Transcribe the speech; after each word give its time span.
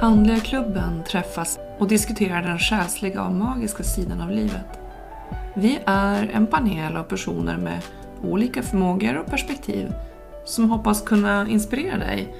Andliga 0.00 0.40
klubben 0.40 1.04
träffas 1.04 1.58
och 1.78 1.88
diskuterar 1.88 2.42
den 2.42 2.58
själsliga 2.58 3.22
och 3.22 3.32
magiska 3.32 3.82
sidan 3.82 4.20
av 4.20 4.30
livet. 4.30 4.80
Vi 5.54 5.78
är 5.86 6.30
en 6.32 6.46
panel 6.46 6.96
av 6.96 7.02
personer 7.02 7.56
med 7.56 7.82
olika 8.22 8.62
förmågor 8.62 9.16
och 9.16 9.26
perspektiv 9.26 9.92
som 10.44 10.70
hoppas 10.70 11.02
kunna 11.02 11.48
inspirera 11.48 11.98
dig 11.98 12.34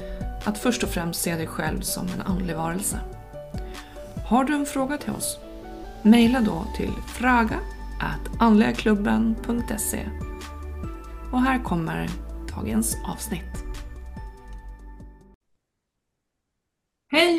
att 0.44 0.58
först 0.58 0.82
och 0.82 0.88
främst 0.88 1.22
se 1.22 1.34
dig 1.34 1.46
själv 1.46 1.80
som 1.80 2.06
en 2.06 2.32
andlig 2.32 2.56
varelse. 2.56 3.00
Har 4.26 4.44
du 4.44 4.54
en 4.54 4.66
fråga 4.66 4.96
till 4.96 5.12
oss? 5.12 5.38
Mejla 6.02 6.40
då 6.40 6.64
till 6.76 6.92
fraga 7.06 7.56
andligaklubben.se 8.38 10.00
Och 11.32 11.42
här 11.42 11.64
kommer 11.64 12.08
dagens 12.56 12.96
avsnitt. 13.12 13.65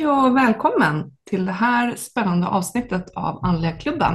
Hej 0.08 0.14
och 0.14 0.38
välkommen 0.38 1.12
till 1.30 1.46
det 1.46 1.52
här 1.52 1.96
spännande 1.96 2.48
avsnittet 2.48 3.10
av 3.16 3.46
Andliga 3.46 3.72
klubben. 3.72 4.14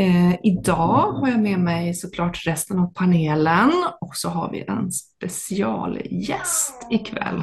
Eh, 0.00 0.34
idag 0.42 1.12
har 1.12 1.28
jag 1.28 1.40
med 1.40 1.60
mig 1.60 1.94
såklart 1.94 2.46
resten 2.46 2.78
av 2.78 2.92
panelen 2.94 3.70
och 4.00 4.16
så 4.16 4.28
har 4.28 4.50
vi 4.50 4.64
en 4.68 4.92
specialgäst 4.92 6.86
ikväll. 6.90 7.42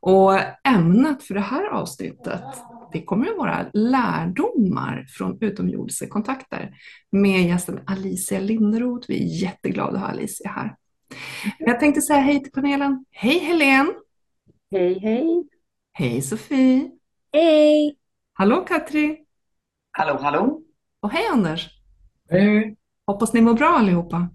Och 0.00 0.38
ämnet 0.68 1.22
för 1.22 1.34
det 1.34 1.40
här 1.40 1.68
avsnittet 1.70 2.44
det 2.92 3.02
kommer 3.02 3.26
att 3.26 3.38
vara 3.38 3.66
lärdomar 3.72 5.06
från 5.08 5.38
utomjordiska 5.40 6.06
kontakter 6.08 6.74
med 7.10 7.46
gästen 7.46 7.80
Alicia 7.86 8.40
Linderoth. 8.40 9.08
Vi 9.08 9.22
är 9.22 9.42
jätteglada 9.42 9.92
att 9.92 10.00
ha 10.00 10.08
Alicia 10.08 10.50
här. 10.50 10.76
Jag 11.58 11.80
tänkte 11.80 12.00
säga 12.00 12.20
hej 12.20 12.42
till 12.42 12.52
panelen. 12.52 13.04
Hej 13.10 13.38
Helene! 13.38 13.92
Hej 14.70 14.98
hej! 14.98 15.51
Hej 15.94 16.22
Sofie! 16.22 16.90
Hej! 17.32 17.96
Hallå 18.32 18.64
Katri! 18.64 19.18
Hallå 19.90 20.18
hallå! 20.22 20.62
Och 21.00 21.10
hej 21.10 21.26
Anders! 21.32 21.70
Hej! 22.30 22.76
Hoppas 23.06 23.32
ni 23.32 23.40
mår 23.40 23.54
bra 23.54 23.68
allihopa. 23.68 24.28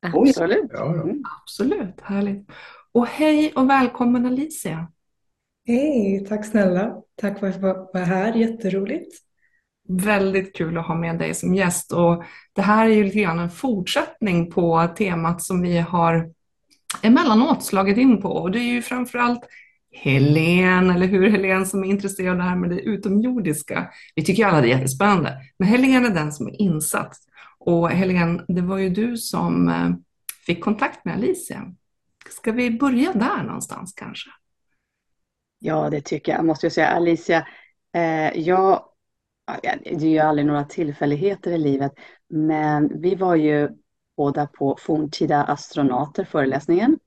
Absolut. 0.00 0.70
Ja, 0.72 0.96
ja. 0.96 1.02
Mm. 1.02 1.22
Absolut, 1.42 2.00
härligt. 2.00 2.50
Och 2.92 3.06
hej 3.06 3.52
och 3.56 3.70
välkommen 3.70 4.26
Alicia. 4.26 4.92
Hej, 5.66 6.26
tack 6.28 6.46
snälla. 6.46 7.02
Tack 7.16 7.40
för 7.40 7.48
att 7.48 7.60
få 7.60 7.90
vara 7.94 8.04
här, 8.04 8.34
jätteroligt. 8.34 9.16
Väldigt 9.88 10.56
kul 10.56 10.78
att 10.78 10.86
ha 10.86 10.94
med 10.94 11.18
dig 11.18 11.34
som 11.34 11.54
gäst 11.54 11.92
och 11.92 12.24
det 12.52 12.62
här 12.62 12.86
är 12.86 12.94
ju 12.94 13.04
lite 13.04 13.20
grann 13.20 13.38
en 13.38 13.50
fortsättning 13.50 14.50
på 14.50 14.88
temat 14.96 15.42
som 15.42 15.62
vi 15.62 15.78
har 15.78 16.30
emellanåt 17.02 17.64
slagit 17.64 17.98
in 17.98 18.22
på 18.22 18.28
och 18.28 18.50
det 18.50 18.58
är 18.58 18.72
ju 18.72 18.82
framförallt 18.82 19.48
Helen, 19.96 20.90
eller 20.90 21.06
hur 21.06 21.30
Helen 21.30 21.66
som 21.66 21.84
är 21.84 21.88
intresserad 21.88 22.30
av 22.30 22.36
det 22.36 22.42
här 22.42 22.56
med 22.56 22.70
det 22.70 22.80
utomjordiska. 22.80 23.90
Vi 24.14 24.24
tycker 24.24 24.42
ju 24.42 24.48
alla 24.48 24.60
det 24.60 24.68
är 24.68 24.78
jättespännande, 24.78 25.38
men 25.58 25.68
Helen 25.68 26.04
är 26.04 26.10
den 26.10 26.32
som 26.32 26.46
är 26.46 26.60
insatt. 26.60 27.16
Och 27.58 27.90
Helen, 27.90 28.44
det 28.48 28.60
var 28.60 28.78
ju 28.78 28.88
du 28.88 29.16
som 29.16 29.68
eh, 29.68 29.90
fick 30.46 30.64
kontakt 30.64 31.04
med 31.04 31.14
Alicia. 31.14 31.74
Ska 32.30 32.52
vi 32.52 32.70
börja 32.70 33.12
där 33.12 33.42
någonstans 33.42 33.92
kanske? 33.96 34.30
Ja, 35.58 35.90
det 35.90 36.00
tycker 36.00 36.32
jag. 36.32 36.44
Måste 36.44 36.66
jag 36.66 36.72
säga, 36.72 36.88
Alicia, 36.88 37.46
eh, 37.94 38.38
jag, 38.38 38.84
det 39.84 39.90
är 39.90 40.10
ju 40.10 40.18
aldrig 40.18 40.46
några 40.46 40.64
tillfälligheter 40.64 41.52
i 41.52 41.58
livet, 41.58 41.92
men 42.28 43.00
vi 43.00 43.14
var 43.14 43.34
ju 43.34 43.68
båda 44.16 44.46
på 44.46 44.76
forntida 44.80 45.44
astronauter 45.44 46.24
föreläsningen. 46.24 46.98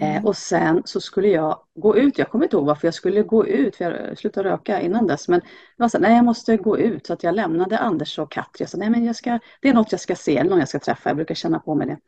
Eh, 0.00 0.24
och 0.24 0.36
sen 0.36 0.82
så 0.84 1.00
skulle 1.00 1.28
jag 1.28 1.60
gå 1.74 1.96
ut, 1.96 2.18
jag 2.18 2.30
kommer 2.30 2.44
inte 2.44 2.56
ihåg 2.56 2.66
varför 2.66 2.86
jag 2.86 2.94
skulle 2.94 3.22
gå 3.22 3.46
ut, 3.46 3.76
för 3.76 3.84
jag 3.84 4.18
slutade 4.18 4.48
röka 4.48 4.80
innan 4.80 5.06
dess, 5.06 5.28
men 5.28 5.40
det 5.40 5.46
var 5.76 5.88
så, 5.88 5.98
nej 5.98 6.16
jag 6.16 6.24
måste 6.24 6.56
gå 6.56 6.78
ut, 6.78 7.06
så 7.06 7.12
att 7.12 7.22
jag 7.22 7.34
lämnade 7.34 7.78
Anders 7.78 8.18
och 8.18 8.32
Katri. 8.32 8.62
Jag 8.62 8.68
sa, 8.68 8.78
nej 8.78 8.90
men 8.90 9.04
jag 9.04 9.16
ska, 9.16 9.38
det 9.62 9.68
är 9.68 9.74
något 9.74 9.92
jag 9.92 10.00
ska 10.00 10.14
se, 10.16 10.36
eller 10.36 10.50
någon 10.50 10.58
jag 10.58 10.68
ska 10.68 10.78
träffa, 10.78 11.10
jag 11.10 11.16
brukar 11.16 11.34
känna 11.34 11.58
på 11.58 11.74
mig 11.74 11.86
det. 11.86 11.98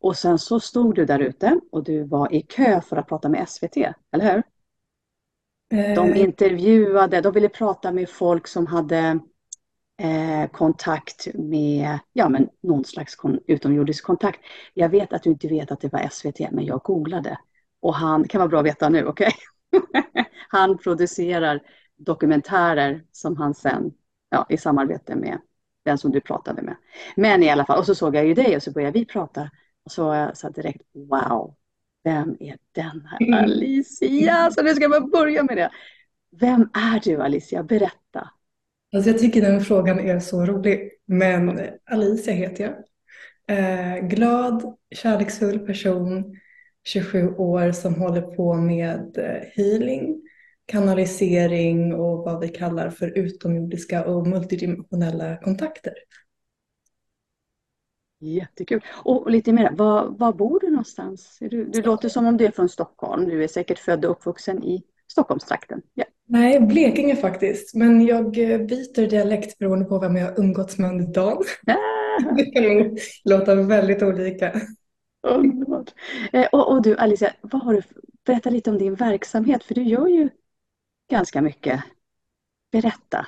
Och 0.00 0.16
sen 0.16 0.38
så 0.38 0.60
stod 0.60 0.94
du 0.94 1.04
där 1.04 1.18
ute 1.18 1.60
och 1.72 1.84
du 1.84 2.04
var 2.04 2.34
i 2.34 2.42
kö 2.42 2.80
för 2.80 2.96
att 2.96 3.08
prata 3.08 3.28
med 3.28 3.48
SVT, 3.48 3.76
eller 4.12 4.34
hur? 4.34 4.42
De 5.94 6.12
Eh, 6.12 6.20
intervjuade, 6.20 7.20
de 7.20 7.32
ville 7.32 7.48
prata 7.48 7.92
med 7.92 8.08
folk 8.08 8.48
som 8.48 8.66
hade 8.66 9.18
eh, 9.98 10.50
kontakt 10.50 11.26
med, 11.34 11.98
ja 12.12 12.28
men 12.28 12.48
någon 12.62 12.84
slags 12.84 13.16
kon, 13.16 13.40
utomjordisk 13.46 14.04
kontakt. 14.04 14.40
Jag 14.74 14.88
vet 14.88 15.12
att 15.12 15.22
du 15.22 15.30
inte 15.30 15.48
vet 15.48 15.70
att 15.70 15.80
det 15.80 15.92
var 15.92 16.08
SVT, 16.10 16.50
men 16.50 16.64
jag 16.64 16.80
googlade. 16.80 17.38
Och 17.80 17.94
han, 17.94 18.28
kan 18.28 18.38
vara 18.38 18.48
bra 18.48 18.58
att 18.58 18.66
veta 18.66 18.88
nu, 18.88 19.06
okej? 19.06 19.32
han 20.48 20.78
producerar 20.78 21.60
dokumentärer 21.96 23.04
som 23.12 23.36
han 23.36 23.54
sen, 23.54 23.92
ja, 24.30 24.46
i 24.48 24.56
samarbete 24.56 25.16
med 25.16 25.38
den 25.84 25.98
som 25.98 26.12
du 26.12 26.20
pratade 26.20 26.62
med. 26.62 26.76
Men 27.16 27.42
i 27.42 27.50
alla 27.50 27.64
fall, 27.64 27.78
och 27.78 27.86
så 27.86 27.94
såg 27.94 28.16
jag 28.16 28.26
ju 28.26 28.34
dig 28.34 28.56
och 28.56 28.62
så 28.62 28.72
började 28.72 28.98
vi 28.98 29.04
prata. 29.04 29.50
Och 29.84 29.92
så 29.92 30.12
här 30.12 30.50
direkt, 30.50 30.82
wow, 30.94 31.54
vem 32.04 32.36
är 32.40 32.56
den 32.72 33.08
här 33.10 33.26
Mm. 33.26 33.44
Alicia? 33.44 34.50
Så 34.50 34.62
nu 34.62 34.74
ska 34.74 34.88
bara 34.88 35.00
börja 35.00 35.42
med 35.42 35.56
det. 35.56 35.70
Vem 36.30 36.70
är 36.74 37.00
du 37.00 37.22
Alicia? 37.22 37.62
Berätta 37.62 38.30
alltså 38.94 39.10
jag 39.10 39.18
tycker 39.18 39.40
den 39.40 39.60
frågan 39.60 40.00
är 40.00 40.20
så 40.20 40.46
rolig, 40.46 40.92
men 41.06 41.60
Alicia 41.90 42.34
heter 42.34 42.64
jag. 42.64 42.74
Eh, 43.48 44.08
glad, 44.08 44.76
kärleksfull 44.94 45.58
person, 45.58 46.36
27 46.84 47.34
år 47.34 47.72
som 47.72 47.94
håller 47.94 48.22
på 48.22 48.54
med 48.54 49.18
eh, 49.18 49.48
healing, 49.52 50.22
kanalisering 50.66 51.94
och 51.94 52.24
vad 52.24 52.40
vi 52.40 52.48
kallar 52.48 52.90
för 52.90 53.18
utomjordiska 53.18 54.06
och 54.06 54.26
multidimensionella 54.26 55.36
kontakter. 55.36 55.92
Jättekul. 58.18 58.84
Och 59.04 59.30
lite 59.30 59.52
mer, 59.52 59.70
var, 59.70 60.08
var 60.08 60.32
bor 60.32 60.60
du 60.60 60.70
någonstans? 60.70 61.36
Du, 61.40 61.64
du 61.64 61.82
låter 61.82 62.08
som 62.08 62.26
om 62.26 62.36
du 62.36 62.46
är 62.46 62.50
från 62.50 62.68
Stockholm. 62.68 63.24
Du 63.24 63.44
är 63.44 63.48
säkert 63.48 63.78
född 63.78 64.04
och 64.04 64.10
uppvuxen 64.10 64.64
i 64.64 64.82
Stockholmstrakten. 65.06 65.82
Ja. 65.94 66.04
Nej, 66.28 66.60
Blekinge 66.60 67.16
faktiskt, 67.16 67.74
men 67.74 68.06
jag 68.06 68.38
eh, 68.38 68.58
byter 68.58 69.06
dialekt 69.10 69.58
beroende 69.58 69.84
på 69.84 69.98
vem 69.98 70.16
jag 70.16 70.26
har 70.26 70.40
umgåtts 70.40 70.78
med 70.78 70.90
under 70.90 71.06
dagen. 71.14 71.44
Ah, 71.66 72.34
Det 72.36 72.44
kan 72.44 72.96
låta 73.24 73.54
väldigt 73.54 74.02
olika. 74.02 74.60
underbart. 75.22 75.90
Eh, 76.32 76.46
och, 76.52 76.72
och 76.72 76.82
du 76.82 76.96
Alicia, 76.96 77.32
vad 77.40 77.62
har 77.62 77.74
du, 77.74 77.82
berätta 78.24 78.50
lite 78.50 78.70
om 78.70 78.78
din 78.78 78.94
verksamhet, 78.94 79.64
för 79.64 79.74
du 79.74 79.82
gör 79.82 80.06
ju 80.06 80.28
ganska 81.10 81.42
mycket. 81.42 81.82
Berätta 82.72 83.26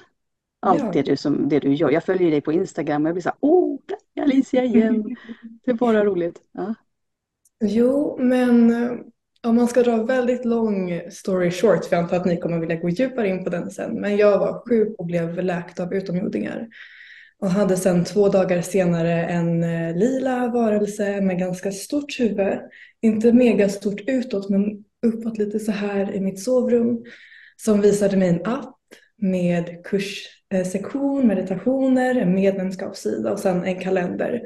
allt 0.60 0.80
Ja. 0.80 0.91
det, 0.92 1.03
du 1.03 1.16
som, 1.16 1.48
det 1.48 1.59
du 1.59 1.75
gör. 1.75 1.91
Jag 1.91 2.04
följer 2.04 2.30
dig 2.30 2.41
på 2.41 2.53
Instagram 2.53 3.03
och 3.04 3.09
jag 3.09 3.15
blir 3.15 3.22
så 3.22 3.28
här, 3.28 3.38
åh, 3.41 3.78
Alicia 4.20 4.65
igen. 4.65 5.16
Det 5.65 5.70
är 5.70 5.75
bara 5.75 6.04
roligt. 6.04 6.42
Ja. 6.53 6.75
Jo, 7.65 8.16
men 8.20 8.70
eh, 8.70 8.98
om 9.47 9.56
man 9.56 9.69
ska 9.69 9.82
dra 9.82 10.03
väldigt 10.03 10.44
lång 10.44 11.00
story 11.10 11.50
short, 11.50 11.84
för 11.84 11.97
jag 11.97 12.03
antar 12.03 12.16
att 12.16 12.25
ni 12.25 12.37
kommer 12.37 12.59
vilja 12.59 12.76
gå 12.76 12.88
djupare 12.88 13.28
in 13.28 13.44
på 13.44 13.50
den 13.50 13.71
sen, 13.71 14.00
men 14.00 14.16
jag 14.16 14.38
var 14.38 14.69
sjuk 14.69 14.94
och 14.99 15.06
blev 15.06 15.43
läkt 15.43 15.81
av 15.81 15.94
utomjordingar 15.94 16.69
och 17.41 17.50
hade 17.50 17.77
sen 17.77 18.04
två 18.04 18.28
dagar 18.28 18.62
senare 18.62 19.25
en 19.25 19.62
eh, 19.62 19.97
lila 19.97 20.48
varelse 20.48 21.21
med 21.21 21.38
ganska 21.38 21.72
stort 21.72 22.21
huvud, 22.21 22.59
inte 23.00 23.32
megastort 23.32 24.00
utåt, 24.06 24.48
men 24.48 24.84
uppåt 25.06 25.38
lite 25.38 25.59
så 25.59 25.72
här 25.72 26.15
i 26.15 26.21
mitt 26.21 26.41
sovrum, 26.41 27.04
som 27.56 27.81
visade 27.81 28.16
mig 28.16 28.28
en 28.28 28.47
app 28.47 28.75
med 29.16 29.84
kurssektion, 29.84 31.21
eh, 31.21 31.27
meditationer, 31.27 32.15
en 32.15 32.34
medlemskapssida 32.34 33.32
och 33.32 33.38
sen 33.38 33.65
en 33.65 33.81
kalender 33.81 34.41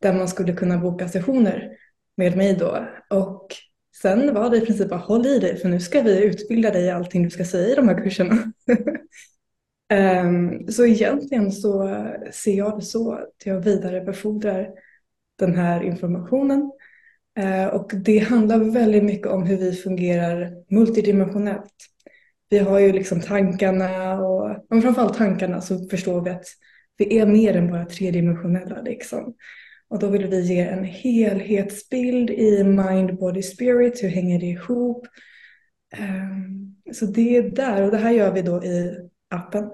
där 0.00 0.12
man 0.12 0.28
skulle 0.28 0.52
kunna 0.52 0.78
boka 0.78 1.08
sessioner 1.08 1.70
med 2.16 2.36
mig 2.36 2.56
då. 2.56 2.86
Och 3.10 3.46
sen 4.02 4.34
var 4.34 4.50
det 4.50 4.56
i 4.56 4.66
princip 4.66 4.88
bara 4.88 5.00
håll 5.00 5.26
i 5.26 5.38
dig 5.38 5.56
för 5.56 5.68
nu 5.68 5.80
ska 5.80 6.02
vi 6.02 6.24
utbilda 6.24 6.70
dig 6.70 6.84
i 6.84 6.90
allting 6.90 7.22
du 7.22 7.30
ska 7.30 7.44
säga 7.44 7.72
i 7.72 7.74
de 7.74 7.88
här 7.88 8.04
kurserna. 8.04 8.52
um, 10.24 10.68
Så 10.72 10.86
egentligen 10.86 11.52
så 11.52 11.98
ser 12.32 12.56
jag 12.56 12.78
det 12.78 12.84
så 12.84 13.12
att 13.12 13.34
jag 13.44 13.60
vidarebefordrar 13.60 14.68
den 15.38 15.54
här 15.54 15.82
informationen. 15.82 16.72
Uh, 17.38 17.66
Och 17.66 17.90
det 17.94 18.18
handlar 18.18 18.58
väldigt 18.58 19.04
mycket 19.04 19.26
om 19.26 19.42
hur 19.42 19.56
vi 19.56 19.72
fungerar 19.72 20.52
multidimensionellt. 20.74 21.74
Vi 22.48 22.58
har 22.58 22.78
ju 22.78 22.92
liksom 22.92 23.20
tankarna 23.20 24.20
och 24.20 24.56
men 24.70 24.82
framförallt 24.82 25.16
tankarna 25.18 25.60
så 25.60 25.88
förstår 25.88 26.24
vi 26.24 26.30
att 26.30 26.46
vi 26.96 27.18
är 27.18 27.26
mer 27.26 27.56
än 27.56 27.70
bara 27.70 27.84
tredimensionella 27.86 28.80
liksom. 28.82 29.34
Och 29.94 30.00
då 30.00 30.08
vill 30.08 30.26
vi 30.26 30.40
ge 30.40 30.60
en 30.60 30.84
helhetsbild 30.84 32.30
i 32.30 32.64
mind, 32.64 33.18
body, 33.18 33.42
spirit. 33.42 34.02
Hur 34.02 34.08
hänger 34.08 34.40
det 34.40 34.46
ihop? 34.46 35.06
Ehm, 35.96 36.76
Så 36.92 37.06
det 37.06 37.36
är 37.36 37.50
där 37.50 37.82
och 37.82 37.90
det 37.90 37.96
här 37.96 38.10
gör 38.10 38.32
vi 38.32 38.42
då 38.42 38.64
i 38.64 38.96
appen 39.30 39.70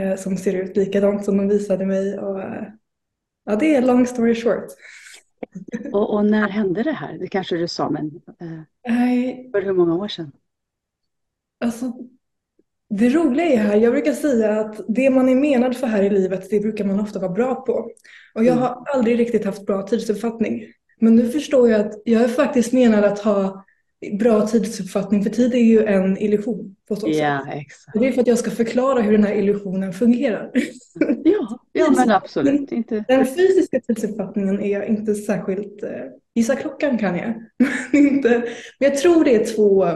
eh, 0.00 0.16
som 0.16 0.36
ser 0.36 0.52
ut 0.54 0.76
likadant 0.76 1.24
som 1.24 1.36
de 1.36 1.48
visade 1.48 1.86
mig. 1.86 2.18
Och, 2.18 2.42
eh, 2.42 2.68
ja, 3.44 3.56
det 3.56 3.74
är 3.74 3.82
long 3.82 4.06
story 4.06 4.34
short. 4.34 4.66
Och, 5.92 6.14
och 6.14 6.26
när 6.26 6.48
hände 6.48 6.82
det 6.82 6.92
här? 6.92 7.18
Det 7.18 7.28
kanske 7.28 7.56
du 7.56 7.68
sa, 7.68 7.90
men 7.90 8.06
eh, 8.40 9.50
för 9.52 9.62
hur 9.62 9.72
många 9.72 9.94
år 9.94 10.08
sedan? 10.08 10.32
alltså 11.60 11.92
Det 12.88 13.08
roliga 13.08 13.46
är 13.46 13.56
här, 13.56 13.76
jag 13.76 13.92
brukar 13.92 14.12
säga 14.12 14.60
att 14.60 14.80
det 14.88 15.10
man 15.10 15.28
är 15.28 15.34
menad 15.34 15.76
för 15.76 15.86
här 15.86 16.02
i 16.02 16.10
livet, 16.10 16.50
det 16.50 16.60
brukar 16.60 16.84
man 16.84 17.00
ofta 17.00 17.18
vara 17.18 17.32
bra 17.32 17.54
på. 17.54 17.90
Och 18.34 18.44
jag 18.44 18.54
har 18.54 18.84
aldrig 18.94 19.18
riktigt 19.18 19.44
haft 19.44 19.66
bra 19.66 19.82
tidsuppfattning. 19.82 20.64
Men 21.00 21.16
nu 21.16 21.28
förstår 21.28 21.70
jag 21.70 21.80
att 21.80 21.92
jag 22.04 22.22
är 22.22 22.28
faktiskt 22.28 22.72
menad 22.72 23.04
att 23.04 23.18
ha 23.18 23.64
bra 24.18 24.46
tidsuppfattning, 24.46 25.22
för 25.22 25.30
tid 25.30 25.54
är 25.54 25.58
ju 25.58 25.84
en 25.84 26.18
illusion 26.18 26.76
på 26.88 26.96
så 26.96 27.08
Ja, 27.08 27.42
sätt. 27.46 27.54
exakt. 27.54 27.94
Och 27.94 28.00
det 28.00 28.08
är 28.08 28.12
för 28.12 28.20
att 28.20 28.26
jag 28.26 28.38
ska 28.38 28.50
förklara 28.50 29.00
hur 29.02 29.12
den 29.12 29.24
här 29.24 29.34
illusionen 29.34 29.92
fungerar. 29.92 30.50
Ja, 31.24 31.58
ja 31.72 31.90
men 31.96 32.10
absolut. 32.10 32.72
Inte. 32.72 33.04
Den 33.08 33.26
fysiska 33.26 33.80
tidsuppfattningen 33.80 34.60
är 34.60 34.72
jag 34.72 34.86
inte 34.88 35.14
särskilt... 35.14 35.82
Eh, 35.82 35.90
gissa 36.34 36.56
klockan 36.56 36.98
kan 36.98 37.16
jag. 37.16 37.34
Men 37.92 38.06
inte, 38.06 38.28
men 38.80 38.90
jag 38.90 38.96
tror 38.98 39.24
det 39.24 39.34
är 39.34 39.44
två... 39.56 39.86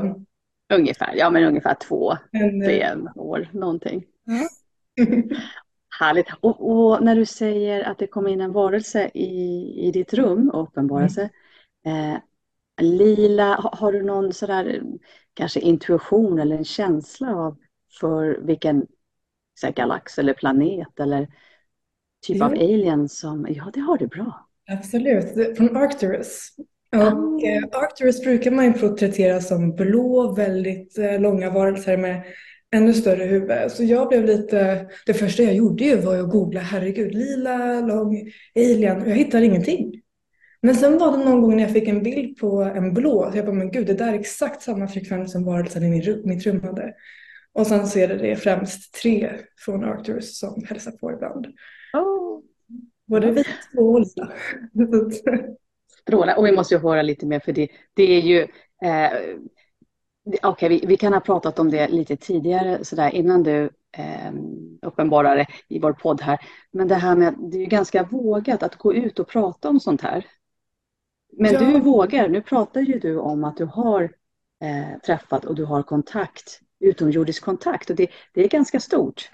Ungefär, 0.70 1.14
ja 1.16 1.30
men 1.30 1.44
ungefär 1.44 1.74
två, 1.74 2.16
tre 2.64 2.82
eh, 2.82 2.96
år 3.16 3.48
någonting. 3.52 4.04
ja. 4.24 4.48
Härligt. 6.00 6.26
Och, 6.40 6.70
och 6.70 7.04
när 7.04 7.16
du 7.16 7.26
säger 7.26 7.84
att 7.84 7.98
det 7.98 8.06
kom 8.06 8.26
in 8.26 8.40
en 8.40 8.52
varelse 8.52 9.10
i, 9.14 9.74
i 9.86 9.90
ditt 9.90 10.14
rum 10.14 10.50
och 10.50 10.62
uppenbarar 10.62 11.10
Mm. 11.86 12.14
Eh, 12.14 12.20
lila, 12.82 13.70
har, 13.72 13.92
du 13.92 14.02
någon 14.02 14.32
sådär 14.32 14.82
kanske 15.34 15.60
intuition 15.60 16.38
eller 16.38 16.56
en 16.56 16.64
känsla 16.64 17.36
av 17.36 17.56
för 18.00 18.38
vilken 18.42 18.86
här, 19.62 19.72
galax 19.72 20.18
eller 20.18 20.34
planet 20.34 21.00
eller 21.00 21.28
typ 22.26 22.42
av 22.42 22.56
Jo. 22.56 22.62
alien 22.62 23.08
som, 23.08 23.46
ja 23.50 23.70
det 23.74 23.80
har 23.80 23.98
du 23.98 24.06
bra. 24.06 24.48
Absolut, 24.68 25.56
från 25.56 25.76
Arcturus. 25.76 26.48
Ah. 26.92 27.12
Och 27.12 27.44
eh, 27.44 27.62
Arcturus 27.72 28.22
brukar 28.22 28.50
man 28.50 28.64
ju 28.64 28.72
porträttera 28.72 29.40
som 29.40 29.76
blå, 29.76 30.32
väldigt 30.32 30.98
eh, 30.98 31.20
långa 31.20 31.50
varelser 31.50 31.96
med 31.96 32.22
ännu 32.74 32.94
större 32.94 33.24
huvud. 33.24 33.70
Så 33.70 33.84
jag 33.84 34.08
blev 34.08 34.24
lite, 34.24 34.86
det 35.06 35.14
första 35.14 35.42
jag 35.42 35.54
gjorde 35.54 35.84
ju 35.84 35.96
var 35.96 36.16
att 36.16 36.30
googla, 36.30 36.60
herregud, 36.60 37.14
lila, 37.14 37.80
lång, 37.80 38.30
alien, 38.56 39.02
och 39.02 39.08
jag 39.08 39.16
hittade 39.16 39.46
ingenting. 39.46 40.00
Men 40.62 40.74
sen 40.74 40.98
var 40.98 41.18
det 41.18 41.24
någon 41.24 41.40
gång 41.40 41.56
när 41.56 41.62
jag 41.62 41.72
fick 41.72 41.88
en 41.88 42.02
bild 42.02 42.38
på 42.38 42.62
en 42.62 42.94
blå, 42.94 43.30
så 43.30 43.38
jag 43.38 43.46
bara, 43.46 43.54
men 43.54 43.70
gud, 43.70 43.86
det 43.86 43.94
där 43.94 44.12
är 44.12 44.18
exakt 44.18 44.62
samma 44.62 44.88
frekvens 44.88 45.32
som 45.32 45.44
varelsen 45.44 45.82
i 45.82 45.90
min, 45.90 46.22
mitt 46.24 46.46
rum 46.46 46.62
hade. 46.62 46.94
Och 47.52 47.66
sen 47.66 47.86
så 47.86 47.98
är 47.98 48.08
det, 48.08 48.16
det 48.16 48.36
främst 48.36 48.94
tre 48.94 49.30
från 49.64 49.84
Arcturus 49.84 50.38
som 50.38 50.64
hälsar 50.68 50.92
på 50.92 51.12
ibland. 51.12 51.46
Oh. 51.92 52.40
Både 53.06 53.30
vit 53.30 53.46
och 53.76 54.00
lila. 54.00 54.32
Strålar. 56.02 56.38
Och 56.38 56.46
vi 56.46 56.52
måste 56.52 56.74
ju 56.74 56.80
höra 56.80 57.02
lite 57.02 57.26
mer 57.26 57.40
för 57.40 57.52
det, 57.52 57.68
det 57.94 58.02
är 58.16 58.20
ju 58.20 58.40
eh, 58.84 59.36
Okej, 60.42 60.68
vi, 60.68 60.84
vi 60.86 60.96
kan 60.96 61.12
ha 61.12 61.20
pratat 61.20 61.58
om 61.58 61.70
det 61.70 61.88
lite 61.88 62.16
tidigare 62.16 62.84
sådär 62.84 63.14
innan 63.14 63.42
du 63.42 63.70
eh, 63.96 64.32
uppenbarade 64.82 65.46
i 65.68 65.78
vår 65.78 65.92
podd 65.92 66.20
här. 66.20 66.38
Men 66.72 66.88
det 66.88 66.94
här 66.94 67.16
med, 67.16 67.34
det 67.38 67.56
är 67.56 67.60
ju 67.60 67.66
ganska 67.66 68.02
vågat 68.02 68.62
att 68.62 68.76
gå 68.76 68.94
ut 68.94 69.18
och 69.18 69.28
prata 69.28 69.68
om 69.68 69.80
sånt 69.80 70.00
här. 70.00 70.26
Men 71.38 71.52
Ja. 71.52 71.58
du 71.58 71.80
vågar, 71.80 72.28
nu 72.28 72.42
pratar 72.42 72.80
ju 72.80 72.98
du 72.98 73.18
om 73.18 73.44
att 73.44 73.56
du 73.56 73.64
har 73.64 74.02
eh, 74.62 74.98
träffat 75.06 75.44
och 75.44 75.54
du 75.54 75.64
har 75.64 75.82
kontakt, 75.82 76.60
utomjordisk 76.80 77.44
kontakt 77.44 77.90
och 77.90 77.96
det, 77.96 78.08
det 78.34 78.44
är 78.44 78.48
ganska 78.48 78.80
stort. 78.80 79.30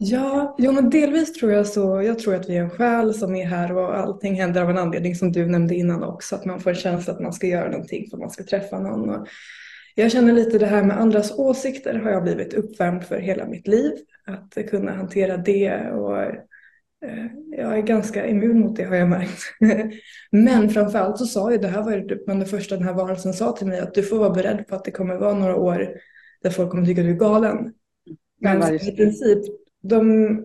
Ja, 0.00 0.54
jo, 0.58 0.72
men 0.72 0.90
delvis 0.90 1.32
tror 1.32 1.52
jag 1.52 1.66
så. 1.66 2.02
Jag 2.02 2.18
tror 2.18 2.34
att 2.34 2.48
vi 2.48 2.56
är 2.56 2.62
en 2.62 2.70
själ 2.70 3.14
som 3.14 3.34
är 3.34 3.46
här 3.46 3.76
och 3.76 3.98
allting 3.98 4.34
händer 4.34 4.62
av 4.62 4.70
en 4.70 4.78
anledning 4.78 5.14
som 5.14 5.32
du 5.32 5.46
nämnde 5.46 5.74
innan 5.74 6.02
också. 6.02 6.34
Att 6.34 6.44
man 6.44 6.60
får 6.60 6.70
en 6.70 6.76
känsla 6.76 7.12
att 7.12 7.20
man 7.20 7.32
ska 7.32 7.46
göra 7.46 7.70
någonting 7.70 8.10
för 8.10 8.16
att 8.16 8.20
man 8.20 8.30
ska 8.30 8.44
träffa 8.44 8.78
någon. 8.78 9.26
Jag 9.94 10.12
känner 10.12 10.32
lite 10.32 10.58
det 10.58 10.66
här 10.66 10.82
med 10.82 11.00
andras 11.00 11.38
åsikter 11.38 11.94
har 11.94 12.10
jag 12.10 12.22
blivit 12.22 12.54
uppvärmd 12.54 13.04
för 13.04 13.18
hela 13.18 13.46
mitt 13.46 13.66
liv. 13.66 13.92
Att 14.26 14.70
kunna 14.70 14.92
hantera 14.92 15.36
det 15.36 15.90
och 15.90 16.22
eh, 16.22 17.26
jag 17.56 17.78
är 17.78 17.82
ganska 17.82 18.26
immun 18.26 18.60
mot 18.60 18.76
det 18.76 18.84
har 18.84 18.96
jag 18.96 19.08
märkt. 19.08 19.42
Men 20.30 20.70
framförallt 20.70 21.18
så 21.18 21.26
sa 21.26 21.52
ju 21.52 21.58
det 21.58 21.68
här 21.68 21.82
var 21.82 21.92
ju 21.92 22.08
typ 22.08 22.26
det 22.26 22.46
första 22.46 22.76
den 22.76 22.84
här 22.84 22.94
varelsen 22.94 23.32
sa 23.32 23.52
till 23.52 23.66
mig 23.66 23.80
att 23.80 23.94
du 23.94 24.02
får 24.02 24.18
vara 24.18 24.30
beredd 24.30 24.68
på 24.68 24.74
att 24.74 24.84
det 24.84 24.90
kommer 24.90 25.16
vara 25.16 25.34
några 25.34 25.56
år 25.56 25.88
där 26.42 26.50
folk 26.50 26.70
kommer 26.70 26.86
tycka 26.86 27.02
du 27.02 27.10
är 27.10 27.14
galen. 27.14 27.74
Men 28.40 28.74
i 28.74 28.96
princip, 28.96 29.38
de 29.82 30.00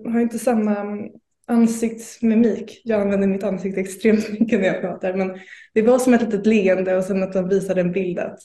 har 0.06 0.20
inte 0.20 0.40
samma 0.40 0.98
ansiktsmimik. 1.46 2.82
Jag 2.84 3.02
använder 3.02 3.28
mitt 3.28 3.44
ansikte 3.44 3.82
extremt 3.82 4.40
mycket 4.40 4.60
när 4.60 4.68
jag 4.68 4.82
pratar. 4.82 5.14
Men 5.14 5.40
det 5.74 5.82
var 5.82 6.00
som 6.00 6.14
ett 6.14 6.22
litet 6.22 6.46
leende 6.46 6.98
och 6.98 7.04
sen 7.04 7.24
att 7.24 7.34
de 7.34 7.50
visade 7.50 7.82
en 7.82 7.92
bild 7.92 8.20
att 8.20 8.40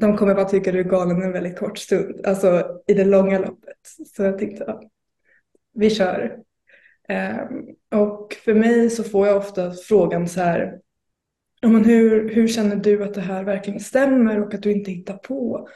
de 0.00 0.16
kommer 0.16 0.34
bara 0.34 0.44
tycka 0.44 0.72
du 0.72 0.80
är 0.80 0.84
galen 0.84 1.22
en 1.22 1.32
väldigt 1.32 1.58
kort 1.58 1.78
stund. 1.78 2.26
Alltså 2.26 2.80
i 2.86 2.94
det 2.94 3.04
långa 3.04 3.38
loppet. 3.38 3.78
Så 4.16 4.22
jag 4.22 4.38
tänkte, 4.38 4.64
ja, 4.66 4.82
vi 5.74 5.90
kör. 5.90 6.38
Ehm, 7.08 7.48
och 7.90 8.36
för 8.44 8.54
mig 8.54 8.90
så 8.90 9.04
får 9.04 9.26
jag 9.26 9.36
ofta 9.36 9.72
frågan 9.72 10.28
så 10.28 10.40
här. 10.40 10.78
Ja, 11.60 11.68
men 11.68 11.84
hur, 11.84 12.28
hur 12.34 12.48
känner 12.48 12.76
du 12.76 13.04
att 13.04 13.14
det 13.14 13.20
här 13.20 13.44
verkligen 13.44 13.80
stämmer 13.80 14.42
och 14.42 14.54
att 14.54 14.62
du 14.62 14.72
inte 14.72 14.90
hittar 14.90 15.16
på? 15.16 15.68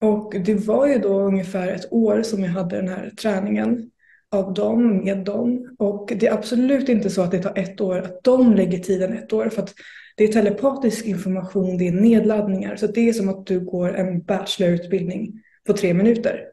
Och 0.00 0.34
det 0.44 0.54
var 0.54 0.86
ju 0.86 0.98
då 0.98 1.20
ungefär 1.20 1.68
ett 1.68 1.92
år 1.92 2.22
som 2.22 2.42
jag 2.42 2.50
hade 2.50 2.76
den 2.76 2.88
här 2.88 3.10
träningen 3.10 3.90
av 4.30 4.54
dem, 4.54 5.04
med 5.04 5.18
dem. 5.18 5.76
Och 5.78 6.12
det 6.16 6.26
är 6.26 6.32
absolut 6.32 6.88
inte 6.88 7.10
så 7.10 7.22
att 7.22 7.30
det 7.30 7.42
tar 7.42 7.58
ett 7.58 7.80
år, 7.80 7.98
att 7.98 8.24
de 8.24 8.54
lägger 8.54 8.78
tiden 8.78 9.12
ett 9.12 9.32
år. 9.32 9.48
För 9.48 9.62
att 9.62 9.74
det 10.16 10.24
är 10.24 10.28
telepatisk 10.28 11.06
information, 11.06 11.78
det 11.78 11.88
är 11.88 11.92
nedladdningar. 11.92 12.76
Så 12.76 12.86
det 12.86 13.08
är 13.08 13.12
som 13.12 13.28
att 13.28 13.46
du 13.46 13.60
går 13.60 13.96
en 13.96 14.22
bachelorutbildning 14.22 15.42
på 15.66 15.72
tre 15.72 15.94
minuter. 15.94 16.44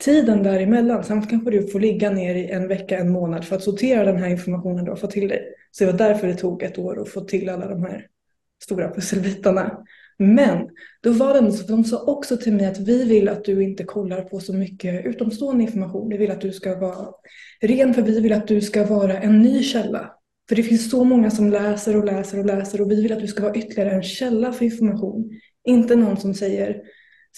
Tiden 0.00 0.42
däremellan, 0.42 1.04
sen 1.04 1.26
kanske 1.26 1.50
du 1.50 1.66
får 1.66 1.80
ligga 1.80 2.10
ner 2.10 2.34
i 2.34 2.50
en 2.50 2.68
vecka, 2.68 2.98
en 2.98 3.10
månad 3.10 3.44
för 3.44 3.56
att 3.56 3.62
sortera 3.62 4.04
den 4.04 4.16
här 4.16 4.28
informationen 4.28 4.84
du 4.84 4.90
har 4.90 4.96
fått 4.96 5.10
till 5.10 5.28
dig. 5.28 5.54
Så 5.70 5.84
det 5.84 5.92
var 5.92 5.98
därför 5.98 6.26
det 6.26 6.34
tog 6.34 6.62
ett 6.62 6.78
år 6.78 7.00
att 7.02 7.08
få 7.08 7.20
till 7.20 7.48
alla 7.48 7.68
de 7.68 7.82
här 7.82 8.06
stora 8.62 8.94
pusselbitarna. 8.94 9.84
Men 10.18 10.68
då 11.02 11.12
var 11.12 11.42
det 11.42 11.52
så, 11.52 11.64
för 11.64 11.72
de 11.72 11.84
sa 11.84 12.02
också 12.02 12.36
till 12.36 12.52
mig 12.52 12.66
att 12.66 12.78
vi 12.78 13.04
vill 13.04 13.28
att 13.28 13.44
du 13.44 13.62
inte 13.62 13.84
kollar 13.84 14.22
på 14.22 14.40
så 14.40 14.52
mycket 14.52 15.06
utomstående 15.06 15.64
information. 15.64 16.08
Vi 16.08 16.16
vill 16.16 16.30
att 16.30 16.40
du 16.40 16.52
ska 16.52 16.78
vara 16.78 17.08
ren, 17.60 17.94
för 17.94 18.02
vi 18.02 18.20
vill 18.20 18.32
att 18.32 18.48
du 18.48 18.60
ska 18.60 18.86
vara 18.86 19.18
en 19.18 19.42
ny 19.42 19.62
källa. 19.62 20.12
För 20.48 20.56
det 20.56 20.62
finns 20.62 20.90
så 20.90 21.04
många 21.04 21.30
som 21.30 21.50
läser 21.50 21.96
och 21.96 22.04
läser 22.04 22.38
och 22.38 22.46
läser 22.46 22.80
och 22.80 22.90
vi 22.90 23.02
vill 23.02 23.12
att 23.12 23.20
du 23.20 23.26
ska 23.26 23.42
vara 23.42 23.54
ytterligare 23.54 23.90
en 23.90 24.02
källa 24.02 24.52
för 24.52 24.64
information. 24.64 25.30
Inte 25.64 25.96
någon 25.96 26.16
som 26.16 26.34
säger 26.34 26.82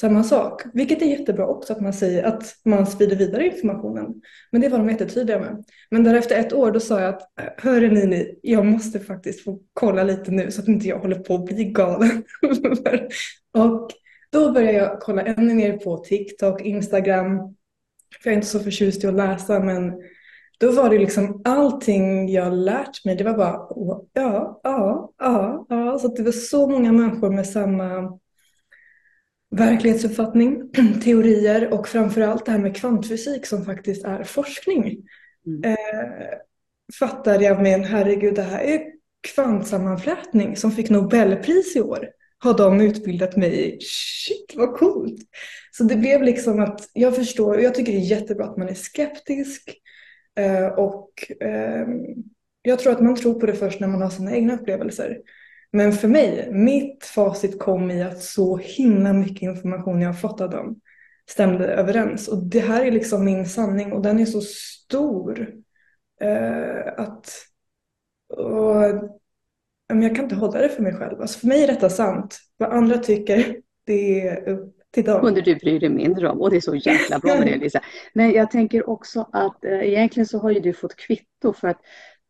samma 0.00 0.24
sak. 0.24 0.62
Vilket 0.72 1.02
är 1.02 1.06
jättebra 1.06 1.46
också 1.46 1.72
att 1.72 1.80
man 1.80 1.92
säger 1.92 2.22
att 2.24 2.54
man 2.64 2.86
sprider 2.86 3.16
vidare 3.16 3.46
informationen. 3.46 4.14
Men 4.52 4.60
det 4.60 4.68
var 4.68 4.78
de 4.78 4.88
jättetydliga 4.88 5.38
med. 5.38 5.64
Men 5.90 6.04
därefter 6.04 6.36
ett 6.36 6.52
år 6.52 6.70
då 6.70 6.80
sa 6.80 7.00
jag 7.00 7.14
att 7.14 7.22
hörru 7.56 7.90
ni, 7.90 8.06
ni, 8.06 8.38
jag 8.42 8.66
måste 8.66 9.00
faktiskt 9.00 9.44
få 9.44 9.58
kolla 9.72 10.02
lite 10.02 10.30
nu 10.30 10.50
så 10.50 10.62
att 10.62 10.68
inte 10.68 10.88
jag 10.88 10.98
håller 10.98 11.18
på 11.18 11.34
att 11.34 11.44
bli 11.44 11.64
galen. 11.64 12.22
och 13.58 13.90
då 14.32 14.52
började 14.52 14.78
jag 14.78 15.00
kolla 15.00 15.22
ännu 15.22 15.54
mer 15.54 15.76
på 15.76 15.96
TikTok, 15.96 16.62
Instagram. 16.62 17.38
För 18.22 18.30
jag 18.30 18.32
är 18.32 18.36
inte 18.36 18.46
så 18.46 18.60
förtjust 18.60 19.04
i 19.04 19.06
att 19.06 19.14
läsa 19.14 19.60
men 19.60 19.92
då 20.58 20.72
var 20.72 20.90
det 20.90 20.98
liksom 20.98 21.42
allting 21.44 22.28
jag 22.28 22.52
lärt 22.52 23.04
mig. 23.04 23.16
Det 23.16 23.24
var 23.24 23.36
bara 23.36 23.56
ja, 24.12 24.60
ja, 24.62 25.12
ja, 25.18 25.66
ja. 25.68 25.98
Så 25.98 26.08
det 26.08 26.22
var 26.22 26.32
så 26.32 26.68
många 26.68 26.92
människor 26.92 27.30
med 27.30 27.46
samma 27.46 28.18
verklighetsuppfattning, 29.50 30.70
teorier 31.02 31.72
och 31.72 31.88
framförallt 31.88 32.46
det 32.46 32.52
här 32.52 32.58
med 32.58 32.76
kvantfysik 32.76 33.46
som 33.46 33.64
faktiskt 33.64 34.04
är 34.04 34.24
forskning. 34.24 35.02
Mm. 35.46 35.64
Eh, 35.64 36.38
fattade 36.98 37.44
jag 37.44 37.62
men 37.62 37.84
herregud 37.84 38.34
det 38.34 38.42
här 38.42 38.60
är 38.60 38.82
kvantsammanflätning 39.34 40.56
som 40.56 40.72
fick 40.72 40.90
Nobelpris 40.90 41.76
i 41.76 41.80
år. 41.80 42.08
Har 42.38 42.58
de 42.58 42.80
utbildat 42.80 43.36
mig 43.36 43.68
i. 43.68 43.78
Shit 43.80 44.52
vad 44.56 44.74
coolt! 44.76 45.20
Så 45.70 45.84
det 45.84 45.96
blev 45.96 46.22
liksom 46.22 46.60
att 46.60 46.88
jag 46.92 47.16
förstår, 47.16 47.54
och 47.54 47.62
jag 47.62 47.74
tycker 47.74 47.92
det 47.92 47.98
är 47.98 48.18
jättebra 48.20 48.46
att 48.46 48.56
man 48.56 48.68
är 48.68 48.74
skeptisk. 48.74 49.76
Eh, 50.38 50.66
och 50.66 51.10
eh, 51.40 51.86
jag 52.62 52.78
tror 52.78 52.92
att 52.92 53.00
man 53.00 53.16
tror 53.16 53.40
på 53.40 53.46
det 53.46 53.54
först 53.54 53.80
när 53.80 53.88
man 53.88 54.02
har 54.02 54.10
sina 54.10 54.36
egna 54.36 54.54
upplevelser. 54.54 55.18
Men 55.72 55.92
för 55.92 56.08
mig, 56.08 56.48
mitt 56.52 57.04
facit 57.04 57.58
kom 57.58 57.90
i 57.90 58.02
att 58.02 58.22
så 58.22 58.56
himla 58.56 59.12
mycket 59.12 59.42
information 59.42 60.00
jag 60.00 60.08
har 60.08 60.14
fått 60.14 60.40
av 60.40 60.50
dem 60.50 60.80
stämde 61.30 61.66
överens. 61.66 62.28
Och 62.28 62.42
det 62.42 62.60
här 62.60 62.84
är 62.84 62.90
liksom 62.90 63.24
min 63.24 63.46
sanning 63.46 63.92
och 63.92 64.02
den 64.02 64.20
är 64.20 64.24
så 64.24 64.40
stor 64.40 65.54
eh, 66.20 66.86
att 66.96 67.46
och, 68.36 68.84
jag 69.86 70.16
kan 70.16 70.24
inte 70.24 70.34
hålla 70.34 70.60
det 70.60 70.68
för 70.68 70.82
mig 70.82 70.94
själv. 70.94 71.20
Alltså 71.20 71.38
för 71.38 71.46
mig 71.46 71.64
är 71.64 71.66
detta 71.66 71.90
sant. 71.90 72.38
Vad 72.56 72.72
andra 72.72 72.98
tycker, 72.98 73.56
det 73.86 74.20
är 74.28 74.48
upp 74.48 74.76
till 74.90 75.04
dem. 75.04 75.20
kunde 75.20 75.40
du 75.40 75.54
bry 75.54 75.78
dig 75.78 75.88
mindre 75.88 76.28
om. 76.28 76.40
Och 76.40 76.50
det 76.50 76.56
är 76.56 76.60
så 76.60 76.74
jäkla 76.74 77.18
bra 77.18 77.34
med 77.34 77.46
det 77.46 77.56
Lisa. 77.64 77.80
Men 78.14 78.30
jag 78.30 78.50
tänker 78.50 78.88
också 78.88 79.28
att 79.32 79.64
eh, 79.64 79.88
egentligen 79.88 80.26
så 80.26 80.38
har 80.38 80.50
ju 80.50 80.60
du 80.60 80.72
fått 80.72 80.96
kvitto 80.96 81.52
för 81.52 81.68
att 81.68 81.80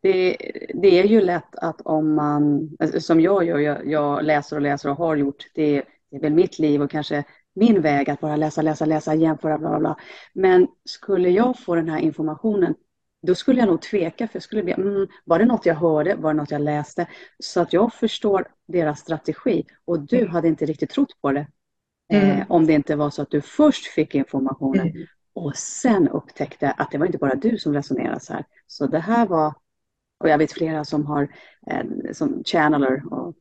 det, 0.02 0.37
det 0.75 1.00
är 1.00 1.04
ju 1.04 1.21
lätt 1.21 1.57
att 1.57 1.80
om 1.80 2.14
man, 2.14 2.71
alltså, 2.78 3.00
som 3.00 3.21
jag 3.21 3.45
gör, 3.45 3.59
jag, 3.59 3.87
jag 3.87 4.25
läser 4.25 4.57
och 4.57 4.62
läser 4.62 4.90
och 4.90 4.97
har 4.97 5.16
gjort, 5.16 5.47
det, 5.54 5.83
det 6.11 6.16
är 6.16 6.21
väl 6.21 6.35
mitt 6.35 6.59
liv 6.59 6.83
och 6.83 6.90
kanske 6.90 7.25
min 7.54 7.80
väg 7.80 8.11
att 8.11 8.21
bara 8.21 8.37
läsa, 8.37 8.62
läsa, 8.62 8.85
läsa, 8.85 9.14
jämföra, 9.14 9.59
bla, 9.59 9.69
bla, 9.69 9.78
bla. 9.78 9.97
Men 10.35 10.69
skulle 10.85 11.30
jag 11.30 11.59
få 11.59 11.75
den 11.75 11.88
här 11.88 11.99
informationen, 11.99 12.75
då 13.23 13.35
skulle 13.35 13.61
jag 13.61 13.69
nog 13.69 13.83
tveka, 13.83 14.28
för 14.28 14.37
jag 14.37 14.42
skulle 14.42 14.62
bli, 14.62 14.73
mm, 14.73 15.09
var 15.25 15.38
det 15.38 15.45
något 15.45 15.66
jag 15.66 15.75
hörde, 15.75 16.14
var 16.14 16.35
det 16.35 16.40
något 16.40 16.50
jag 16.50 16.61
läste? 16.61 17.07
Så 17.38 17.61
att 17.61 17.73
jag 17.73 17.95
förstår 17.95 18.49
deras 18.69 19.00
strategi 19.00 19.64
och 19.85 20.00
du 20.00 20.28
hade 20.28 20.49
inte 20.49 20.66
riktigt 20.66 20.90
trott 20.90 21.21
på 21.21 21.33
det. 21.33 21.47
Eh, 22.12 22.30
mm. 22.30 22.47
om 22.49 22.66
det 22.66 22.73
inte 22.73 22.97
var 22.97 23.11
så 23.11 23.23
att 23.23 23.30
du 23.30 23.40
först 23.40 23.87
fick 23.87 24.14
informationen 24.14 24.88
mm. 24.88 25.07
och 25.33 25.57
sen 25.57 26.09
upptäckte 26.09 26.71
att 26.71 26.90
det 26.90 26.99
var 26.99 27.07
inte 27.07 27.19
bara 27.19 27.35
du 27.35 27.59
som 27.59 27.75
resonerade 27.75 28.21
så 28.21 28.33
här. 28.33 28.45
Så 28.66 28.87
det 28.87 28.99
här 28.99 29.26
var, 29.26 29.54
och 30.21 30.29
jag 30.29 30.39
vet 30.39 30.53
flera 30.53 30.85
som 30.85 31.07
har, 31.07 31.29
eh, 31.67 31.85
som 32.12 32.43
channeler 32.45 33.12
och 33.12 33.35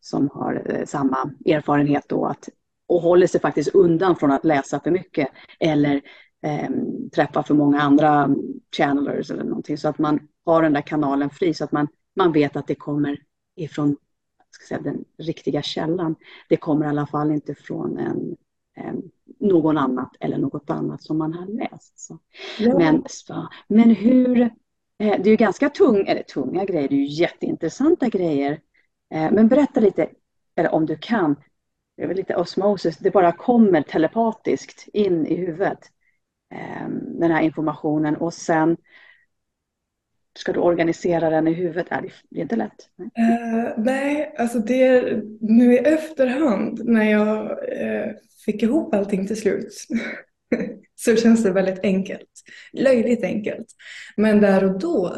som 0.00 0.28
har 0.32 0.62
eh, 0.66 0.84
samma 0.84 1.30
erfarenhet 1.46 2.04
då 2.08 2.26
att 2.26 2.48
och 2.88 3.00
håller 3.00 3.26
sig 3.26 3.40
faktiskt 3.40 3.74
undan 3.74 4.16
från 4.16 4.32
att 4.32 4.44
läsa 4.44 4.80
för 4.80 4.90
mycket 4.90 5.28
eller 5.60 6.00
eh, 6.42 6.70
träffa 7.14 7.42
för 7.42 7.54
många 7.54 7.80
andra 7.80 8.28
channelers 8.76 9.30
eller 9.30 9.44
någonting 9.44 9.78
så 9.78 9.88
att 9.88 9.98
man 9.98 10.28
har 10.44 10.62
den 10.62 10.72
där 10.72 10.80
kanalen 10.80 11.30
fri 11.30 11.54
så 11.54 11.64
att 11.64 11.72
man, 11.72 11.88
man 12.16 12.32
vet 12.32 12.56
att 12.56 12.66
det 12.66 12.74
kommer 12.74 13.18
ifrån 13.56 13.96
ska 14.50 14.66
säga, 14.66 14.80
den 14.80 15.04
riktiga 15.18 15.62
källan. 15.62 16.16
Det 16.48 16.56
kommer 16.56 16.86
i 16.86 16.88
alla 16.88 17.06
fall 17.06 17.30
inte 17.30 17.54
från 17.54 17.98
en, 17.98 18.36
en 18.74 19.02
någon 19.40 19.78
annat 19.78 20.16
eller 20.20 20.38
något 20.38 20.70
annat 20.70 21.02
som 21.02 21.18
man 21.18 21.34
har 21.34 21.46
läst. 21.46 21.98
Så. 21.98 22.18
Ja. 22.58 22.78
Men, 22.78 23.04
men 23.68 23.90
hur, 23.90 24.50
Eh, 25.00 25.20
det 25.22 25.28
är 25.28 25.30
ju 25.30 25.36
ganska 25.36 25.68
tung, 25.68 26.06
eller 26.06 26.22
tunga 26.22 26.64
grejer, 26.64 26.88
det 26.88 26.94
är 26.94 26.98
ju 26.98 27.06
jätteintressanta 27.06 28.08
grejer. 28.08 28.52
Eh, 29.14 29.30
men 29.30 29.48
berätta 29.48 29.80
lite, 29.80 30.08
eller 30.56 30.74
om 30.74 30.86
du 30.86 30.96
kan, 30.96 31.36
det 31.96 32.02
är 32.02 32.06
väl 32.06 32.16
lite 32.16 32.36
osmosis, 32.36 32.98
det 32.98 33.10
bara 33.10 33.32
kommer 33.32 33.82
telepatiskt 33.82 34.88
in 34.92 35.26
i 35.26 35.34
huvudet. 35.34 35.78
Eh, 36.52 36.88
den 37.20 37.30
här 37.30 37.42
informationen 37.42 38.16
och 38.16 38.34
sen 38.34 38.76
ska 40.38 40.52
du 40.52 40.60
organisera 40.60 41.30
den 41.30 41.48
i 41.48 41.52
huvudet. 41.52 41.86
Är 41.90 42.02
det 42.30 42.38
är 42.38 42.42
inte 42.42 42.56
lätt. 42.56 42.88
Nej, 42.96 43.10
uh, 43.18 43.72
nej 43.76 44.34
alltså 44.38 44.58
det 44.58 44.82
är 44.82 45.22
nu 45.40 45.74
i 45.74 45.78
efterhand 45.78 46.80
när 46.84 47.04
jag 47.04 47.50
uh, 47.50 48.12
fick 48.44 48.62
ihop 48.62 48.94
allting 48.94 49.26
till 49.26 49.40
slut 49.40 49.86
så 51.04 51.16
känns 51.16 51.42
det 51.42 51.50
väldigt 51.50 51.80
enkelt. 51.82 52.28
Löjligt 52.72 53.24
enkelt. 53.24 53.66
Men 54.16 54.40
där 54.40 54.64
och 54.64 54.78
då 54.78 55.16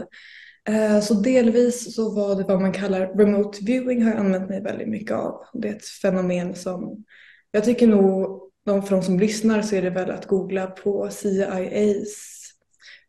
uh, 0.70 1.00
så 1.00 1.14
delvis 1.14 1.94
så 1.94 2.14
var 2.14 2.36
det 2.36 2.44
vad 2.44 2.60
man 2.60 2.72
kallar 2.72 3.06
remote 3.06 3.58
viewing 3.64 4.02
har 4.02 4.10
jag 4.10 4.20
använt 4.20 4.48
mig 4.48 4.62
väldigt 4.62 4.88
mycket 4.88 5.16
av. 5.16 5.44
Det 5.52 5.68
är 5.68 5.72
ett 5.72 5.86
fenomen 5.86 6.54
som 6.54 7.04
jag 7.50 7.64
tycker 7.64 7.86
nog 7.86 8.40
de, 8.66 8.82
för 8.82 8.96
de 8.96 9.02
som 9.02 9.18
lyssnar 9.18 9.62
så 9.62 9.76
är 9.76 9.82
det 9.82 9.90
väl 9.90 10.10
att 10.10 10.26
googla 10.26 10.66
på 10.66 11.08
CIAs 11.10 12.42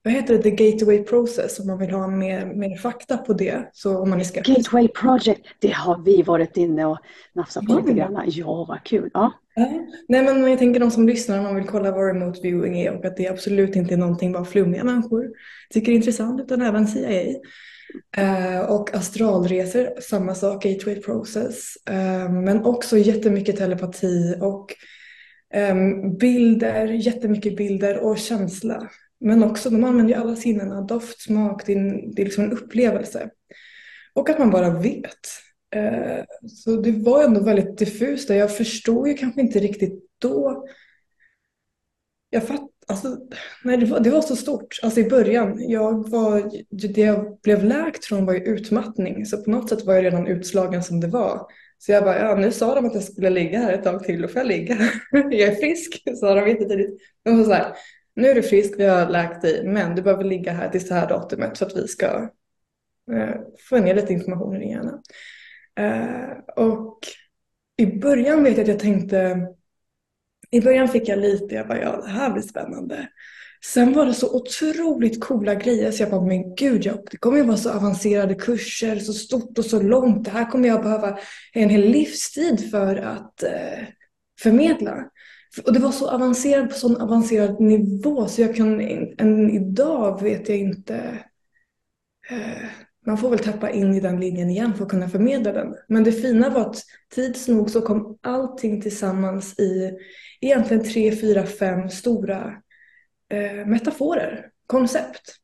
vad 0.03 0.13
heter 0.13 0.37
det, 0.37 0.43
The 0.43 0.51
Gateway 0.51 1.03
Process 1.03 1.59
om 1.59 1.67
man 1.67 1.77
vill 1.77 1.91
ha 1.91 2.07
mer, 2.07 2.45
mer 2.45 2.77
fakta 2.77 3.17
på 3.17 3.33
det. 3.33 3.69
Så 3.73 3.97
om 3.97 4.09
man 4.09 4.19
är 4.19 4.23
skeptisk. 4.23 4.57
Gateway 4.57 4.87
Project, 4.87 5.41
det 5.59 5.71
har 5.71 6.03
vi 6.05 6.21
varit 6.21 6.57
inne 6.57 6.85
och 6.85 6.97
nafsat 7.33 7.65
på 7.65 7.71
mm. 7.71 7.85
lite 7.85 7.97
grann. 7.97 8.23
Ja, 8.25 8.65
vad 8.69 8.83
kul. 8.83 9.09
Ja. 9.13 9.31
Nej, 9.55 10.23
men 10.23 10.49
jag 10.49 10.59
tänker 10.59 10.79
de 10.79 10.91
som 10.91 11.07
lyssnar, 11.07 11.37
om 11.37 11.43
man 11.43 11.55
vill 11.55 11.67
kolla 11.67 11.91
vad 11.91 12.07
remote 12.07 12.39
viewing 12.41 12.79
är 12.79 12.91
och 12.91 13.05
att 13.05 13.17
det 13.17 13.27
absolut 13.27 13.75
inte 13.75 13.93
är 13.93 13.97
någonting 13.97 14.31
bara 14.31 14.45
flummiga 14.45 14.83
människor 14.83 15.31
tycker 15.69 15.91
är 15.91 15.95
intressant, 15.95 16.41
utan 16.41 16.61
även 16.61 16.87
CIA. 16.87 17.23
Uh, 18.17 18.55
eh, 18.55 18.59
och 18.59 18.95
astralresor, 18.95 20.01
samma 20.01 20.35
sak, 20.35 20.63
gateway 20.63 21.01
process. 21.01 21.73
Uh, 21.89 22.31
men 22.31 22.63
också 22.65 22.97
jättemycket 22.97 23.57
telepati 23.57 24.35
och 24.41 24.73
um, 25.71 26.17
bilder, 26.17 26.85
jättemycket 26.85 27.55
bilder 27.55 27.97
och 27.97 28.17
känsla. 28.17 28.89
Men 29.19 29.43
också, 29.43 29.69
de 29.69 29.83
använder 29.83 30.13
ju 30.13 30.21
alla 30.21 30.35
sinnena, 30.35 30.81
doft, 30.81 31.21
smak, 31.21 31.65
det 31.65 31.73
är, 31.73 32.15
det 32.15 32.21
är 32.21 32.25
liksom 32.25 32.43
en 32.43 32.51
upplevelse. 32.51 33.29
Och 34.13 34.29
att 34.29 34.39
man 34.39 34.51
bara 34.51 34.79
vet. 34.79 35.42
Eh, 35.73 36.23
så 36.47 36.75
det 36.75 36.91
var 36.91 37.23
ändå 37.23 37.43
väldigt 37.43 37.77
diffust. 37.77 38.29
Jag 38.29 38.57
förstod 38.57 39.07
ju 39.07 39.13
kanske 39.13 39.41
inte 39.41 39.59
riktigt 39.59 40.03
då. 40.19 40.65
Jag 42.29 42.47
fatt, 42.47 42.69
alltså, 42.87 43.17
nej, 43.63 43.77
det, 43.77 43.85
var, 43.85 43.99
det 43.99 44.09
var 44.09 44.21
så 44.21 44.35
stort. 44.35 44.79
Alltså 44.83 44.99
i 44.99 45.09
början, 45.09 45.69
jag 45.69 46.09
var, 46.09 46.51
det 46.93 47.01
jag 47.01 47.39
blev 47.43 47.63
läkt 47.63 48.05
från 48.05 48.25
var 48.25 48.33
ju 48.33 48.39
utmattning. 48.39 49.25
Så 49.25 49.43
på 49.43 49.51
något 49.51 49.69
sätt 49.69 49.85
var 49.85 49.93
jag 49.93 50.03
redan 50.03 50.27
utslagen 50.27 50.83
som 50.83 50.99
det 50.99 51.07
var. 51.07 51.47
Så 51.77 51.91
jag 51.91 52.03
bara, 52.03 52.19
ja 52.19 52.35
nu 52.35 52.51
sa 52.51 52.75
de 52.75 52.85
att 52.85 52.93
jag 52.93 53.03
skulle 53.03 53.29
ligga 53.29 53.59
här 53.59 53.73
ett 53.73 53.83
tag 53.83 54.03
till, 54.03 54.21
då 54.21 54.27
får 54.27 54.41
jag 54.41 54.47
ligga. 54.47 54.77
jag 55.11 55.33
är 55.33 55.55
frisk, 55.55 56.03
sa 56.19 56.35
de 56.35 56.47
inte 56.47 56.65
tidigt. 56.65 56.99
De 57.23 57.37
var 57.37 57.43
så 57.43 57.53
här, 57.53 57.73
nu 58.15 58.27
är 58.27 58.35
du 58.35 58.43
frisk, 58.43 58.73
vi 58.77 58.85
har 58.85 59.09
läkt 59.09 59.41
dig, 59.41 59.67
men 59.67 59.95
du 59.95 60.01
behöver 60.01 60.23
ligga 60.23 60.51
här 60.51 60.69
till 60.69 60.87
det 60.87 60.95
här 60.95 61.09
datumet 61.09 61.57
för 61.57 61.65
att 61.65 61.77
vi 61.77 61.87
ska 61.87 62.29
eh, 63.11 63.35
få 63.69 63.77
ner 63.77 63.95
lite 63.95 64.13
information 64.13 64.55
i 64.55 64.59
din 64.59 64.69
hjärna. 64.69 65.01
Eh, 65.79 66.63
och 66.65 66.99
i 67.77 67.85
början 67.85 68.43
vet 68.43 68.57
jag 68.57 68.61
att 68.61 68.67
jag 68.67 68.79
tänkte, 68.79 69.47
i 70.51 70.61
början 70.61 70.87
fick 70.87 71.07
jag 71.07 71.19
lite, 71.19 71.55
jag 71.55 71.67
bara, 71.67 71.81
ja 71.81 72.01
det 72.01 72.09
här 72.09 72.33
blir 72.33 72.43
spännande. 72.43 73.07
Sen 73.65 73.93
var 73.93 74.05
det 74.05 74.13
så 74.13 74.35
otroligt 74.35 75.23
coola 75.23 75.55
grejer 75.55 75.91
så 75.91 76.03
jag 76.03 76.11
bara, 76.11 76.21
men 76.21 76.55
gud, 76.55 76.85
jag, 76.85 76.97
det 77.11 77.17
kommer 77.17 77.37
ju 77.37 77.43
vara 77.43 77.57
så 77.57 77.71
avancerade 77.71 78.35
kurser, 78.35 78.99
så 78.99 79.13
stort 79.13 79.57
och 79.57 79.65
så 79.65 79.81
långt. 79.81 80.25
Det 80.25 80.31
här 80.31 80.51
kommer 80.51 80.67
jag 80.67 80.83
behöva 80.83 81.17
en 81.53 81.69
hel 81.69 81.81
livstid 81.81 82.71
för 82.71 82.95
att 82.95 83.43
eh, 83.43 83.83
förmedla. 84.41 85.09
Och 85.65 85.73
det 85.73 85.79
var 85.79 85.91
så 85.91 86.09
avancerat 86.09 86.69
på 86.69 86.75
sån 86.75 87.01
avancerad 87.01 87.59
nivå 87.59 88.27
så 88.27 88.41
jag 88.41 88.55
kan, 88.55 88.81
än 89.17 89.49
idag 89.49 90.21
vet 90.21 90.49
jag 90.49 90.57
inte. 90.57 91.19
Eh, 92.29 92.69
man 93.05 93.17
får 93.17 93.29
väl 93.29 93.39
tappa 93.39 93.69
in 93.69 93.93
i 93.93 93.99
den 93.99 94.19
linjen 94.19 94.49
igen 94.49 94.73
för 94.73 94.83
att 94.83 94.89
kunna 94.89 95.09
förmedla 95.09 95.51
den. 95.51 95.75
Men 95.87 96.03
det 96.03 96.11
fina 96.11 96.49
var 96.49 96.61
att 96.61 96.83
tids 97.15 97.47
nog 97.47 97.69
så 97.69 97.81
kom 97.81 98.17
allting 98.21 98.81
tillsammans 98.81 99.59
i 99.59 99.91
egentligen 100.41 100.83
tre, 100.83 101.15
fyra, 101.15 101.45
fem 101.45 101.89
stora 101.89 102.53
eh, 103.29 103.65
metaforer, 103.65 104.47
koncept. 104.67 105.35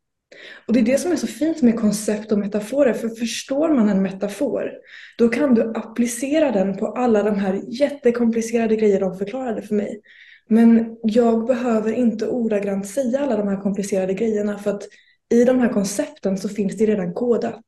Och 0.68 0.74
det 0.74 0.80
är 0.80 0.84
det 0.84 0.98
som 0.98 1.12
är 1.12 1.16
så 1.16 1.28
fint 1.28 1.62
med 1.62 1.80
koncept 1.80 2.32
och 2.32 2.40
metaforer, 2.40 2.94
för 2.94 3.10
förstår 3.10 3.70
man 3.70 3.90
en 3.90 4.02
metafor, 4.02 4.72
då 5.18 5.30
kan 5.30 5.56
du 5.56 5.74
applicera 5.76 6.52
den 6.52 6.78
på 6.78 6.88
alla 6.88 7.24
de 7.24 7.36
här 7.36 7.62
jättekomplicerade 7.68 8.76
grejer 8.76 9.00
de 9.00 9.18
förklarade 9.18 9.62
för 9.62 9.76
mig. 9.76 10.02
Men 10.48 10.98
jag 11.04 11.48
behöver 11.48 11.94
inte 11.94 12.28
ordagrant 12.28 12.88
säga 12.88 13.20
alla 13.20 13.38
de 13.38 13.48
här 13.48 13.62
komplicerade 13.62 14.14
grejerna, 14.14 14.60
för 14.60 14.72
att 14.72 14.84
i 15.30 15.44
de 15.44 15.60
här 15.60 15.70
koncepten 15.70 16.38
så 16.38 16.50
finns 16.50 16.78
det 16.78 16.86
redan 16.86 17.14
kodat. 17.14 17.66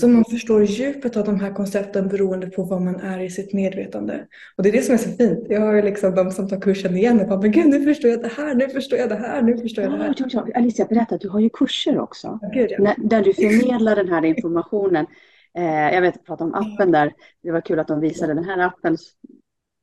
Så 0.00 0.08
man 0.08 0.24
förstår 0.24 0.64
djupet 0.64 1.16
av 1.16 1.24
de 1.24 1.40
här 1.40 1.52
koncepten 1.52 2.08
beroende 2.08 2.46
på 2.46 2.62
vad 2.62 2.82
man 2.82 3.00
är 3.00 3.20
i 3.20 3.30
sitt 3.30 3.52
medvetande. 3.52 4.26
Och 4.56 4.62
det 4.62 4.68
är 4.68 4.72
det 4.72 4.82
som 4.82 4.94
är 4.94 4.98
så 4.98 5.10
fint. 5.10 5.46
Jag 5.48 5.60
har 5.60 5.74
ju 5.74 5.82
liksom 5.82 6.14
de 6.14 6.30
som 6.30 6.48
tar 6.48 6.60
kursen 6.60 6.96
igen 6.96 7.20
och 7.20 7.28
bara, 7.28 7.40
men 7.40 7.50
gud 7.50 7.66
nu 7.66 7.84
förstår 7.84 8.10
jag 8.10 8.22
det 8.22 8.32
här, 8.36 8.54
nu 8.54 8.68
förstår 8.68 8.98
jag 8.98 9.08
det 9.08 9.14
här, 9.14 9.42
nu 9.42 9.58
förstår 9.58 9.84
jag 9.84 9.92
det 9.92 9.98
här. 9.98 10.14
Ja, 10.32 10.46
Alicia, 10.54 10.84
berätta, 10.84 11.16
du 11.16 11.28
har 11.28 11.40
ju 11.40 11.50
kurser 11.50 11.98
också. 11.98 12.38
Gud, 12.54 12.70
ja. 12.70 12.94
Där 12.98 13.22
du 13.22 13.34
förmedlar 13.34 13.96
den 13.96 14.08
här 14.08 14.24
informationen. 14.24 15.06
Eh, 15.58 15.94
jag 15.94 16.00
vet, 16.00 16.16
att 16.16 16.24
prata 16.24 16.44
om 16.44 16.54
appen 16.54 16.92
där. 16.92 17.12
Det 17.42 17.50
var 17.50 17.60
kul 17.60 17.78
att 17.78 17.88
de 17.88 18.00
visade 18.00 18.34
den 18.34 18.44
här 18.44 18.58
appen. 18.58 18.96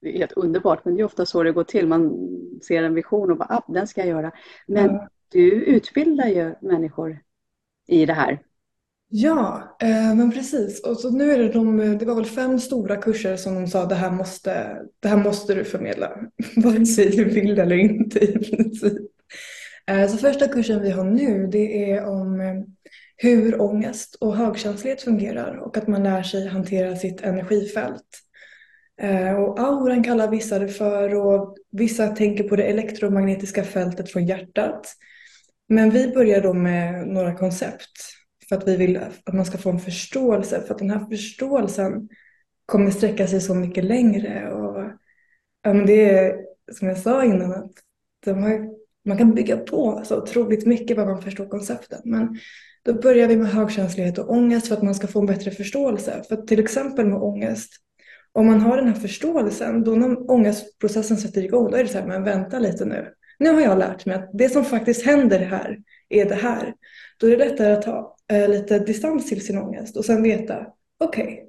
Det 0.02 0.16
är 0.16 0.18
helt 0.18 0.32
underbart, 0.32 0.86
men 0.86 0.96
det 0.96 1.02
är 1.02 1.06
ofta 1.06 1.26
så 1.26 1.44
det 1.44 1.52
går 1.52 1.64
till. 1.64 1.88
Man 1.88 2.30
ser 2.68 2.84
en 2.84 2.94
vision 2.94 3.32
och 3.32 3.38
bara, 3.38 3.48
ah, 3.50 3.74
den 3.74 3.88
ska 3.88 4.02
jag 4.02 4.10
göra. 4.10 4.32
Men 4.68 4.86
ja 4.86 5.08
du 5.30 5.52
utbildar 5.52 6.28
ju 6.28 6.56
människor 6.62 7.20
i 7.88 8.06
det 8.06 8.14
här. 8.14 8.40
Ja, 9.08 9.78
eh, 9.82 10.16
men 10.16 10.32
precis. 10.32 10.84
Och 10.84 10.98
så 10.98 11.10
nu 11.10 11.32
är 11.32 11.40
det, 11.40 11.50
de, 11.50 11.98
det 11.98 12.06
var 12.06 12.16
väl 12.16 12.26
fem 12.26 12.60
stora 12.60 12.96
kurser 12.96 13.36
som 13.36 13.56
de 13.56 13.68
sa 13.68 13.86
det 13.86 13.96
här 13.96 14.12
måste, 14.12 14.82
det 15.00 15.08
här 15.08 15.18
måste 15.18 15.54
du 15.54 15.64
förmedla. 15.64 16.12
Vare 16.56 16.86
sig 16.86 17.10
du 17.10 17.24
vill 17.24 17.60
eller 17.60 17.76
inte 17.76 18.20
i 18.20 18.34
princip. 18.34 19.12
Eh, 19.88 20.08
så 20.08 20.18
första 20.18 20.48
kursen 20.48 20.82
vi 20.82 20.92
har 20.92 21.04
nu 21.04 21.48
det 21.48 21.92
är 21.92 22.06
om 22.06 22.42
eh, 22.42 22.56
hur 23.18 23.62
ångest 23.62 24.16
och 24.16 24.36
högkänslighet 24.36 25.02
fungerar 25.02 25.58
och 25.58 25.78
att 25.78 25.88
man 25.88 26.04
lär 26.04 26.24
sig 26.24 26.48
hantera 26.48 26.96
sitt 26.96 27.22
energifält. 27.22 28.22
Eh, 29.02 29.36
och 29.36 29.60
auran 29.60 30.04
kallar 30.04 30.32
vissa 30.32 30.60
det 30.60 30.68
för 30.68 31.16
och 31.16 31.58
vissa 31.72 32.08
tänker 32.08 32.44
på 32.44 32.56
det 32.56 32.64
elektromagnetiska 32.64 33.64
fältet 33.64 34.12
från 34.12 34.26
hjärtat. 34.26 34.88
Men 35.68 35.90
vi 35.90 36.08
börjar 36.08 36.42
då 36.42 36.54
med 36.54 37.08
några 37.08 37.34
koncept 37.34 37.92
för 38.50 38.56
att 38.56 38.68
vi 38.68 38.76
vill 38.78 38.98
att 38.98 39.34
man 39.34 39.46
ska 39.46 39.58
få 39.58 39.70
en 39.70 39.80
förståelse. 39.80 40.62
För 40.68 40.74
att 40.74 40.80
den 40.80 40.90
här 40.90 41.06
förståelsen 41.06 42.10
kommer 42.66 42.92
sträcka 42.92 43.28
sig 43.28 43.42
så 43.42 43.56
mycket 43.56 43.84
längre. 43.84 44.54
Och, 44.54 44.84
ja, 45.62 45.74
men 45.74 45.86
det 45.86 46.10
är 46.10 46.36
som 46.72 46.88
jag 46.88 46.98
sa 46.98 47.24
innan, 47.24 47.52
att 47.52 47.72
har, 48.26 48.70
man 49.06 49.18
kan 49.18 49.34
bygga 49.34 49.58
på 49.58 50.02
så 50.06 50.22
otroligt 50.22 50.66
mycket 50.66 50.98
vad 50.98 51.08
man 51.08 51.22
förstår 51.22 51.46
koncepten. 51.46 52.02
Men 52.06 52.40
då 52.84 52.94
börjar 52.94 53.28
vi 53.28 53.38
med 53.38 53.48
högkänslighet 53.48 54.18
och 54.18 54.32
ångest 54.32 54.68
för 54.68 54.76
att 54.76 54.84
man 54.84 54.96
ska 54.96 55.08
få 55.08 55.20
en 55.20 55.26
bättre 55.26 55.52
förståelse. 55.52 56.24
För 56.30 56.36
till 56.36 56.60
exempel 56.60 57.06
med 57.06 57.18
ångest, 57.22 57.74
Om 58.32 58.46
man 58.46 58.62
har 58.62 58.78
den 58.78 58.88
här 58.88 58.96
förståelsen, 58.96 59.84
då 59.84 59.96
när 59.96 60.32
ångestprocessen 60.32 61.18
sätter 61.18 61.44
igång, 61.44 61.72
då 61.72 61.78
är 61.78 61.84
det 61.84 61.90
så 61.90 61.98
här, 62.00 62.08
men 62.08 62.24
vänta 62.24 62.60
lite 62.60 62.86
nu. 62.86 63.14
Nu 63.40 63.50
har 63.50 63.62
jag 63.62 63.78
lärt 63.78 64.06
mig 64.06 64.16
att 64.16 64.30
det 64.34 64.50
som 64.50 64.66
faktiskt 64.66 65.06
händer 65.06 65.40
här 65.40 65.78
är 66.10 66.26
det 66.26 66.36
här. 66.36 66.74
Då 67.20 67.28
är 67.28 67.32
det 67.38 67.50
lättare 67.50 67.74
att 67.74 67.82
ta 67.82 68.18
eh, 68.32 68.50
lite 68.50 68.80
distans 68.80 69.30
till 69.30 69.46
sin 69.46 69.58
ångest 69.58 69.98
och 69.98 70.06
sen 70.06 70.24
veta, 70.24 70.68
okej, 71.00 71.24
okay, 71.24 71.40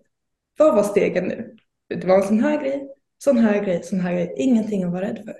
vad 0.58 0.74
var 0.74 0.82
stegen 0.82 1.24
nu? 1.24 1.56
Det 1.88 2.06
var 2.06 2.16
en 2.16 2.22
sån 2.22 2.40
här 2.40 2.60
grej, 2.60 2.88
sån 3.18 3.38
här 3.38 3.64
grej, 3.64 3.82
sån 3.82 4.00
här 4.00 4.12
grej. 4.12 4.34
Ingenting 4.36 4.84
att 4.84 4.92
vara 4.92 5.08
rädd 5.08 5.22
för. 5.24 5.36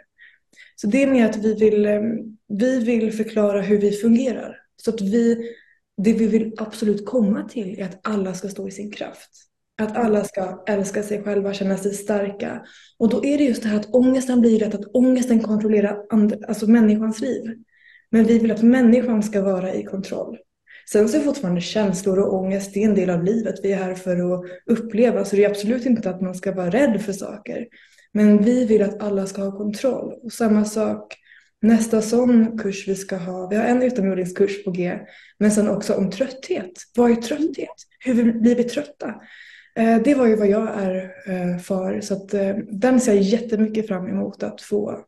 Så 0.77 0.87
det 0.87 1.03
är 1.03 1.07
mer 1.07 1.25
att 1.25 1.37
vi 1.37 1.55
vill, 1.55 1.87
eh, 1.87 2.03
vi 2.49 2.85
vill 2.85 3.13
förklara 3.13 3.61
hur 3.61 3.79
vi 3.79 3.93
fungerar. 3.93 4.57
Så 4.77 4.91
att 4.91 5.01
vi, 5.01 5.53
det 5.97 6.13
vi 6.13 6.27
vill 6.27 6.55
absolut 6.59 7.07
komma 7.07 7.49
till 7.49 7.81
är 7.81 7.85
att 7.85 8.01
alla 8.03 8.35
ska 8.35 8.49
stå 8.49 8.69
i 8.69 8.71
sin 8.71 8.91
kraft. 8.91 9.31
Att 9.79 9.97
alla 9.97 10.25
ska 10.25 10.65
älska 10.67 11.03
sig 11.03 11.23
själva, 11.23 11.53
känna 11.53 11.77
sig 11.77 11.95
starka. 11.95 12.63
Och 12.99 13.09
då 13.09 13.25
är 13.25 13.39
det 13.39 13.45
just 13.45 13.63
det 13.63 13.69
här 13.69 13.77
att 13.77 13.95
ångesten 13.95 14.41
blir 14.41 14.59
rätt, 14.59 14.75
att 14.75 14.95
ångesten 14.95 15.41
kontrollerar 15.41 15.99
alltså 16.49 16.67
människans 16.67 17.21
liv. 17.21 17.43
Men 18.11 18.25
vi 18.25 18.39
vill 18.39 18.51
att 18.51 18.63
människan 18.63 19.23
ska 19.23 19.43
vara 19.43 19.75
i 19.75 19.85
kontroll. 19.85 20.39
Sen 20.91 21.09
så 21.09 21.17
är 21.17 21.21
fortfarande 21.21 21.61
känslor 21.61 22.19
och 22.19 22.35
ångest 22.35 22.75
det 22.75 22.83
är 22.83 22.89
en 22.89 22.95
del 22.95 23.11
av 23.11 23.25
livet. 23.25 23.55
Vi 23.63 23.73
är 23.73 23.77
här 23.77 23.95
för 23.95 24.35
att 24.35 24.45
uppleva, 24.67 25.25
så 25.25 25.37
det 25.37 25.45
är 25.45 25.51
absolut 25.51 25.87
inte 25.87 26.11
att 26.11 26.21
man 26.21 26.35
ska 26.35 26.53
vara 26.53 26.71
rädd 26.71 27.03
för 27.03 27.13
saker. 27.13 27.67
Men 28.13 28.45
vi 28.45 28.67
vill 28.67 28.83
att 28.83 29.03
alla 29.03 29.27
ska 29.27 29.43
ha 29.43 29.59
kontroll. 29.59 30.13
Och 30.23 30.33
samma 30.33 30.65
sak 30.65 31.15
nästa 31.63 32.03
sån 32.03 32.59
kurs 32.59 32.89
vi 32.89 32.95
ska 32.95 33.17
ha. 33.17 33.49
Vi 33.49 33.57
har 33.57 33.65
en 33.65 33.83
utomjordingskurs 33.83 34.65
på 34.65 34.71
G, 34.71 34.99
men 35.39 35.51
sen 35.51 35.69
också 35.69 35.95
om 35.95 36.11
trötthet. 36.11 36.73
Vad 36.97 37.11
är 37.11 37.15
trötthet? 37.15 37.77
Hur 37.99 38.33
blir 38.33 38.57
vi 38.57 38.65
trötta? 38.65 39.15
Eh, 39.77 40.03
det 40.03 40.15
var 40.15 40.27
ju 40.27 40.37
vad 40.37 40.49
jag 40.49 40.69
är 40.69 41.15
eh, 41.27 41.59
för, 41.59 42.01
så 42.01 42.15
att 42.15 42.35
eh, 42.35 42.57
den 42.57 43.01
ser 43.01 43.15
jag 43.15 43.23
jättemycket 43.23 43.89
fram 43.89 44.07
emot 44.09 44.43
att 44.43 44.61
få 44.61 45.05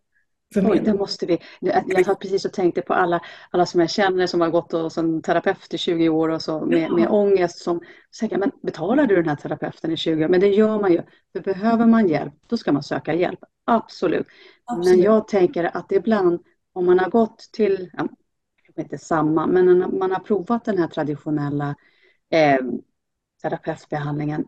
Oj, 0.56 0.80
det 0.84 0.94
måste 0.94 1.26
vi. 1.26 1.38
Jag 1.60 2.04
satt 2.04 2.20
precis 2.20 2.44
och 2.44 2.52
tänkte 2.52 2.82
på 2.82 2.94
alla, 2.94 3.20
alla 3.50 3.66
som 3.66 3.80
jag 3.80 3.90
känner 3.90 4.26
som 4.26 4.40
har 4.40 4.50
gått 4.50 4.92
som 4.92 5.22
terapeut 5.22 5.74
i 5.74 5.78
20 5.78 6.08
år 6.08 6.28
och 6.28 6.42
så 6.42 6.60
med, 6.60 6.82
ja. 6.82 6.94
med 6.94 7.08
ångest. 7.08 7.58
Som 7.58 7.80
säger, 8.16 8.38
men 8.38 8.50
betalar 8.62 9.06
du 9.06 9.16
den 9.16 9.28
här 9.28 9.36
terapeuten 9.36 9.92
i 9.92 9.96
20 9.96 10.24
år? 10.24 10.28
Men 10.28 10.40
det 10.40 10.48
gör 10.48 10.80
man 10.80 10.92
ju. 10.92 11.02
För 11.32 11.40
behöver 11.40 11.86
man 11.86 12.08
hjälp, 12.08 12.34
då 12.46 12.56
ska 12.56 12.72
man 12.72 12.82
söka 12.82 13.14
hjälp. 13.14 13.38
Absolut. 13.64 14.26
Absolut. 14.64 14.96
Men 14.96 15.04
jag 15.04 15.28
tänker 15.28 15.76
att 15.76 15.92
ibland 15.92 16.40
om 16.72 16.86
man 16.86 16.98
har 16.98 17.10
gått 17.10 17.38
till, 17.52 17.90
ja, 17.92 18.08
inte 18.76 18.98
samma, 18.98 19.46
men 19.46 19.98
man 19.98 20.12
har 20.12 20.20
provat 20.20 20.64
den 20.64 20.78
här 20.78 20.88
traditionella 20.88 21.74
eh, 22.30 22.58
terapeutbehandlingen, 23.42 24.44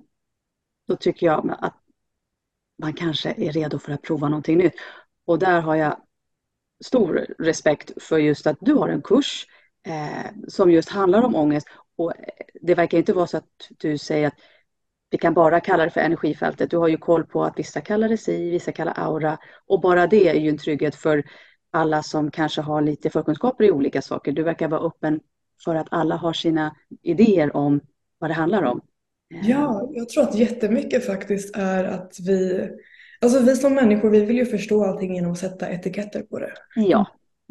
då 0.90 0.96
tycker 0.96 1.26
jag 1.26 1.56
att 1.60 1.74
man 2.78 2.92
kanske 2.92 3.34
är 3.36 3.52
redo 3.52 3.78
för 3.78 3.92
att 3.92 4.02
prova 4.02 4.28
någonting 4.28 4.58
nytt. 4.58 4.74
Och 5.26 5.38
där 5.38 5.60
har 5.60 5.74
jag 5.74 5.96
stor 6.84 7.26
respekt 7.38 8.02
för 8.02 8.18
just 8.18 8.46
att 8.46 8.56
du 8.60 8.74
har 8.74 8.88
en 8.88 9.02
kurs 9.02 9.46
eh, 9.86 10.30
som 10.48 10.70
just 10.70 10.88
handlar 10.88 11.22
om 11.22 11.34
ångest. 11.34 11.66
Och 11.96 12.16
eh, 12.16 12.24
det 12.62 12.74
verkar 12.74 12.98
inte 12.98 13.12
vara 13.12 13.26
så 13.26 13.36
att 13.36 13.68
du 13.68 13.98
säger 13.98 14.26
att 14.26 14.34
vi 15.10 15.18
kan 15.18 15.34
bara 15.34 15.60
kalla 15.60 15.84
det 15.84 15.90
för 15.90 16.00
energifältet. 16.00 16.70
Du 16.70 16.76
har 16.76 16.88
ju 16.88 16.96
koll 16.96 17.24
på 17.24 17.44
att 17.44 17.58
vissa 17.58 17.80
kallar 17.80 18.08
det 18.08 18.18
si, 18.18 18.50
vissa 18.50 18.72
kallar 18.72 18.94
aura. 18.96 19.38
Och 19.66 19.80
bara 19.80 20.06
det 20.06 20.28
är 20.28 20.34
ju 20.34 20.48
en 20.48 20.58
trygghet 20.58 20.94
för 20.94 21.24
alla 21.70 22.02
som 22.02 22.30
kanske 22.30 22.60
har 22.60 22.82
lite 22.82 23.10
förkunskaper 23.10 23.64
i 23.64 23.70
olika 23.70 24.02
saker. 24.02 24.32
Du 24.32 24.42
verkar 24.42 24.68
vara 24.68 24.80
öppen 24.80 25.20
för 25.64 25.74
att 25.74 25.88
alla 25.90 26.16
har 26.16 26.32
sina 26.32 26.76
idéer 27.02 27.56
om 27.56 27.80
vad 28.18 28.30
det 28.30 28.34
handlar 28.34 28.62
om. 28.62 28.80
Ja, 29.42 29.90
jag 29.92 30.08
tror 30.08 30.22
att 30.22 30.34
jättemycket 30.34 31.06
faktiskt 31.06 31.56
är 31.56 31.84
att 31.84 32.16
vi 32.26 32.68
Alltså 33.22 33.40
vi 33.40 33.56
som 33.56 33.74
människor, 33.74 34.10
vi 34.10 34.24
vill 34.24 34.36
ju 34.36 34.46
förstå 34.46 34.84
allting 34.84 35.14
genom 35.14 35.32
att 35.32 35.38
sätta 35.38 35.70
etiketter 35.70 36.22
på 36.22 36.38
det. 36.38 36.52
Ja, 36.76 37.06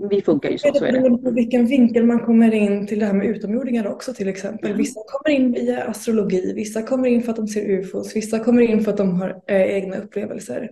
vi 0.09 0.21
funkar 0.21 0.49
ju 0.49 0.57
så. 0.57 0.71
det. 0.71 1.17
på 1.23 1.31
vilken 1.31 1.65
vinkel 1.65 2.05
man 2.05 2.19
kommer 2.19 2.53
in 2.53 2.87
till 2.87 2.99
det 2.99 3.05
här 3.05 3.13
med 3.13 3.27
utomjordingar 3.27 3.87
också 3.87 4.13
till 4.13 4.27
exempel. 4.27 4.77
Vissa 4.77 4.99
kommer 5.07 5.35
in 5.35 5.51
via 5.51 5.83
astrologi, 5.83 6.53
vissa 6.53 6.81
kommer 6.81 7.07
in 7.07 7.23
för 7.23 7.31
att 7.31 7.35
de 7.35 7.47
ser 7.47 7.69
ufos, 7.69 8.15
vissa 8.15 8.39
kommer 8.39 8.61
in 8.61 8.83
för 8.83 8.91
att 8.91 8.97
de 8.97 9.21
har 9.21 9.41
äh, 9.47 9.61
egna 9.61 9.97
upplevelser. 9.97 10.71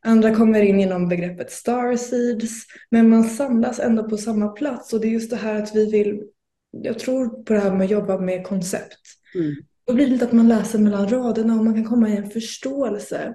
Andra 0.00 0.34
kommer 0.34 0.62
in 0.62 0.80
genom 0.80 1.08
begreppet 1.08 1.50
starseeds, 1.50 2.66
men 2.90 3.08
man 3.08 3.24
samlas 3.24 3.78
ändå 3.78 4.08
på 4.08 4.16
samma 4.16 4.48
plats 4.48 4.92
och 4.92 5.00
det 5.00 5.08
är 5.08 5.12
just 5.12 5.30
det 5.30 5.36
här 5.36 5.62
att 5.62 5.76
vi 5.76 5.90
vill, 5.90 6.22
jag 6.70 6.98
tror 6.98 7.42
på 7.42 7.52
det 7.52 7.60
här 7.60 7.72
med 7.72 7.84
att 7.84 7.90
jobba 7.90 8.18
med 8.18 8.46
koncept. 8.46 9.00
Mm. 9.34 9.54
Då 9.88 9.94
blir 9.94 10.06
det 10.06 10.12
lite 10.12 10.24
att 10.24 10.32
man 10.32 10.48
läser 10.48 10.78
mellan 10.78 11.08
raderna 11.08 11.54
och 11.54 11.64
man 11.64 11.74
kan 11.74 11.84
komma 11.84 12.08
i 12.08 12.16
en 12.16 12.30
förståelse. 12.30 13.34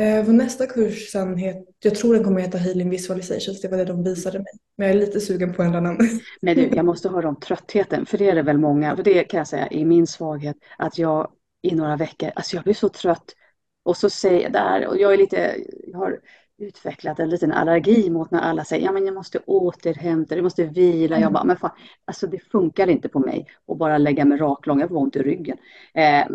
Eh, 0.00 0.24
vår 0.24 0.32
nästa 0.32 0.66
kurs 0.66 1.10
sen 1.10 1.36
het, 1.36 1.56
jag 1.82 1.94
tror 1.94 2.14
den 2.14 2.24
kommer 2.24 2.40
heta 2.40 2.58
Healing 2.58 2.90
Visualizations, 2.90 3.60
det 3.60 3.68
var 3.68 3.78
det 3.78 3.84
de 3.84 4.04
visade 4.04 4.38
mig. 4.38 4.52
Men 4.76 4.88
jag 4.88 4.96
är 4.96 5.00
lite 5.00 5.20
sugen 5.20 5.54
på 5.54 5.62
en 5.62 5.74
annan. 5.74 5.98
Men 6.42 6.56
du, 6.56 6.70
jag 6.74 6.84
måste 6.84 7.08
höra 7.08 7.28
om 7.28 7.40
tröttheten, 7.40 8.06
för 8.06 8.18
det 8.18 8.30
är 8.30 8.34
det 8.34 8.42
väl 8.42 8.58
många, 8.58 8.96
för 8.96 9.02
det 9.02 9.24
kan 9.24 9.38
jag 9.38 9.48
säga 9.48 9.68
i 9.68 9.84
min 9.84 10.06
svaghet, 10.06 10.56
att 10.78 10.98
jag 10.98 11.30
i 11.62 11.74
några 11.74 11.96
veckor, 11.96 12.30
alltså 12.34 12.56
jag 12.56 12.64
blir 12.64 12.74
så 12.74 12.88
trött 12.88 13.34
och 13.82 13.96
så 13.96 14.10
säger 14.10 14.42
jag 14.42 14.52
där, 14.52 14.86
och 14.86 14.98
jag 14.98 15.12
är 15.12 15.16
lite, 15.16 15.56
jag 15.86 15.98
har 15.98 16.18
utvecklat 16.60 17.18
en 17.18 17.28
liten 17.28 17.52
allergi 17.52 18.10
mot 18.10 18.30
när 18.30 18.40
alla 18.40 18.64
säger, 18.64 18.84
ja 18.84 18.92
men 18.92 19.06
jag 19.06 19.14
måste 19.14 19.38
återhämta, 19.38 20.34
jag 20.34 20.42
måste 20.42 20.64
vila, 20.64 21.16
mm. 21.16 21.22
jag 21.22 21.32
bara, 21.32 21.44
men 21.44 21.56
fan, 21.56 21.70
alltså 22.04 22.26
det 22.26 22.38
funkar 22.38 22.86
inte 22.86 23.08
på 23.08 23.18
mig 23.18 23.46
att 23.68 23.78
bara 23.78 23.98
lägga 23.98 24.24
mig 24.24 24.38
raklång, 24.38 24.80
jag 24.80 24.88
får 24.88 24.96
ont 24.96 25.16
i 25.16 25.22
ryggen. 25.22 25.56
Eh, 25.94 26.26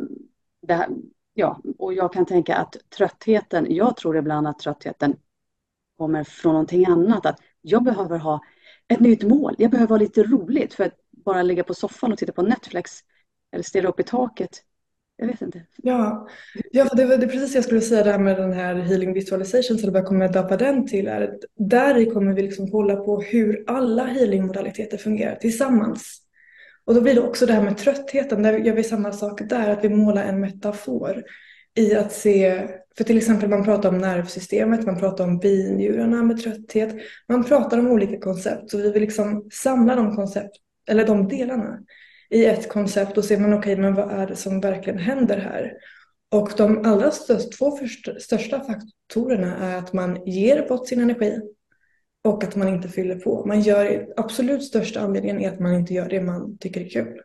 det 0.62 0.88
ja, 1.34 1.62
och 1.78 1.94
jag 1.94 2.14
kan 2.14 2.26
tänka 2.26 2.56
att 2.56 2.78
tröttheten, 2.98 3.66
jag 3.70 3.98
tror 3.98 4.18
ibland 4.18 4.48
att 4.48 4.60
tröttheten 4.60 5.16
kommer 5.98 6.24
från 6.24 6.54
någonting 6.54 6.86
annat. 6.86 7.26
Att 7.26 7.40
jag 7.62 7.84
behöver 7.84 8.18
ha 8.18 8.42
ett 8.88 9.00
nytt 9.00 9.24
mål. 9.24 9.56
Jag 9.58 9.72
behöver 9.72 9.90
ha 9.90 9.98
lite 9.98 10.24
roligt 10.24 10.74
för 10.74 10.84
att 10.84 10.94
bara 11.12 11.42
ligga 11.42 11.64
på 11.64 11.74
soffan 11.74 12.12
och 12.12 12.18
titta 12.18 12.32
på 12.32 12.42
Netflix 12.42 13.00
eller 13.52 13.64
stirra 13.64 13.88
upp 13.88 14.00
i 14.00 14.04
taket. 14.04 14.64
Jag 15.18 15.28
vet 15.28 15.42
inte. 15.42 15.62
Ja, 15.76 16.28
ja 16.72 16.90
det 16.96 17.06
var 17.06 17.18
det 17.18 17.28
precis 17.28 17.56
jag 17.56 17.64
skulle 17.64 17.82
säga 17.82 18.04
det 18.04 18.12
här 18.12 18.20
med 18.20 18.38
den 18.38 18.54
här 18.54 18.76
healing 18.76 19.14
visualization, 19.14 19.78
så 19.78 19.90
det 19.90 19.98
jag 19.98 20.08
kommer 20.08 20.30
döpa 20.30 20.58
den 20.58 20.88
till. 20.88 21.08
Är, 21.08 21.34
där 21.56 22.14
kommer 22.14 22.34
vi 22.34 22.42
liksom 22.42 22.72
hålla 22.72 22.96
på 22.96 23.22
hur 23.22 23.64
alla 23.68 24.06
healingmodaliteter 24.06 24.98
fungerar 24.98 25.36
tillsammans. 25.36 26.22
Och 26.86 26.94
då 26.94 27.02
blir 27.02 27.16
det 27.16 27.22
också 27.22 27.46
det 27.46 27.54
här 27.54 27.64
med 27.64 27.78
tröttheten, 27.78 28.44
där 28.44 28.58
gör 28.58 28.74
vi 28.74 28.84
samma 28.84 29.12
sak 29.12 29.42
där, 29.50 29.70
att 29.70 29.84
vi 29.84 29.90
målar 29.90 30.24
en 30.24 30.40
metafor 30.40 31.24
i 31.76 31.96
att 31.96 32.12
se, 32.12 32.68
för 32.98 33.04
till 33.04 33.18
exempel 33.18 33.50
man 33.50 33.64
pratar 33.64 33.90
om 33.90 33.98
nervsystemet, 33.98 34.86
man 34.86 35.00
pratar 35.00 35.24
om 35.24 35.40
binjurarna 35.40 36.24
med 36.24 36.38
trötthet, 36.38 36.96
man 37.28 37.44
pratar 37.44 37.78
om 37.78 37.88
olika 37.88 38.20
koncept, 38.20 38.72
så 38.72 38.78
vi 38.78 38.92
vill 38.92 39.02
liksom 39.02 39.50
samla 39.54 39.96
de 39.96 40.16
koncept, 40.16 40.56
eller 40.88 41.08
de 41.08 41.28
delarna 41.28 41.80
i 42.36 42.46
ett 42.46 42.70
koncept 42.70 43.18
och 43.18 43.26
se, 43.26 43.38
men 43.38 43.54
okej, 43.54 43.76
men 43.78 43.96
vad 43.96 44.12
är 44.12 44.28
det 44.28 44.36
som 44.36 44.60
verkligen 44.60 45.00
händer 45.00 45.38
här? 45.38 45.74
Och 46.32 46.52
de 46.58 46.86
allra 46.86 47.12
största, 47.12 47.50
två 47.58 47.78
största 48.20 48.60
faktorerna 48.60 49.58
är 49.58 49.78
att 49.78 49.94
man 49.94 50.26
ger 50.26 50.68
bort 50.68 50.88
sin 50.88 51.00
energi 51.00 51.40
och 52.24 52.44
att 52.44 52.56
man 52.56 52.68
inte 52.68 52.90
fyller 52.90 53.16
på. 53.16 53.46
Man 53.46 53.62
gör 53.62 54.08
absolut 54.18 54.64
största 54.64 55.00
anledningen 55.00 55.42
är 55.42 55.52
att 55.52 55.60
man 55.60 55.74
inte 55.74 55.94
gör 55.94 56.10
det 56.10 56.22
man 56.22 56.58
tycker 56.58 56.82
är 56.82 56.90
kul. 56.90 57.22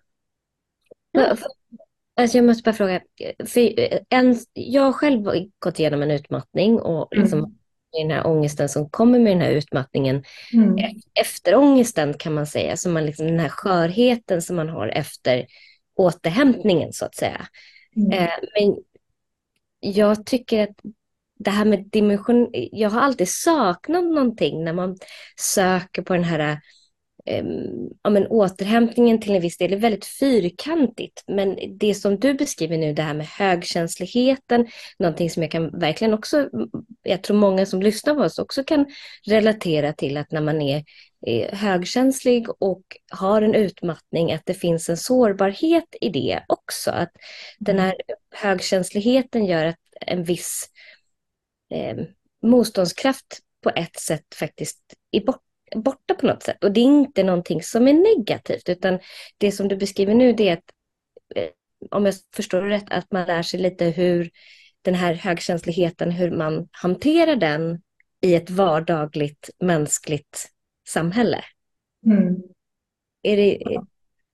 Alltså 2.17 2.39
jag 2.39 2.45
måste 2.45 2.63
bara 2.63 2.73
fråga, 2.73 3.01
för 3.47 3.71
en, 4.09 4.37
jag 4.53 4.83
har 4.83 4.93
själv 4.93 5.25
gått 5.59 5.79
igenom 5.79 6.03
en 6.03 6.11
utmattning 6.11 6.81
och 6.81 7.09
liksom 7.11 7.39
mm. 7.39 7.55
Den 7.93 8.11
här 8.11 8.27
ångesten 8.27 8.69
som 8.69 8.91
kommer 8.91 9.19
med 9.19 9.33
den 9.33 9.41
här 9.41 9.51
utmattningen, 9.51 10.25
mm. 10.53 10.77
efter 11.15 11.55
ångesten 11.55 12.15
kan 12.15 12.35
man 12.35 12.47
säga, 12.47 12.77
så 12.77 12.89
man 12.89 13.07
liksom, 13.07 13.27
den 13.27 13.41
här 13.41 13.49
skörheten 13.49 14.43
som 14.43 14.57
man 14.57 14.69
har 14.69 14.89
efter 14.89 15.47
återhämtningen 15.97 16.93
så 16.93 17.05
att 17.05 17.15
säga. 17.15 17.47
Mm. 17.97 18.13
Eh, 18.13 18.35
men 18.55 18.77
jag 19.81 20.27
tycker 20.27 20.63
att 20.63 20.77
det 21.39 21.51
här 21.51 21.65
med 21.65 21.85
dimension, 21.91 22.51
jag 22.53 22.91
har 22.91 23.01
alltid 23.01 23.29
saknat 23.29 24.05
någonting 24.05 24.65
när 24.65 24.73
man 24.73 24.97
söker 25.41 26.03
på 26.03 26.15
den 26.15 26.25
här 26.25 26.61
um, 27.27 27.91
ja, 28.03 28.11
men 28.11 28.27
återhämtningen 28.27 29.21
till 29.21 29.35
en 29.35 29.43
viss 29.43 29.59
del 29.59 29.73
är 29.73 29.77
väldigt 29.77 30.05
fyrkantigt. 30.05 31.25
Men 31.27 31.59
det 31.79 31.95
som 31.95 32.19
du 32.19 32.35
beskriver 32.35 32.79
nu, 32.79 32.93
det 32.93 33.03
här 33.03 33.15
med 33.15 33.27
högkänsligheten, 33.27 34.67
någonting 34.99 35.31
som 35.31 35.43
jag 35.43 35.53
kan 35.53 35.81
verkligen 35.81 36.15
också, 36.15 36.49
jag 37.03 37.23
tror 37.23 37.37
många 37.37 37.67
som 37.67 37.83
lyssnar 37.83 38.15
på 38.15 38.21
oss 38.21 38.39
också 38.39 38.65
kan 38.65 38.87
relatera 39.27 39.93
till 39.93 40.17
att 40.17 40.33
när 40.33 40.41
man 40.41 40.63
är, 40.63 40.85
är 41.27 41.53
högkänslig 41.53 42.47
och 42.59 42.83
har 43.11 43.43
en 43.43 43.55
utmattning, 43.55 44.33
att 44.33 44.47
det 44.47 44.55
finns 44.55 44.89
en 44.89 44.97
sårbarhet 44.97 45.97
i 46.01 46.09
det 46.09 46.45
också. 46.49 46.91
Att 46.91 47.13
den 47.59 47.79
här 47.79 47.95
högkänsligheten 48.35 49.47
gör 49.47 49.65
att 49.65 49.77
en 50.07 50.25
viss 50.25 50.69
eh, 51.75 51.97
motståndskraft 52.43 53.41
på 53.63 53.71
ett 53.71 53.97
sätt 53.97 54.35
faktiskt 54.35 54.81
är 55.11 55.21
bort, 55.21 55.43
borta 55.77 56.15
på 56.15 56.27
något 56.27 56.43
sätt. 56.43 56.65
Och 56.65 56.73
det 56.73 56.81
är 56.81 56.85
inte 56.85 57.23
någonting 57.23 57.63
som 57.63 57.89
är 57.89 58.17
negativt, 58.17 58.69
utan 58.69 58.99
det 59.39 59.53
som 59.53 59.69
du 59.69 59.77
beskriver 59.77 60.15
nu 60.15 60.33
det 60.33 60.49
är 60.49 60.53
att, 60.53 60.65
eh, 61.35 61.49
om 61.91 62.07
jag 62.07 62.15
förstår 62.35 62.63
rätt, 62.63 62.91
att 62.91 63.13
man 63.13 63.27
lär 63.27 63.43
sig 63.43 63.61
lite 63.61 63.85
hur 63.85 64.31
den 64.83 64.95
här 64.95 65.15
högkänsligheten, 65.15 66.11
hur 66.11 66.31
man 66.31 66.69
hanterar 66.73 67.37
den 67.37 67.83
i 68.21 68.35
ett 68.35 68.51
vardagligt 68.51 69.51
mänskligt 69.61 70.49
samhälle. 70.89 71.45
Mm. 72.07 72.37
Är 73.23 73.37
det... 73.37 73.59
Ja, 73.61 73.87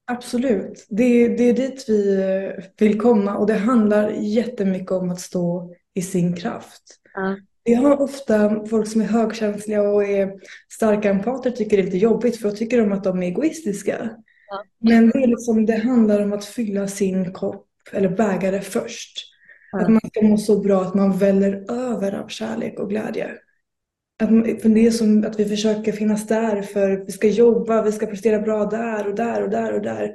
absolut, 0.04 0.86
det, 0.88 1.28
det 1.28 1.44
är 1.44 1.54
dit 1.54 1.84
vi 1.88 2.52
vill 2.76 3.00
komma 3.00 3.36
och 3.36 3.46
det 3.46 3.54
handlar 3.54 4.10
jättemycket 4.10 4.92
om 4.92 5.10
att 5.10 5.20
stå 5.20 5.74
i 5.94 6.02
sin 6.02 6.36
kraft. 6.36 7.00
Ja. 7.14 7.36
Vi 7.66 7.74
har 7.74 8.00
ofta 8.00 8.66
folk 8.66 8.88
som 8.88 9.00
är 9.00 9.04
högkänsliga 9.04 9.82
och 9.82 10.04
är 10.04 10.32
starka 10.72 11.10
empater 11.10 11.50
tycker 11.50 11.76
det 11.76 11.82
är 11.82 11.84
lite 11.84 11.98
jobbigt 11.98 12.36
för 12.36 12.50
då 12.50 12.56
tycker 12.56 12.78
de 12.78 12.92
att 12.92 13.04
de 13.04 13.22
är 13.22 13.26
egoistiska. 13.26 14.10
Ja. 14.48 14.64
Men 14.80 15.10
det, 15.10 15.18
är 15.18 15.26
liksom, 15.26 15.66
det 15.66 15.76
handlar 15.76 16.22
om 16.22 16.32
att 16.32 16.44
fylla 16.44 16.88
sin 16.88 17.32
kopp 17.32 17.66
eller 17.92 18.08
bägare 18.08 18.60
först. 18.60 19.32
Ja. 19.72 19.80
Att 19.80 19.88
man 19.88 20.00
ska 20.10 20.22
må 20.22 20.38
så 20.38 20.60
bra 20.60 20.82
att 20.82 20.94
man 20.94 21.18
väller 21.18 21.70
över 21.70 22.12
av 22.12 22.28
kärlek 22.28 22.78
och 22.78 22.90
glädje. 22.90 23.30
Att, 24.22 24.28
för 24.62 24.68
det 24.68 24.86
är 24.86 24.90
som 24.90 25.24
att 25.24 25.40
vi 25.40 25.44
försöker 25.44 25.92
finnas 25.92 26.26
där 26.26 26.62
för 26.62 27.04
vi 27.06 27.12
ska 27.12 27.28
jobba, 27.28 27.82
vi 27.82 27.92
ska 27.92 28.06
prestera 28.06 28.38
bra 28.38 28.64
där 28.64 29.06
och 29.06 29.14
där 29.14 29.42
och 29.42 29.50
där 29.50 29.72
och 29.72 29.82
där. 29.82 30.12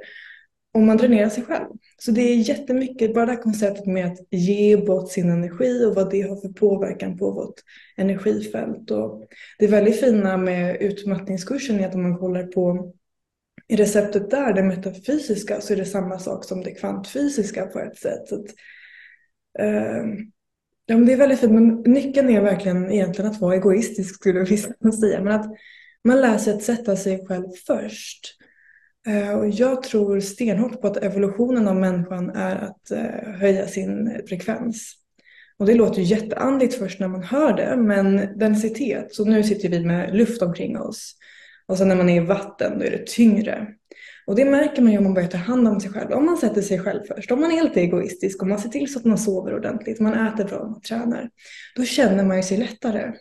Och 0.74 0.82
man 0.82 0.96
dränerar 0.96 1.28
sig 1.28 1.44
själv. 1.44 1.66
Så 1.98 2.10
det 2.10 2.20
är 2.20 2.36
jättemycket, 2.36 3.14
bara 3.14 3.26
det 3.26 3.32
här 3.32 3.42
konceptet 3.42 3.86
med 3.86 4.06
att 4.06 4.18
ge 4.30 4.76
bort 4.76 5.10
sin 5.10 5.30
energi 5.30 5.84
och 5.84 5.94
vad 5.94 6.10
det 6.10 6.22
har 6.22 6.36
för 6.36 6.48
påverkan 6.48 7.18
på 7.18 7.30
vårt 7.30 7.54
energifält. 7.96 8.90
Och 8.90 9.24
det 9.58 9.64
är 9.64 9.68
väldigt 9.68 10.00
fina 10.00 10.36
med 10.36 10.76
utmattningskursen 10.82 11.80
är 11.80 11.88
att 11.88 11.94
om 11.94 12.02
man 12.02 12.18
kollar 12.18 12.42
på 12.42 12.92
i 13.68 13.76
receptet 13.76 14.30
där, 14.30 14.52
det 14.52 14.62
metafysiska, 14.62 15.60
så 15.60 15.72
är 15.72 15.76
det 15.76 15.84
samma 15.84 16.18
sak 16.18 16.44
som 16.44 16.62
det 16.62 16.70
kvantfysiska 16.70 17.66
på 17.66 17.78
ett 17.78 17.98
sätt. 17.98 18.28
Så 18.28 18.34
att, 18.34 18.46
eh, 19.58 20.04
ja, 20.86 20.96
men 20.96 21.06
det 21.06 21.12
är 21.12 21.16
väldigt 21.16 21.40
fint, 21.40 21.52
men 21.52 21.82
nyckeln 21.82 22.30
är 22.30 22.40
verkligen 22.40 22.92
egentligen 22.92 23.30
att 23.30 23.40
vara 23.40 23.54
egoistisk 23.54 24.14
skulle 24.14 24.44
vissa 24.44 24.92
säga. 25.00 25.22
Men 25.22 25.40
att 25.40 25.46
man 26.04 26.20
lär 26.20 26.38
sig 26.38 26.54
att 26.54 26.62
sätta 26.62 26.96
sig 26.96 27.26
själv 27.26 27.48
först. 27.66 28.41
Eh, 29.06 29.38
och 29.38 29.48
jag 29.48 29.82
tror 29.82 30.20
stenhårt 30.20 30.80
på 30.80 30.86
att 30.86 30.96
evolutionen 30.96 31.68
av 31.68 31.76
människan 31.76 32.30
är 32.30 32.56
att 32.56 32.90
eh, 32.90 33.32
höja 33.40 33.66
sin 33.66 34.22
frekvens. 34.28 34.94
Och 35.58 35.66
det 35.66 35.74
låter 35.74 36.00
ju 36.00 36.04
jätteandligt 36.04 36.74
först 36.74 37.00
när 37.00 37.08
man 37.08 37.22
hör 37.22 37.56
det, 37.56 37.76
men 37.76 38.38
densitet, 38.38 39.14
så 39.14 39.24
nu 39.24 39.42
sitter 39.42 39.68
vi 39.68 39.84
med 39.84 40.14
luft 40.16 40.42
omkring 40.42 40.78
oss. 40.78 41.14
Och 41.66 41.78
sen 41.78 41.88
när 41.88 41.96
man 41.96 42.08
är 42.08 42.22
i 42.22 42.26
vatten 42.26 42.78
då 42.78 42.84
är 42.84 42.90
det 42.90 43.06
tyngre. 43.06 43.68
Och 44.26 44.36
det 44.36 44.44
märker 44.44 44.82
man 44.82 44.92
ju 44.92 44.98
om 44.98 45.04
man 45.04 45.14
börjar 45.14 45.28
ta 45.28 45.36
hand 45.36 45.68
om 45.68 45.80
sig 45.80 45.90
själv. 45.90 46.12
Om 46.12 46.26
man 46.26 46.36
sätter 46.36 46.62
sig 46.62 46.78
själv 46.78 47.00
först, 47.08 47.30
om 47.30 47.40
man 47.40 47.50
är 47.50 47.54
helt 47.54 47.76
egoistisk, 47.76 48.42
om 48.42 48.48
man 48.48 48.58
ser 48.58 48.68
till 48.68 48.92
så 48.92 48.98
att 48.98 49.04
man 49.04 49.18
sover 49.18 49.54
ordentligt, 49.54 50.00
man 50.00 50.28
äter 50.28 50.44
bra, 50.44 50.68
man 50.68 50.80
tränar. 50.80 51.30
Då 51.76 51.84
känner 51.84 52.24
man 52.24 52.36
ju 52.36 52.42
sig 52.42 52.58
lättare. 52.58 53.12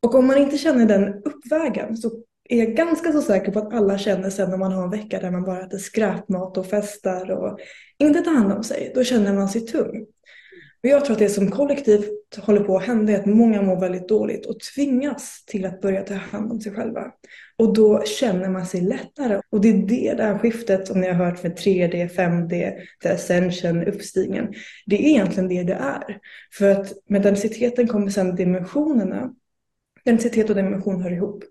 Och 0.00 0.14
om 0.14 0.26
man 0.26 0.38
inte 0.38 0.58
känner 0.58 0.86
den 0.86 1.22
uppvägen 1.24 1.96
så 1.96 2.10
är 2.52 2.58
jag 2.58 2.74
ganska 2.74 3.12
så 3.12 3.22
säker 3.22 3.52
på 3.52 3.58
att 3.58 3.74
alla 3.74 3.98
känner 3.98 4.30
sen 4.30 4.50
när 4.50 4.56
man 4.56 4.72
har 4.72 4.84
en 4.84 4.90
vecka 4.90 5.20
där 5.20 5.30
man 5.30 5.44
bara 5.44 5.60
äter 5.60 5.78
skräpmat 5.78 6.58
och 6.58 6.66
festar 6.66 7.30
och 7.30 7.58
inte 7.98 8.20
tar 8.20 8.34
hand 8.34 8.52
om 8.52 8.64
sig. 8.64 8.92
Då 8.94 9.04
känner 9.04 9.32
man 9.32 9.48
sig 9.48 9.60
tung. 9.60 10.06
Och 10.82 10.88
jag 10.88 11.04
tror 11.04 11.12
att 11.12 11.18
det 11.18 11.28
som 11.28 11.50
kollektivt 11.50 12.36
håller 12.38 12.60
på 12.60 12.76
att 12.76 12.84
hända 12.84 13.12
är 13.12 13.20
att 13.20 13.26
många 13.26 13.62
mår 13.62 13.80
väldigt 13.80 14.08
dåligt 14.08 14.46
och 14.46 14.56
tvingas 14.74 15.44
till 15.46 15.64
att 15.64 15.80
börja 15.80 16.02
ta 16.02 16.14
hand 16.14 16.52
om 16.52 16.60
sig 16.60 16.74
själva. 16.74 17.12
Och 17.58 17.74
då 17.74 18.04
känner 18.04 18.48
man 18.48 18.66
sig 18.66 18.80
lättare. 18.80 19.40
Och 19.50 19.60
det 19.60 19.68
är 19.68 19.86
det 19.86 20.14
där 20.16 20.38
skiftet 20.38 20.86
som 20.86 21.00
ni 21.00 21.06
har 21.06 21.14
hört 21.14 21.42
med 21.42 21.58
3D, 21.58 22.08
5D, 22.08 22.72
ascension, 23.04 23.84
uppstigen. 23.84 24.54
Det 24.86 24.96
är 24.96 25.08
egentligen 25.08 25.48
det 25.48 25.62
det 25.62 25.78
är. 25.80 26.18
För 26.58 26.70
att 26.70 26.92
med 27.08 27.22
densiteten 27.22 27.88
kommer 27.88 28.10
sedan 28.10 28.34
dimensionerna. 28.34 29.34
Densitet 30.04 30.50
och 30.50 30.56
dimension 30.56 31.02
hör 31.02 31.12
ihop. 31.12 31.44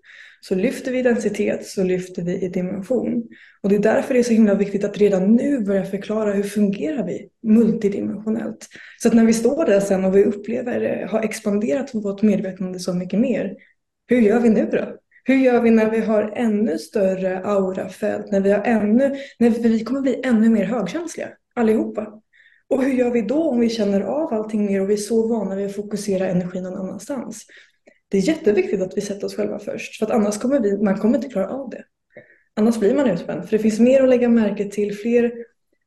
Så 0.44 0.54
lyfter 0.54 0.92
vi 0.92 1.02
densitet 1.02 1.66
så 1.66 1.82
lyfter 1.82 2.22
vi 2.22 2.42
i 2.42 2.48
dimension. 2.48 3.28
Och 3.60 3.68
det 3.68 3.74
är 3.74 3.78
därför 3.78 4.14
det 4.14 4.20
är 4.20 4.24
så 4.24 4.32
himla 4.32 4.54
viktigt 4.54 4.84
att 4.84 4.98
redan 4.98 5.36
nu 5.36 5.60
börja 5.60 5.84
förklara 5.84 6.32
hur 6.32 6.42
fungerar 6.42 7.06
vi 7.06 7.28
multidimensionellt. 7.42 8.68
Så 9.02 9.08
att 9.08 9.14
när 9.14 9.24
vi 9.24 9.32
står 9.32 9.66
där 9.66 9.80
sen 9.80 10.04
och 10.04 10.16
vi 10.16 10.24
upplever, 10.24 10.80
eh, 10.80 11.10
har 11.10 11.22
expanderat 11.22 11.94
vårt 11.94 12.22
medvetande 12.22 12.78
så 12.78 12.94
mycket 12.94 13.20
mer. 13.20 13.56
Hur 14.06 14.20
gör 14.20 14.40
vi 14.40 14.48
nu 14.48 14.68
då? 14.72 14.96
Hur 15.24 15.36
gör 15.36 15.60
vi 15.60 15.70
när 15.70 15.90
vi 15.90 16.00
har 16.00 16.32
ännu 16.36 16.78
större 16.78 17.40
aurafält? 17.44 18.30
När 18.30 18.40
vi, 18.40 18.50
har 18.50 18.62
ännu, 18.64 19.16
när 19.38 19.50
vi 19.50 19.84
kommer 19.84 20.00
bli 20.00 20.20
ännu 20.24 20.48
mer 20.48 20.64
högkänsliga 20.64 21.28
allihopa? 21.54 22.20
Och 22.68 22.82
hur 22.82 22.92
gör 22.92 23.10
vi 23.10 23.22
då 23.22 23.42
om 23.42 23.60
vi 23.60 23.68
känner 23.68 24.00
av 24.00 24.34
allting 24.34 24.66
mer 24.66 24.80
och 24.80 24.90
vi 24.90 24.94
är 24.94 24.98
så 24.98 25.28
vana 25.28 25.54
vid 25.54 25.66
att 25.66 25.76
fokusera 25.76 26.26
energin 26.26 26.62
någon 26.62 26.78
annanstans? 26.78 27.46
Det 28.12 28.18
är 28.18 28.22
jätteviktigt 28.22 28.82
att 28.82 28.96
vi 28.96 29.00
sätter 29.00 29.26
oss 29.26 29.36
själva 29.36 29.58
först 29.58 29.98
för 29.98 30.06
att 30.06 30.12
annars 30.12 30.38
kommer 30.38 30.60
vi, 30.60 30.78
man 30.78 30.98
kommer 30.98 31.16
inte 31.16 31.28
klara 31.28 31.48
av 31.48 31.70
det. 31.70 31.84
Annars 32.56 32.78
blir 32.78 32.94
man 32.94 33.10
utspänd 33.10 33.44
för 33.44 33.56
det 33.56 33.62
finns 33.62 33.80
mer 33.80 34.02
att 34.02 34.08
lägga 34.08 34.28
märke 34.28 34.64
till, 34.64 34.94
fler 34.94 35.32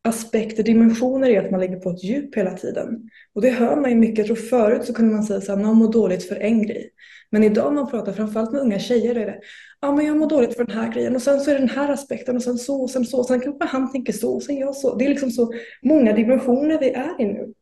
aspekter, 0.04 0.64
dimensioner 0.64 1.30
i 1.30 1.38
att 1.38 1.52
man 1.52 1.60
lägger 1.60 1.80
på 1.80 1.90
ett 1.90 2.04
djup 2.04 2.36
hela 2.36 2.58
tiden. 2.58 3.10
Och 3.34 3.42
det 3.42 3.50
hör 3.50 3.76
man 3.76 3.90
ju 3.90 3.96
mycket. 3.96 4.18
Jag 4.18 4.26
tror 4.28 4.36
förut 4.36 4.86
så 4.86 4.94
kunde 4.94 5.14
man 5.14 5.24
säga 5.24 5.54
att 5.54 5.62
man 5.62 5.76
mår 5.76 5.92
dåligt 5.92 6.24
för 6.24 6.36
en 6.36 6.68
grej. 6.68 6.90
Men 7.32 7.44
idag 7.44 7.74
när 7.74 7.82
man 7.82 7.92
pratar 7.92 8.14
framförallt 8.14 8.52
med 8.52 8.62
unga 8.62 8.80
tjejer 8.80 9.16
är 9.16 9.26
det 9.26 9.40
ja 9.82 9.96
men 9.96 10.06
jag 10.06 10.18
mår 10.18 10.30
dåligt 10.30 10.56
för 10.56 10.66
den 10.66 10.78
här 10.78 10.92
grejen 10.92 11.16
och 11.16 11.22
sen 11.22 11.40
så 11.40 11.50
är 11.52 11.54
det 11.54 11.60
den 11.60 11.70
här 11.70 11.90
aspekten 11.90 12.36
och 12.36 12.44
sen 12.44 12.58
så 12.58 12.82
och 12.82 12.90
sen 12.90 13.06
så 13.06 13.18
och 13.18 13.26
sen 13.26 13.40
kanske 13.40 13.66
han 13.66 13.92
tänker 13.92 14.14
så 14.14 14.36
och 14.36 14.44
sen 14.44 14.58
jag 14.58 14.76
så. 14.76 14.96
Det 14.96 15.06
är 15.06 15.10
liksom 15.10 15.32
så 15.32 15.54
många 15.82 16.14
dimensioner 16.14 16.80
vi 16.80 16.90
är 16.90 17.22
i 17.22 17.26
nu. 17.26 17.54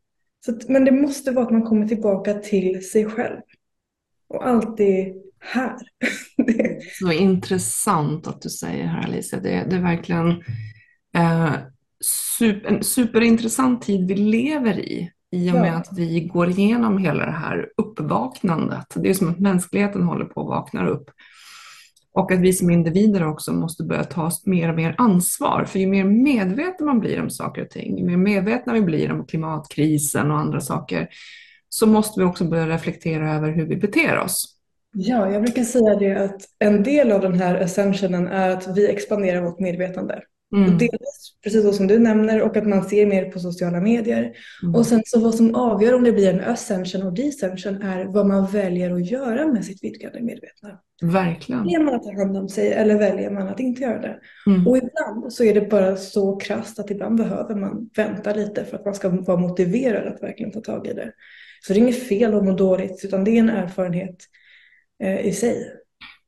Så 0.44 0.52
att, 0.52 0.68
men 0.68 0.84
det 0.84 0.92
måste 0.92 1.30
vara 1.30 1.44
att 1.44 1.52
man 1.52 1.62
kommer 1.62 1.88
tillbaka 1.88 2.34
till 2.34 2.88
sig 2.88 3.04
själv. 3.04 3.40
Och 4.34 4.48
alltid 4.48 5.14
här. 5.40 5.76
så 7.00 7.12
intressant 7.12 8.26
att 8.26 8.42
du 8.42 8.48
säger 8.48 8.84
här 8.84 9.04
Alicia. 9.04 9.40
Det, 9.40 9.66
det 9.70 9.76
är 9.76 9.80
verkligen 9.80 10.30
eh, 11.16 11.54
super, 12.38 12.68
en 12.68 12.84
superintressant 12.84 13.82
tid 13.82 14.08
vi 14.08 14.14
lever 14.14 14.78
i 14.78 15.10
i 15.34 15.50
och 15.50 15.54
med 15.54 15.72
ja. 15.72 15.76
att 15.76 15.88
vi 15.96 16.20
går 16.20 16.50
igenom 16.50 16.98
hela 16.98 17.26
det 17.26 17.32
här 17.32 17.68
uppvaknandet. 17.76 18.86
Det 18.94 19.10
är 19.10 19.14
som 19.14 19.30
att 19.30 19.38
mänskligheten 19.38 20.02
håller 20.02 20.24
på 20.24 20.40
att 20.40 20.46
vakna 20.46 20.88
upp. 20.88 21.10
Och 22.12 22.32
att 22.32 22.40
vi 22.40 22.52
som 22.52 22.70
individer 22.70 23.26
också 23.26 23.52
måste 23.52 23.84
börja 23.84 24.04
ta 24.04 24.30
mer 24.44 24.68
och 24.68 24.74
mer 24.74 24.94
ansvar. 24.98 25.64
För 25.64 25.78
ju 25.78 25.86
mer 25.86 26.04
medveten 26.04 26.86
man 26.86 27.00
blir 27.00 27.22
om 27.22 27.30
saker 27.30 27.62
och 27.62 27.70
ting, 27.70 27.98
ju 27.98 28.04
mer 28.04 28.16
medvetna 28.16 28.72
vi 28.72 28.82
blir 28.82 29.12
om 29.12 29.26
klimatkrisen 29.26 30.30
och 30.30 30.38
andra 30.38 30.60
saker, 30.60 31.08
så 31.74 31.86
måste 31.86 32.20
vi 32.20 32.26
också 32.26 32.44
börja 32.44 32.68
reflektera 32.68 33.34
över 33.34 33.50
hur 33.50 33.66
vi 33.66 33.76
beter 33.76 34.18
oss. 34.18 34.56
Ja, 34.92 35.30
jag 35.30 35.42
brukar 35.42 35.62
säga 35.62 35.96
det 35.96 36.24
att 36.24 36.42
en 36.58 36.82
del 36.82 37.12
av 37.12 37.20
den 37.20 37.34
här 37.34 37.60
ascensionen 37.60 38.26
är 38.26 38.50
att 38.50 38.76
vi 38.76 38.88
expanderar 38.88 39.42
vårt 39.42 39.60
medvetande. 39.60 40.22
Mm. 40.56 40.72
Och 40.72 40.78
dels, 40.78 41.36
precis 41.44 41.76
som 41.76 41.86
du 41.86 41.98
nämner, 41.98 42.42
och 42.42 42.56
att 42.56 42.66
man 42.66 42.84
ser 42.84 43.06
mer 43.06 43.30
på 43.30 43.38
sociala 43.38 43.80
medier. 43.80 44.32
Mm. 44.62 44.74
Och 44.74 44.86
sen 44.86 45.02
så 45.04 45.20
vad 45.20 45.34
som 45.34 45.54
avgör 45.54 45.94
om 45.94 46.04
det 46.04 46.12
blir 46.12 46.34
en 46.34 46.40
ascension 46.40 47.02
och 47.02 47.14
descension 47.14 47.82
är 47.82 48.04
vad 48.04 48.26
man 48.26 48.46
väljer 48.46 48.90
att 48.94 49.10
göra 49.10 49.46
med 49.46 49.64
sitt 49.64 49.84
vidgade 49.84 50.20
medvetna. 50.20 50.78
Verkligen. 51.02 51.62
Väljer 51.62 51.80
man 51.80 51.94
att 51.94 52.02
ta 52.02 52.12
hand 52.12 52.36
om 52.36 52.48
sig 52.48 52.72
eller 52.72 52.98
väljer 52.98 53.30
man 53.30 53.48
att 53.48 53.60
inte 53.60 53.82
göra 53.82 54.00
det? 54.00 54.18
Mm. 54.46 54.66
Och 54.66 54.76
ibland 54.76 55.32
så 55.32 55.44
är 55.44 55.54
det 55.54 55.70
bara 55.70 55.96
så 55.96 56.36
krasst 56.36 56.78
att 56.78 56.90
ibland 56.90 57.16
behöver 57.16 57.54
man 57.54 57.90
vänta 57.96 58.34
lite 58.34 58.64
för 58.64 58.76
att 58.76 58.84
man 58.84 58.94
ska 58.94 59.08
vara 59.08 59.40
motiverad 59.40 60.06
att 60.06 60.22
verkligen 60.22 60.52
ta 60.52 60.60
tag 60.60 60.86
i 60.86 60.92
det. 60.92 61.12
Så 61.66 61.72
det 61.72 61.78
är 61.78 61.82
inget 61.82 62.08
fel 62.08 62.34
att 62.34 62.44
må 62.44 62.52
dåligt 62.52 63.04
utan 63.04 63.24
det 63.24 63.30
är 63.30 63.38
en 63.38 63.50
erfarenhet 63.50 64.16
eh, 65.02 65.26
i 65.26 65.32
sig. 65.32 65.72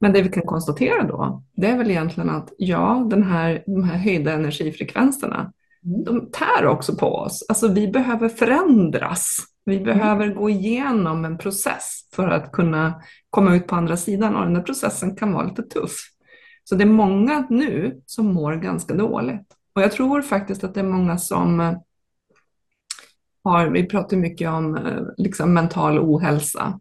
Men 0.01 0.13
det 0.13 0.23
vi 0.23 0.29
kan 0.29 0.43
konstatera 0.43 1.03
då, 1.03 1.43
det 1.57 1.67
är 1.67 1.79
väl 1.79 1.91
egentligen 1.91 2.31
att 2.31 2.53
ja, 2.59 3.07
den 3.11 3.23
här, 3.23 3.63
de 3.67 3.85
här 3.85 3.99
höjda 3.99 4.33
energifrekvenserna, 4.33 5.53
mm. 5.85 6.05
de 6.05 6.31
tär 6.31 6.67
också 6.67 6.97
på 6.97 7.07
oss. 7.07 7.47
Alltså 7.49 7.69
vi 7.69 7.89
behöver 7.89 8.29
förändras. 8.29 9.37
Vi 9.65 9.77
mm. 9.77 9.85
behöver 9.85 10.29
gå 10.29 10.51
igenom 10.51 11.25
en 11.25 11.39
process 11.39 12.01
för 12.15 12.29
att 12.29 12.53
kunna 12.53 13.03
komma 13.31 13.57
ut 13.57 13.67
på 13.67 13.75
andra 13.75 13.97
sidan 13.97 14.37
och 14.37 14.45
den 14.45 14.55
där 14.55 14.63
processen 14.63 15.17
kan 15.17 15.33
vara 15.33 15.47
lite 15.47 15.63
tuff. 15.63 15.97
Så 16.65 16.75
det 16.75 16.85
är 16.85 16.89
många 16.89 17.47
nu 17.51 18.01
som 18.07 18.27
mår 18.27 18.55
ganska 18.55 18.95
dåligt. 18.95 19.47
Och 19.75 19.83
jag 19.83 19.93
tror 19.93 20.23
faktiskt 20.23 20.65
att 20.65 20.75
det 20.75 20.81
är 20.81 20.85
många 20.85 21.19
som 21.19 21.77
har, 23.47 23.67
vi 23.67 23.87
pratar 23.87 24.17
mycket 24.17 24.49
om 24.49 24.77
eh, 24.77 25.03
liksom 25.17 25.55
mental 25.55 25.99
ohälsa 25.99 26.81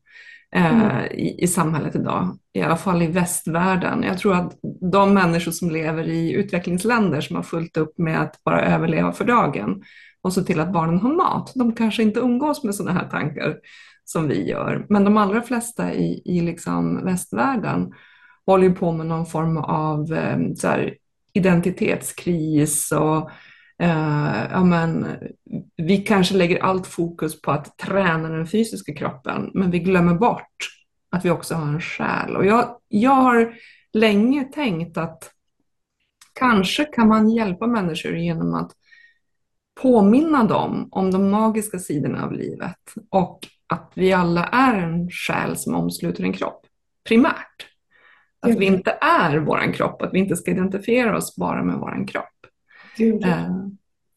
mm. 0.56 0.82
Eh, 0.82 1.06
i, 1.06 1.44
i 1.44 1.48
samhället 1.48 1.96
idag, 1.96 2.38
i 2.54 2.62
alla 2.62 2.78
fall 2.78 3.02
i 3.02 3.08
västvärlden. 3.08 4.04
Jag 4.04 4.18
tror 4.18 4.36
att 4.36 4.60
de 4.92 5.14
människor 5.14 5.52
som 5.52 5.70
lever 5.70 6.08
i 6.08 6.32
utvecklingsländer 6.32 7.22
som 7.22 7.36
har 7.36 7.44
fullt 7.44 7.78
upp 7.78 7.98
med 7.98 8.22
att 8.22 8.44
bara 8.44 8.62
överleva 8.62 9.12
för 9.12 9.26
dagen 9.26 9.84
och 10.22 10.34
se 10.34 10.42
till 10.42 10.60
att 10.60 10.74
barnen 10.74 11.00
har 11.00 11.14
mat, 11.14 11.52
de 11.56 11.76
kanske 11.76 12.04
inte 12.04 12.20
umgås 12.20 12.64
med 12.64 12.76
sådana 12.76 13.00
här 13.00 13.10
tankar 13.10 13.56
som 14.06 14.28
vi 14.28 14.50
gör. 14.50 14.86
Men 14.90 15.04
de 15.04 15.18
allra 15.18 15.42
flesta 15.42 15.94
i, 15.94 16.22
i 16.26 16.42
liksom 16.42 17.06
västvärlden 17.06 17.94
håller 18.46 18.70
på 18.70 18.92
med 18.92 19.06
någon 19.06 19.26
form 19.26 19.58
av 19.58 20.14
eh, 20.14 20.38
så 20.56 20.68
här, 20.68 20.96
identitetskris 21.34 22.92
och 22.92 23.30
Eh, 23.80 24.48
ja, 24.52 24.64
men, 24.64 25.08
vi 25.76 25.98
kanske 25.98 26.36
lägger 26.36 26.64
allt 26.64 26.88
fokus 26.88 27.42
på 27.42 27.52
att 27.52 27.78
träna 27.78 28.30
den 28.30 28.48
fysiska 28.48 28.94
kroppen, 28.94 29.52
men 29.54 29.72
vi 29.72 29.80
glömmer 29.80 30.14
bort 30.14 30.56
att 31.12 31.26
vi 31.26 31.30
också 31.30 31.56
har 31.56 31.68
en 31.68 31.82
själ. 31.82 32.36
Och 32.36 32.46
jag, 32.46 32.78
jag 32.88 33.12
har 33.12 33.54
länge 33.94 34.44
tänkt 34.44 34.98
att 34.98 35.32
kanske 36.34 36.86
kan 36.86 37.08
man 37.08 37.30
hjälpa 37.30 37.68
människor 37.68 38.16
genom 38.16 38.54
att 38.54 38.72
påminna 39.82 40.44
dem 40.44 40.88
om 40.92 41.12
de 41.12 41.32
magiska 41.32 41.80
sidorna 41.80 42.24
av 42.24 42.32
livet 42.32 42.94
och 43.10 43.40
att 43.68 43.92
vi 43.96 44.14
alla 44.14 44.44
är 44.46 44.76
en 44.78 45.10
själ 45.10 45.58
som 45.58 45.76
omsluter 45.76 46.24
en 46.24 46.34
kropp, 46.34 46.66
primärt. 47.08 47.68
Att 48.40 48.60
vi 48.60 48.66
inte 48.66 48.98
är 49.02 49.38
vår 49.38 49.74
kropp, 49.74 50.02
att 50.02 50.14
vi 50.14 50.20
inte 50.20 50.36
ska 50.36 50.52
identifiera 50.52 51.18
oss 51.18 51.36
bara 51.36 51.64
med 51.64 51.76
vår 51.76 52.08
kropp. 52.08 52.35
Eh, 53.00 53.68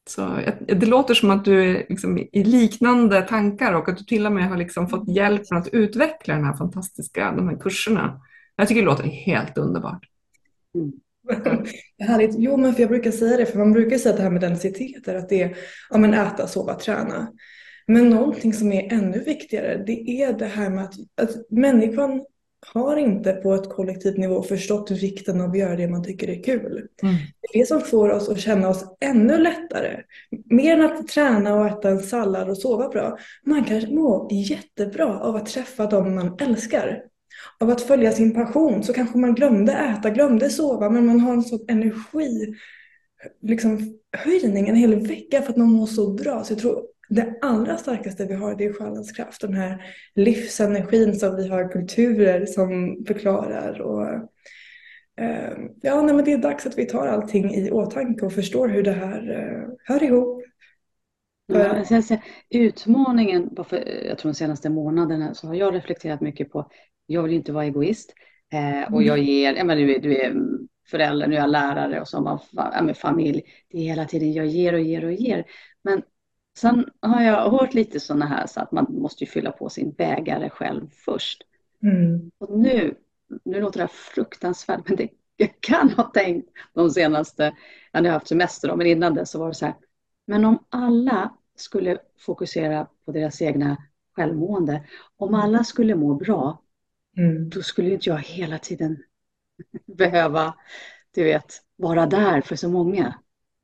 så 0.08 0.40
det 0.66 0.86
låter 0.86 1.14
som 1.14 1.30
att 1.30 1.44
du 1.44 1.70
är 1.70 1.86
liksom 1.88 2.18
i 2.18 2.44
liknande 2.44 3.22
tankar 3.22 3.72
och 3.72 3.88
att 3.88 3.96
du 3.96 4.04
till 4.04 4.26
och 4.26 4.32
med 4.32 4.48
har 4.48 4.56
liksom 4.56 4.88
fått 4.88 5.08
hjälp 5.08 5.50
med 5.50 5.60
att 5.60 5.68
utveckla 5.68 6.34
den 6.34 6.44
här 6.44 6.56
fantastiska, 6.56 7.32
de 7.36 7.48
här 7.48 7.56
kurserna. 7.56 8.20
Jag 8.56 8.68
tycker 8.68 8.80
det 8.80 8.86
låter 8.86 9.04
helt 9.04 9.58
underbart. 9.58 10.06
Mm. 10.74 10.92
Härligt. 11.98 12.34
Jo, 12.38 12.56
men 12.56 12.74
för 12.74 12.80
jag 12.80 12.90
brukar 12.90 13.10
säga 13.10 13.36
det, 13.36 13.46
för 13.46 13.58
man 13.58 13.72
brukar 13.72 13.98
säga 13.98 14.16
det 14.16 14.22
här 14.22 14.30
med 14.30 14.40
densiteter, 14.40 15.14
att 15.14 15.28
det 15.28 15.42
är 15.42 15.56
ja, 15.90 15.98
men 15.98 16.14
äta, 16.14 16.46
sova, 16.46 16.74
träna. 16.74 17.32
Men 17.86 18.10
någonting 18.10 18.52
som 18.52 18.72
är 18.72 18.92
ännu 18.92 19.18
viktigare, 19.18 19.84
det 19.86 20.22
är 20.22 20.32
det 20.32 20.46
här 20.46 20.70
med 20.70 20.84
att, 20.84 20.94
att 21.22 21.50
människan 21.50 22.24
har 22.66 22.96
inte 22.96 23.32
på 23.32 23.54
ett 23.54 23.68
kollektivt 23.68 24.16
nivå 24.16 24.42
förstått 24.42 24.90
vikten 24.90 25.40
av 25.40 25.50
att 25.50 25.58
göra 25.58 25.76
det 25.76 25.88
man 25.88 26.04
tycker 26.04 26.28
är 26.28 26.42
kul. 26.42 26.86
Mm. 27.02 27.14
Det 27.40 27.58
är 27.58 27.60
det 27.60 27.66
som 27.66 27.80
får 27.80 28.10
oss 28.10 28.28
att 28.28 28.40
känna 28.40 28.68
oss 28.68 28.84
ännu 29.00 29.38
lättare. 29.38 30.02
Mer 30.44 30.76
än 30.76 30.84
att 30.84 31.08
träna 31.08 31.54
och 31.54 31.66
äta 31.66 31.88
en 31.88 32.00
sallad 32.02 32.50
och 32.50 32.58
sova 32.58 32.88
bra. 32.88 33.18
Man 33.44 33.64
kan 33.64 33.94
må 33.94 34.28
jättebra 34.30 35.20
av 35.20 35.36
att 35.36 35.46
träffa 35.46 35.86
dem 35.86 36.14
man 36.14 36.36
älskar. 36.40 37.02
Av 37.60 37.70
att 37.70 37.80
följa 37.80 38.12
sin 38.12 38.34
passion 38.34 38.82
så 38.82 38.92
kanske 38.92 39.18
man 39.18 39.34
glömde 39.34 39.72
äta, 39.72 40.10
glömde 40.10 40.50
sova 40.50 40.90
men 40.90 41.06
man 41.06 41.20
har 41.20 41.32
en 41.32 41.42
sån 41.42 41.64
energi 41.68 42.54
liksom 43.42 43.98
höjning 44.16 44.68
en 44.68 44.76
hel 44.76 45.06
vecka 45.06 45.42
för 45.42 45.50
att 45.50 45.56
man 45.56 45.72
mår 45.72 45.86
så 45.86 46.12
bra. 46.12 46.44
Så 46.44 46.52
jag 46.52 46.60
tror 46.60 46.82
det 47.08 47.38
allra 47.40 47.76
starkaste 47.76 48.24
vi 48.24 48.34
har 48.34 48.54
det 48.54 48.64
är 48.64 48.72
själens 48.72 49.12
kraft. 49.12 49.40
Den 49.40 49.54
här 49.54 49.84
livsenergin 50.14 51.14
som 51.14 51.36
vi 51.36 51.48
har 51.48 51.72
kulturer 51.72 52.46
som 52.46 53.04
förklarar. 53.06 53.80
Och, 53.80 54.08
eh, 55.20 55.58
ja, 55.82 56.02
nej, 56.02 56.14
men 56.14 56.24
det 56.24 56.32
är 56.32 56.38
dags 56.38 56.66
att 56.66 56.78
vi 56.78 56.86
tar 56.86 57.06
allting 57.06 57.54
i 57.54 57.70
åtanke 57.70 58.26
och 58.26 58.32
förstår 58.32 58.68
hur 58.68 58.82
det 58.82 58.92
här 58.92 59.30
eh, 59.30 59.68
hör 59.84 60.02
ihop. 60.02 60.42
Ja, 61.52 61.84
jag 61.90 62.04
säga, 62.04 62.22
utmaningen, 62.50 63.56
för, 63.68 64.04
jag 64.06 64.18
tror 64.18 64.32
de 64.32 64.34
senaste 64.34 64.70
månaderna, 64.70 65.34
så 65.34 65.46
har 65.46 65.54
jag 65.54 65.74
reflekterat 65.74 66.20
mycket 66.20 66.50
på, 66.50 66.70
jag 67.06 67.22
vill 67.22 67.32
inte 67.32 67.52
vara 67.52 67.64
egoist. 67.64 68.14
Eh, 68.52 68.94
och 68.94 69.02
jag 69.02 69.18
mm. 69.18 69.30
ger, 69.30 69.54
jag 69.54 69.66
menar, 69.66 69.80
du, 69.80 69.98
du 69.98 70.16
är 70.16 70.34
förälder, 70.90 71.26
nu 71.26 71.36
är 71.36 71.40
jag 71.40 71.50
lärare 71.50 72.00
och 72.00 72.08
så 72.08 72.16
har 72.16 72.82
man 72.82 72.94
familj. 72.94 73.42
Det 73.70 73.78
är 73.78 73.82
hela 73.82 74.04
tiden 74.04 74.32
jag 74.32 74.46
ger 74.46 74.72
och 74.72 74.80
ger 74.80 75.04
och 75.04 75.12
ger. 75.12 75.44
Men 75.82 76.02
Sen 76.60 76.90
har 77.00 77.22
jag 77.22 77.50
hört 77.50 77.74
lite 77.74 78.00
sådana 78.00 78.26
här 78.26 78.46
så 78.46 78.60
att 78.60 78.72
man 78.72 78.86
måste 78.88 79.24
ju 79.24 79.30
fylla 79.30 79.52
på 79.52 79.68
sin 79.68 79.92
bägare 79.92 80.50
själv 80.50 80.86
först. 80.92 81.42
Mm. 81.82 82.30
Och 82.38 82.58
nu, 82.58 82.94
nu 83.44 83.60
låter 83.60 83.80
det 83.80 83.88
fruktansvärt, 83.88 84.88
men 84.88 84.96
det 84.96 85.08
jag 85.40 85.60
kan 85.60 85.90
ha 85.90 86.02
tänkt 86.04 86.50
de 86.74 86.90
senaste, 86.90 87.56
jag 87.92 88.02
har 88.02 88.10
haft 88.10 88.28
semester 88.28 88.68
då, 88.68 88.76
men 88.76 88.86
innan 88.86 89.14
det 89.14 89.26
så 89.26 89.38
var 89.38 89.48
det 89.48 89.54
så 89.54 89.66
här, 89.66 89.74
men 90.26 90.44
om 90.44 90.64
alla 90.68 91.34
skulle 91.56 91.98
fokusera 92.18 92.86
på 93.04 93.12
deras 93.12 93.42
egna 93.42 93.76
självmående, 94.16 94.84
om 95.16 95.34
alla 95.34 95.64
skulle 95.64 95.94
må 95.94 96.14
bra, 96.14 96.62
mm. 97.16 97.50
då 97.50 97.62
skulle 97.62 97.90
inte 97.90 98.08
jag 98.08 98.18
hela 98.18 98.58
tiden 98.58 99.02
behöva, 99.86 100.54
du 101.14 101.24
vet, 101.24 101.62
vara 101.76 102.06
där 102.06 102.40
för 102.40 102.56
så 102.56 102.68
många. 102.68 103.14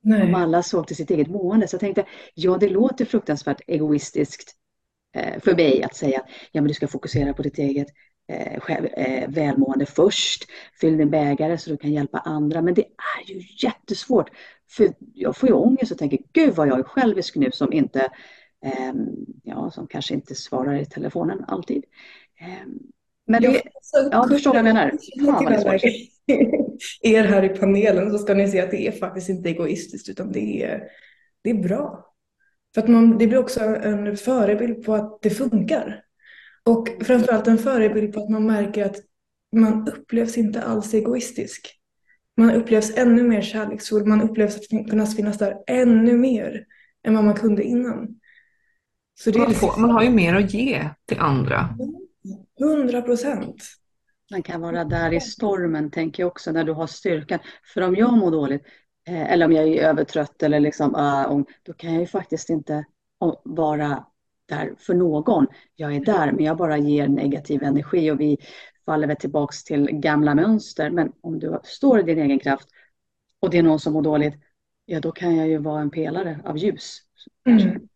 Nej. 0.05 0.23
Om 0.23 0.35
alla 0.35 0.63
såg 0.63 0.87
till 0.87 0.95
sitt 0.95 1.11
eget 1.11 1.27
mående. 1.27 1.67
Så 1.67 1.73
jag 1.75 1.79
tänkte, 1.81 2.05
ja 2.33 2.57
det 2.57 2.69
låter 2.69 3.05
fruktansvärt 3.05 3.61
egoistiskt 3.67 4.55
eh, 5.15 5.41
för 5.41 5.55
mig 5.55 5.83
att 5.83 5.95
säga 5.95 6.21
ja 6.51 6.61
men 6.61 6.67
du 6.67 6.73
ska 6.73 6.87
fokusera 6.87 7.33
på 7.33 7.41
ditt 7.41 7.57
eget 7.57 7.87
eh, 8.29 8.59
själv, 8.59 8.85
eh, 8.85 9.29
välmående 9.29 9.85
först. 9.85 10.45
Fyll 10.81 10.97
din 10.97 11.09
bägare 11.09 11.57
så 11.57 11.69
du 11.69 11.77
kan 11.77 11.93
hjälpa 11.93 12.17
andra. 12.17 12.61
Men 12.61 12.73
det 12.73 12.81
är 12.81 13.33
ju 13.33 13.41
jättesvårt. 13.63 14.29
För 14.69 14.93
jag 15.13 15.37
får 15.37 15.49
ju 15.49 15.55
ångest 15.55 15.91
och 15.91 15.97
tänker, 15.97 16.19
gud 16.33 16.55
vad 16.55 16.67
jag 16.67 16.79
är 16.79 16.83
självisk 16.83 17.35
nu 17.35 17.51
som 17.51 17.73
inte, 17.73 18.09
ehm, 18.65 19.07
ja 19.43 19.71
som 19.71 19.87
kanske 19.87 20.13
inte 20.13 20.35
svarar 20.35 20.75
i 20.75 20.85
telefonen 20.85 21.45
alltid. 21.47 21.83
Ehm, 22.39 22.79
men 23.27 23.41
det, 23.41 23.61
ja, 24.11 24.23
du 24.23 24.35
förstår 24.35 24.51
vad 24.51 24.57
jag 24.57 24.63
menar. 24.63 24.91
Fan 25.25 25.43
vad 25.43 25.53
det 25.53 25.75
är 25.75 25.79
svårt. 25.79 26.64
Er 27.01 27.23
här 27.23 27.43
i 27.43 27.49
panelen 27.49 28.11
så 28.11 28.17
ska 28.17 28.33
ni 28.33 28.51
se 28.51 28.61
att 28.61 28.71
det 28.71 28.87
är 28.87 28.91
faktiskt 28.91 29.29
inte 29.29 29.49
egoistiskt 29.49 30.09
utan 30.09 30.31
det 30.31 30.63
är, 30.63 30.83
det 31.41 31.49
är 31.49 31.63
bra. 31.63 32.05
För 32.73 32.81
att 32.81 32.87
man, 32.87 33.17
det 33.17 33.27
blir 33.27 33.37
också 33.37 33.59
en 33.59 34.17
förebild 34.17 34.85
på 34.85 34.93
att 34.93 35.21
det 35.21 35.29
funkar. 35.29 36.01
Och 36.63 36.87
framförallt 37.01 37.47
en 37.47 37.57
förebild 37.57 38.13
på 38.13 38.19
att 38.19 38.29
man 38.29 38.45
märker 38.45 38.85
att 38.85 38.95
man 39.55 39.87
upplevs 39.87 40.37
inte 40.37 40.61
alls 40.61 40.93
egoistisk. 40.93 41.67
Man 42.37 42.51
upplevs 42.51 42.97
ännu 42.97 43.23
mer 43.23 43.41
kärleksfull, 43.41 44.05
man 44.05 44.21
upplevs 44.21 44.55
att 44.55 44.89
kunna 44.89 45.05
finnas 45.05 45.37
där 45.37 45.55
ännu 45.67 46.17
mer 46.17 46.65
än 47.03 47.15
vad 47.15 47.23
man 47.23 47.35
kunde 47.35 47.63
innan. 47.63 48.19
Man, 49.37 49.53
får, 49.53 49.79
man 49.79 49.89
har 49.89 50.03
ju 50.03 50.09
mer 50.09 50.35
att 50.35 50.53
ge 50.53 50.89
till 51.05 51.19
andra. 51.19 51.69
100 52.59 53.01
procent. 53.01 53.63
Man 54.31 54.43
kan 54.43 54.61
vara 54.61 54.83
där 54.83 55.13
i 55.13 55.21
stormen, 55.21 55.91
tänker 55.91 56.23
jag 56.23 56.27
också, 56.27 56.51
när 56.51 56.63
du 56.63 56.71
har 56.71 56.87
styrkan. 56.87 57.39
För 57.73 57.81
om 57.81 57.95
jag 57.95 58.17
mår 58.17 58.31
dåligt, 58.31 58.65
eh, 59.07 59.31
eller 59.31 59.45
om 59.45 59.51
jag 59.51 59.67
är 59.67 59.83
övertrött, 59.83 60.43
eller 60.43 60.59
liksom, 60.59 60.95
uh, 60.95 61.43
då 61.63 61.73
kan 61.73 61.93
jag 61.93 62.01
ju 62.01 62.07
faktiskt 62.07 62.49
inte 62.49 62.85
vara 63.43 64.05
där 64.45 64.75
för 64.77 64.93
någon. 64.93 65.47
Jag 65.75 65.95
är 65.95 66.05
där, 66.05 66.31
men 66.31 66.45
jag 66.45 66.57
bara 66.57 66.77
ger 66.77 67.07
negativ 67.07 67.63
energi 67.63 68.11
och 68.11 68.19
vi 68.19 68.37
faller 68.85 69.07
väl 69.07 69.17
tillbaks 69.17 69.63
till 69.63 69.87
gamla 69.91 70.35
mönster. 70.35 70.89
Men 70.89 71.11
om 71.21 71.39
du 71.39 71.59
står 71.63 71.99
i 71.99 72.03
din 72.03 72.19
egen 72.19 72.39
kraft 72.39 72.69
och 73.39 73.49
det 73.49 73.57
är 73.57 73.63
någon 73.63 73.79
som 73.79 73.93
mår 73.93 74.01
dåligt, 74.01 74.33
ja 74.85 74.99
då 74.99 75.11
kan 75.11 75.35
jag 75.35 75.47
ju 75.47 75.57
vara 75.57 75.81
en 75.81 75.89
pelare 75.89 76.39
av 76.45 76.57
ljus. 76.57 76.99
Mm. 77.47 77.87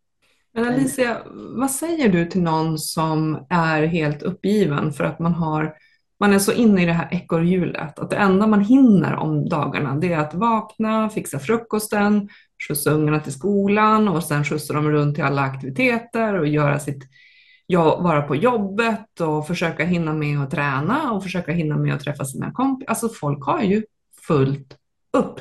Men 0.53 0.65
Alicia, 0.65 1.21
vad 1.31 1.71
säger 1.71 2.09
du 2.09 2.25
till 2.25 2.41
någon 2.41 2.77
som 2.77 3.45
är 3.49 3.83
helt 3.83 4.23
uppgiven 4.23 4.93
för 4.93 5.03
att 5.03 5.19
man 5.19 5.33
har 5.33 5.75
man 6.19 6.34
är 6.34 6.39
så 6.39 6.51
inne 6.51 6.84
i 6.84 6.86
det 6.86 6.93
här 6.93 7.08
ekorrhjulet 7.12 7.99
att 7.99 8.10
det 8.10 8.15
enda 8.15 8.47
man 8.47 8.62
hinner 8.62 9.15
om 9.15 9.49
dagarna 9.49 9.95
det 9.95 10.13
är 10.13 10.17
att 10.17 10.34
vakna, 10.34 11.10
fixa 11.10 11.39
frukosten, 11.39 12.29
skjutsa 12.67 12.91
ungarna 12.91 13.19
till 13.19 13.34
skolan 13.34 14.08
och 14.08 14.23
sen 14.23 14.43
skjutsa 14.43 14.73
dem 14.73 14.91
runt 14.91 15.15
till 15.15 15.23
alla 15.23 15.41
aktiviteter 15.41 16.39
och 16.39 16.47
göra 16.47 16.79
sitt, 16.79 17.03
ja, 17.67 17.99
vara 17.99 18.21
på 18.21 18.36
jobbet 18.36 19.21
och 19.21 19.47
försöka 19.47 19.86
hinna 19.86 20.13
med 20.13 20.39
att 20.39 20.51
träna 20.51 21.12
och 21.12 21.23
försöka 21.23 21.51
hinna 21.51 21.77
med 21.77 21.93
att 21.93 22.01
träffa 22.03 22.25
sina 22.25 22.51
kompisar. 22.51 22.89
Alltså 22.89 23.10
folk 23.10 23.45
har 23.45 23.62
ju 23.62 23.84
fullt 24.27 24.77
upp. 25.17 25.39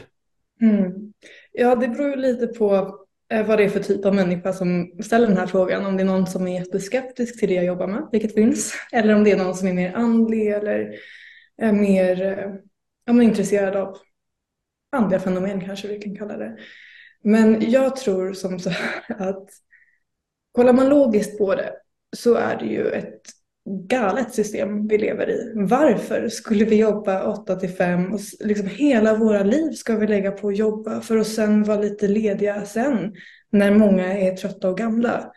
Mm. 0.60 1.12
Ja, 1.52 1.74
det 1.74 1.88
beror 1.88 2.10
ju 2.10 2.16
lite 2.16 2.46
på 2.46 2.98
Eh, 3.30 3.46
vad 3.46 3.58
det 3.58 3.64
är 3.64 3.68
för 3.68 3.80
typ 3.80 4.04
av 4.04 4.14
människa 4.14 4.52
som 4.52 4.98
ställer 5.02 5.26
den 5.26 5.36
här 5.36 5.46
frågan. 5.46 5.86
Om 5.86 5.96
det 5.96 6.02
är 6.02 6.06
någon 6.06 6.26
som 6.26 6.48
är 6.48 6.60
jätteskeptisk 6.60 7.38
till 7.38 7.48
det 7.48 7.54
jag 7.54 7.64
jobbar 7.64 7.86
med, 7.86 8.08
vilket 8.12 8.34
finns. 8.34 8.74
Eller 8.92 9.14
om 9.14 9.24
det 9.24 9.30
är 9.30 9.36
någon 9.36 9.54
som 9.54 9.68
är 9.68 9.72
mer 9.72 9.92
andlig 9.92 10.46
eller 10.46 10.94
är 11.56 11.72
mer 11.72 12.22
eh, 12.22 12.54
ja, 13.04 13.12
men 13.12 13.22
intresserad 13.22 13.76
av 13.76 13.96
andliga 14.92 15.20
fenomen 15.20 15.60
kanske 15.60 15.88
vi 15.88 15.98
kan 15.98 16.16
kalla 16.16 16.36
det. 16.36 16.56
Men 17.22 17.70
jag 17.70 17.96
tror 17.96 18.32
som 18.32 18.58
så 18.58 18.70
här 18.70 19.28
att 19.28 19.48
kollar 20.52 20.72
man 20.72 20.88
logiskt 20.88 21.38
på 21.38 21.54
det 21.54 21.72
så 22.16 22.34
är 22.34 22.56
det 22.56 22.66
ju 22.66 22.88
ett 22.88 23.20
galet 23.86 24.34
system 24.34 24.88
vi 24.88 24.98
lever 24.98 25.30
i. 25.30 25.52
Varför 25.54 26.28
skulle 26.28 26.64
vi 26.64 26.76
jobba 26.76 27.32
8 27.32 27.56
till 27.56 27.68
5 27.68 28.12
och 28.12 28.20
liksom 28.40 28.66
hela 28.66 29.14
våra 29.14 29.42
liv 29.42 29.72
ska 29.72 29.96
vi 29.96 30.06
lägga 30.06 30.30
på 30.30 30.48
att 30.48 30.56
jobba 30.56 31.00
för 31.00 31.16
att 31.16 31.26
sen 31.26 31.64
vara 31.64 31.80
lite 31.80 32.08
lediga 32.08 32.64
sen 32.64 33.14
när 33.50 33.74
många 33.74 34.18
är 34.18 34.36
trötta 34.36 34.68
och 34.68 34.78
gamla. 34.78 35.32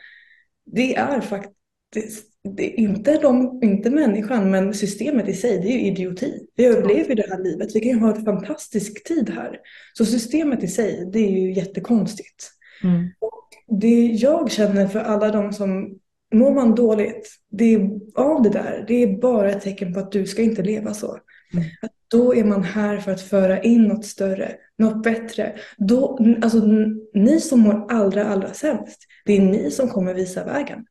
Det 0.66 0.96
är 0.96 1.22
faktiskt 1.22 2.32
det 2.44 2.74
är 2.74 2.80
inte, 2.80 3.18
de, 3.18 3.60
inte 3.64 3.90
människan 3.90 4.52
men 4.52 4.74
systemet 4.74 5.28
i 5.28 5.34
sig, 5.34 5.60
det 5.60 5.68
är 5.68 5.72
ju 5.72 5.86
idioti. 5.86 6.48
Vi 6.56 6.66
överlever 6.66 7.16
det 7.16 7.26
här 7.30 7.44
livet, 7.44 7.76
vi 7.76 7.80
kan 7.80 7.90
ju 7.90 8.00
ha 8.00 8.16
en 8.16 8.26
fantastisk 8.26 9.04
tid 9.04 9.30
här. 9.30 9.60
Så 9.94 10.06
systemet 10.06 10.64
i 10.64 10.68
sig, 10.68 11.10
det 11.14 11.20
är 11.20 11.32
ju 11.32 11.54
jättekonstigt. 11.54 12.52
Mm. 12.84 13.10
Och 13.20 13.50
det 13.80 14.06
jag 14.06 14.52
känner 14.52 14.88
för 14.88 15.00
alla 15.00 15.32
de 15.32 15.54
som 15.54 16.00
Mår 16.34 16.52
man 16.52 16.76
dåligt, 16.76 17.30
det 17.52 17.74
är, 17.74 17.90
av 18.16 18.42
det 18.42 18.50
där, 18.50 18.86
det 18.88 19.04
är 19.04 19.18
bara 19.18 19.52
ett 19.52 19.62
tecken 19.62 19.94
på 19.94 20.00
att 20.00 20.12
du 20.12 20.26
ska 20.26 20.42
inte 20.42 20.62
leva 20.62 20.94
så. 20.94 21.18
Mm. 21.54 21.66
då 22.08 22.36
är 22.36 22.44
man 22.44 22.64
här 22.64 22.98
för 22.98 23.12
att 23.12 23.22
föra 23.22 23.62
in 23.62 23.84
något 23.84 24.06
större, 24.06 24.56
något 24.78 25.04
bättre. 25.04 25.56
Då, 25.78 26.20
alltså, 26.42 26.66
ni 27.14 27.40
som 27.40 27.60
mår 27.60 27.92
allra, 27.92 28.26
allra 28.26 28.54
sämst, 28.54 29.00
det 29.26 29.38
är 29.38 29.42
ni 29.42 29.72
som 29.72 29.90
kommer 29.90 30.14
visa 30.14 30.46
vägen. 30.46 30.86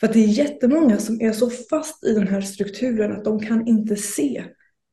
För 0.00 0.06
att 0.06 0.12
det 0.12 0.24
är 0.24 0.26
jättemånga 0.26 0.98
som 0.98 1.20
är 1.20 1.32
så 1.32 1.50
fast 1.50 2.04
i 2.04 2.14
den 2.14 2.28
här 2.28 2.40
strukturen 2.40 3.12
att 3.12 3.24
de 3.24 3.40
kan 3.40 3.66
inte 3.66 3.96
se. 3.96 4.44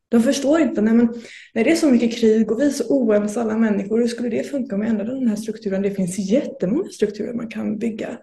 De 0.09 0.23
förstår 0.23 0.59
inte, 0.59 0.81
nej 0.81 0.93
men, 0.93 1.13
när 1.53 1.63
det 1.63 1.71
är 1.71 1.75
så 1.75 1.91
mycket 1.91 2.17
krig 2.17 2.51
och 2.51 2.61
vi 2.61 2.65
är 2.65 2.69
så 2.69 2.83
oense 2.87 3.41
alla 3.41 3.57
människor, 3.57 3.99
hur 3.99 4.07
skulle 4.07 4.29
det 4.29 4.43
funka 4.43 4.75
om 4.75 4.81
vi 4.81 4.87
ändrade 4.87 5.19
den 5.19 5.27
här 5.27 5.35
strukturen? 5.35 5.81
Det 5.81 5.91
finns 5.91 6.31
jättemånga 6.31 6.89
strukturer 6.89 7.33
man 7.33 7.47
kan 7.47 7.77
bygga. 7.77 8.17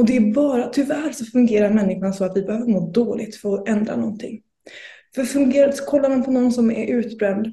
Och 0.00 0.06
det 0.06 0.16
är 0.16 0.32
bara, 0.32 0.68
tyvärr 0.68 1.12
så 1.12 1.24
fungerar 1.24 1.70
människan 1.70 2.14
så 2.14 2.24
att 2.24 2.36
vi 2.36 2.42
behöver 2.42 2.66
må 2.66 2.90
dåligt 2.90 3.36
för 3.36 3.54
att 3.54 3.68
ändra 3.68 3.96
någonting. 3.96 4.42
För 5.14 5.24
fungerar, 5.24 5.86
kollar 5.86 6.08
man 6.08 6.24
på 6.24 6.30
någon 6.30 6.52
som 6.52 6.70
är 6.70 6.86
utbränd 6.86 7.46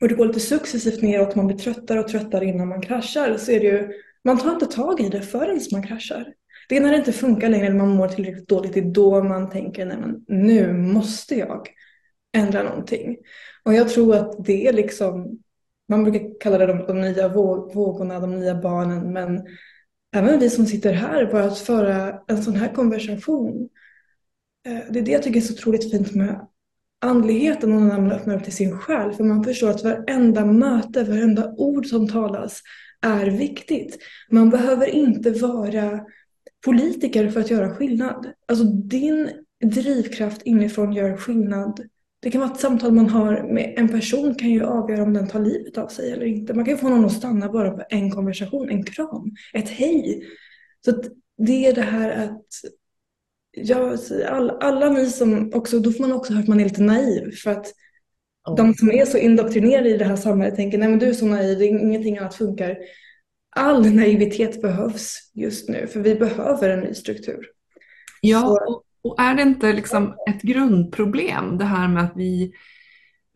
och 0.00 0.08
det 0.08 0.14
går 0.14 0.26
lite 0.26 0.40
successivt 0.40 1.02
neråt, 1.02 1.34
man 1.34 1.46
blir 1.46 1.56
tröttare 1.56 2.00
och 2.00 2.08
tröttare 2.08 2.44
innan 2.44 2.68
man 2.68 2.80
kraschar, 2.80 3.36
så 3.36 3.52
är 3.52 3.60
det 3.60 3.66
ju, 3.66 3.88
man 4.24 4.38
tar 4.38 4.52
inte 4.52 4.66
tag 4.66 5.00
i 5.00 5.08
det 5.08 5.22
förrän 5.22 5.60
man 5.72 5.82
kraschar. 5.82 6.32
Det 6.68 6.76
är 6.76 6.80
när 6.80 6.90
det 6.90 6.96
inte 6.96 7.12
funkar 7.12 7.48
längre, 7.48 7.66
eller 7.66 7.76
man 7.76 7.96
mår 7.96 8.08
tillräckligt 8.08 8.48
dåligt, 8.48 8.72
det 8.72 8.80
är 8.80 8.90
då 8.90 9.22
man 9.22 9.50
tänker, 9.50 9.86
nej 9.86 9.96
men 9.96 10.24
nu 10.28 10.72
måste 10.72 11.34
jag 11.34 11.68
ändra 12.36 12.62
någonting. 12.62 13.16
Och 13.62 13.74
jag 13.74 13.88
tror 13.88 14.16
att 14.16 14.44
det 14.44 14.66
är 14.66 14.72
liksom, 14.72 15.38
man 15.88 16.04
brukar 16.04 16.40
kalla 16.40 16.58
det 16.58 16.66
de, 16.66 16.86
de 16.86 17.00
nya 17.00 17.28
vågorna, 17.28 18.20
de 18.20 18.40
nya 18.40 18.54
barnen, 18.54 19.12
men 19.12 19.42
även 20.16 20.40
vi 20.40 20.50
som 20.50 20.66
sitter 20.66 20.92
här, 20.92 21.32
bara 21.32 21.44
att 21.44 21.58
föra 21.58 22.20
en 22.26 22.42
sån 22.42 22.56
här 22.56 22.74
konversation. 22.74 23.68
Eh, 24.66 24.80
det 24.90 24.98
är 24.98 25.02
det 25.02 25.10
jag 25.10 25.22
tycker 25.22 25.40
är 25.40 25.44
så 25.44 25.52
otroligt 25.52 25.90
fint 25.90 26.14
med 26.14 26.46
andligheten 27.00 27.72
och 27.72 27.82
när 27.82 28.00
man 28.00 28.12
öppnar 28.12 28.36
upp 28.36 28.44
till 28.44 28.56
sin 28.56 28.78
själ. 28.78 29.12
För 29.12 29.24
man 29.24 29.44
förstår 29.44 29.70
att 29.70 29.84
varenda 29.84 30.44
möte, 30.44 31.04
varenda 31.04 31.54
ord 31.56 31.86
som 31.86 32.08
talas 32.08 32.62
är 33.00 33.26
viktigt. 33.26 33.98
Man 34.30 34.50
behöver 34.50 34.86
inte 34.86 35.30
vara 35.30 36.00
politiker 36.64 37.28
för 37.28 37.40
att 37.40 37.50
göra 37.50 37.74
skillnad. 37.74 38.26
Alltså 38.48 38.64
din 38.64 39.30
drivkraft 39.64 40.42
inifrån 40.42 40.92
gör 40.92 41.16
skillnad. 41.16 41.80
Det 42.20 42.30
kan 42.30 42.40
vara 42.40 42.50
ett 42.50 42.60
samtal 42.60 42.92
man 42.92 43.08
har 43.08 43.52
med 43.52 43.74
en 43.76 43.88
person 43.88 44.34
kan 44.34 44.50
ju 44.50 44.64
avgöra 44.64 45.02
om 45.02 45.12
den 45.12 45.28
tar 45.28 45.40
livet 45.40 45.78
av 45.78 45.88
sig 45.88 46.12
eller 46.12 46.26
inte. 46.26 46.54
Man 46.54 46.64
kan 46.64 46.78
få 46.78 46.88
någon 46.88 47.04
att 47.04 47.12
stanna 47.12 47.48
bara 47.48 47.70
på 47.70 47.84
en 47.88 48.10
konversation, 48.10 48.70
en 48.70 48.84
kram, 48.84 49.30
ett 49.52 49.68
hej. 49.68 50.26
Så 50.84 51.02
det 51.38 51.66
är 51.66 51.72
det 51.72 51.82
här 51.82 52.24
att 52.24 52.46
ja, 53.56 53.96
all, 54.28 54.50
alla 54.50 54.88
ni 54.88 55.10
som 55.10 55.50
också, 55.54 55.78
då 55.78 55.92
får 55.92 56.00
man 56.00 56.12
också 56.12 56.32
höra 56.32 56.42
att 56.42 56.48
man 56.48 56.60
är 56.60 56.64
lite 56.64 56.82
naiv 56.82 57.30
för 57.42 57.50
att 57.50 57.66
oh. 58.48 58.56
de 58.56 58.74
som 58.74 58.90
är 58.90 59.04
så 59.04 59.18
indoktrinerade 59.18 59.88
i 59.88 59.96
det 59.96 60.04
här 60.04 60.16
samhället 60.16 60.56
tänker 60.56 60.78
nej 60.78 60.88
men 60.88 60.98
du 60.98 61.08
är 61.08 61.12
så 61.12 61.26
naiv, 61.26 61.62
ingenting 61.62 62.18
annat 62.18 62.34
funkar. 62.34 62.76
All 63.50 63.94
naivitet 63.94 64.62
behövs 64.62 65.30
just 65.34 65.68
nu 65.68 65.86
för 65.86 66.00
vi 66.00 66.14
behöver 66.14 66.68
en 66.68 66.80
ny 66.80 66.94
struktur. 66.94 67.46
Ja, 68.20 68.66
och, 68.68 68.85
och 69.06 69.20
är 69.20 69.34
det 69.34 69.42
inte 69.42 69.72
liksom 69.72 70.14
ett 70.28 70.42
grundproblem 70.42 71.58
det 71.58 71.64
här 71.64 71.88
med 71.88 72.04
att 72.04 72.16
vi 72.16 72.52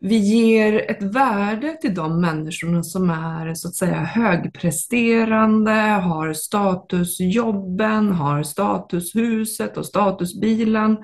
vi 0.03 0.15
ger 0.15 0.91
ett 0.91 1.03
värde 1.03 1.77
till 1.81 1.95
de 1.95 2.21
människorna 2.21 2.83
som 2.83 3.09
är 3.09 3.53
så 3.53 3.67
att 3.67 3.75
säga 3.75 3.95
högpresterande, 3.95 5.71
har 5.71 6.33
statusjobben, 6.33 8.11
har 8.11 8.43
statushuset 8.43 9.77
och 9.77 9.85
statusbilen. 9.85 10.97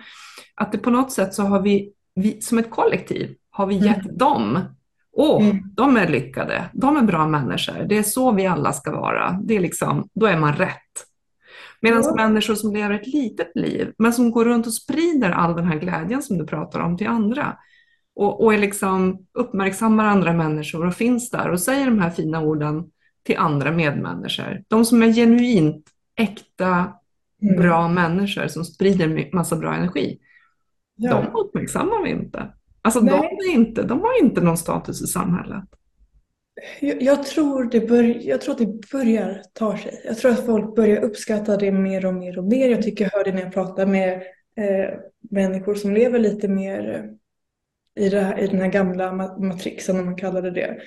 Att 0.56 0.72
det 0.72 0.78
på 0.78 0.90
något 0.90 1.12
sätt 1.12 1.34
så 1.34 1.44
har 1.44 1.62
vi, 1.62 1.92
vi 2.16 2.42
som 2.42 2.58
ett 2.58 2.70
kollektiv, 2.70 3.36
har 3.50 3.66
vi 3.66 3.76
gett 3.76 4.06
mm. 4.06 4.18
dem 4.18 4.60
Åh, 5.20 5.38
oh, 5.38 5.46
mm. 5.46 5.64
de 5.76 5.98
är 5.98 6.08
lyckade, 6.08 6.70
de 6.74 6.98
är 6.98 7.02
bra 7.02 7.28
människor, 7.28 7.86
det 7.90 7.98
är 7.98 8.04
så 8.04 8.32
vi 8.32 8.46
alla 8.46 8.74
ska 8.74 8.92
vara. 8.92 9.40
Det 9.44 9.56
är 9.56 9.60
liksom, 9.60 10.10
då 10.14 10.26
är 10.26 10.38
man 10.38 10.54
rätt. 10.54 11.06
Medan 11.82 12.04
ja. 12.04 12.16
människor 12.16 12.56
som 12.56 12.74
lever 12.74 12.96
ett 12.96 13.08
litet 13.08 13.52
liv, 13.56 13.94
men 13.98 14.14
som 14.14 14.32
går 14.32 14.46
runt 14.46 14.68
och 14.68 14.74
sprider 14.74 15.32
all 15.32 15.56
den 15.56 15.66
här 15.66 15.80
glädjen 15.80 16.22
som 16.22 16.38
du 16.38 16.46
pratar 16.46 16.80
om 16.80 16.98
till 16.98 17.08
andra, 17.08 17.58
och, 18.16 18.44
och 18.44 18.54
är 18.54 18.58
liksom, 18.58 19.26
uppmärksammar 19.34 20.06
andra 20.06 20.34
människor 20.34 20.86
och 20.86 20.96
finns 20.96 21.30
där 21.30 21.50
och 21.50 21.60
säger 21.60 21.86
de 21.86 22.00
här 22.00 22.10
fina 22.10 22.42
orden 22.42 22.84
till 23.24 23.38
andra 23.38 23.72
medmänniskor. 23.72 24.64
De 24.68 24.86
som 24.86 25.04
är 25.04 25.14
genuint 25.14 25.90
äkta, 26.16 26.94
mm. 27.42 27.62
bra 27.62 27.88
människor 27.88 28.48
som 28.48 28.66
sprider 28.66 29.36
massa 29.36 29.56
bra 29.56 29.74
energi. 29.74 30.20
Ja. 30.96 31.12
De 31.12 31.40
uppmärksammar 31.40 32.04
vi 32.04 32.10
inte. 32.10 32.54
Alltså 32.82 33.02
de, 33.02 33.10
är 33.10 33.52
inte, 33.52 33.84
de 33.84 34.02
har 34.02 34.24
inte 34.24 34.42
någon 34.42 34.58
status 34.58 35.02
i 35.02 35.08
samhället. 35.08 35.64
Jag, 36.80 37.02
jag, 37.02 37.26
tror 37.26 37.64
det 37.64 37.80
bör, 37.80 38.04
jag 38.04 38.42
tror 38.42 38.54
att 38.54 38.60
det 38.60 38.90
börjar 38.92 39.42
ta 39.54 39.78
sig. 39.78 40.02
Jag 40.06 40.18
tror 40.18 40.32
att 40.32 40.46
folk 40.46 40.76
börjar 40.76 41.04
uppskatta 41.04 41.58
det 41.58 41.72
mer 41.72 42.06
och 42.06 42.14
mer 42.14 42.38
och 42.38 42.44
mer. 42.44 42.70
Jag 42.70 42.82
tycker 42.82 43.06
jag 43.06 43.12
hör 43.12 43.24
det 43.24 43.32
när 43.32 43.42
jag 43.42 43.54
pratar 43.54 43.86
med 43.86 44.14
eh, 44.58 45.00
människor 45.32 45.76
som 45.76 45.94
lever 45.94 46.20
lite 46.20 46.48
mer 46.48 47.10
eh, 47.96 48.06
i, 48.06 48.10
det, 48.10 48.38
i 48.40 48.48
den 48.48 48.62
här 48.62 48.68
gamla 48.68 49.12
matrixen 49.40 50.00
om 50.00 50.06
man 50.06 50.16
kallar 50.16 50.42
det 50.42 50.52
det. 50.52 50.78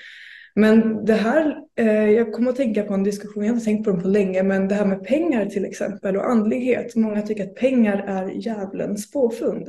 Men 0.55 1.05
det 1.05 1.15
här, 1.15 1.57
eh, 1.77 2.11
jag 2.11 2.33
kommer 2.33 2.51
att 2.51 2.57
tänka 2.57 2.83
på 2.83 2.95
en 2.95 3.05
diskussion, 3.05 3.45
jag 3.45 3.51
har 3.51 3.55
inte 3.55 3.65
tänkt 3.65 3.85
på 3.85 3.91
den 3.91 4.03
på 4.03 4.09
länge, 4.09 4.43
men 4.43 4.69
det 4.69 4.75
här 4.75 4.87
med 4.87 5.05
pengar 5.05 5.47
till 5.47 5.65
exempel 5.65 6.17
och 6.17 6.31
andlighet. 6.31 6.97
Många 6.97 7.23
tycker 7.23 7.45
att 7.45 7.55
pengar 7.55 8.05
är 8.09 8.31
djävulens 8.31 9.11
påfund. 9.11 9.69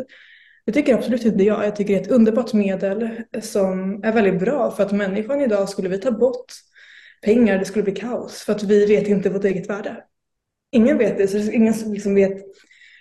Det 0.66 0.72
tycker 0.72 0.96
absolut 0.96 1.22
typ 1.22 1.32
inte 1.32 1.44
jag. 1.44 1.66
Jag 1.66 1.76
tycker 1.76 1.94
det 1.94 2.00
är 2.00 2.04
ett 2.04 2.12
underbart 2.12 2.54
medel 2.54 3.10
som 3.42 4.04
är 4.04 4.14
väldigt 4.14 4.40
bra 4.40 4.72
för 4.72 4.84
att 4.84 4.92
människan 4.92 5.42
idag, 5.42 5.70
skulle 5.70 5.90
vi 5.90 5.98
ta 5.98 6.12
bort 6.12 6.46
pengar, 7.22 7.60
det 7.60 7.66
skulle 7.66 7.84
bli 7.84 7.96
kaos 7.96 8.42
för 8.42 8.54
att 8.54 8.64
vi 8.64 8.86
vet 8.86 9.08
inte 9.08 9.30
vårt 9.30 9.46
eget 9.46 9.70
värde. 9.70 10.04
Ingen 10.72 10.98
vet 10.98 11.18
det, 11.18 11.28
så 11.28 11.38
det 11.38 11.54
ingen 11.54 11.74
som 11.74 11.94
liksom 11.94 12.16
vet 12.16 12.38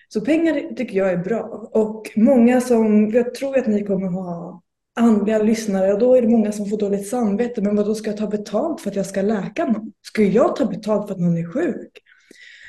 så 0.08 0.20
pengar 0.20 0.74
tycker 0.74 0.98
jag 0.98 1.12
är 1.12 1.16
bra. 1.16 1.70
Och 1.72 2.10
många 2.16 2.60
som, 2.60 3.10
jag 3.10 3.34
tror 3.34 3.58
att 3.58 3.66
ni 3.66 3.84
kommer 3.84 4.08
ha 4.08 4.62
andliga 4.96 5.38
lyssnare 5.38 5.92
och 5.92 5.98
då 5.98 6.14
är 6.14 6.22
det 6.22 6.28
många 6.28 6.52
som 6.52 6.66
får 6.66 6.78
dåligt 6.78 7.08
samvete. 7.08 7.62
Men 7.62 7.76
vad 7.76 7.86
då 7.86 7.94
ska 7.94 8.10
jag 8.10 8.18
ta 8.18 8.26
betalt 8.26 8.80
för 8.80 8.90
att 8.90 8.96
jag 8.96 9.06
ska 9.06 9.22
läka 9.22 9.66
någon? 9.66 9.92
Ska 10.02 10.22
jag 10.22 10.56
ta 10.56 10.64
betalt 10.64 11.06
för 11.06 11.14
att 11.14 11.20
någon 11.20 11.36
är 11.36 11.52
sjuk? 11.52 11.98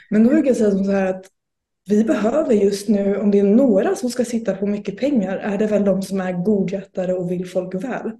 Men 0.09 0.23
då 0.23 0.29
brukar 0.29 0.47
jag 0.47 0.57
säga 0.57 0.71
som 0.71 0.85
så 0.85 0.91
här 0.91 1.05
att 1.05 1.25
vi 1.89 2.03
behöver 2.03 2.53
just 2.53 2.87
nu, 2.87 3.17
om 3.17 3.31
det 3.31 3.39
är 3.39 3.43
några 3.43 3.95
som 3.95 4.09
ska 4.09 4.25
sitta 4.25 4.55
på 4.55 4.67
mycket 4.67 4.97
pengar, 4.97 5.37
är 5.37 5.57
det 5.57 5.67
väl 5.67 5.85
de 5.85 6.01
som 6.01 6.21
är 6.21 6.43
godhjärtade 6.43 7.13
och 7.13 7.31
vill 7.31 7.47
folk 7.47 7.75
väl. 7.75 8.11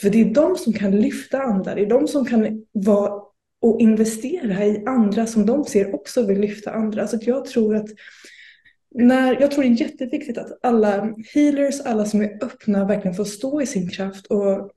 För 0.00 0.10
det 0.10 0.20
är 0.20 0.34
de 0.34 0.56
som 0.56 0.72
kan 0.72 0.90
lyfta 0.90 1.42
andra, 1.42 1.74
det 1.74 1.82
är 1.82 1.86
de 1.86 2.08
som 2.08 2.24
kan 2.24 2.64
vara 2.72 3.22
och 3.62 3.80
investera 3.80 4.66
i 4.66 4.84
andra 4.86 5.26
som 5.26 5.46
de 5.46 5.64
ser 5.64 5.94
också 5.94 6.26
vill 6.26 6.40
lyfta 6.40 6.70
andra. 6.70 7.06
Så 7.06 7.18
jag 7.22 7.44
tror 7.44 7.76
att 7.76 7.88
när, 8.94 9.40
jag 9.40 9.50
tror 9.50 9.64
det 9.64 9.68
är 9.68 9.80
jätteviktigt 9.80 10.38
att 10.38 10.58
alla 10.62 11.14
healers, 11.34 11.80
alla 11.80 12.04
som 12.04 12.22
är 12.22 12.44
öppna, 12.44 12.86
verkligen 12.86 13.14
får 13.14 13.24
stå 13.24 13.62
i 13.62 13.66
sin 13.66 13.88
kraft 13.88 14.26
och 14.26 14.70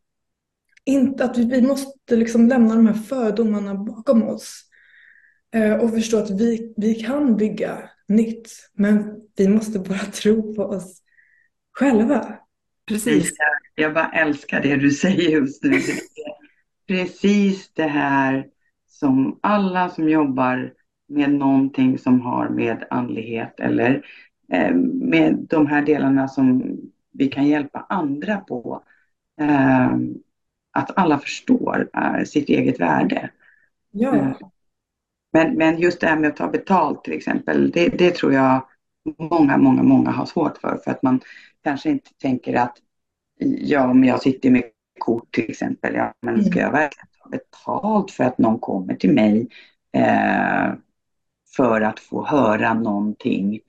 inte 0.85 1.25
att 1.25 1.37
vi, 1.37 1.45
vi 1.45 1.61
måste 1.61 2.15
liksom 2.15 2.47
lämna 2.47 2.75
de 2.75 2.87
här 2.87 2.93
fördomarna 2.93 3.75
bakom 3.75 4.23
oss 4.23 4.61
eh, 5.55 5.73
och 5.73 5.89
förstå 5.89 6.17
att 6.17 6.29
vi, 6.29 6.73
vi 6.77 6.95
kan 6.95 7.37
bygga 7.37 7.89
nytt, 8.07 8.49
men 8.73 9.21
vi 9.37 9.47
måste 9.47 9.79
bara 9.79 9.97
tro 9.99 10.55
på 10.55 10.63
oss 10.63 11.01
själva. 11.71 12.39
Precis, 12.87 13.33
jag 13.75 13.93
bara 13.93 14.11
älskar 14.11 14.61
det 14.61 14.75
du 14.75 14.91
säger 14.91 15.29
just 15.29 15.63
nu. 15.63 15.79
Precis 16.87 17.71
det 17.73 17.87
här 17.87 18.47
som 18.87 19.39
alla 19.41 19.89
som 19.89 20.09
jobbar 20.09 20.73
med 21.07 21.33
någonting 21.33 21.97
som 21.97 22.21
har 22.21 22.49
med 22.49 22.83
andlighet 22.89 23.59
eller 23.59 24.05
eh, 24.51 24.75
med 24.93 25.47
de 25.49 25.67
här 25.67 25.81
delarna 25.81 26.27
som 26.27 26.77
vi 27.11 27.27
kan 27.27 27.47
hjälpa 27.47 27.85
andra 27.89 28.37
på. 28.37 28.83
Eh, 29.39 29.97
att 30.71 30.97
alla 30.97 31.19
förstår 31.19 31.89
eh, 31.93 32.23
sitt 32.23 32.49
eget 32.49 32.79
värde. 32.79 33.29
Ja. 33.91 34.37
Men, 35.33 35.53
men 35.53 35.77
just 35.79 35.99
det 35.99 36.07
här 36.07 36.19
med 36.19 36.29
att 36.29 36.35
ta 36.35 36.47
betalt 36.47 37.03
till 37.03 37.13
exempel, 37.13 37.71
det, 37.71 37.89
det 37.89 38.15
tror 38.15 38.33
jag 38.33 38.67
många, 39.17 39.57
många, 39.57 39.83
många 39.83 40.11
har 40.11 40.25
svårt 40.25 40.57
för. 40.57 40.79
För 40.83 40.91
att 40.91 41.03
man 41.03 41.19
kanske 41.63 41.89
inte 41.89 42.09
tänker 42.21 42.53
att 42.55 42.77
ja, 43.39 43.87
om 43.87 44.03
jag 44.03 44.21
sitter 44.21 44.49
med 44.49 44.63
kort 44.99 45.31
till 45.31 45.49
exempel, 45.49 45.95
ja, 45.95 46.13
men 46.21 46.43
ska 46.43 46.59
mm. 46.59 46.63
jag 46.63 46.71
verkligen 46.71 47.07
ta 47.23 47.29
betalt 47.29 48.11
för 48.11 48.23
att 48.23 48.37
någon 48.37 48.59
kommer 48.59 48.95
till 48.95 49.13
mig? 49.13 49.47
Eh, 49.93 50.73
för 51.55 51.81
att 51.81 51.99
få 51.99 52.25
höra 52.25 52.73
någonting 52.73 53.59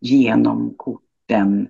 genom 0.00 0.74
korten. 0.76 1.68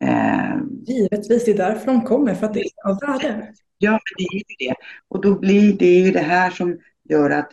Eh, 0.00 0.56
Givetvis, 0.86 1.44
det 1.44 1.50
är 1.50 1.56
därför 1.56 1.86
de 1.86 2.02
kommer, 2.02 2.34
för 2.34 2.46
att 2.46 2.54
det 2.54 2.60
är 2.60 2.90
av 2.90 3.00
värde. 3.00 3.54
Ja, 3.78 3.90
men 3.90 4.00
det 4.16 4.24
är 4.24 4.34
ju 4.34 4.42
det. 4.58 4.74
Och 5.08 5.20
då 5.20 5.38
blir 5.38 5.78
det 5.78 5.98
ju 5.98 6.12
det 6.12 6.20
här 6.20 6.50
som 6.50 6.78
gör 7.08 7.30
att 7.30 7.50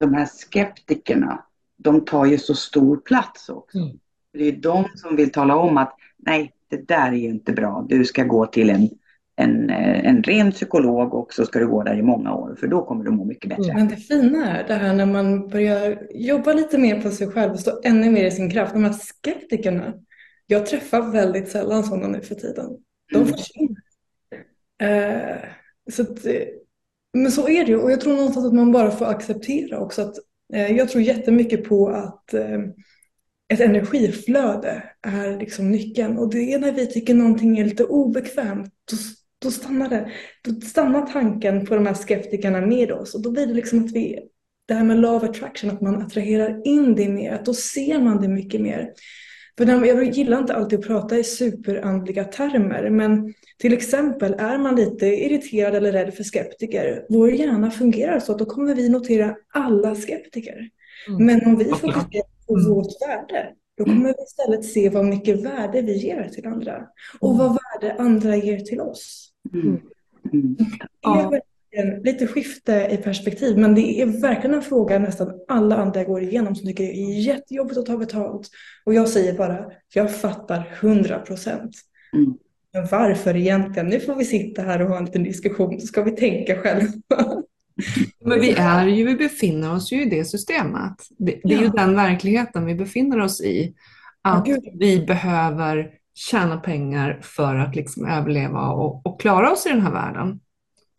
de 0.00 0.14
här 0.14 0.26
skeptikerna, 0.26 1.44
de 1.76 2.04
tar 2.04 2.26
ju 2.26 2.38
så 2.38 2.54
stor 2.54 2.96
plats 2.96 3.48
också. 3.48 3.78
Mm. 3.78 3.98
Det 4.32 4.44
är 4.44 4.52
de 4.52 4.84
som 4.94 5.16
vill 5.16 5.32
tala 5.32 5.56
om 5.56 5.78
att 5.78 5.96
nej, 6.16 6.52
det 6.68 6.88
där 6.88 7.08
är 7.08 7.16
ju 7.16 7.28
inte 7.28 7.52
bra. 7.52 7.86
Du 7.88 8.04
ska 8.04 8.24
gå 8.24 8.46
till 8.46 8.70
en, 8.70 8.88
en, 9.36 9.70
en 9.70 10.22
ren 10.22 10.52
psykolog 10.52 11.14
och 11.14 11.34
så 11.34 11.46
ska 11.46 11.58
du 11.58 11.68
gå 11.68 11.82
där 11.82 11.98
i 11.98 12.02
många 12.02 12.34
år 12.34 12.56
för 12.60 12.66
då 12.66 12.84
kommer 12.84 13.04
du 13.04 13.10
må 13.10 13.24
mycket 13.24 13.50
bättre. 13.50 13.74
Men 13.74 13.88
det 13.88 13.96
fina 13.96 14.58
är 14.58 14.68
det 14.68 14.74
här 14.74 14.94
när 14.94 15.06
man 15.06 15.48
börjar 15.48 16.06
jobba 16.10 16.52
lite 16.52 16.78
mer 16.78 17.02
på 17.02 17.10
sig 17.10 17.28
själv 17.30 17.52
och 17.52 17.60
stå 17.60 17.80
ännu 17.84 18.10
mer 18.10 18.24
i 18.24 18.30
sin 18.30 18.50
kraft. 18.50 18.72
De 18.72 18.84
här 18.84 18.92
skeptikerna, 18.92 19.94
jag 20.46 20.66
träffar 20.66 21.12
väldigt 21.12 21.48
sällan 21.48 21.84
sådana 21.84 22.08
nu 22.08 22.20
för 22.20 22.34
tiden. 22.34 22.76
De 23.12 23.18
mm. 23.18 23.28
försvinner. 23.28 23.82
Eh, 24.82 25.38
så 25.90 26.02
att, 26.02 26.26
men 27.12 27.32
så 27.32 27.48
är 27.48 27.64
det 27.64 27.70
ju 27.70 27.76
och 27.76 27.92
jag 27.92 28.00
tror 28.00 28.16
någonstans 28.16 28.46
att 28.46 28.54
man 28.54 28.72
bara 28.72 28.90
får 28.90 29.06
acceptera 29.06 29.78
också 29.80 30.02
att 30.02 30.14
eh, 30.52 30.76
jag 30.76 30.88
tror 30.88 31.02
jättemycket 31.02 31.64
på 31.64 31.88
att 31.88 32.34
eh, 32.34 32.58
ett 33.52 33.60
energiflöde 33.60 34.82
är 35.02 35.38
liksom 35.38 35.70
nyckeln 35.70 36.18
och 36.18 36.30
det 36.30 36.52
är 36.52 36.58
när 36.58 36.72
vi 36.72 36.86
tycker 36.86 37.14
någonting 37.14 37.58
är 37.58 37.64
lite 37.64 37.84
obekvämt 37.84 38.74
då, 38.90 38.96
då 39.42 39.50
stannar 39.50 39.88
det. 39.88 40.12
Då 40.44 40.60
stannar 40.60 41.06
tanken 41.06 41.66
på 41.66 41.74
de 41.74 41.86
här 41.86 41.94
skeptikerna 41.94 42.60
med 42.60 42.92
oss 42.92 43.14
och 43.14 43.22
då 43.22 43.30
blir 43.30 43.46
det 43.46 43.54
liksom 43.54 43.84
att 43.84 43.92
vi 43.92 44.18
det 44.70 44.74
här 44.74 44.84
med 44.84 45.00
love 45.00 45.28
attraction, 45.28 45.70
att 45.70 45.80
man 45.80 46.02
attraherar 46.02 46.66
in 46.66 46.94
det 46.94 47.08
mer, 47.08 47.32
att 47.32 47.44
då 47.44 47.54
ser 47.54 47.98
man 47.98 48.22
det 48.22 48.28
mycket 48.28 48.60
mer. 48.60 48.92
För 49.60 49.86
jag 49.86 50.04
gillar 50.04 50.38
inte 50.38 50.54
alltid 50.54 50.78
att 50.78 50.86
prata 50.86 51.18
i 51.18 51.24
superandliga 51.24 52.24
termer, 52.24 52.90
men 52.90 53.34
till 53.58 53.72
exempel 53.72 54.34
är 54.38 54.58
man 54.58 54.76
lite 54.76 55.06
irriterad 55.06 55.74
eller 55.74 55.92
rädd 55.92 56.14
för 56.14 56.24
skeptiker, 56.24 57.06
vår 57.08 57.30
hjärna 57.30 57.70
fungerar 57.70 58.20
så 58.20 58.32
att 58.32 58.38
då 58.38 58.44
kommer 58.44 58.74
vi 58.74 58.88
notera 58.88 59.36
alla 59.54 59.94
skeptiker. 59.94 60.68
Mm. 61.08 61.26
Men 61.26 61.46
om 61.46 61.58
vi 61.58 61.64
fokuserar 61.64 62.46
på 62.46 62.56
mm. 62.56 62.70
vårt 62.70 63.02
värde, 63.08 63.48
då 63.76 63.84
kommer 63.84 64.14
vi 64.16 64.22
istället 64.22 64.64
se 64.64 64.88
vad 64.88 65.04
mycket 65.04 65.44
värde 65.44 65.82
vi 65.82 65.96
ger 65.96 66.28
till 66.28 66.46
andra 66.46 66.86
och 67.20 67.38
vad 67.38 67.58
värde 67.58 67.96
andra 67.98 68.36
ger 68.36 68.58
till 68.58 68.80
oss. 68.80 69.32
Mm. 69.54 69.80
Mm. 70.32 70.56
Lite 72.02 72.26
skifte 72.26 72.88
i 72.90 72.96
perspektiv, 72.96 73.58
men 73.58 73.74
det 73.74 74.00
är 74.00 74.06
verkligen 74.06 74.54
en 74.54 74.62
fråga 74.62 74.98
nästan 74.98 75.32
alla 75.48 75.76
andra 75.76 76.04
går 76.04 76.22
igenom 76.22 76.56
som 76.56 76.66
tycker 76.66 76.84
det 76.84 76.90
är 76.90 77.20
jättejobbigt 77.20 77.78
att 77.78 77.86
ta 77.86 77.96
betalt. 77.96 78.48
Och 78.84 78.94
jag 78.94 79.08
säger 79.08 79.32
bara, 79.32 79.64
jag 79.94 80.16
fattar 80.16 80.76
hundra 80.80 81.18
procent. 81.18 81.76
Mm. 82.12 82.34
Men 82.72 82.86
varför 82.90 83.36
egentligen? 83.36 83.88
Nu 83.88 84.00
får 84.00 84.14
vi 84.14 84.24
sitta 84.24 84.62
här 84.62 84.82
och 84.82 84.88
ha 84.88 84.98
en 84.98 85.04
liten 85.04 85.24
diskussion 85.24 85.80
så 85.80 85.86
ska 85.86 86.02
vi 86.02 86.10
tänka 86.10 86.56
själva. 86.56 86.92
Men 88.24 88.40
vi 88.40 88.52
är 88.52 88.86
ju, 88.86 89.06
vi 89.06 89.14
befinner 89.14 89.74
oss 89.74 89.92
ju 89.92 90.02
i 90.02 90.10
det 90.10 90.24
systemet. 90.24 90.94
Det, 91.18 91.40
det 91.44 91.54
är 91.54 91.58
ja. 91.58 91.62
ju 91.62 91.68
den 91.68 91.96
verkligheten 91.96 92.66
vi 92.66 92.74
befinner 92.74 93.20
oss 93.20 93.40
i. 93.40 93.74
Att 94.22 94.48
ja, 94.48 94.56
vi 94.74 95.06
behöver 95.06 95.90
tjäna 96.14 96.56
pengar 96.56 97.20
för 97.22 97.56
att 97.56 97.76
liksom 97.76 98.06
överleva 98.06 98.68
och, 98.68 99.06
och 99.06 99.20
klara 99.20 99.52
oss 99.52 99.66
i 99.66 99.68
den 99.68 99.80
här 99.80 99.92
världen. 99.92 100.40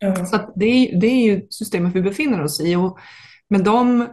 Ja. 0.02 0.26
Så 0.26 0.52
det, 0.54 0.66
är, 0.66 1.00
det 1.00 1.06
är 1.06 1.24
ju 1.24 1.46
systemet 1.50 1.94
vi 1.94 2.02
befinner 2.02 2.44
oss 2.44 2.60
i. 2.60 2.76
Och 2.76 2.98
med, 3.48 3.64
de, 3.64 4.08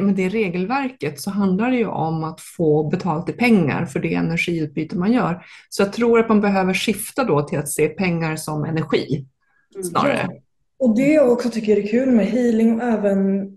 med 0.00 0.14
det 0.14 0.28
regelverket 0.28 1.20
så 1.20 1.30
handlar 1.30 1.70
det 1.70 1.76
ju 1.76 1.86
om 1.86 2.24
att 2.24 2.40
få 2.40 2.88
betalt 2.88 3.28
i 3.28 3.32
pengar 3.32 3.86
för 3.86 4.00
det 4.00 4.14
energiutbyte 4.14 4.98
man 4.98 5.12
gör. 5.12 5.44
Så 5.68 5.82
jag 5.82 5.92
tror 5.92 6.18
att 6.18 6.28
man 6.28 6.40
behöver 6.40 6.74
skifta 6.74 7.24
då 7.24 7.42
till 7.42 7.58
att 7.58 7.68
se 7.68 7.88
pengar 7.88 8.36
som 8.36 8.64
energi 8.64 9.26
snarare. 9.90 10.28
Ja. 10.28 10.40
Och 10.86 10.96
det 10.96 11.12
jag 11.12 11.32
också 11.32 11.50
tycker 11.50 11.76
är 11.76 11.88
kul 11.88 12.10
med 12.10 12.26
healing 12.26 12.80
och 12.80 12.88
även, 12.88 13.50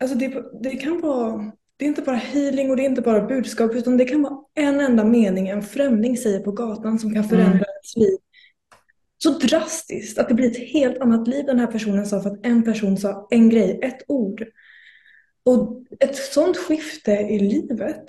alltså 0.00 0.18
det, 0.18 0.42
det 0.62 0.70
kan 0.70 1.00
vara, 1.00 1.52
det 1.76 1.84
är 1.84 1.88
inte 1.88 2.02
bara 2.02 2.16
healing 2.16 2.70
och 2.70 2.76
det 2.76 2.82
är 2.82 2.88
inte 2.88 3.02
bara 3.02 3.26
budskap 3.26 3.74
utan 3.74 3.96
det 3.96 4.04
kan 4.04 4.22
vara 4.22 4.38
en 4.54 4.80
enda 4.80 5.04
mening 5.04 5.48
en 5.48 5.62
främling 5.62 6.16
säger 6.16 6.40
på 6.40 6.52
gatan 6.52 6.98
som 6.98 7.14
kan 7.14 7.24
förändra 7.24 7.46
mm. 7.46 7.64
ens 7.82 7.96
liv 7.96 8.18
så 9.18 9.30
drastiskt 9.30 10.18
att 10.18 10.28
det 10.28 10.34
blir 10.34 10.50
ett 10.50 10.72
helt 10.72 10.98
annat 10.98 11.28
liv 11.28 11.44
den 11.46 11.58
här 11.58 11.66
personen 11.66 12.06
sa 12.06 12.22
för 12.22 12.30
att 12.30 12.46
en 12.46 12.62
person 12.62 12.98
sa 12.98 13.28
en 13.30 13.48
grej, 13.48 13.78
ett 13.82 13.98
ord. 14.08 14.44
Och 15.44 15.82
ett 16.00 16.16
sånt 16.16 16.56
skifte 16.56 17.12
i 17.12 17.38
livet, 17.38 18.04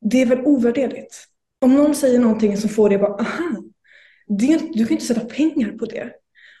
det 0.00 0.22
är 0.22 0.26
väl 0.26 0.40
ovärderligt. 0.44 1.24
Om 1.60 1.74
någon 1.74 1.94
säger 1.94 2.18
någonting 2.18 2.56
så 2.56 2.68
får 2.68 2.90
det 2.90 2.98
bara, 2.98 3.14
aha, 3.14 3.62
det, 4.26 4.60
du 4.72 4.86
kan 4.86 4.92
inte 4.92 5.06
sätta 5.06 5.20
pengar 5.26 5.72
på 5.72 5.86
det. 5.86 6.12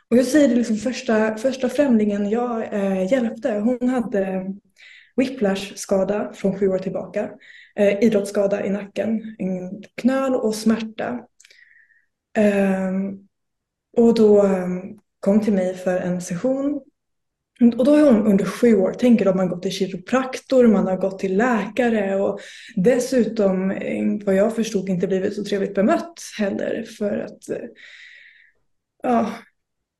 Och 0.08 0.16
jag 0.16 0.26
säger 0.26 0.48
det 0.48 0.54
liksom 0.54 0.76
första, 0.76 1.36
första 1.36 1.68
främlingen 1.68 2.30
jag 2.30 2.74
eh, 2.74 3.12
hjälpte, 3.12 3.52
hon 3.52 3.88
hade 3.88 4.46
whiplash-skada 5.16 6.32
från 6.34 6.58
sju 6.58 6.68
år 6.68 6.78
tillbaka. 6.78 7.30
Eh, 7.76 7.98
idrottsskada 8.04 8.66
i 8.66 8.70
nacken, 8.70 9.36
en 9.38 9.82
knöl 9.94 10.34
och 10.34 10.54
smärta. 10.54 11.20
Eh, 12.36 12.92
och 13.96 14.14
då 14.14 14.42
ehm, 14.42 14.98
kom 15.20 15.40
till 15.40 15.52
mig 15.52 15.74
för 15.74 15.96
en 15.96 16.20
session. 16.20 16.80
Och 17.78 17.84
då 17.84 17.96
har 17.96 18.12
hon 18.12 18.26
under 18.26 18.44
sju 18.44 18.76
år, 18.76 18.92
tänker 18.92 19.28
om 19.28 19.36
man 19.36 19.48
gått 19.48 19.62
till 19.62 19.72
kiropraktor, 19.72 20.66
man 20.66 20.86
har 20.86 20.96
gått 20.96 21.18
till 21.18 21.36
läkare 21.36 22.16
och 22.16 22.40
dessutom, 22.76 23.70
eh, 23.70 24.04
vad 24.26 24.34
jag 24.34 24.56
förstod, 24.56 24.88
inte 24.88 25.06
blivit 25.06 25.34
så 25.34 25.44
trevligt 25.44 25.74
bemött 25.74 26.20
heller. 26.38 26.84
För 26.98 27.18
att, 27.18 27.48
eh, 27.48 27.68
ja, 29.02 29.32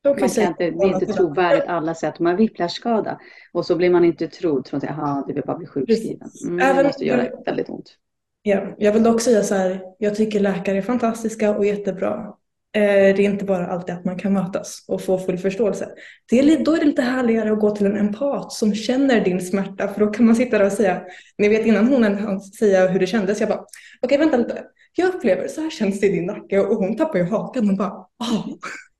man 0.04 0.16
kan 0.16 0.28
inte, 0.28 0.70
det 0.70 0.84
är 0.84 0.94
inte 0.94 1.06
trovärdigt 1.06 1.64
alla 1.66 1.94
säger 1.94 2.12
att 2.12 2.18
man 2.18 2.32
har 2.32 2.38
whiplashskada 2.38 3.20
och 3.52 3.66
så 3.66 3.76
blir 3.76 3.90
man 3.90 4.04
inte 4.04 4.28
trodd. 4.28 4.64
Tror 4.64 4.84
att 4.84 5.26
det 5.26 5.32
vill 5.34 5.42
bara 5.46 5.58
bli 5.58 5.66
sjukskriven. 5.66 6.30
Mm, 6.46 6.76
det 6.76 6.84
måste 6.84 7.04
göra 7.04 7.28
väldigt 7.46 7.68
ont. 7.68 7.96
Ja, 8.42 8.74
jag 8.78 8.92
vill 8.92 9.02
dock 9.02 9.20
säga 9.20 9.42
så 9.42 9.54
här, 9.54 9.82
jag 9.98 10.14
tycker 10.14 10.40
läkare 10.40 10.78
är 10.78 10.82
fantastiska 10.82 11.56
och 11.56 11.66
jättebra. 11.66 12.34
Eh, 12.72 13.16
det 13.16 13.22
är 13.22 13.30
inte 13.30 13.44
bara 13.44 13.66
alltid 13.66 13.94
att 13.94 14.04
man 14.04 14.18
kan 14.18 14.32
mötas 14.32 14.84
och 14.88 15.02
få 15.02 15.18
full 15.18 15.38
förståelse. 15.38 15.88
Det 16.30 16.38
är, 16.38 16.64
då 16.64 16.72
är 16.72 16.78
det 16.78 16.86
lite 16.86 17.02
härligare 17.02 17.52
att 17.52 17.60
gå 17.60 17.76
till 17.76 17.86
en 17.86 17.96
empat 17.96 18.52
som 18.52 18.74
känner 18.74 19.24
din 19.24 19.40
smärta 19.40 19.88
för 19.88 20.00
då 20.00 20.06
kan 20.06 20.26
man 20.26 20.36
sitta 20.36 20.58
där 20.58 20.66
och 20.66 20.72
säga, 20.72 21.02
ni 21.38 21.48
vet 21.48 21.66
innan 21.66 21.86
hon 21.86 22.04
hann 22.04 22.40
säga 22.40 22.88
hur 22.88 23.00
det 23.00 23.06
kändes, 23.06 23.40
jag 23.40 23.48
bara, 23.48 23.58
okej 23.58 23.68
okay, 24.02 24.18
vänta 24.18 24.36
lite, 24.36 24.64
jag 24.94 25.14
upplever 25.14 25.48
så 25.48 25.60
här 25.60 25.70
känns 25.70 26.00
det 26.00 26.06
i 26.06 26.12
din 26.12 26.26
nacke 26.26 26.60
och 26.60 26.76
hon 26.76 26.96
tappar 26.96 27.18
ju 27.18 27.24
hakan 27.24 27.70
och 27.70 27.76
bara, 27.76 27.90
ah. 27.90 28.44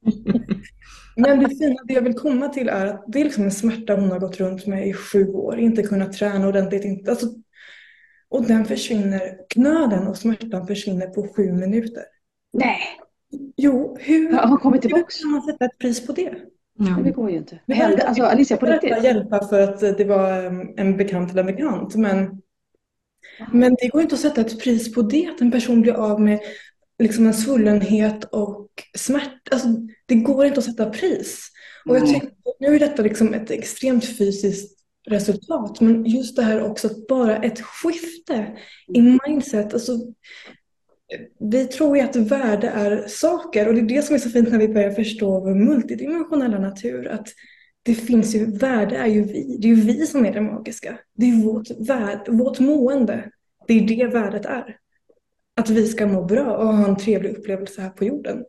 Men 1.17 1.39
det 1.39 1.49
fina, 1.49 1.77
det 1.85 1.95
jag 1.95 2.03
vill 2.03 2.15
komma 2.15 2.49
till 2.49 2.69
är 2.69 2.87
att 2.87 3.05
det 3.09 3.21
är 3.21 3.25
liksom 3.25 3.45
en 3.45 3.51
smärta 3.51 3.95
hon 3.95 4.11
har 4.11 4.19
gått 4.19 4.41
runt 4.41 4.67
med 4.67 4.89
i 4.89 4.93
sju 4.93 5.29
år, 5.29 5.59
inte 5.59 5.83
kunnat 5.83 6.13
träna 6.13 6.49
ordentligt. 6.49 6.85
Inte, 6.85 7.11
alltså, 7.11 7.27
och 8.29 8.45
den 8.45 8.65
försvinner, 8.65 9.49
knölen 9.49 10.07
och 10.07 10.17
smärtan 10.17 10.67
försvinner 10.67 11.07
på 11.07 11.29
sju 11.37 11.53
minuter. 11.53 12.03
Nej! 12.53 12.81
Jo, 13.63 13.97
hur, 14.01 14.33
har 14.33 14.49
hon 14.49 14.59
kommit 14.59 14.83
tillbaka? 14.83 15.05
hur 15.09 15.23
kan 15.23 15.31
man 15.31 15.43
sätta 15.43 15.65
ett 15.65 15.79
pris 15.79 16.07
på 16.07 16.13
det? 16.13 16.35
Ja. 16.79 17.03
Det 17.05 17.11
går 17.11 17.31
ju 17.31 17.37
inte. 17.37 17.61
Det 17.67 17.75
hände, 17.75 18.09
alltså, 18.09 18.23
Alicia, 18.23 18.57
på 18.57 18.67
riktigt? 18.67 19.05
hjälpa 19.05 19.49
för 19.49 19.61
att 19.61 19.81
det 19.81 20.05
var 20.05 20.47
um, 20.47 20.75
en 20.77 20.97
bekant 20.97 21.31
eller 21.31 21.41
en 21.41 21.47
bekant, 21.47 21.95
men, 21.95 22.43
men 23.53 23.77
det 23.81 23.89
går 23.89 24.03
inte 24.03 24.15
att 24.15 24.21
sätta 24.21 24.41
ett 24.41 24.61
pris 24.61 24.95
på 24.95 25.03
det, 25.03 25.31
att 25.35 25.41
en 25.41 25.51
person 25.51 25.81
blir 25.81 25.93
av 25.93 26.21
med 26.21 26.41
liksom 26.99 27.27
en 27.27 27.35
svullenhet 27.35 28.25
och 28.25 28.69
smärta. 28.99 29.51
Alltså, 29.51 29.69
det 30.07 30.15
går 30.15 30.45
inte 30.45 30.59
att 30.59 30.65
sätta 30.65 30.91
pris. 30.91 31.49
Och 31.85 31.97
jag 31.97 32.07
tycker, 32.07 32.31
nu 32.61 32.75
är 32.75 32.79
detta 32.79 33.03
liksom 33.03 33.35
ett 33.35 33.51
extremt 33.51 34.05
fysiskt 34.05 34.81
resultat, 35.09 35.81
men 35.81 36.05
just 36.05 36.37
det 36.37 36.43
här 36.43 36.63
också 36.63 36.87
att 36.87 37.07
bara 37.07 37.37
ett 37.37 37.61
skifte 37.61 38.57
i 38.95 38.99
mm. 38.99 39.19
mindset. 39.27 39.75
Alltså, 39.75 39.93
vi 41.39 41.65
tror 41.65 41.97
ju 41.97 42.03
att 42.03 42.17
värde 42.17 42.69
är 42.69 43.09
saker 43.09 43.69
och 43.69 43.75
det 43.75 43.81
är 43.81 43.97
det 43.97 44.03
som 44.03 44.15
är 44.15 44.19
så 44.19 44.31
fint 44.31 44.51
när 44.51 44.59
vi 44.59 44.69
börjar 44.69 44.91
förstå 44.91 45.41
vår 45.41 45.55
multidimensionella 45.55 46.59
natur. 46.59 47.09
Att 47.09 47.29
det 47.83 47.95
finns 47.95 48.35
ju, 48.35 48.47
värde 48.47 48.97
är 48.97 49.07
ju 49.07 49.23
vi. 49.23 49.57
Det 49.61 49.69
är 49.69 49.77
ju 49.77 49.81
vi 49.81 50.07
som 50.07 50.27
är 50.27 50.33
det 50.33 50.41
magiska. 50.41 50.99
Det 51.15 51.27
är 51.27 51.45
vårt, 51.45 51.71
värde, 51.89 52.31
vårt 52.31 52.61
mående. 52.61 53.31
Det 53.67 53.75
är 53.75 53.81
det 53.81 54.07
värdet 54.07 54.47
är 54.47 54.77
att 55.57 55.71
vi 55.71 55.89
ska 55.89 56.07
må 56.07 56.25
bra 56.25 56.57
och 56.57 56.67
ha 56.67 56.89
en 56.89 56.97
trevlig 56.97 57.31
upplevelse 57.31 57.83
här 57.83 57.91
på 57.91 58.05
jorden. 58.05 58.45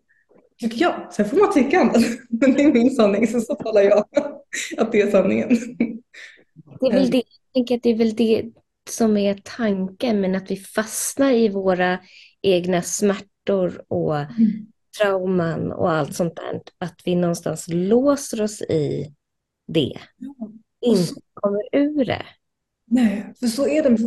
Tycker 0.59 0.81
jag. 0.81 1.13
Sen 1.13 1.25
får 1.25 1.37
man 1.37 1.53
tycka 1.53 1.79
annat. 1.79 2.03
Men 2.29 2.53
det 2.53 2.63
är 2.63 2.73
min 2.73 2.89
sanning, 2.89 3.27
så, 3.27 3.41
så 3.41 3.55
talar 3.55 3.81
jag 3.81 4.05
att 4.77 4.91
det 4.91 5.01
är 5.01 5.11
sanningen. 5.11 5.49
Det 6.79 6.87
är 6.87 6.93
väl 6.93 7.11
det, 7.11 7.17
jag 7.17 7.53
tänker 7.53 7.75
att 7.75 7.83
det 7.83 7.89
är 7.89 7.97
väl 7.97 8.15
det 8.15 8.43
som 8.89 9.17
är 9.17 9.41
tanken, 9.43 10.21
men 10.21 10.35
att 10.35 10.51
vi 10.51 10.55
fastnar 10.55 11.31
i 11.31 11.49
våra 11.49 11.99
egna 12.41 12.81
smärtor 12.81 13.85
och 13.87 14.17
mm. 14.17 14.51
trauman 14.99 15.71
och 15.71 15.91
allt 15.91 16.15
sånt 16.15 16.35
där. 16.35 16.61
Att 16.77 17.01
vi 17.05 17.15
någonstans 17.15 17.65
låser 17.67 18.41
oss 18.41 18.61
i 18.61 19.13
det. 19.67 19.99
Ja. 20.17 20.51
Inte 20.81 21.13
kommer 21.33 21.61
ur 21.71 22.05
det. 22.05 22.25
Nej, 22.93 23.33
för 23.39 23.47
så 23.47 23.67
är, 23.67 23.83
det, 23.83 23.97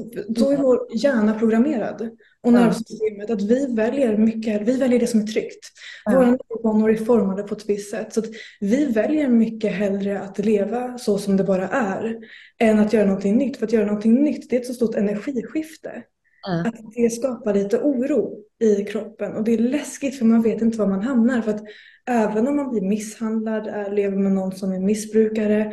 så 0.41 0.51
är 0.51 0.57
vår 0.57 0.87
hjärna 0.95 1.39
programmerad. 1.39 2.11
Och 2.43 2.53
nervsystemet, 2.53 3.30
att 3.30 3.43
vi 3.43 3.74
väljer 3.74 4.16
mycket, 4.16 4.62
vi 4.68 4.76
väljer 4.76 5.01
det 5.01 5.07
som 5.07 5.20
är 5.20 5.26
tryggt. 5.26 5.70
Våra 6.07 6.30
nervbanor 6.30 6.91
är 6.91 6.97
formade 6.97 7.43
på 7.43 7.55
ett 7.55 7.68
visst 7.68 7.91
sätt. 7.91 8.12
Så 8.12 8.20
att 8.20 8.26
vi 8.61 8.85
väljer 8.85 9.28
mycket 9.28 9.72
hellre 9.72 10.20
att 10.20 10.39
leva 10.39 10.99
så 10.99 11.18
som 11.18 11.37
det 11.37 11.45
bara 11.45 11.68
är, 11.68 12.16
än 12.59 12.78
att 12.78 12.93
göra 12.93 13.07
någonting 13.07 13.37
nytt. 13.37 13.57
För 13.57 13.66
att 13.66 13.72
göra 13.72 13.87
någonting 13.87 14.22
nytt, 14.22 14.51
det 14.51 14.57
är 14.57 14.61
ett 14.61 14.66
så 14.66 14.74
stort 14.74 14.95
energiskifte. 14.95 16.03
Mm. 16.49 16.66
Att 16.66 16.74
det 16.95 17.11
skapar 17.11 17.55
lite 17.55 17.78
oro 17.78 18.38
i 18.61 18.84
kroppen 18.84 19.32
och 19.32 19.45
det 19.45 19.55
är 19.55 19.59
läskigt 19.59 20.18
för 20.18 20.24
man 20.24 20.42
vet 20.42 20.62
inte 20.62 20.78
var 20.78 20.86
man 20.86 21.03
hamnar. 21.03 21.42
För 21.42 21.51
att 21.51 21.62
även 22.07 22.49
om 22.49 22.57
man 22.57 22.70
blir 22.70 22.82
misshandlad, 22.82 23.95
lever 23.95 24.16
med 24.16 24.32
någon 24.32 24.53
som 24.53 24.72
är 24.72 24.80
missbrukare, 24.80 25.72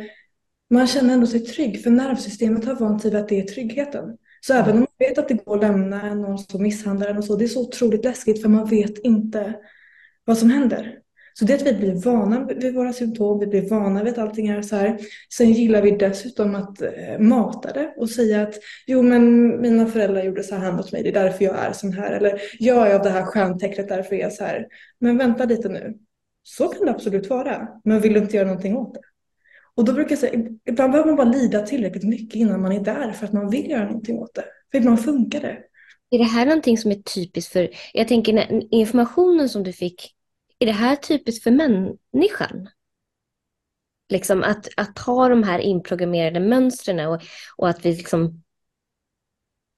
man 0.70 0.86
känner 0.86 1.14
ändå 1.14 1.26
sig 1.26 1.40
trygg 1.40 1.82
för 1.82 1.90
nervsystemet 1.90 2.64
har 2.64 2.74
vant 2.74 3.02
sig 3.02 3.10
vid 3.10 3.20
att 3.20 3.28
det 3.28 3.40
är 3.40 3.44
tryggheten. 3.44 4.16
Så 4.40 4.54
även 4.54 4.72
om 4.72 4.78
man 4.78 5.08
vet 5.08 5.18
att 5.18 5.28
det 5.28 5.44
går 5.44 5.54
att 5.54 5.62
lämna 5.62 6.14
någon 6.14 6.38
som 6.38 6.62
misshandlar 6.62 7.08
en 7.08 7.18
och 7.18 7.24
så, 7.24 7.36
det 7.36 7.44
är 7.44 7.48
så 7.48 7.68
otroligt 7.68 8.04
läskigt 8.04 8.42
för 8.42 8.48
man 8.48 8.68
vet 8.68 8.98
inte 8.98 9.54
vad 10.24 10.38
som 10.38 10.50
händer. 10.50 11.01
Så 11.34 11.44
det 11.44 11.52
är 11.52 11.56
att 11.56 11.66
vi 11.66 11.72
blir 11.72 11.94
vana 11.94 12.44
vid 12.44 12.74
våra 12.74 12.92
symptom, 12.92 13.38
vi 13.38 13.46
blir 13.46 13.68
vana 13.68 14.02
vid 14.02 14.12
att 14.12 14.18
allting 14.18 14.48
är 14.48 14.62
så 14.62 14.76
här. 14.76 14.98
Sen 15.32 15.52
gillar 15.52 15.82
vi 15.82 15.90
dessutom 15.90 16.54
att 16.54 16.82
eh, 16.82 17.18
mata 17.18 17.72
det 17.72 17.94
och 17.96 18.10
säga 18.10 18.42
att 18.42 18.54
jo 18.86 19.02
men 19.02 19.46
mina 19.60 19.86
föräldrar 19.86 20.22
gjorde 20.22 20.42
så 20.42 20.54
här 20.54 20.72
mot 20.72 20.92
mig, 20.92 21.02
det 21.02 21.08
är 21.08 21.24
därför 21.24 21.44
jag 21.44 21.58
är 21.58 21.72
sån 21.72 21.92
här. 21.92 22.12
Eller 22.12 22.40
jag 22.58 22.90
är 22.90 22.94
av 22.94 23.02
det 23.02 23.10
här 23.10 23.22
stjärntecknet, 23.22 23.88
därför 23.88 24.16
är 24.16 24.20
jag 24.20 24.32
så 24.32 24.44
här. 24.44 24.66
Men 25.00 25.18
vänta 25.18 25.44
lite 25.44 25.68
nu. 25.68 25.94
Så 26.42 26.68
kan 26.68 26.86
det 26.86 26.92
absolut 26.92 27.30
vara, 27.30 27.68
men 27.84 28.00
vill 28.00 28.12
du 28.12 28.18
inte 28.18 28.36
göra 28.36 28.46
någonting 28.46 28.76
åt 28.76 28.94
det? 28.94 29.00
Och 29.74 29.84
då 29.84 29.92
brukar 29.92 30.10
jag 30.10 30.18
säga, 30.18 30.42
ibland 30.68 30.92
behöver 30.92 31.10
man 31.10 31.16
bara 31.16 31.36
lida 31.38 31.62
tillräckligt 31.62 32.04
mycket 32.04 32.36
innan 32.36 32.62
man 32.62 32.72
är 32.72 32.80
där 32.80 33.12
för 33.12 33.26
att 33.26 33.32
man 33.32 33.50
vill 33.50 33.70
göra 33.70 33.84
någonting 33.84 34.18
åt 34.18 34.34
det. 34.34 34.44
För 34.70 34.78
ibland 34.78 35.04
funkar 35.04 35.40
det. 35.40 35.58
Är 36.10 36.18
det 36.18 36.24
här 36.24 36.46
någonting 36.46 36.78
som 36.78 36.90
är 36.90 37.02
typiskt 37.14 37.52
för, 37.52 37.70
jag 37.92 38.08
tänker 38.08 38.32
när 38.32 38.74
informationen 38.74 39.48
som 39.48 39.62
du 39.62 39.72
fick, 39.72 40.14
är 40.62 40.66
det 40.66 40.72
här 40.72 40.96
typiskt 40.96 41.44
för 41.44 41.50
människan? 41.50 42.68
Liksom 44.08 44.42
att, 44.42 44.68
att 44.76 44.98
ha 44.98 45.28
de 45.28 45.42
här 45.42 45.58
inprogrammerade 45.58 46.40
mönstren 46.40 47.08
och, 47.08 47.22
och 47.56 47.68
att 47.68 47.86
vi 47.86 47.96
liksom, 47.96 48.42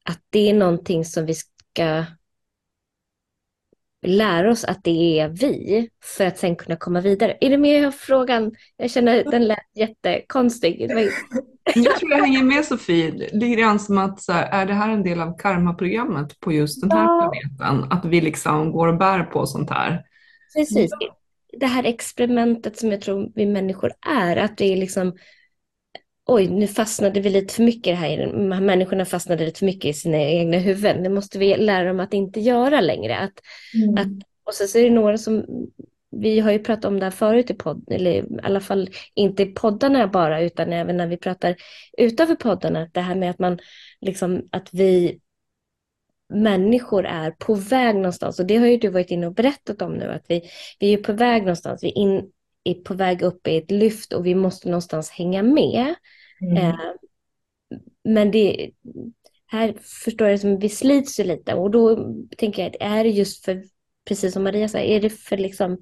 att 0.05 0.21
det 0.31 0.51
är 0.51 0.55
någonting 0.55 1.05
som 1.05 1.27
vi 1.27 1.35
ska 1.35 2.05
lära 4.07 4.51
oss 4.51 4.65
att 4.65 4.85
det 4.85 5.21
är 5.21 5.29
vi 5.29 5.89
för 6.05 6.27
att 6.27 6.39
sen 6.39 6.57
kunna 6.57 6.77
komma 6.77 7.01
vidare. 7.01 7.39
Är 7.41 7.51
det 7.51 7.59
med 7.59 7.89
i 7.89 7.93
frågan? 7.93 8.53
Jag 8.77 8.91
känner 8.91 9.21
att 9.21 9.31
den 9.31 9.45
lät 9.45 9.59
jättekonstig. 9.75 10.91
Jag 11.75 11.97
tror 11.97 12.11
jag 12.11 12.19
hänger 12.19 12.43
med 12.43 12.65
Sofie. 12.65 13.11
Lite 13.11 13.61
grann 13.61 13.79
som 13.79 13.99
att 13.99 14.23
så 14.23 14.33
här, 14.33 14.63
är 14.63 14.67
det 14.67 14.75
här 14.75 14.91
en 14.91 15.03
del 15.03 15.21
av 15.21 15.39
karmaprogrammet 15.39 16.41
på 16.41 16.53
just 16.53 16.81
den 16.81 16.91
här 16.91 17.05
ja. 17.05 17.33
planeten? 17.33 17.93
Att 17.93 18.05
vi 18.05 18.21
liksom 18.21 18.73
går 18.73 18.89
och 18.89 18.99
bär 18.99 19.23
på 19.23 19.47
sånt 19.47 19.71
här. 19.71 20.05
Precis. 20.57 20.91
Det 21.61 21.67
här 21.67 21.85
experimentet 21.85 22.79
som 22.79 22.91
jag 22.91 23.01
tror 23.01 23.33
vi 23.35 23.47
människor 23.47 23.93
är, 24.07 24.37
att 24.37 24.57
det 24.57 24.73
är 24.73 24.77
liksom 24.77 25.17
oj, 26.27 26.49
nu 26.49 26.67
fastnade 26.67 27.21
vi 27.21 27.31
lite 27.31 27.55
för 27.55 27.63
mycket 27.63 27.87
i 27.87 27.91
det 27.91 27.97
här, 27.97 28.33
människorna 28.61 29.05
fastnade 29.05 29.45
lite 29.45 29.59
för 29.59 29.67
mycket 29.67 29.91
i 29.91 29.93
sina 29.93 30.19
egna 30.19 30.59
huvuden. 30.59 31.03
Det 31.03 31.09
måste 31.09 31.39
vi 31.39 31.57
lära 31.57 31.89
dem 31.89 32.01
att 32.01 32.15
inte 32.15 32.41
göra 32.41 32.81
längre. 32.81 33.19
Att, 33.19 33.41
mm. 33.75 33.95
att, 33.95 34.27
och 34.45 34.55
så, 34.55 34.67
så 34.67 34.79
är 34.79 34.85
det 34.85 34.91
några 34.91 35.19
som, 35.19 35.45
vi 36.11 36.41
har 36.41 36.53
ju 36.53 36.59
pratat 36.59 36.85
om 36.85 36.99
det 36.99 37.07
här 37.07 37.11
förut 37.11 37.51
i 37.51 37.55
podd, 37.55 37.85
eller 37.91 38.11
i 38.11 38.25
alla 38.43 38.61
fall 38.61 38.91
inte 39.15 39.43
i 39.43 39.47
poddarna 39.47 40.09
bara, 40.09 40.43
utan 40.43 40.73
även 40.73 40.97
när 40.97 41.07
vi 41.07 41.17
pratar 41.17 41.57
utanför 41.99 42.35
poddarna, 42.35 42.89
det 42.93 43.01
här 43.01 43.15
med 43.15 43.31
att 43.31 43.39
man, 43.39 43.59
liksom, 44.01 44.49
att 44.51 44.69
vi 44.73 45.21
människor 46.29 47.07
är 47.07 47.31
på 47.31 47.55
väg 47.55 47.95
någonstans. 47.95 48.41
Och 48.41 48.47
det 48.47 48.57
har 48.57 48.67
ju 48.67 48.77
du 48.77 48.89
varit 48.89 49.11
inne 49.11 49.27
och 49.27 49.35
berättat 49.35 49.83
om 49.83 49.93
nu, 49.93 50.05
att 50.05 50.25
vi, 50.29 50.43
vi 50.79 50.93
är 50.93 50.97
på 50.97 51.13
väg 51.13 51.43
någonstans. 51.43 51.85
Vi 51.85 51.91
in, 51.91 52.31
är 52.65 52.75
på 52.75 52.95
väg 52.95 53.23
upp 53.23 53.49
i 53.49 53.57
ett 53.57 53.71
lyft 53.71 54.13
och 54.13 54.27
vi 54.27 54.35
måste 54.35 54.69
någonstans 54.69 55.11
hänga 55.11 55.43
med. 55.43 55.95
Mm. 56.41 56.57
Eh, 56.57 56.77
men 58.05 58.31
det, 58.31 58.71
här 59.47 59.75
förstår 59.81 60.29
jag 60.29 60.41
som 60.41 60.59
vi 60.59 60.69
slits 60.69 61.21
ju 61.21 61.25
lite 61.25 61.55
och 61.55 61.71
då 61.71 62.13
tänker 62.37 62.63
jag, 62.63 62.77
är 62.81 63.05
det 63.05 63.11
just 63.11 63.45
för, 63.45 63.65
precis 64.09 64.33
som 64.33 64.45
Maria 64.45 64.69
sa, 64.69 64.79
är 64.79 65.01
det 65.01 65.11
för 65.11 65.37
liksom 65.37 65.79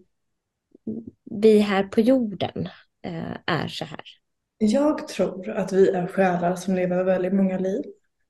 vi 1.25 1.59
här 1.59 1.85
på 1.85 2.01
jorden 2.01 2.69
eh, 3.03 3.37
är 3.47 3.69
så 3.69 3.85
här? 3.85 4.01
Jag 4.59 5.09
tror 5.09 5.51
att 5.51 5.73
vi 5.73 5.89
är 5.89 6.07
själar 6.07 6.57
som 6.57 6.75
lever 6.75 7.05
väldigt 7.05 7.35
många 7.35 7.59
liv. 7.59 7.83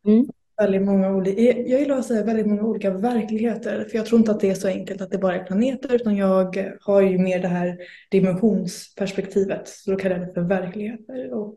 Mm 0.07 0.27
väldigt 0.63 0.83
många 0.83 1.15
olika, 1.15 1.43
jag 1.43 1.81
gillar 1.81 1.99
att 1.99 2.07
säga 2.07 2.25
väldigt 2.25 2.47
många 2.47 2.63
olika 2.63 2.91
verkligheter. 2.91 3.85
För 3.91 3.97
jag 3.97 4.07
tror 4.07 4.19
inte 4.19 4.31
att 4.31 4.41
det 4.41 4.51
är 4.51 4.55
så 4.55 4.69
enkelt 4.69 5.01
att 5.01 5.11
det 5.11 5.19
bara 5.19 5.37
är 5.37 5.45
planeter 5.45 5.95
utan 5.95 6.17
jag 6.17 6.57
har 6.81 7.01
ju 7.01 7.19
mer 7.19 7.39
det 7.39 7.49
här 7.49 7.79
dimensionsperspektivet. 8.11 9.69
Så 9.69 9.91
då 9.91 9.97
kallar 9.97 10.19
jag 10.19 10.27
det 10.27 10.35
för 10.35 10.41
verkligheter. 10.41 11.33
Och 11.35 11.57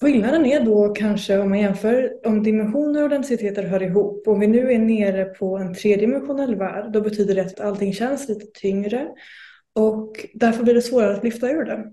skillnaden 0.00 0.46
är 0.46 0.60
då 0.60 0.88
kanske 0.88 1.38
om 1.38 1.48
man 1.48 1.60
jämför 1.60 2.26
om 2.26 2.42
dimensioner 2.42 3.02
och 3.02 3.08
densiteter 3.08 3.62
hör 3.62 3.82
ihop. 3.82 4.28
Om 4.28 4.40
vi 4.40 4.46
nu 4.46 4.72
är 4.72 4.78
nere 4.78 5.24
på 5.24 5.56
en 5.56 5.74
tredimensionell 5.74 6.56
värld 6.56 6.92
då 6.92 7.00
betyder 7.00 7.34
det 7.34 7.42
att 7.42 7.60
allting 7.60 7.92
känns 7.92 8.28
lite 8.28 8.46
tyngre. 8.60 9.08
Och 9.74 10.26
därför 10.34 10.62
blir 10.62 10.74
det 10.74 10.82
svårare 10.82 11.16
att 11.16 11.24
lyfta 11.24 11.50
ur 11.50 11.64
det. 11.64 11.84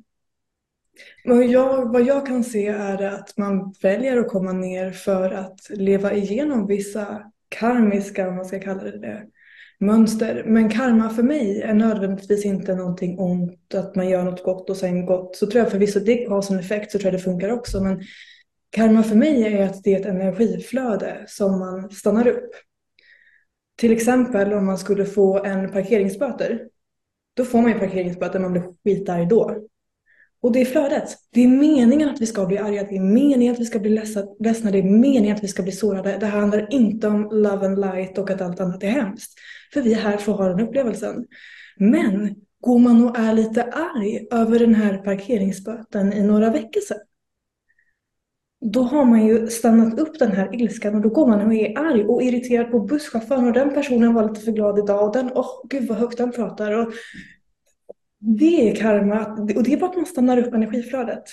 Vad 1.23 1.45
jag, 1.45 1.93
vad 1.93 2.01
jag 2.01 2.25
kan 2.25 2.43
se 2.43 2.67
är 2.67 3.01
att 3.01 3.37
man 3.37 3.73
väljer 3.81 4.17
att 4.17 4.27
komma 4.27 4.51
ner 4.51 4.91
för 4.91 5.31
att 5.31 5.59
leva 5.69 6.13
igenom 6.13 6.67
vissa 6.67 7.31
karmiska, 7.49 8.27
om 8.27 8.35
man 8.35 8.45
ska 8.45 8.59
kalla 8.59 8.83
det 8.83 8.99
det, 8.99 9.23
mönster. 9.79 10.43
Men 10.45 10.69
karma 10.69 11.09
för 11.09 11.23
mig 11.23 11.61
är 11.61 11.73
nödvändigtvis 11.73 12.45
inte 12.45 12.75
någonting 12.75 13.19
ont, 13.19 13.73
att 13.73 13.95
man 13.95 14.09
gör 14.09 14.23
något 14.23 14.43
gott 14.43 14.69
och 14.69 14.77
sen 14.77 15.05
gott. 15.05 15.35
Så 15.35 15.47
tror 15.47 15.63
jag 15.63 15.71
förvisso 15.71 15.99
det 15.99 16.29
har 16.29 16.41
som 16.41 16.59
effekt 16.59 16.91
så 16.91 16.99
tror 16.99 17.11
jag 17.13 17.19
det 17.19 17.23
funkar 17.23 17.49
också. 17.49 17.83
Men 17.83 18.01
karma 18.69 19.03
för 19.03 19.15
mig 19.15 19.43
är 19.43 19.65
att 19.65 19.83
det 19.83 19.93
är 19.93 19.99
ett 19.99 20.05
energiflöde 20.05 21.23
som 21.27 21.59
man 21.59 21.89
stannar 21.89 22.27
upp. 22.27 22.49
Till 23.77 23.91
exempel 23.91 24.53
om 24.53 24.65
man 24.65 24.77
skulle 24.77 25.05
få 25.05 25.43
en 25.43 25.71
parkeringsböter. 25.71 26.67
Då 27.33 27.45
får 27.45 27.61
man 27.61 27.71
ju 27.71 27.79
parkeringsböter, 27.79 28.39
man 28.39 28.51
blir 28.51 28.63
skitarg 28.83 29.25
då. 29.25 29.67
Och 30.43 30.51
det 30.51 30.61
är 30.61 30.65
flödet. 30.65 31.17
Det 31.31 31.43
är 31.43 31.47
meningen 31.47 32.09
att 32.09 32.21
vi 32.21 32.25
ska 32.25 32.45
bli 32.45 32.57
arga, 32.57 32.83
det 32.83 32.95
är 32.95 33.01
meningen 33.13 33.53
att 33.53 33.59
vi 33.59 33.65
ska 33.65 33.79
bli 33.79 33.89
ledsna, 34.39 34.71
det 34.71 34.79
är 34.79 34.83
meningen 34.83 35.35
att 35.35 35.43
vi 35.43 35.47
ska 35.47 35.63
bli 35.63 35.71
sårade. 35.71 36.17
Det 36.17 36.25
handlar 36.25 36.73
inte 36.73 37.07
om 37.07 37.29
love 37.31 37.65
and 37.65 37.79
light 37.79 38.17
och 38.17 38.29
att 38.29 38.41
allt 38.41 38.59
annat 38.59 38.83
är 38.83 38.87
hemskt. 38.87 39.33
För 39.73 39.81
vi 39.81 39.93
är 39.93 39.97
här 39.97 40.17
för 40.17 40.31
att 40.31 40.37
ha 40.37 40.47
den 40.47 40.67
upplevelsen. 40.67 41.25
Men 41.77 42.35
går 42.61 42.79
man 42.79 43.09
och 43.09 43.19
är 43.19 43.33
lite 43.33 43.63
arg 43.63 44.27
över 44.31 44.59
den 44.59 44.75
här 44.75 44.97
parkeringsböten 44.97 46.13
i 46.13 46.23
några 46.23 46.49
veckor 46.49 46.81
sedan, 46.81 46.97
då 48.71 48.83
har 48.83 49.05
man 49.05 49.25
ju 49.25 49.47
stannat 49.47 49.99
upp 49.99 50.19
den 50.19 50.31
här 50.31 50.61
ilskan 50.61 50.95
och 50.95 51.01
då 51.01 51.09
går 51.09 51.27
man 51.27 51.47
och 51.47 51.53
är 51.53 51.77
arg 51.79 52.03
och 52.03 52.23
irriterad 52.23 52.71
på 52.71 52.79
busschauffören 52.79 53.47
och 53.47 53.53
den 53.53 53.73
personen 53.73 54.13
var 54.13 54.29
lite 54.29 54.41
för 54.41 54.51
glad 54.51 54.79
idag 54.79 55.07
och 55.07 55.13
den, 55.13 55.31
åh 55.35 55.41
oh, 55.41 55.67
gud 55.69 55.87
vad 55.87 55.97
högt 55.97 56.17
den 56.17 56.31
pratar 56.31 56.71
och 56.71 56.93
det 58.23 58.69
är 58.69 58.75
karma 58.75 59.25
och 59.55 59.63
det 59.63 59.73
är 59.73 59.77
bara 59.77 59.89
att 59.89 59.95
man 59.95 60.05
stannar 60.05 60.37
upp 60.37 60.53
energiflödet. 60.53 61.23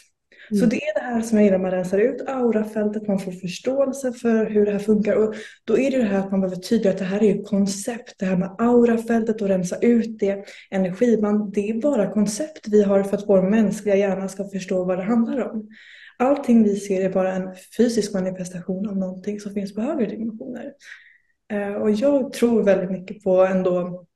Mm. 0.51 0.61
Så 0.61 0.66
det 0.66 0.76
är 0.76 0.95
det 0.95 1.07
här 1.07 1.22
som 1.22 1.38
jag 1.38 1.45
gillar, 1.45 1.59
man 1.59 1.70
rensar 1.70 1.99
ut 1.99 2.28
aurafältet, 2.28 3.09
man 3.09 3.18
får 3.18 3.32
förståelse 3.32 4.12
för 4.12 4.47
hur 4.47 4.66
det 4.66 4.72
här 4.72 4.78
funkar 4.78 5.14
och 5.14 5.34
då 5.64 5.78
är 5.78 5.91
det 5.91 5.97
det 5.97 6.05
här 6.05 6.18
att 6.18 6.30
man 6.30 6.41
behöver 6.41 6.61
tydliggöra 6.61 6.93
att 6.93 6.99
det 6.99 7.05
här 7.05 7.22
är 7.22 7.34
ju 7.34 7.43
koncept, 7.43 8.14
det 8.18 8.26
här 8.26 8.36
med 8.36 8.55
aurafältet 8.59 9.43
och 9.43 9.49
rensa 9.49 9.76
ut 9.76 10.18
det, 10.18 10.45
energi, 10.70 11.20
man, 11.20 11.51
det 11.51 11.70
är 11.70 11.80
bara 11.80 12.12
koncept 12.12 12.68
vi 12.68 12.82
har 12.82 13.03
för 13.03 13.16
att 13.16 13.28
vår 13.28 13.43
mänskliga 13.43 13.97
hjärna 13.97 14.28
ska 14.28 14.49
förstå 14.49 14.84
vad 14.84 14.99
det 14.99 15.05
handlar 15.05 15.51
om. 15.51 15.68
Allting 16.18 16.62
vi 16.62 16.76
ser 16.76 17.05
är 17.05 17.11
bara 17.11 17.32
en 17.32 17.49
fysisk 17.76 18.14
manifestation 18.14 18.88
av 18.88 18.97
någonting 18.97 19.41
som 19.41 19.55
finns 19.55 19.74
på 19.74 19.80
högre 19.80 20.07
dimensioner. 20.07 20.72
Eh, 21.53 21.72
och 21.72 21.91
jag 21.91 22.32
tror 22.32 22.62
väldigt 22.62 22.91
mycket 22.91 23.22
på 23.22 23.45
ändå 23.45 24.07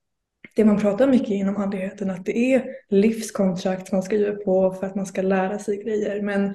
det 0.55 0.65
man 0.65 0.81
pratar 0.81 1.07
mycket 1.07 1.31
inom 1.31 1.57
andligheten, 1.57 2.11
att 2.11 2.25
det 2.25 2.55
är 2.55 2.65
livskontrakt 2.89 3.93
man 3.93 4.03
ska 4.03 4.17
göra 4.17 4.37
på 4.37 4.73
för 4.73 4.87
att 4.87 4.95
man 4.95 5.07
ska 5.07 5.23
lära 5.23 5.59
sig 5.59 5.83
grejer. 5.83 6.23
Men 6.23 6.55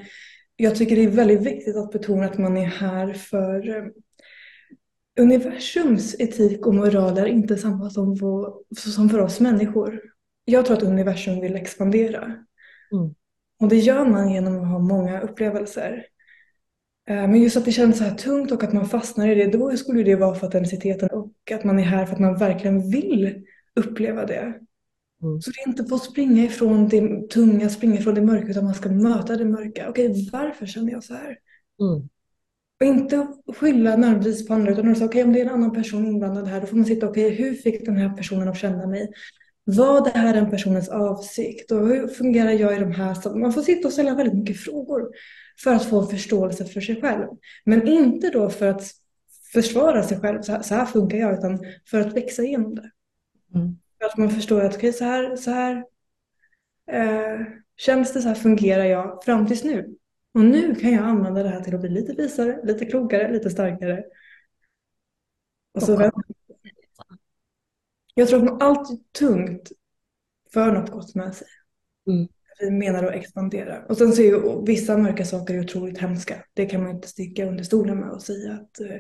jag 0.56 0.76
tycker 0.76 0.96
det 0.96 1.04
är 1.04 1.10
väldigt 1.10 1.42
viktigt 1.42 1.76
att 1.76 1.92
betona 1.92 2.26
att 2.26 2.38
man 2.38 2.58
är 2.58 2.66
här 2.66 3.14
för 3.14 3.70
eh, 3.70 3.84
universums 5.20 6.16
etik 6.20 6.68
och 6.68 6.76
moral 6.76 7.18
är 7.18 7.26
inte 7.26 7.58
samma 7.58 7.90
som, 7.90 8.16
som 8.76 9.10
för 9.10 9.20
oss 9.20 9.40
människor. 9.40 10.02
Jag 10.46 10.66
tror 10.66 10.78
att 10.78 10.84
universum 10.84 11.42
vill 11.42 11.56
expandera. 11.56 12.24
Mm. 12.92 13.16
Och 13.62 13.70
det 13.70 13.78
gör 13.78 14.06
man 14.06 14.32
genom 14.32 14.60
att 14.60 14.68
ha 14.68 14.80
många 14.80 15.22
upplevelser. 15.22 16.06
Eh, 17.10 17.16
men 17.16 17.42
just 17.42 17.58
att 17.58 17.66
det 17.66 17.72
känns 17.72 17.98
så 17.98 18.04
här 18.04 18.16
tungt 18.16 18.52
och 18.52 18.64
att 18.64 18.74
man 18.74 18.90
fastnar 18.90 19.28
i 19.28 19.36
det, 19.36 19.58
då 19.58 19.78
skulle 19.78 20.04
det 20.04 20.16
vara 20.16 20.36
för 20.36 20.48
att 20.48 20.54
densiteten 20.54 21.10
och 21.10 21.52
att 21.52 21.64
man 21.64 21.80
är 21.80 21.84
här 21.84 22.06
för 22.06 22.14
att 22.14 22.20
man 22.20 22.38
verkligen 22.38 22.90
vill 22.92 23.46
uppleva 23.80 24.26
det. 24.26 24.54
Mm. 25.24 25.42
Så 25.42 25.52
det 25.52 25.62
är 25.62 25.68
inte 25.68 25.86
för 25.86 25.96
att 25.96 26.04
springa 26.04 26.44
ifrån 26.44 26.88
det 26.88 27.30
tunga, 27.30 27.70
springa 27.70 27.96
ifrån 28.00 28.16
det 28.16 28.22
mörka, 28.22 28.48
utan 28.48 28.64
man 28.64 28.74
ska 28.74 28.90
möta 28.90 29.36
det 29.36 29.46
mörka. 29.46 29.90
Okej, 29.90 30.30
varför 30.32 30.66
känner 30.66 30.92
jag 30.92 31.04
så 31.04 31.14
här? 31.14 31.38
Mm. 31.82 32.10
Och 32.80 32.86
inte 32.86 33.28
skylla 33.56 33.96
nödvändigtvis 33.96 34.48
på 34.48 34.54
andra, 34.54 34.72
utan 34.72 34.96
säga, 34.96 35.08
okej, 35.08 35.24
om 35.24 35.34
det 35.34 35.42
är 35.42 35.46
en 35.46 35.54
annan 35.54 35.74
person 35.74 36.08
inblandad 36.08 36.48
här, 36.48 36.62
då 36.62 36.68
får 36.68 36.76
man 36.76 36.86
sitta, 36.86 37.10
okej, 37.10 37.30
hur 37.30 37.54
fick 37.54 37.86
den 37.86 37.98
här 37.98 38.10
personen 38.10 38.48
att 38.48 38.58
känna 38.58 38.88
mig? 38.88 39.12
Var 39.64 40.04
det 40.04 40.20
här 40.20 40.34
den 40.34 40.50
personens 40.50 40.90
avsikt? 40.90 41.72
Och 41.72 41.88
hur 41.88 42.08
fungerar 42.08 42.52
jag 42.52 42.76
i 42.76 42.80
de 42.80 42.92
här? 42.92 43.36
Man 43.36 43.54
får 43.54 43.62
sitta 43.62 43.88
och 43.88 43.94
ställa 43.94 44.16
väldigt 44.16 44.36
mycket 44.36 44.60
frågor 44.60 45.10
för 45.64 45.74
att 45.74 45.86
få 45.86 46.06
förståelse 46.06 46.66
för 46.66 46.82
sig 46.82 47.02
själv. 47.02 47.28
Men 47.66 47.88
inte 47.88 48.30
då 48.30 48.50
för 48.50 48.68
att 48.68 48.84
försvara 49.54 50.04
sig 50.04 50.20
själv, 50.20 50.42
så 50.42 50.52
här, 50.52 50.62
så 50.62 50.76
här 50.76 50.86
funkar 50.86 51.18
jag, 51.18 51.34
utan 51.34 51.60
för 51.90 52.00
att 52.00 52.16
växa 52.16 52.44
igenom 52.44 52.76
det. 52.76 52.92
Mm. 53.56 53.78
Att 54.06 54.18
man 54.18 54.30
förstår 54.30 54.62
att 54.62 54.76
okay, 54.76 54.94
så 54.94 55.04
här, 55.04 55.36
så 55.36 55.52
här 55.52 55.86
eh, 56.92 57.42
känns 57.78 58.14
det, 58.14 58.22
så 58.22 58.28
här 58.28 58.36
fungerar 58.36 58.86
jag 58.86 59.24
fram 59.24 59.48
tills 59.48 59.64
nu. 59.64 59.96
Och 60.34 60.42
nu 60.42 60.76
kan 60.76 60.92
jag 60.92 61.04
använda 61.04 61.44
det 61.44 61.50
här 61.50 61.62
till 61.62 61.76
att 61.76 61.82
bli 61.82 61.90
lite 61.90 62.14
visare, 62.14 62.60
lite 62.64 62.86
klokare, 62.86 63.32
lite 63.32 63.50
starkare. 63.50 64.04
Och 65.74 65.84
så 65.84 66.06
Och- 66.06 66.12
jag 68.14 68.28
tror 68.28 68.54
att 68.54 68.64
allt 68.64 69.14
tungt 69.14 69.72
för 70.54 70.72
något 70.72 70.90
gott 70.92 71.16
med 71.16 71.36
sig. 71.36 71.48
Mm. 72.08 72.28
Vi 72.60 72.72
menar 72.72 73.04
att 73.04 73.16
expandera. 73.16 73.86
Och 73.86 73.98
sen 73.98 74.12
så 74.12 74.22
är 74.22 74.26
ju 74.26 74.66
vissa 74.66 74.98
mörka 74.98 75.26
saker 75.26 75.54
är 75.54 75.60
otroligt 75.60 75.98
hemska. 75.98 76.44
Det 76.54 76.66
kan 76.66 76.84
man 76.84 76.96
inte 76.96 77.08
sticka 77.08 77.46
under 77.46 77.64
stolen 77.64 78.00
med 78.00 78.10
och 78.10 78.22
säga 78.22 78.54
att 78.54 78.80
eh, 78.80 78.98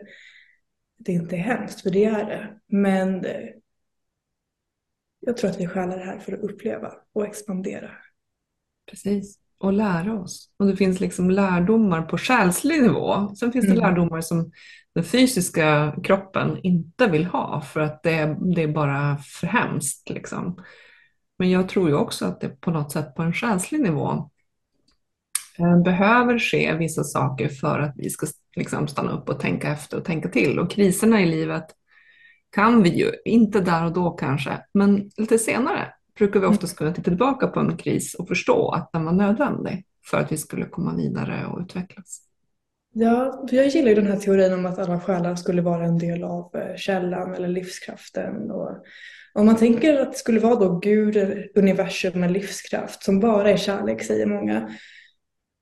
det 0.97 1.11
inte 1.11 1.35
är 1.35 1.39
hemskt, 1.39 1.81
för 1.81 1.89
det 1.89 2.05
är 2.05 2.25
det. 2.25 2.59
Men 2.67 3.25
eh, 3.25 3.49
jag 5.20 5.38
tror 5.38 5.49
att 5.49 5.59
vi 5.59 5.67
själar 5.67 5.97
det 5.97 6.03
här 6.05 6.20
för 6.20 6.34
att 6.34 6.39
uppleva 6.39 6.93
och 7.13 7.26
expandera. 7.26 7.89
Precis. 8.91 9.39
Och 9.57 9.74
lära 9.74 10.13
oss. 10.20 10.49
Och 10.57 10.67
det 10.67 10.76
finns 10.76 10.99
liksom 10.99 11.30
lärdomar 11.32 12.01
på 12.01 12.17
själslig 12.17 12.82
nivå. 12.82 13.36
Sen 13.36 13.51
finns 13.51 13.65
det 13.65 13.72
Mm. 13.72 13.84
lärdomar 13.84 14.22
som 14.22 14.51
den 14.95 15.03
fysiska 15.03 15.95
kroppen 16.03 16.57
inte 16.63 17.07
vill 17.07 17.26
ha 17.26 17.61
för 17.61 17.80
att 17.80 18.03
det 18.03 18.11
är, 18.11 18.55
det 18.55 18.63
är 18.63 18.67
bara 18.67 19.17
för 19.17 19.47
hemskt. 19.47 20.09
Liksom. 20.09 20.63
Men 21.39 21.49
jag 21.49 21.70
tror 21.70 21.89
ju 21.89 21.95
också 21.95 22.26
att 22.26 22.41
det 22.41 22.49
på 22.61 22.72
något 22.72 22.91
sätt 22.91 23.15
på 23.15 23.22
en 23.22 23.34
själslig 23.34 23.82
nivå 23.82 24.30
eh, 25.59 25.82
behöver 25.84 26.39
ske 26.39 26.74
vissa 26.74 27.03
saker 27.03 27.49
för 27.49 27.80
att 27.80 27.93
vi 27.95 28.09
ska 28.09 28.28
liksom 28.55 28.88
stanna 28.88 29.11
upp 29.11 29.30
och 29.30 29.39
tänka 29.39 29.72
efter 29.72 29.97
och 29.97 30.05
tänka 30.05 30.30
till. 30.30 30.59
Och 30.59 30.72
kriserna 30.72 31.22
i 31.22 31.26
livet 31.26 31.65
kan 32.51 32.83
vi 32.83 32.89
ju, 32.89 33.11
inte 33.25 33.59
där 33.59 33.85
och 33.85 33.93
då 33.93 34.11
kanske, 34.11 34.51
men 34.73 35.11
lite 35.17 35.39
senare 35.39 35.93
brukar 36.17 36.39
vi 36.39 36.45
oftast 36.45 36.77
kunna 36.77 36.93
titta 36.93 37.11
tillbaka 37.11 37.47
på 37.47 37.59
en 37.59 37.77
kris 37.77 38.13
och 38.13 38.27
förstå 38.27 38.71
att 38.71 38.89
den 38.93 39.05
var 39.05 39.11
nödvändig 39.11 39.85
för 40.05 40.17
att 40.17 40.31
vi 40.31 40.37
skulle 40.37 40.65
komma 40.65 40.95
vidare 40.95 41.45
och 41.45 41.59
utvecklas. 41.59 42.21
Ja, 42.93 43.45
jag 43.51 43.67
gillar 43.67 43.89
ju 43.89 43.95
den 43.95 44.07
här 44.07 44.17
teorin 44.17 44.53
om 44.53 44.65
att 44.65 44.79
alla 44.79 44.99
själar 44.99 45.35
skulle 45.35 45.61
vara 45.61 45.85
en 45.85 45.97
del 45.97 46.23
av 46.23 46.55
eh, 46.55 46.75
källan 46.75 47.33
eller 47.33 47.47
livskraften. 47.47 48.51
Och 48.51 48.69
om 49.33 49.45
man 49.45 49.55
tänker 49.55 49.99
att 49.99 50.11
det 50.11 50.17
skulle 50.17 50.39
vara 50.39 50.55
då 50.55 50.79
Gud, 50.79 51.17
eller 51.17 51.47
universum 51.55 52.19
med 52.19 52.31
livskraft 52.31 53.03
som 53.03 53.19
bara 53.19 53.51
är 53.51 53.57
kärlek, 53.57 54.03
säger 54.03 54.25
många. 54.25 54.69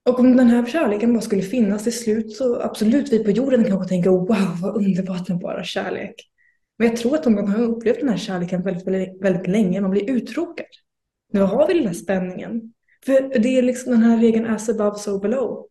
Och 0.10 0.20
om 0.20 0.38
den 0.38 0.48
här 0.48 0.66
kärleken 0.66 1.14
bara 1.14 1.22
skulle 1.22 1.42
finnas 1.42 1.84
till 1.84 2.00
slut 2.00 2.32
så 2.32 2.62
absolut, 2.62 3.14
vi 3.14 3.24
på 3.24 3.32
jorden 3.32 3.64
kanske 3.64 3.90
tänker 3.90 4.10
wow 4.10 4.62
vad 4.62 4.76
underbart 4.76 5.30
med 5.30 5.40
bara 5.40 5.64
kärlek. 5.64 6.16
Men 6.78 6.88
jag 6.88 6.98
tror 6.98 7.16
att 7.16 7.28
om 7.28 7.36
man 7.36 7.48
har 7.48 7.62
upplevt 7.64 8.00
den 8.00 8.10
här 8.10 8.18
kärleken 8.18 8.62
väldigt, 8.62 8.88
väldigt, 8.88 9.22
väldigt 9.22 9.48
länge, 9.48 9.82
man 9.82 9.92
blir 9.92 10.10
uttråkad. 10.10 10.66
Nu 11.32 11.42
har 11.42 11.68
vi 11.68 11.74
den 11.74 11.88
här 11.88 11.94
spänningen. 11.94 12.74
För 13.06 13.40
det 13.40 13.58
är 13.58 13.62
liksom 13.62 13.92
den 13.92 14.02
här 14.02 14.18
regeln 14.18 14.46
as 14.46 14.70
above 14.70 14.98
so 14.98 15.20
below. 15.20 15.68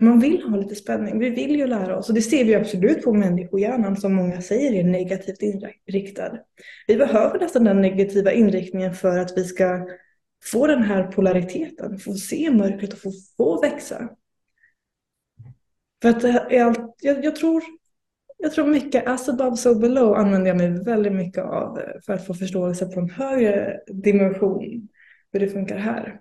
Man 0.00 0.20
vill 0.20 0.42
ha 0.42 0.56
lite 0.56 0.74
spänning, 0.74 1.18
vi 1.18 1.30
vill 1.30 1.56
ju 1.56 1.66
lära 1.66 1.98
oss 1.98 2.08
och 2.08 2.14
det 2.14 2.22
ser 2.22 2.44
vi 2.44 2.54
absolut 2.54 3.02
på 3.02 3.12
människohjärnan 3.12 3.96
som 3.96 4.14
många 4.14 4.42
säger 4.42 4.72
är 4.72 4.84
negativt 4.84 5.42
inriktad. 5.42 6.38
Vi 6.86 6.96
behöver 6.96 7.38
nästan 7.38 7.64
den 7.64 7.82
negativa 7.82 8.32
inriktningen 8.32 8.94
för 8.94 9.18
att 9.18 9.38
vi 9.38 9.44
ska 9.44 9.88
få 10.44 10.66
den 10.66 10.82
här 10.82 11.04
polariteten, 11.04 11.98
få 11.98 12.14
se 12.14 12.50
mörkret 12.50 12.92
och 12.92 12.98
få, 12.98 13.10
få 13.36 13.60
växa. 13.60 14.08
För 16.02 16.08
att 16.08 16.20
det 16.20 16.28
är 16.28 16.64
allt, 16.64 16.94
jag, 17.00 17.24
jag, 17.24 17.36
tror, 17.36 17.62
jag 18.38 18.52
tror 18.52 18.66
mycket 18.66 19.08
as 19.08 19.28
above 19.28 19.56
so 19.56 19.78
below 19.78 20.14
använder 20.16 20.48
jag 20.48 20.56
mig 20.56 20.84
väldigt 20.84 21.12
mycket 21.12 21.44
av 21.44 21.78
eh, 21.78 21.84
för 22.06 22.12
att 22.12 22.26
få 22.26 22.34
förståelse 22.34 22.86
på 22.86 23.00
en 23.00 23.10
högre 23.10 23.80
dimension 23.92 24.88
hur 25.32 25.40
det 25.40 25.48
funkar 25.48 25.78
här. 25.78 26.20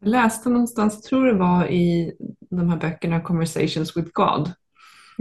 Jag 0.00 0.08
läste 0.08 0.48
någonstans, 0.48 1.02
tror 1.02 1.26
det 1.26 1.34
var 1.34 1.66
i 1.66 2.12
de 2.50 2.68
här 2.70 2.76
böckerna 2.78 3.20
Conversations 3.20 3.96
with 3.96 4.08
God, 4.12 4.52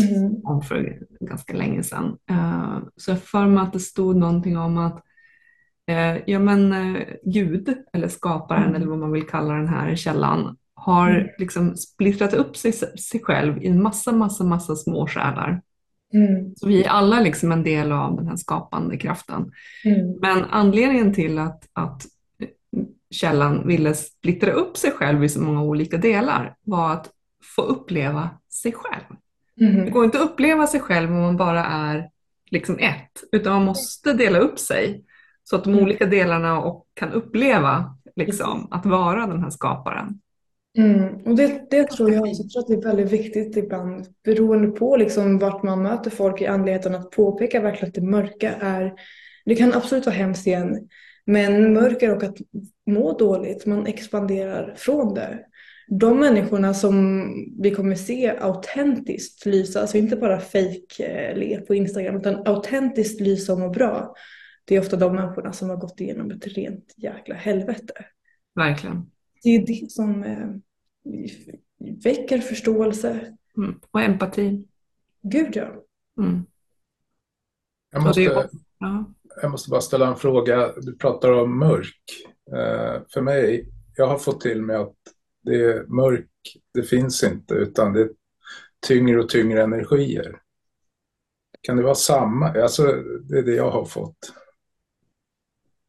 Mm. 0.01 0.35
om 0.43 0.61
för 0.61 0.99
ganska 1.19 1.53
länge 1.53 1.83
sedan. 1.83 2.17
Eh, 2.29 2.77
Så 2.95 3.11
jag 3.11 3.19
för 3.19 3.45
mig 3.45 3.63
att 3.63 3.73
det 3.73 3.79
stod 3.79 4.15
någonting 4.15 4.57
om 4.57 4.77
att 4.77 5.03
eh, 5.87 6.17
ja, 6.29 6.39
men, 6.39 6.75
Gud, 7.23 7.73
eller 7.93 8.07
skaparen, 8.07 8.63
Mm. 8.63 8.75
eller 8.75 8.87
vad 8.87 8.97
man 8.97 9.11
vill 9.11 9.27
kalla 9.27 9.53
den 9.53 9.67
här 9.67 9.95
källan, 9.95 10.57
har 10.73 11.09
Mm. 11.09 11.27
liksom 11.37 11.75
splittrat 11.77 12.33
upp 12.33 12.57
sig, 12.57 12.71
sig 12.73 13.19
själv 13.23 13.63
i 13.63 13.67
en 13.67 13.83
massa, 13.83 14.11
massa, 14.11 14.43
massa 14.43 14.75
små 14.75 15.07
själar. 15.07 15.61
Mm. 16.13 16.55
Så 16.55 16.67
vi 16.67 16.83
är 16.83 16.89
alla 16.89 17.19
liksom 17.19 17.51
en 17.51 17.63
del 17.63 17.91
av 17.91 18.15
den 18.15 18.27
här 18.27 18.35
skapande 18.35 18.97
kraften. 18.97 19.51
Mm. 19.85 20.11
Men 20.21 20.45
anledningen 20.45 21.13
till 21.13 21.39
att, 21.39 21.63
att 21.73 22.05
källan 23.11 23.67
ville 23.67 23.93
splittra 23.93 24.51
upp 24.51 24.77
sig 24.77 24.91
själv 24.91 25.23
i 25.23 25.29
så 25.29 25.41
många 25.41 25.61
olika 25.63 25.97
delar 25.97 26.55
var 26.63 26.93
att 26.93 27.09
få 27.55 27.61
uppleva 27.61 28.29
sig 28.61 28.71
själv. 28.71 29.03
Det 29.55 29.65
Mm. 29.65 29.91
går 29.91 30.05
inte 30.05 30.17
att 30.17 30.25
uppleva 30.31 30.67
sig 30.67 30.79
själv 30.79 31.11
om 31.11 31.21
man 31.21 31.37
bara 31.37 31.65
är 31.65 32.09
liksom 32.51 32.77
ett, 32.79 33.23
utan 33.31 33.53
man 33.53 33.63
måste 33.65 34.13
dela 34.13 34.39
upp 34.39 34.59
sig 34.59 35.03
så 35.43 35.55
att 35.55 35.63
de 35.63 35.69
Mm. 35.73 35.83
olika 35.83 36.05
delarna 36.05 36.59
och 36.61 36.85
kan 36.93 37.11
uppleva 37.11 37.95
liksom, 38.15 38.67
att 38.71 38.85
vara 38.85 39.27
den 39.27 39.43
här 39.43 39.49
skaparen. 39.49 40.19
Mm. 40.77 41.15
Och 41.25 41.35
det, 41.35 41.61
det 41.69 41.83
tror 41.83 42.13
jag 42.13 42.21
också. 42.21 42.43
Jag 42.43 42.51
tror 42.51 42.61
att 42.61 42.67
det 42.67 42.87
är 42.87 42.95
väldigt 42.95 43.11
viktigt 43.11 43.57
ibland 43.57 44.05
beroende 44.23 44.67
på 44.67 44.97
liksom 44.97 45.39
vart 45.39 45.63
man 45.63 45.81
möter 45.81 46.11
folk 46.11 46.41
i 46.41 46.45
andligheten 46.45 46.95
att 46.95 47.11
påpeka 47.11 47.61
verkligen 47.61 47.87
att 47.87 47.95
det 47.95 48.01
mörka 48.01 48.53
är 48.59 48.93
det 49.45 49.55
kan 49.55 49.73
absolut 49.73 50.05
vara 50.05 50.15
hemskt 50.15 50.47
igen 50.47 50.87
men 51.25 51.73
mörker 51.73 52.15
och 52.15 52.23
att 52.23 52.37
må 52.85 53.17
dåligt, 53.17 53.65
man 53.65 53.87
expanderar 53.87 54.73
från 54.77 55.13
det. 55.13 55.39
De 55.87 56.19
människorna 56.19 56.73
som 56.73 57.25
vi 57.61 57.71
kommer 57.71 57.95
se 57.95 58.37
autentiskt 58.39 59.45
lysa, 59.45 59.81
alltså 59.81 59.97
inte 59.97 60.15
bara 60.15 60.39
fake 60.39 61.05
eh, 61.05 61.37
le 61.37 61.61
på 61.61 61.75
Instagram 61.75 62.17
utan 62.17 62.47
autentiskt 62.47 63.21
lysa 63.21 63.53
och 63.53 63.59
må 63.59 63.69
bra. 63.69 64.15
Det 64.65 64.75
är 64.75 64.79
ofta 64.79 64.95
de 64.95 65.15
människorna 65.15 65.53
som 65.53 65.69
har 65.69 65.77
gått 65.77 66.01
igenom 66.01 66.31
ett 66.31 66.47
rent 66.47 66.93
jäkla 66.97 67.35
helvete. 67.35 67.93
Verkligen. 68.55 69.12
Det 69.43 69.49
är 69.49 69.65
det 69.65 69.91
som 69.91 70.23
eh, 70.23 70.49
väcker 72.03 72.37
förståelse. 72.39 73.37
Mm. 73.57 73.79
Och 73.91 74.01
empati. 74.01 74.67
Gud 75.21 75.55
ja. 75.55 75.83
Mm. 76.19 76.45
Jag 77.91 78.15
det 78.15 78.25
är- 78.25 78.35
måste, 78.35 78.57
Ja. 78.79 79.13
jag 79.41 79.51
måste 79.51 79.69
bara 79.69 79.81
ställa 79.81 80.07
en 80.07 80.15
fråga. 80.15 80.73
Du 80.81 80.97
pratar 80.97 81.31
om 81.31 81.59
mörk. 81.59 82.03
Eh, 82.51 83.01
för 83.13 83.21
mig, 83.21 83.69
jag 83.95 84.07
har 84.07 84.17
fått 84.17 84.41
till 84.41 84.61
mig 84.61 84.75
att 84.75 84.95
det 85.43 85.55
är 85.55 85.83
mörk, 85.87 86.29
det 86.73 86.83
finns 86.83 87.23
inte, 87.23 87.53
utan 87.53 87.93
det 87.93 88.01
är 88.01 88.09
tyngre 88.87 89.19
och 89.19 89.29
tyngre 89.29 89.63
energier. 89.63 90.39
Kan 91.61 91.77
det 91.77 91.83
vara 91.83 91.95
samma? 91.95 92.49
Alltså, 92.49 92.83
det 93.29 93.37
är 93.37 93.43
det 93.43 93.55
jag 93.55 93.71
har 93.71 93.85
fått. 93.85 94.33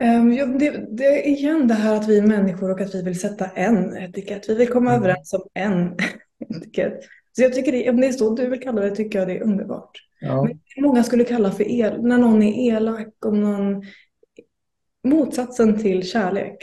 Um, 0.05 0.33
ja, 0.33 0.47
det, 0.47 0.85
det 0.97 1.05
är 1.07 1.27
igen 1.29 1.69
det 1.69 1.75
här 1.75 1.97
att 1.97 2.09
vi 2.09 2.19
är 2.19 2.23
människor 2.27 2.71
och 2.71 2.81
att 2.81 2.95
vi 2.95 3.03
vill 3.03 3.21
sätta 3.21 3.47
en 3.47 3.97
etikett. 3.97 4.49
Vi 4.49 4.55
vill 4.55 4.69
komma 4.69 4.91
Mm. 4.91 5.03
överens 5.03 5.33
om 5.35 5.43
en 5.55 5.97
etikett. 6.57 7.01
Så 7.33 7.43
jag 7.43 7.53
tycker 7.53 7.73
det, 7.73 7.91
om 7.91 8.01
det 8.01 8.07
är 8.07 8.13
så 8.13 8.35
du 8.35 8.47
vill 8.51 8.61
kalla 8.61 8.81
det 8.83 8.91
tycker 8.97 9.19
jag 9.19 9.29
det 9.29 9.39
är 9.39 9.43
underbart. 9.43 9.91
Ja, 10.21 10.43
Men 10.43 10.85
många 10.87 11.03
skulle 11.03 11.25
kalla 11.25 11.51
för 11.51 11.65
el, 11.71 12.03
när 12.03 12.19
någon 12.19 12.43
är 12.43 12.75
elak, 12.77 13.09
om 13.27 13.41
någon 13.41 13.83
motsatsen 15.05 15.79
till 15.79 16.03
kärlek. 16.09 16.57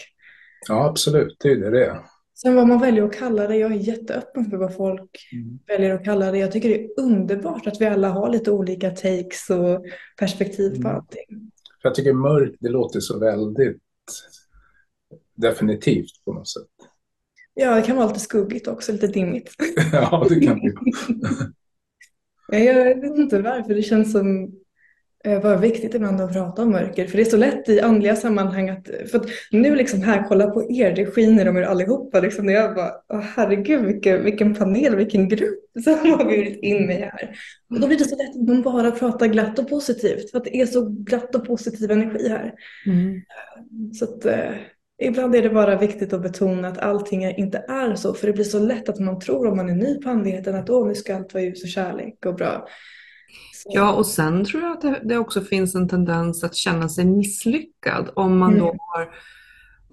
ja 0.67 0.85
absolut, 0.89 1.37
det 1.43 1.49
är 1.51 1.55
det 1.55 1.69
det. 1.69 1.99
Sen 2.35 2.55
vad 2.55 2.67
man 2.67 2.79
väljer 2.81 3.03
att 3.03 3.15
kalla 3.15 3.47
det, 3.47 3.57
jag 3.57 3.71
är 3.71 3.75
jätteöppen 3.75 4.45
för 4.45 4.57
vad 4.57 4.75
folk 4.75 5.29
Mm. 5.33 5.59
väljer 5.67 5.95
att 5.95 6.05
kalla 6.05 6.31
det. 6.31 6.37
Jag 6.37 6.51
tycker 6.51 6.69
det 6.69 6.83
är 6.83 6.89
underbart 6.99 7.67
att 7.67 7.81
vi 7.81 7.85
alla 7.85 8.09
har 8.09 8.29
lite 8.29 8.51
olika 8.51 8.89
takes 8.89 9.49
och 9.49 9.85
perspektiv 10.19 10.69
på 10.81 10.87
Mm. 10.87 10.95
allting. 10.95 11.50
För 11.81 11.89
jag 11.89 11.95
tycker 11.95 12.13
mörk, 12.13 12.55
det 12.59 12.69
låter 12.69 12.99
så 12.99 13.19
väldigt 13.19 13.81
definitivt 15.35 16.25
på 16.25 16.33
något 16.33 16.47
sätt. 16.47 16.67
Ja, 17.53 17.75
det 17.75 17.81
kan 17.81 17.97
vara 17.97 18.07
lite 18.07 18.19
skuggigt 18.19 18.67
också, 18.67 18.91
lite 18.91 19.07
dimmigt. 19.07 19.55
ja, 19.91 20.25
det 20.29 20.39
kan 20.39 20.59
det 20.59 20.73
Ja, 22.47 22.57
Jag 22.57 23.01
vet 23.01 23.17
inte 23.17 23.41
varför 23.41 23.75
det 23.75 23.83
känns 23.83 24.11
som 24.11 24.55
eh, 25.23 25.41
bara 25.41 25.57
viktigt 25.57 25.95
ibland 25.95 26.21
att 26.21 26.33
prata 26.33 26.61
om 26.61 26.71
mörker. 26.71 27.07
För 27.07 27.17
det 27.17 27.23
är 27.23 27.29
så 27.29 27.37
lätt 27.37 27.69
i 27.69 27.81
andliga 27.81 28.15
sammanhang 28.15 28.69
att, 28.69 28.87
för 29.11 29.17
att 29.17 29.25
nu 29.51 29.75
liksom 29.75 30.01
här, 30.01 30.25
kolla 30.27 30.49
på 30.49 30.71
er, 30.71 30.95
det 30.95 31.05
skiner 31.05 31.49
om 31.49 31.57
er 31.57 31.61
allihopa. 31.61 32.19
Liksom, 32.19 32.45
när 32.45 32.53
jag 32.53 32.75
bara, 32.75 32.91
åh, 33.13 33.23
herregud 33.35 33.85
vilken, 33.85 34.23
vilken 34.23 34.55
panel, 34.55 34.95
vilken 34.95 35.29
grupp 35.29 35.59
som 35.83 36.11
har 36.11 36.25
bjudit 36.25 36.59
in 36.63 36.85
mig 36.85 37.01
här. 37.01 37.35
Och 37.69 37.79
då 37.79 37.87
blir 37.87 37.97
det 37.97 38.05
så 38.05 38.15
lätt 38.15 38.29
att 38.29 38.47
man 38.47 38.61
bara 38.61 38.91
pratar 38.91 39.27
glatt 39.27 39.59
och 39.59 39.69
positivt. 39.69 40.31
För 40.31 40.37
att 40.37 40.45
det 40.45 40.61
är 40.61 40.65
så 40.65 40.89
glatt 40.89 41.35
och 41.35 41.47
positiv 41.47 41.91
energi 41.91 42.29
här. 42.29 42.53
Mm. 42.85 43.21
Så 43.93 44.05
att 44.05 44.25
eh, 44.25 44.51
ibland 45.01 45.35
är 45.35 45.41
det 45.41 45.49
bara 45.49 45.77
viktigt 45.77 46.13
att 46.13 46.21
betona 46.21 46.67
att 46.67 46.77
allting 46.77 47.23
inte 47.23 47.57
är 47.57 47.95
så. 47.95 48.13
För 48.13 48.27
det 48.27 48.33
blir 48.33 48.43
så 48.43 48.59
lätt 48.59 48.89
att 48.89 48.99
man 48.99 49.19
tror 49.19 49.47
om 49.47 49.57
man 49.57 49.69
är 49.69 49.75
ny 49.75 49.95
på 49.95 50.09
andligheten 50.09 50.55
att 50.55 50.69
åh, 50.69 50.87
nu 50.87 50.95
ska 50.95 51.15
allt 51.15 51.33
vara 51.33 51.43
ljus 51.43 51.63
och 51.63 51.69
kärlek 51.69 52.25
och 52.25 52.35
bra. 52.35 52.67
Ja, 53.65 53.93
och 53.93 54.05
sen 54.05 54.45
tror 54.45 54.63
jag 54.63 54.71
att 54.71 55.09
det, 55.09 55.17
också 55.17 55.41
finns 55.41 55.75
en 55.75 55.89
tendens 55.89 56.43
att 56.43 56.55
känna 56.55 56.89
sig 56.89 57.05
misslyckad 57.05 58.09
om 58.15 58.37
man 58.37 58.57
då 58.57 58.65
Mm. 58.65 58.77
har 58.79 59.09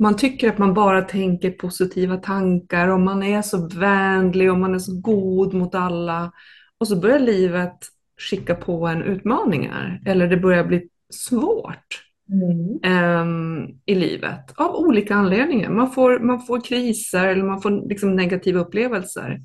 man 0.01 0.17
tycker 0.17 0.49
att 0.49 0.59
man 0.59 0.75
bara 0.75 1.03
tänker 1.03 1.51
positiva 1.51 2.17
tankar 2.17 2.89
och 2.89 3.01
man 3.01 3.23
är 3.23 3.43
så 3.43 3.69
vänlig 3.69 4.51
och 4.53 4.59
man 4.59 4.75
är 4.75 4.79
så 4.79 5.01
god 5.01 5.55
mot 5.55 5.75
alla. 5.75 6.33
Och 6.79 6.89
så 6.89 6.97
börjar 6.97 7.19
livet 7.19 7.77
skicka 8.31 8.55
på 8.55 8.87
en 8.87 9.03
utmaningar 9.03 10.01
eller 10.07 10.29
det 10.29 10.37
börjar 10.37 10.65
bli 10.65 10.89
svårt 11.11 12.05
Mm. 12.33 12.79
ehm, 12.83 13.67
i 13.87 13.95
livet 13.95 14.53
av 14.57 14.75
olika 14.77 15.15
anledningar. 15.15 15.71
Man 15.71 15.91
får, 15.91 16.19
man 16.19 16.41
får 16.43 16.61
kriser 16.65 17.25
eller 17.29 17.43
man 17.45 17.63
får 17.63 17.89
liksom 17.89 18.17
negativa 18.17 18.61
upplevelser. 18.61 19.39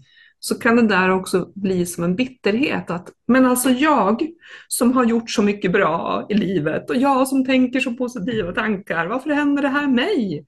Så 0.45 0.55
kan 0.59 0.75
det 0.75 0.87
där 0.87 1.09
också 1.09 1.51
bli 1.55 1.85
som 1.85 2.03
en 2.03 2.15
bitterhet 2.15 2.89
att, 2.91 3.09
men 3.27 3.45
alltså 3.45 3.69
jag 3.69 4.27
som 4.67 4.91
har 4.93 5.05
gjort 5.05 5.29
så 5.29 5.41
mycket 5.43 5.71
bra 5.71 6.25
i 6.29 6.33
livet 6.33 6.89
och 6.89 6.95
jag 6.95 7.27
som 7.27 7.45
tänker 7.45 7.79
så 7.79 7.93
positiva 7.93 8.51
tankar, 8.51 9.05
varför 9.07 9.29
händer 9.29 9.61
det 9.61 9.69
här 9.69 9.87
mig? 9.87 10.45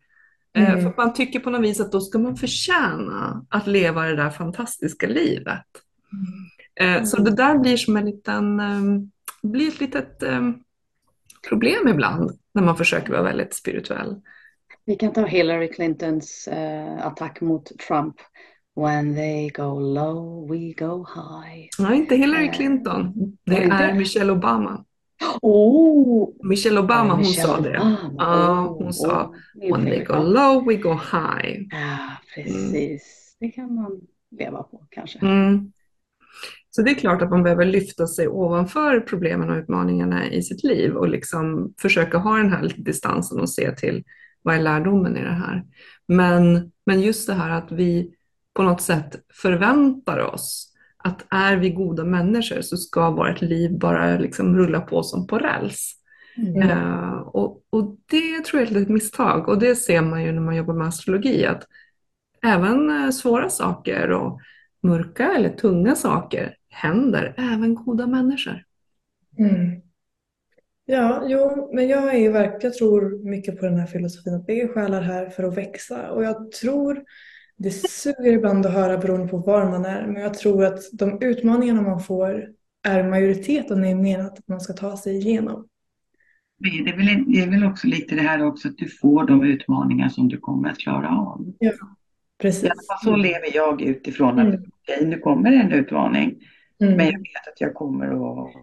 Eh, 0.57 0.69
Mm. 0.69 0.81
För 0.81 0.93
man 0.97 1.13
tycker 1.13 1.39
på 1.39 1.49
något 1.49 1.61
vis 1.61 1.79
att 1.81 1.91
då 1.91 2.01
ska 2.01 2.17
man 2.19 2.35
förtjäna 2.35 3.45
att 3.49 3.67
leva 3.67 4.03
det 4.03 4.15
där 4.15 4.29
fantastiska 4.29 5.07
livet. 5.07 5.65
Eh, 6.79 7.03
Så 7.03 7.21
det 7.21 7.35
där 7.35 7.57
blir 7.57 7.77
som 7.77 7.97
en 7.97 8.05
liten, 8.05 8.59
ehm, 8.59 9.11
blir 9.43 9.67
ett 9.67 9.79
litet 9.79 10.23
ehm, 10.23 10.53
problem 11.49 11.87
ibland 11.87 12.31
när 12.53 12.63
man 12.63 12.77
försöker 12.77 13.11
vara 13.11 13.23
väldigt 13.23 13.53
spirituell. 13.55 14.15
Vi 14.85 14.95
kan 14.95 15.13
ta 15.13 15.25
Hillary 15.25 15.67
Clintons 15.71 16.47
eh, 16.47 17.05
attack 17.07 17.41
mot 17.41 17.71
Trump. 17.87 18.15
When 18.75 19.15
they 19.15 19.49
go 19.49 19.79
low, 19.79 20.47
we 20.51 20.73
go 20.73 21.05
high. 21.15 21.69
Nej, 21.79 21.97
inte 21.97 22.15
Hillary 22.15 22.45
Eh, 22.47 22.53
Clinton. 22.53 23.13
Det 23.45 23.63
är 23.63 23.93
Michelle 23.93 24.31
Obama. 24.31 24.85
Oh, 25.41 26.29
Michelle 26.43 26.79
Obama, 26.79 27.13
hon 27.13 27.19
Michelle 27.21 27.47
sa 27.47 27.59
det. 27.59 27.79
Obama. 27.79 28.09
Ja, 28.17 28.67
Oh, 28.67 28.83
hon 28.83 28.93
sa 28.93 29.23
oh, 29.25 29.35
min 29.55 29.71
When 29.73 29.85
they 29.85 30.03
go 30.03 30.13
low, 30.23 30.65
we 30.67 30.75
go 30.75 30.93
high. 30.93 31.67
Ja, 31.71 31.97
precis. 32.35 33.35
Det 33.39 33.49
kan 33.49 33.75
man 33.75 34.01
leva 34.39 34.63
på 34.63 34.87
kanske. 34.89 35.19
Mm. 35.19 35.71
Så 36.69 36.81
det 36.81 36.91
är 36.91 36.95
klart 36.95 37.21
att 37.21 37.29
man 37.29 37.43
behöver 37.43 37.65
lyfta 37.65 38.07
sig 38.07 38.27
ovanför 38.27 38.99
problemen 38.99 39.49
och 39.49 39.57
utmaningarna 39.57 40.29
i 40.31 40.41
sitt 40.41 40.63
liv 40.63 40.95
och 40.95 41.09
liksom 41.09 41.73
försöka 41.81 42.17
ha 42.17 42.37
den 42.37 42.49
här 42.51 42.73
distansen 42.77 43.39
och 43.39 43.49
se 43.49 43.71
till 43.71 44.03
vad 44.41 44.55
är 44.55 44.59
lärdomen 44.61 45.17
i 45.17 45.21
det 45.21 45.29
här. 45.33 45.63
Men, 46.07 46.71
men 46.85 47.01
just 47.01 47.27
det 47.27 47.33
här 47.33 47.49
att 47.49 47.71
vi 47.71 48.14
på 48.55 48.63
något 48.63 48.81
sätt 48.81 49.15
förväntar 49.33 50.19
oss 50.19 50.71
att 50.97 51.25
är 51.29 51.57
vi 51.57 51.69
goda 51.69 52.03
människor 52.03 52.61
så 52.61 52.77
ska 52.77 53.11
vårt 53.11 53.41
liv 53.41 53.79
bara 53.79 54.17
liksom 54.17 54.57
rulla 54.57 54.81
på 54.81 55.03
som 55.03 55.27
på 55.27 55.37
räls. 55.37 55.93
Mm. 56.37 56.69
Eh, 56.69 57.13
och, 57.13 57.63
och 57.69 57.97
det 58.05 58.45
tror 58.45 58.61
jag 58.61 58.71
är 58.71 58.81
ett 58.81 58.89
misstag 58.89 59.49
och 59.49 59.59
det 59.59 59.75
ser 59.75 60.01
man 60.01 60.23
ju 60.23 60.31
när 60.31 60.41
man 60.41 60.55
jobbar 60.55 60.73
med 60.73 60.87
astrologi 60.87 61.45
att 61.45 61.63
även 62.43 62.89
eh, 62.89 63.09
svåra 63.09 63.49
saker 63.49 64.11
och 64.11 64.39
mörka 64.83 65.33
eller 65.37 65.49
tunga 65.49 65.95
saker 65.95 66.55
händer 66.69 67.33
även 67.37 67.75
goda 67.75 68.07
människor. 68.07 68.63
Mm. 69.37 69.81
Ja, 70.85 71.23
jo, 71.27 71.71
men 71.73 71.87
jag 71.87 72.15
är 72.15 72.59
jag 72.61 72.73
tror 72.73 73.29
mycket 73.29 73.59
på 73.59 73.65
den 73.65 73.79
här 73.79 73.87
filosofin 73.87 74.33
att 74.33 74.45
vi 74.47 74.61
är 74.61 74.67
själar 74.67 75.01
här 75.01 75.29
för 75.29 75.43
att 75.43 75.57
växa 75.57 76.11
och 76.11 76.23
jag 76.23 76.51
tror 76.51 77.03
det 77.57 77.71
suger 77.71 78.33
ibland 78.33 78.65
att 78.65 78.73
höra 78.73 78.97
beroende 78.97 79.27
på 79.27 79.37
var 79.37 79.69
man 79.69 79.85
är, 79.85 80.07
men 80.07 80.21
jag 80.21 80.33
tror 80.33 80.65
att 80.65 80.79
de 80.93 81.17
utmaningarna 81.21 81.81
man 81.81 81.99
får 81.99 82.47
är 82.87 83.03
majoriteten 83.09 83.83
är 83.83 83.95
menat 83.95 84.39
att 84.39 84.47
man 84.47 84.59
ska 84.59 84.73
ta 84.73 84.97
sig 84.97 85.17
igenom. 85.17 85.67
Det 86.57 86.69
är, 86.69 86.97
väl, 86.97 87.33
det 87.33 87.39
är 87.39 87.47
väl 87.49 87.65
också 87.65 87.87
lite 87.87 88.15
det 88.15 88.21
här 88.21 88.45
också 88.45 88.67
att 88.67 88.77
du 88.77 88.89
får 88.89 89.27
de 89.27 89.43
utmaningar 89.43 90.09
som 90.09 90.27
du 90.27 90.37
kommer 90.37 90.69
att 90.69 90.77
klara 90.77 91.09
av. 91.09 91.53
I 91.59 91.71
Precis. 92.41 92.63
fall 92.63 92.97
så 93.03 93.15
lever 93.15 93.55
jag 93.55 93.81
utifrån 93.81 94.39
att 94.39 94.47
Mm. 94.47 94.63
okej, 94.81 95.07
nu 95.07 95.17
kommer 95.19 95.51
en 95.51 95.71
utmaning. 95.71 96.35
Mm. 96.81 96.97
Men 96.97 97.05
jag 97.05 97.19
vet 97.19 97.47
att 97.53 97.61
jag 97.61 97.73
kommer 97.73 98.07
att 98.45 98.53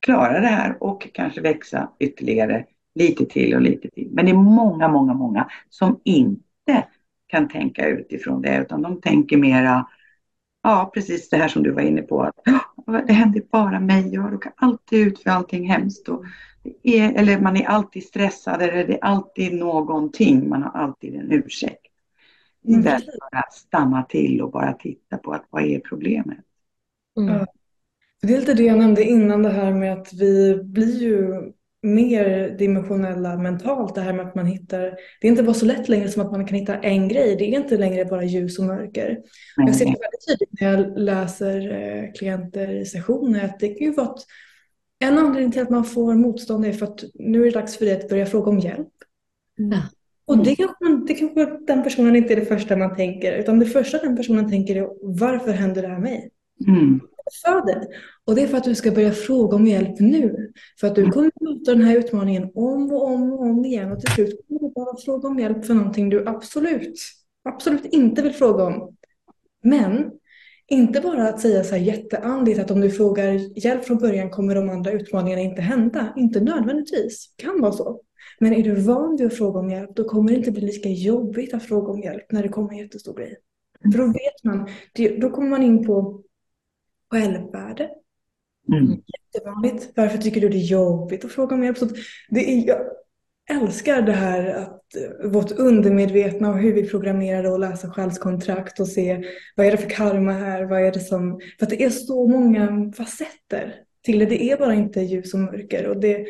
klara 0.00 0.40
det 0.40 0.46
här 0.46 0.76
och 0.80 1.08
kanske 1.14 1.40
växa 1.40 1.90
ytterligare 1.98 2.64
lite 2.94 3.26
till 3.26 3.54
och 3.54 3.60
lite 3.60 3.90
till. 3.90 4.08
Men 4.12 4.24
det 4.24 4.30
är 4.30 4.36
många, 4.36 4.88
många, 4.88 5.14
många 5.14 5.48
som 5.70 6.00
inte 6.04 6.84
kan 7.26 7.48
tänka 7.48 7.88
utifrån 7.88 8.42
det 8.42 8.58
utan 8.58 8.82
de 8.82 9.00
tänker 9.00 9.36
mera, 9.36 9.86
ja 10.62 10.90
precis 10.94 11.28
det 11.28 11.36
här 11.36 11.48
som 11.48 11.62
du 11.62 11.70
var 11.70 11.82
inne 11.82 12.02
på, 12.02 12.22
att 12.22 12.34
"Åh, 12.86 13.00
det 13.06 13.12
händer 13.12 13.42
bara 13.52 13.80
mig, 13.80 14.14
jag 14.14 14.32
råkar 14.32 14.52
alltid 14.56 15.06
ut 15.06 15.22
för 15.22 15.30
allting 15.30 15.68
hemskt. 15.70 16.08
Och 16.08 16.24
det 16.62 16.98
är, 17.00 17.12
eller 17.12 17.40
man 17.40 17.56
är 17.56 17.66
alltid 17.66 18.04
stressad 18.04 18.62
eller 18.62 18.86
det 18.86 18.94
är 18.94 19.04
alltid 19.04 19.54
någonting, 19.54 20.48
man 20.48 20.62
har 20.62 20.70
alltid 20.70 21.14
en 21.14 21.32
ursäkt. 21.32 21.86
Mm, 22.68 22.80
Istället 22.80 23.04
för 23.04 23.38
att 23.38 23.52
stanna 23.54 24.02
till 24.02 24.42
och 24.42 24.50
bara 24.50 24.72
titta 24.72 25.16
på 25.18 25.32
att 25.32 25.46
vad 25.50 25.62
är 25.62 25.80
problemet? 25.80 26.38
Mm. 27.18 27.46
Det 28.22 28.34
är 28.34 28.40
lite 28.40 28.54
det 28.54 28.62
jag 28.62 28.78
nämnde 28.78 29.04
innan 29.04 29.42
det 29.42 29.50
här 29.50 29.72
med 29.72 29.92
att 29.92 30.12
vi 30.12 30.56
blir 30.64 31.02
ju 31.02 31.52
mer 31.86 32.56
dimensionella 32.58 33.36
mentalt. 33.36 33.94
Det 33.94 34.00
här 34.00 34.12
med 34.12 34.26
att 34.26 34.34
man 34.34 34.46
hittar, 34.46 34.80
det 35.20 35.26
är 35.26 35.30
inte 35.30 35.42
bara 35.42 35.54
så 35.54 35.66
lätt 35.66 35.88
längre 35.88 36.08
som 36.08 36.22
att 36.22 36.32
man 36.32 36.46
kan 36.46 36.58
hitta 36.58 36.78
en 36.78 37.08
grej. 37.08 37.36
Det 37.36 37.44
är 37.44 37.60
inte 37.60 37.76
längre 37.76 38.04
bara 38.04 38.24
ljus 38.24 38.58
och 38.58 38.64
mörker. 38.64 39.18
Jag 39.56 39.76
ser 39.76 39.84
det 39.84 39.90
väldigt 39.90 40.26
tydligt 40.28 40.60
när 40.60 40.72
jag 40.72 40.98
läser 40.98 41.72
eh, 41.72 42.12
klienter 42.12 42.80
i 42.80 42.84
sessioner 42.84 43.44
att 43.44 43.60
det 43.60 43.68
kan 43.68 43.86
ju 43.86 43.92
vara 43.92 44.06
att 44.06 44.26
en 44.98 45.18
anledning 45.18 45.52
till 45.52 45.62
att 45.62 45.70
man 45.70 45.84
får 45.84 46.14
motstånd 46.14 46.66
är 46.66 46.72
för 46.72 46.86
att 46.86 47.04
nu 47.14 47.40
är 47.40 47.44
det 47.44 47.50
dags 47.50 47.76
för 47.76 47.84
dig 47.84 47.94
att 47.94 48.08
börja 48.08 48.26
fråga 48.26 48.50
om 48.50 48.58
hjälp. 48.58 48.88
Ja. 49.56 49.82
Och 50.26 50.38
det 50.38 50.56
kanske, 50.56 51.06
det 51.06 51.14
kanske 51.14 51.58
den 51.66 51.82
personen 51.82 52.16
inte 52.16 52.34
är 52.34 52.36
det 52.36 52.46
första 52.46 52.76
man 52.76 52.96
tänker, 52.96 53.38
utan 53.38 53.58
det 53.58 53.66
första 53.66 53.98
den 53.98 54.16
personen 54.16 54.50
tänker 54.50 54.76
är 54.76 54.88
varför 55.02 55.52
händer 55.52 55.82
det 55.82 55.88
här 55.88 55.98
mig? 55.98 56.30
Mm 56.66 57.00
för. 57.44 57.86
Och 58.24 58.34
det 58.34 58.42
är 58.42 58.46
för 58.46 58.56
att 58.56 58.64
du 58.64 58.74
ska 58.74 58.90
börja 58.90 59.12
fråga 59.12 59.56
om 59.56 59.66
hjälp 59.66 60.00
nu. 60.00 60.52
För 60.80 60.86
att 60.86 60.94
du 60.94 61.10
kommer 61.10 61.30
möta 61.40 61.74
den 61.74 61.82
här 61.82 61.96
utmaningen 61.96 62.50
om 62.54 62.92
och 62.92 63.08
om 63.08 63.32
och 63.32 63.40
om 63.40 63.64
igen 63.64 63.92
och 63.92 64.00
till 64.00 64.10
slut 64.10 64.46
kommer 64.48 64.60
du 64.60 64.74
bara 64.74 64.96
fråga 65.04 65.28
om 65.28 65.38
hjälp 65.38 65.64
för 65.64 65.74
någonting 65.74 66.08
du 66.08 66.28
absolut, 66.28 66.98
absolut 67.44 67.84
inte 67.84 68.22
vill 68.22 68.32
fråga 68.32 68.64
om. 68.64 68.96
Men 69.62 70.10
inte 70.68 71.00
bara 71.00 71.28
att 71.28 71.40
säga 71.40 71.64
så 71.64 71.74
här 71.74 71.82
jätteandligt 71.82 72.60
att 72.60 72.70
om 72.70 72.80
du 72.80 72.90
frågar 72.90 73.58
hjälp 73.64 73.84
från 73.84 73.98
början 73.98 74.30
kommer 74.30 74.54
de 74.54 74.70
andra 74.70 74.92
utmaningarna 74.92 75.42
inte 75.42 75.62
hända. 75.62 76.12
Inte 76.16 76.40
nödvändigtvis. 76.40 77.34
kan 77.36 77.60
vara 77.60 77.72
så. 77.72 78.00
Men 78.40 78.54
är 78.54 78.62
du 78.62 78.74
van 78.74 79.16
vid 79.16 79.26
att 79.26 79.34
fråga 79.34 79.58
om 79.58 79.70
hjälp 79.70 79.96
då 79.96 80.04
kommer 80.04 80.30
det 80.30 80.36
inte 80.36 80.50
bli 80.50 80.60
lika 80.60 80.88
jobbigt 80.88 81.54
att 81.54 81.62
fråga 81.62 81.92
om 81.92 82.00
hjälp 82.00 82.32
när 82.32 82.42
det 82.42 82.48
kommer 82.48 82.72
en 82.72 82.78
jättestor 82.78 83.14
grej. 83.14 83.36
För 83.92 83.98
då 83.98 84.06
vet 84.06 84.44
man, 84.44 84.68
då 85.20 85.30
kommer 85.30 85.48
man 85.48 85.62
in 85.62 85.86
på 85.86 86.22
självvärde. 87.10 87.90
Mm. 88.72 89.02
Jättevanligt. 89.34 89.92
Varför 89.96 90.18
tycker 90.18 90.40
du 90.40 90.48
det 90.48 90.56
är 90.56 90.66
jobbigt 90.66 91.24
att 91.24 91.32
fråga 91.32 91.54
om 91.54 91.64
hjälp? 91.64 91.78
Så 91.78 91.88
det 92.28 92.52
är, 92.52 92.68
jag 92.68 92.78
älskar 93.50 94.02
det 94.02 94.12
här 94.12 94.54
att 94.54 94.96
eh, 94.96 95.30
vårt 95.30 95.52
undermedvetna 95.52 96.50
och 96.50 96.58
hur 96.58 96.72
vi 96.72 96.88
programmerar 96.88 97.54
att 97.54 97.60
läsa 97.60 97.90
själskontrakt 97.90 98.80
och 98.80 98.88
se 98.88 99.24
vad 99.56 99.66
är 99.66 99.70
det 99.70 99.76
för 99.76 99.90
karma 99.90 100.32
här? 100.32 100.64
Vad 100.64 100.82
är 100.82 100.92
det 100.92 101.00
som... 101.00 101.40
För 101.58 101.66
att 101.66 101.70
det 101.70 101.84
är 101.84 101.90
så 101.90 102.28
många 102.28 102.92
facetter 102.96 103.74
till 104.02 104.18
det. 104.18 104.26
Det 104.26 104.50
är 104.50 104.56
bara 104.56 104.74
inte 104.74 105.00
ljus 105.00 105.34
och 105.34 105.40
mörker. 105.40 105.86
Och, 105.86 106.00
det, 106.00 106.26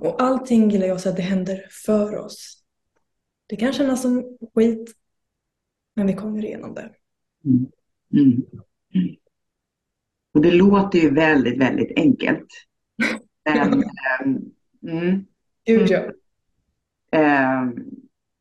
och 0.00 0.22
allting 0.22 0.70
gillar 0.70 0.86
jag 0.86 1.00
så 1.00 1.08
att 1.08 1.16
det 1.16 1.22
händer 1.22 1.66
för 1.86 2.16
oss. 2.16 2.62
Det 3.46 3.56
kan 3.56 3.72
kännas 3.72 4.02
som 4.02 4.38
skit, 4.54 4.94
men 5.96 6.06
vi 6.06 6.12
kommer 6.12 6.44
igenom 6.44 6.74
det. 6.74 6.90
Mm. 7.44 7.66
Mm. 8.12 8.42
Och 10.36 10.42
det 10.42 10.50
låter 10.50 10.98
ju 10.98 11.10
väldigt, 11.10 11.60
väldigt 11.60 11.92
enkelt. 11.98 12.46
Men, 13.44 13.72
ehm, 13.72 14.38
mm, 14.88 15.24
Gud 15.66 15.90
ja. 15.90 16.02
ehm, 17.12 17.74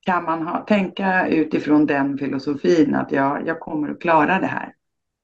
kan 0.05 0.23
man 0.23 0.47
ha, 0.47 0.65
tänka 0.65 1.27
utifrån 1.27 1.85
den 1.85 2.17
filosofin 2.17 2.95
att 2.95 3.11
jag, 3.11 3.47
jag 3.47 3.59
kommer 3.59 3.89
att 3.89 4.01
klara 4.01 4.39
det 4.39 4.47
här. 4.47 4.73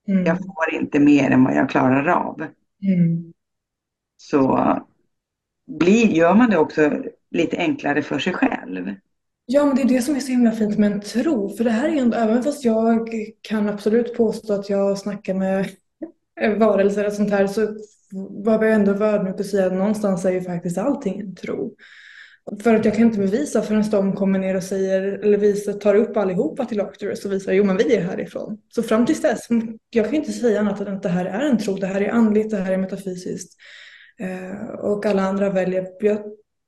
Mm. 0.07 0.25
Jag 0.25 0.37
får 0.37 0.73
inte 0.73 0.99
mer 0.99 1.31
än 1.31 1.43
vad 1.43 1.55
jag 1.55 1.69
klarar 1.69 2.07
av. 2.07 2.41
Mm. 2.83 3.33
Så 4.17 4.77
blir, 5.79 6.07
gör 6.07 6.35
man 6.35 6.49
det 6.49 6.57
också 6.57 7.03
lite 7.31 7.57
enklare 7.57 8.01
för 8.01 8.19
sig 8.19 8.33
själv. 8.33 8.95
Ja, 9.45 9.65
men 9.65 9.75
det 9.75 9.81
är 9.81 9.87
det 9.87 10.01
som 10.01 10.15
är 10.15 10.19
så 10.19 10.31
himla 10.31 10.51
fint 10.51 10.77
med 10.77 10.91
en 10.91 11.01
tro. 11.01 11.49
För 11.49 11.63
det 11.63 11.69
här 11.69 11.89
är 11.89 12.01
ändå, 12.01 12.17
även 12.17 12.43
fast 12.43 12.65
jag 12.65 13.09
kan 13.41 13.69
absolut 13.69 14.17
påstå 14.17 14.53
att 14.53 14.69
jag 14.69 14.97
snackar 14.97 15.33
med 15.33 15.69
varelser 16.49 17.07
och 17.07 17.13
sånt 17.13 17.31
här 17.31 17.47
så 17.47 17.67
var 18.29 18.65
jag 18.65 18.73
ändå 18.73 18.91
nog 18.91 19.27
att 19.27 19.45
säga 19.45 19.65
att 19.65 19.73
någonstans 19.73 20.25
är 20.25 20.31
ju 20.31 20.41
faktiskt 20.41 20.77
allting 20.77 21.19
en 21.19 21.35
tro. 21.35 21.75
För 22.63 22.75
att 22.75 22.85
jag 22.85 22.93
kan 22.95 23.05
inte 23.05 23.19
bevisa 23.19 23.61
förrän 23.61 23.89
de 23.89 24.13
kommer 24.13 24.39
ner 24.39 24.55
och 24.55 24.63
säger, 24.63 25.01
eller 25.01 25.37
visar, 25.37 25.73
tar 25.73 25.95
upp 25.95 26.17
allihopa 26.17 26.65
till 26.65 26.81
Arcturus 26.81 27.25
och 27.25 27.31
visar, 27.31 27.51
jo 27.51 27.63
men 27.63 27.77
vi 27.77 27.95
är 27.95 28.01
härifrån. 28.01 28.57
Så 28.69 28.83
fram 28.83 29.05
tills 29.05 29.21
dess, 29.21 29.47
jag 29.89 30.05
kan 30.05 30.15
inte 30.15 30.31
säga 30.31 30.59
annat 30.59 30.81
än 30.81 30.95
att 30.95 31.03
det 31.03 31.09
här 31.09 31.25
är 31.25 31.39
en 31.39 31.57
tro, 31.57 31.75
det 31.75 31.87
här 31.87 32.01
är 32.01 32.09
andligt, 32.09 32.49
det 32.49 32.57
här 32.57 32.73
är 32.73 32.77
metafysiskt. 32.77 33.59
Eh, 34.19 34.69
och 34.69 35.05
alla 35.05 35.21
andra 35.21 35.49
väljer, 35.49 35.87
jag 35.99 36.19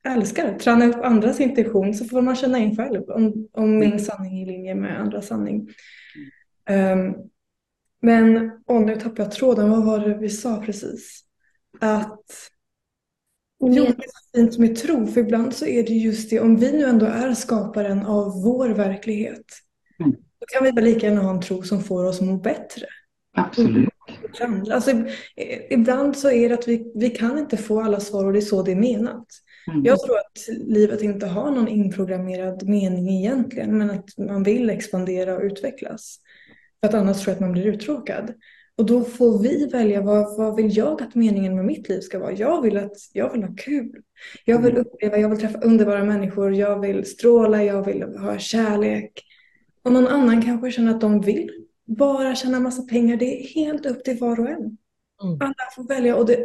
älskar 0.08 0.60
träna 0.60 0.86
upp 0.86 1.04
andras 1.04 1.40
intention 1.40 1.94
så 1.94 2.06
får 2.06 2.22
man 2.22 2.36
känna 2.36 2.58
in 2.58 2.76
själv 2.76 3.04
om, 3.10 3.48
om 3.52 3.80
min 3.80 4.00
sanning 4.00 4.42
är 4.42 4.44
i 4.44 4.46
linje 4.46 4.76
med 4.76 5.02
andras 5.02 5.28
sanning. 5.28 5.70
Um, 6.70 7.16
men, 8.04 8.52
åh 8.68 8.86
nu 8.86 8.96
tappade 8.96 9.24
jag 9.24 9.32
tråden, 9.32 9.70
vad 9.70 9.86
var 9.86 10.00
det 10.00 10.18
vi 10.18 10.30
sa 10.30 10.62
precis? 10.66 11.24
Att 11.80 12.50
Jo, 13.60 13.84
det 13.84 13.90
är 13.90 14.38
fint 14.38 14.58
med 14.58 14.76
tro, 14.76 15.08
för 15.08 15.22
ibland 15.22 15.54
så 15.54 15.66
är 15.66 15.84
det 15.84 15.94
just 15.94 16.30
det, 16.30 16.40
om 16.40 16.58
vi 16.58 16.72
nu 16.72 16.84
ändå 16.84 17.06
är 17.06 17.34
skaparen 17.34 18.06
av 18.06 18.44
vår 18.44 18.70
verklighet, 18.70 19.46
mm. 20.00 20.12
då 20.12 20.46
kan 20.48 20.64
vi 20.64 20.72
väl 20.72 20.84
lika 20.84 21.08
gärna 21.08 21.22
ha 21.22 21.32
en 21.32 21.42
tro 21.42 21.64
som 21.64 21.84
får 21.84 22.06
oss 22.06 22.20
att 22.20 22.28
må 22.28 22.38
bättre. 22.38 22.86
Absolut. 23.34 23.90
Alltså, 24.72 24.92
ibland 25.70 26.18
så 26.18 26.32
är 26.32 26.50
det 26.50 26.56
att 26.56 26.68
vi, 26.68 26.92
vi 26.96 27.10
kan 27.10 27.38
inte 27.38 27.58
få 27.58 27.82
alla 27.82 28.00
svar 28.00 28.26
och 28.26 28.34
det 28.34 28.40
är 28.40 28.42
så 28.42 28.64
det 28.64 28.72
är 28.72 28.76
menat. 28.76 29.28
Mm. 29.68 29.86
Jag 29.86 30.00
tror 30.00 30.18
att 30.18 30.58
livet 30.68 31.02
inte 31.02 31.26
har 31.28 31.52
någon 31.52 31.68
inprogrammerad 31.68 32.64
mening 32.64 33.10
egentligen, 33.10 33.78
men 33.78 33.90
att 33.90 34.18
man 34.18 34.44
vill 34.44 34.70
expandera 34.70 35.36
och 35.36 35.44
utvecklas. 35.44 36.20
För 36.84 36.88
att 36.88 36.96
annars 36.96 37.22
tror 37.22 37.32
jag 37.32 37.36
att 37.36 37.42
man 37.42 37.52
blir 37.52 37.68
uttråkad. 37.68 38.34
Och 38.78 38.86
då 38.86 39.04
får 39.04 39.40
vi 39.40 39.66
välja 39.66 40.02
vad, 40.02 40.38
vad 40.38 40.56
vill 40.56 40.78
jag 40.78 41.02
att 41.02 41.16
meningen 41.16 41.56
med 41.56 41.66
mitt 41.66 41.90
liv 41.90 42.00
ska 42.00 42.20
vara. 42.20 42.32
Jag 42.32 42.62
vill, 42.62 42.78
att, 42.78 42.98
jag 43.14 43.32
vill 43.32 43.44
ha 43.44 43.56
kul. 43.58 44.02
Jag 44.46 44.62
vill 44.62 44.72
mm. 44.72 44.82
uppleva, 44.82 45.18
jag 45.18 45.30
vill 45.30 45.40
träffa 45.40 45.60
underbara 45.60 46.04
människor. 46.04 46.54
Jag 46.54 46.80
vill 46.80 47.06
stråla, 47.06 47.64
jag 47.64 47.86
vill 47.86 48.04
ha 48.04 48.38
kärlek. 48.38 49.12
Och 49.84 49.92
någon 49.92 50.08
annan 50.08 50.42
kanske 50.42 50.72
känner 50.72 50.92
att 50.92 51.02
de 51.02 51.22
vill 51.22 51.52
bara 51.86 52.36
tjäna 52.36 52.60
massa 52.60 52.82
pengar. 52.82 53.18
Det 53.18 53.42
är 53.42 53.48
helt 53.48 53.86
upp 53.86 54.04
till 54.04 54.18
var 54.18 54.40
och 54.40 54.50
en. 54.50 54.78
Mm. 55.24 55.38
Alla 55.40 55.54
får 55.76 55.88
välja. 55.88 56.16
Och 56.16 56.26
det 56.26 56.38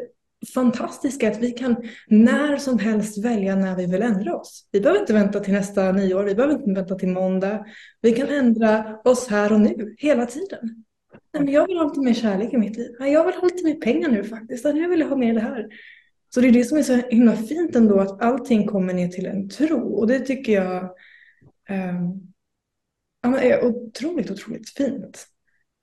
fantastiska 0.55 1.31
att 1.31 1.39
vi 1.39 1.51
kan 1.51 1.77
när 2.07 2.57
som 2.57 2.79
helst 2.79 3.25
välja 3.25 3.57
när 3.57 3.77
vi 3.77 3.87
vill 3.87 4.03
ändra 4.03 4.37
oss. 4.37 4.69
Vi 4.73 4.81
behöver 4.81 5.01
inte 5.01 5.13
vänta 5.13 5.41
till 5.41 5.53
nästa 5.53 5.93
nyår. 5.93 6.25
Vi 6.25 6.35
behöver 6.35 6.55
inte 6.55 6.73
vänta 6.73 6.95
till 6.95 7.09
måndag. 7.09 7.65
Vi 8.01 8.13
kan 8.13 8.29
ändra 8.29 9.01
oss 9.05 9.29
här 9.29 9.53
och 9.53 9.61
nu, 9.61 9.95
hela 9.99 10.27
tiden. 10.27 10.85
Nej, 11.33 11.43
men 11.43 11.53
jag 11.53 11.67
vill 11.67 11.77
ha 11.77 11.85
lite 11.85 12.01
mer 12.01 12.15
kärlek 12.15 12.53
i 12.53 12.57
mitt 12.57 12.77
liv. 12.77 12.91
Jag 12.99 13.25
vill 13.25 13.35
ha 13.35 13.45
lite 13.45 13.65
mer 13.65 13.75
pengar 13.75 14.09
nu 14.09 14.25
faktiskt. 14.25 14.65
Jag 14.65 14.89
vill 14.89 15.03
ha 15.03 15.17
mer 15.17 15.35
det 15.35 15.41
här. 15.41 15.67
Så 16.35 16.41
det 16.41 16.49
är 16.49 16.53
det 16.53 16.65
som 16.65 16.79
är 16.79 16.83
så 16.83 16.95
himla 16.95 17.37
fint 17.37 17.77
ändå, 17.77 18.01
att 18.01 18.23
allting 18.23 18.67
kommer 18.67 18.95
ner 18.95 19.09
till 19.09 19.27
en 19.27 19.49
tro. 19.49 19.95
Och 19.95 20.07
det 20.07 20.21
tycker 20.21 20.53
jag 20.53 20.85
eh, 21.69 23.43
är 23.43 23.65
otroligt, 23.65 24.31
otroligt 24.31 24.71
fint. 24.71 25.27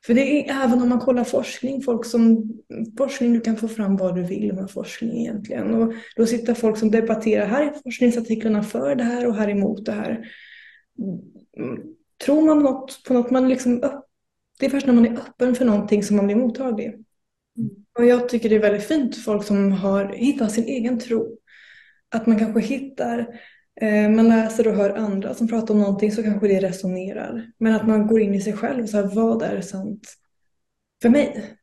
För 0.05 0.13
det 0.13 0.21
är 0.21 0.63
även 0.63 0.81
om 0.81 0.89
man 0.89 0.99
kollar 0.99 1.23
forskning, 1.23 1.81
folk 1.81 2.05
som, 2.05 2.51
forskning 2.97 3.33
du 3.33 3.41
kan 3.41 3.57
få 3.57 3.67
fram 3.67 3.97
vad 3.97 4.15
du 4.15 4.23
vill 4.23 4.53
med 4.53 4.71
forskning 4.71 5.21
egentligen. 5.21 5.73
Och 5.73 5.93
då 6.15 6.25
sitter 6.25 6.53
folk 6.53 6.77
som 6.77 6.91
debatterar, 6.91 7.45
här 7.45 7.63
är 7.63 7.73
forskningsartiklarna 7.83 8.63
för 8.63 8.95
det 8.95 9.03
här 9.03 9.27
och 9.27 9.35
här 9.35 9.49
emot 9.49 9.85
det 9.85 9.91
här. 9.91 10.25
Tror 12.25 12.41
man 12.41 12.63
något, 12.63 13.03
på 13.07 13.13
något, 13.13 13.31
man 13.31 13.49
liksom 13.49 13.81
det 14.59 14.65
är 14.65 14.69
först 14.69 14.87
när 14.87 14.93
man 14.93 15.05
är 15.05 15.17
öppen 15.17 15.55
för 15.55 15.65
någonting 15.65 16.03
som 16.03 16.15
man 16.15 16.25
blir 16.25 16.35
mottaglig. 16.35 16.87
Mm. 16.87 17.69
Och 17.97 18.05
jag 18.05 18.29
tycker 18.29 18.49
det 18.49 18.55
är 18.55 18.59
väldigt 18.59 18.87
fint 18.87 19.17
folk 19.17 19.43
som 19.43 19.71
har 19.71 20.05
hittat 20.05 20.51
sin 20.51 20.63
egen 20.63 20.99
tro. 20.99 21.37
Att 22.09 22.27
man 22.27 22.39
kanske 22.39 22.61
hittar, 22.61 23.27
man 24.15 24.27
läser 24.27 24.67
och 24.67 24.75
hör 24.75 24.89
andra 24.89 25.33
som 25.33 25.47
pratar 25.47 25.73
om 25.73 25.79
någonting 25.79 26.11
så 26.11 26.23
kanske 26.23 26.47
det 26.47 26.59
resonerar. 26.59 27.51
Men 27.59 27.75
att 27.75 27.87
man 27.87 28.07
går 28.07 28.21
in 28.21 28.33
i 28.33 28.41
sig 28.41 28.53
själv 28.53 28.83
och 28.83 28.89
säger 28.89 29.07
vad 29.15 29.41
är 29.41 29.61
sant 29.61 30.13
för 31.01 31.09
mig? 31.09 31.55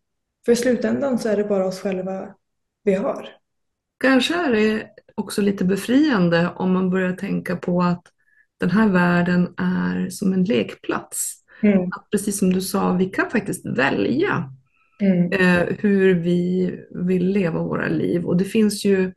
För 0.45 0.53
i 0.53 0.57
slutändan 0.57 1.19
så 1.19 1.29
är 1.29 1.37
det 1.37 1.45
bara 1.45 1.67
oss 1.67 1.81
själva 1.81 2.35
vi 2.85 2.95
har. 2.95 3.29
Kanske 4.01 4.35
är 4.35 4.53
det 4.53 4.87
också 5.15 5.43
lite 5.43 5.65
befriande 5.65 6.51
om 6.57 6.73
man 6.73 6.91
börjar 6.91 7.13
tänka 7.13 7.57
på 7.57 7.83
att 7.83 8.03
den 8.61 8.71
här 8.71 8.89
världen 8.89 9.55
är 9.57 10.11
som 10.11 10.33
en 10.33 10.45
lekplats. 10.45 11.35
Mm. 11.63 11.83
Att 11.83 12.11
precis 12.11 12.39
som 12.39 12.53
du 12.53 12.61
sa, 12.61 12.93
vi 12.93 13.05
kan 13.05 13.31
faktiskt 13.31 13.67
välja 13.67 14.53
mm. 15.01 15.33
eh, 15.33 15.77
hur 15.79 16.15
vi 16.15 16.71
vill 16.91 17.29
leva 17.29 17.63
våra 17.63 17.89
liv. 17.89 18.25
Och 18.25 18.37
det 18.37 18.45
finns 18.45 18.85
ju, 18.85 19.13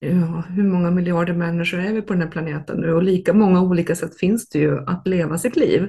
ja, 0.00 0.44
hur 0.48 0.62
många 0.62 0.90
miljarder 0.90 1.34
människor 1.34 1.80
är 1.80 1.92
vi 1.92 2.02
på 2.02 2.12
den 2.12 2.22
här 2.22 2.30
planeten 2.30 2.80
nu? 2.80 2.92
Och 2.92 3.02
lika 3.02 3.32
många 3.32 3.62
olika 3.62 3.96
sätt 3.96 4.18
finns 4.18 4.48
det 4.48 4.58
ju 4.58 4.78
att 4.86 5.06
leva 5.06 5.38
sitt 5.38 5.56
liv. 5.56 5.82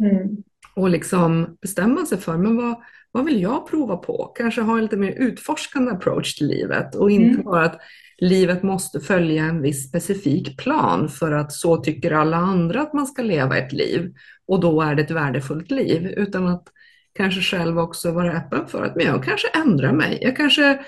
Mm. 0.00 0.36
Och 0.74 0.90
liksom 0.90 1.56
bestämma 1.62 2.06
sig 2.06 2.18
för, 2.18 2.36
men 2.36 2.56
vad, 2.56 2.76
vad 3.12 3.24
vill 3.24 3.42
jag 3.42 3.70
prova 3.70 3.96
på? 3.96 4.32
Kanske 4.36 4.60
ha 4.60 4.76
en 4.76 4.82
lite 4.82 4.96
mer 4.96 5.12
utforskande 5.12 5.90
approach 5.90 6.34
till 6.34 6.46
livet 6.46 6.94
och 6.94 7.10
inte 7.10 7.34
mm. 7.34 7.44
bara 7.44 7.64
att 7.64 7.80
livet 8.18 8.62
måste 8.62 9.00
följa 9.00 9.44
en 9.44 9.62
viss 9.62 9.88
specifik 9.88 10.58
plan 10.58 11.08
för 11.08 11.32
att 11.32 11.52
så 11.52 11.76
tycker 11.76 12.12
alla 12.12 12.36
andra 12.36 12.82
att 12.82 12.92
man 12.92 13.06
ska 13.06 13.22
leva 13.22 13.56
ett 13.56 13.72
liv 13.72 14.12
och 14.46 14.60
då 14.60 14.82
är 14.82 14.94
det 14.94 15.02
ett 15.02 15.10
värdefullt 15.10 15.70
liv, 15.70 16.06
utan 16.06 16.46
att 16.46 16.64
kanske 17.14 17.40
själv 17.40 17.78
också 17.78 18.12
vara 18.12 18.32
öppen 18.32 18.66
för 18.68 18.84
att 18.84 18.96
men 18.96 19.06
jag 19.06 19.24
kanske 19.24 19.48
ändrar 19.48 19.92
mig. 19.92 20.18
Jag 20.20 20.36
kanske, 20.36 20.78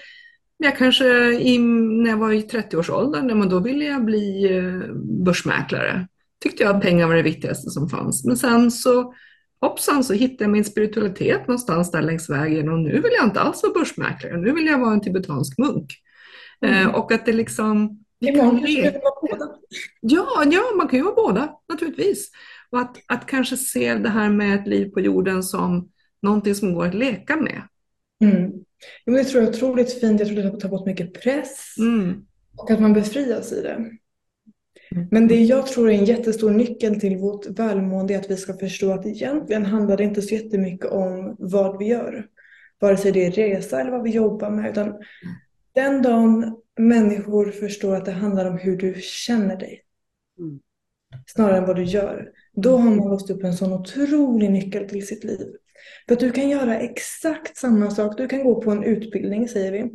jag 0.67 0.77
kanske 0.77 1.33
i, 1.33 1.59
när 1.59 2.11
jag 2.11 2.17
var 2.17 2.33
i 2.33 2.41
30-årsåldern, 2.41 3.49
då 3.49 3.59
ville 3.59 3.85
jag 3.85 4.05
bli 4.05 4.57
eh, 4.57 4.95
börsmäklare. 5.25 6.09
Tyckte 6.43 6.63
jag 6.63 6.77
att 6.77 6.83
pengar 6.83 7.07
var 7.07 7.15
det 7.15 7.23
viktigaste 7.23 7.71
som 7.71 7.89
fanns. 7.89 8.25
Men 8.25 8.37
sen 8.37 8.71
så 8.71 9.15
hoppsan 9.61 10.05
så 10.05 10.13
hittade 10.13 10.45
jag 10.45 10.51
min 10.51 10.65
spiritualitet 10.65 11.49
någonstans 11.49 11.91
där 11.91 12.03
längs 12.03 12.31
vägen 12.31 12.69
och 12.69 12.79
nu 12.79 13.01
vill 13.01 13.13
jag 13.19 13.25
inte 13.25 13.41
alls 13.41 13.63
vara 13.63 13.73
börsmäklare, 13.73 14.37
nu 14.37 14.53
vill 14.53 14.67
jag 14.67 14.79
vara 14.79 14.93
en 14.93 15.01
tibetansk 15.01 15.59
munk. 15.59 15.93
Mm. 16.61 16.87
Eh, 16.87 16.95
och 16.95 17.13
att 17.13 17.27
det 17.27 17.33
liksom... 17.33 18.05
Det 18.21 18.33
kan 18.33 18.47
vara 18.47 19.31
båda. 19.31 19.49
Ja, 20.01 20.45
ja, 20.51 20.63
man 20.77 20.89
kan 20.89 20.99
ju 20.99 21.05
vara 21.05 21.15
båda 21.15 21.53
naturligtvis. 21.69 22.31
Och 22.71 22.81
att, 22.81 22.97
att 23.07 23.27
kanske 23.27 23.57
se 23.57 23.95
det 23.95 24.09
här 24.09 24.31
med 24.31 24.61
ett 24.61 24.67
liv 24.67 24.91
på 24.91 25.01
jorden 25.01 25.43
som 25.43 25.89
någonting 26.23 26.55
som 26.55 26.75
går 26.75 26.87
att 26.87 26.95
leka 26.95 27.37
med. 27.37 27.63
Mm. 28.25 28.53
Jo, 29.07 29.15
det 29.15 29.25
tror 29.25 29.43
jag 29.43 29.53
är 29.53 29.57
otroligt 29.57 30.01
fint. 30.01 30.21
Jag 30.21 30.29
tror 30.29 30.43
det 30.43 30.61
tar 30.61 30.69
bort 30.69 30.87
mycket 30.87 31.23
press 31.23 31.75
mm. 31.79 32.27
och 32.57 32.71
att 32.71 32.81
man 32.81 32.93
befrias 32.93 33.53
i 33.53 33.63
det. 33.63 33.73
Mm. 34.93 35.09
Men 35.11 35.29
det 35.29 35.41
jag 35.41 35.67
tror 35.67 35.91
är 35.91 35.95
en 35.95 36.05
jättestor 36.05 36.51
nyckel 36.51 37.01
till 37.01 37.17
vårt 37.17 37.47
välmående 37.47 38.15
är 38.15 38.19
att 38.19 38.31
vi 38.31 38.37
ska 38.37 38.55
förstå 38.55 38.93
att 38.93 39.07
egentligen 39.07 39.67
handlar 39.67 39.97
det 39.97 40.05
inte 40.05 40.23
så 40.23 40.35
jättemycket 40.35 40.91
om 40.91 41.37
vad 41.39 41.79
vi 41.79 41.85
gör. 41.85 42.27
Vare 42.81 42.97
sig 42.97 43.13
det 43.13 43.27
är 43.27 43.31
resa 43.31 43.81
eller 43.81 43.91
vad 43.91 44.03
vi 44.03 44.11
jobbar 44.11 44.51
med. 44.51 44.71
Utan 44.71 44.95
den 45.75 46.03
dagen 46.03 46.57
människor 46.79 47.51
förstår 47.51 47.97
att 47.97 48.05
det 48.05 48.13
handlar 48.13 48.51
om 48.51 48.59
hur 48.59 48.77
du 48.77 48.95
känner 49.01 49.57
dig. 49.57 49.83
Mm. 50.39 50.61
Snarare 51.27 51.57
än 51.59 51.67
vad 51.67 51.77
du 51.77 51.85
gör. 51.85 52.29
Då 52.53 52.77
har 52.77 52.91
man 52.91 53.09
låst 53.09 53.31
upp 53.31 53.45
en 53.45 53.55
sån 53.55 53.73
otrolig 53.73 54.51
nyckel 54.51 54.89
till 54.89 55.07
sitt 55.07 55.25
liv. 55.25 55.57
För 56.09 56.15
att 56.15 56.21
du 56.21 56.31
kan 56.31 56.49
göra 56.49 56.79
exakt 56.79 57.57
samma 57.57 57.91
sak. 57.91 58.17
Du 58.17 58.29
kan 58.29 58.45
gå 58.45 58.63
på 58.63 58.71
en 58.71 58.85
utbildning, 58.85 59.49
säger 59.49 59.73
vi, 59.73 59.91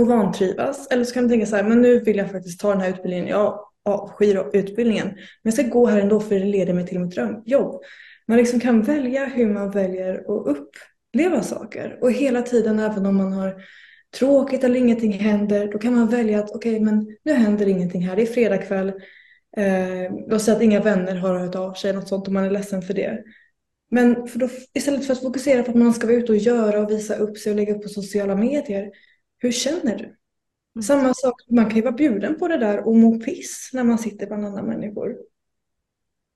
och 0.00 0.06
vantrivas. 0.06 0.86
Eller 0.90 1.04
så 1.04 1.14
kan 1.14 1.22
du 1.22 1.28
tänka 1.28 1.46
så 1.46 1.56
här, 1.56 1.64
men 1.64 1.82
nu 1.82 2.00
vill 2.00 2.16
jag 2.16 2.30
faktiskt 2.30 2.60
ta 2.60 2.72
den 2.72 2.80
här 2.80 2.90
utbildningen. 2.90 3.26
Jag 3.26 3.60
avskyr 3.84 4.50
utbildningen. 4.52 5.06
Men 5.06 5.16
jag 5.42 5.54
ska 5.54 5.62
gå 5.62 5.86
här 5.86 6.00
ändå 6.00 6.20
för 6.20 6.34
det 6.34 6.44
leder 6.44 6.74
mig 6.74 6.86
till 6.86 7.00
mitt 7.00 7.14
drömjobb. 7.14 7.82
Man 8.28 8.38
liksom 8.38 8.60
kan 8.60 8.82
välja 8.82 9.24
hur 9.24 9.52
man 9.52 9.70
väljer 9.70 10.14
att 10.14 10.56
uppleva 10.56 11.42
saker. 11.42 11.98
Och 12.00 12.12
hela 12.12 12.42
tiden, 12.42 12.78
även 12.78 13.06
om 13.06 13.16
man 13.16 13.32
har 13.32 13.62
tråkigt 14.18 14.64
eller 14.64 14.76
ingenting 14.76 15.12
händer, 15.12 15.72
då 15.72 15.78
kan 15.78 15.94
man 15.94 16.08
välja 16.08 16.38
att 16.38 16.50
okej, 16.50 16.72
okay, 16.72 16.84
men 16.84 17.16
nu 17.24 17.32
händer 17.32 17.68
ingenting 17.68 18.08
här. 18.08 18.16
Det 18.16 18.22
är 18.22 18.26
fredagkväll. 18.26 18.88
Eh, 19.56 20.12
låt 20.28 20.42
säga 20.42 20.56
att 20.56 20.62
inga 20.62 20.80
vänner 20.80 21.16
har 21.16 21.38
hört 21.38 21.54
av 21.54 21.72
sig, 21.72 21.92
något 21.92 22.08
sånt, 22.08 22.28
om 22.28 22.34
man 22.34 22.44
är 22.44 22.50
ledsen 22.50 22.82
för 22.82 22.94
det. 22.94 23.22
Men 23.90 24.26
för 24.26 24.38
då, 24.38 24.48
istället 24.74 25.06
för 25.06 25.12
att 25.12 25.22
fokusera 25.22 25.62
på 25.62 25.70
att 25.70 25.76
man 25.76 25.94
ska 25.94 26.06
vara 26.06 26.16
ute 26.16 26.32
och 26.32 26.38
göra 26.38 26.80
och 26.80 26.90
visa 26.90 27.16
upp 27.16 27.38
sig 27.38 27.50
och 27.50 27.56
lägga 27.56 27.74
upp 27.74 27.82
på 27.82 27.88
sociala 27.88 28.36
medier, 28.36 28.90
hur 29.38 29.52
känner 29.52 29.98
du? 29.98 30.04
Mm. 30.04 30.82
Samma 30.82 31.14
sak, 31.14 31.34
man 31.50 31.66
kan 31.66 31.76
ju 31.76 31.82
vara 31.82 31.92
bjuden 31.92 32.38
på 32.38 32.48
det 32.48 32.56
där 32.56 32.86
och 32.86 32.96
må 32.96 33.20
piss 33.20 33.70
när 33.72 33.84
man 33.84 33.98
sitter 33.98 34.26
bland 34.26 34.46
andra 34.46 34.62
människor. 34.62 35.16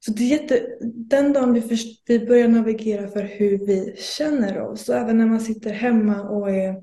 Så 0.05 0.13
det 0.13 0.23
är 0.23 0.29
jätte, 0.29 0.77
den 0.95 1.33
dagen 1.33 1.55
vi, 1.55 1.61
först, 1.61 2.03
vi 2.07 2.27
börjar 2.27 2.49
navigera 2.49 3.09
för 3.09 3.23
hur 3.23 3.67
vi 3.67 3.95
känner 3.97 4.61
oss, 4.61 4.89
och 4.89 4.95
även 4.95 5.19
när 5.19 5.27
man 5.27 5.41
sitter 5.41 5.71
hemma 5.71 6.23
och 6.23 6.51
är 6.51 6.83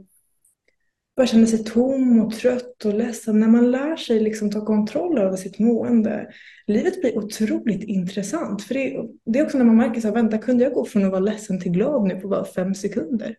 bara 1.18 1.28
känner 1.28 1.45
sig 1.45 1.63
tom 1.63 2.22
och 2.22 2.34
trött 2.34 2.86
och 2.86 2.93
ledsen. 2.93 3.39
När 3.39 3.47
man 3.47 3.72
lär 3.72 3.95
sig 3.95 4.20
liksom 4.20 4.51
ta 4.51 4.65
kontroll 4.65 5.18
över 5.18 5.38
sitt 5.38 5.59
mående. 5.59 6.30
Livet 6.68 7.01
blir 7.01 7.18
otroligt 7.18 7.84
intressant. 7.84 8.63
För 8.63 8.74
det, 8.74 8.95
är, 8.95 9.07
det 9.26 9.39
är 9.39 9.45
också 9.45 9.57
när 9.57 9.65
man 9.65 9.78
märker 9.78 10.01
så 10.01 10.07
här, 10.07 10.15
vänta, 10.15 10.38
kunde 10.38 10.63
jag 10.63 10.74
gå 10.74 10.86
från 10.86 11.05
att 11.05 11.11
vara 11.11 11.20
ledsen 11.20 11.59
till 11.59 11.72
glad 11.72 12.07
nu 12.07 12.20
på 12.20 12.28
bara 12.28 12.45
fem 12.45 12.76
sekunder? 12.76 13.36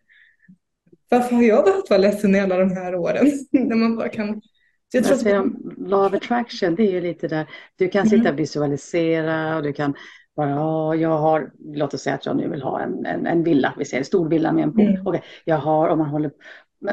Varför 1.09 1.35
har 1.35 1.43
jag 1.43 1.65
behövt 1.65 1.89
vara 1.89 1.99
ledsen 1.99 2.35
i 2.35 2.39
alla 2.39 2.57
de 2.57 2.71
här 2.71 2.95
åren? 2.95 3.27
när 3.51 3.75
man 3.75 3.95
bara 3.95 4.09
kan 4.09 4.41
jag 4.93 5.03
tror 5.03 5.15
att 5.15 5.21
säger, 5.21 5.43
law 5.77 6.05
of 6.05 6.13
attraction, 6.13 6.75
det 6.75 6.83
är 6.83 6.91
ju 6.91 7.01
lite 7.01 7.27
där, 7.27 7.49
du 7.75 7.89
kan 7.89 8.09
sitta 8.09 8.29
och 8.29 8.39
visualisera 8.39 9.57
och 9.57 9.63
du 9.63 9.73
kan 9.73 9.93
bara, 10.35 10.49
ja, 10.49 10.95
jag 10.95 11.17
har, 11.17 11.51
låt 11.73 11.93
oss 11.93 12.01
säga 12.01 12.15
att 12.15 12.25
jag 12.25 12.37
nu 12.37 12.49
vill 12.49 12.61
ha 12.61 12.81
en, 12.81 13.05
en, 13.05 13.27
en 13.27 13.43
villa, 13.43 13.73
vi 13.77 13.85
säger 13.85 14.01
en 14.01 14.05
stor 14.05 14.29
villa 14.29 14.51
med 14.51 14.63
en 14.63 14.73
pool. 14.73 14.85
Mm. 14.85 15.07
Okay, 15.07 15.21
jag 15.45 15.57
har, 15.57 15.89
om 15.89 15.99
man 15.99 16.09
håller, 16.09 16.31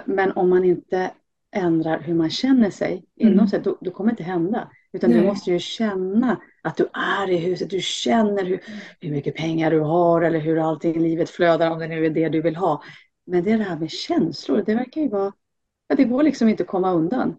men, 0.05 0.33
om 0.33 0.51
man 0.51 0.65
inte 0.65 1.11
ändrar 1.53 2.01
hur 2.01 2.15
man 2.15 2.31
känner 2.31 2.71
sig 2.71 3.05
inom 3.17 3.33
mm. 3.33 3.49
sig, 3.49 3.61
då, 3.61 3.79
då 3.81 3.91
kommer 3.91 4.11
det 4.11 4.13
inte 4.13 4.23
hända. 4.23 4.71
Utan 4.93 5.11
Nej. 5.11 5.21
du 5.21 5.27
måste 5.27 5.51
ju 5.51 5.59
känna 5.59 6.41
att 6.63 6.77
du 6.77 6.89
är 6.93 7.31
i 7.31 7.37
huset, 7.37 7.71
du 7.71 7.81
känner 7.81 8.45
hur, 8.45 8.61
hur 9.01 9.11
mycket 9.11 9.37
pengar 9.37 9.71
du 9.71 9.81
har 9.81 10.23
eller 10.23 10.39
hur 10.39 10.59
allting 10.59 10.97
i 10.97 10.99
livet 10.99 11.31
flödar, 11.31 11.71
om 11.71 11.79
det 11.79 11.89
nu 11.89 12.07
är 12.07 12.11
det 12.11 12.29
du 12.29 12.43
vill 12.43 12.57
ha. 12.57 12.83
Men 13.27 13.45
det 13.45 13.51
är 13.51 13.59
det 13.59 13.65
här 13.65 13.79
med 13.79 13.91
känslor, 13.91 14.63
det 14.67 14.75
verkar 14.75 15.01
ju 15.01 15.09
vara, 15.09 15.33
ja, 15.89 15.97
det 15.97 16.05
går 16.05 16.23
liksom 16.23 16.49
inte 16.49 16.63
att 16.63 16.69
komma 16.69 16.93
undan. 16.93 17.37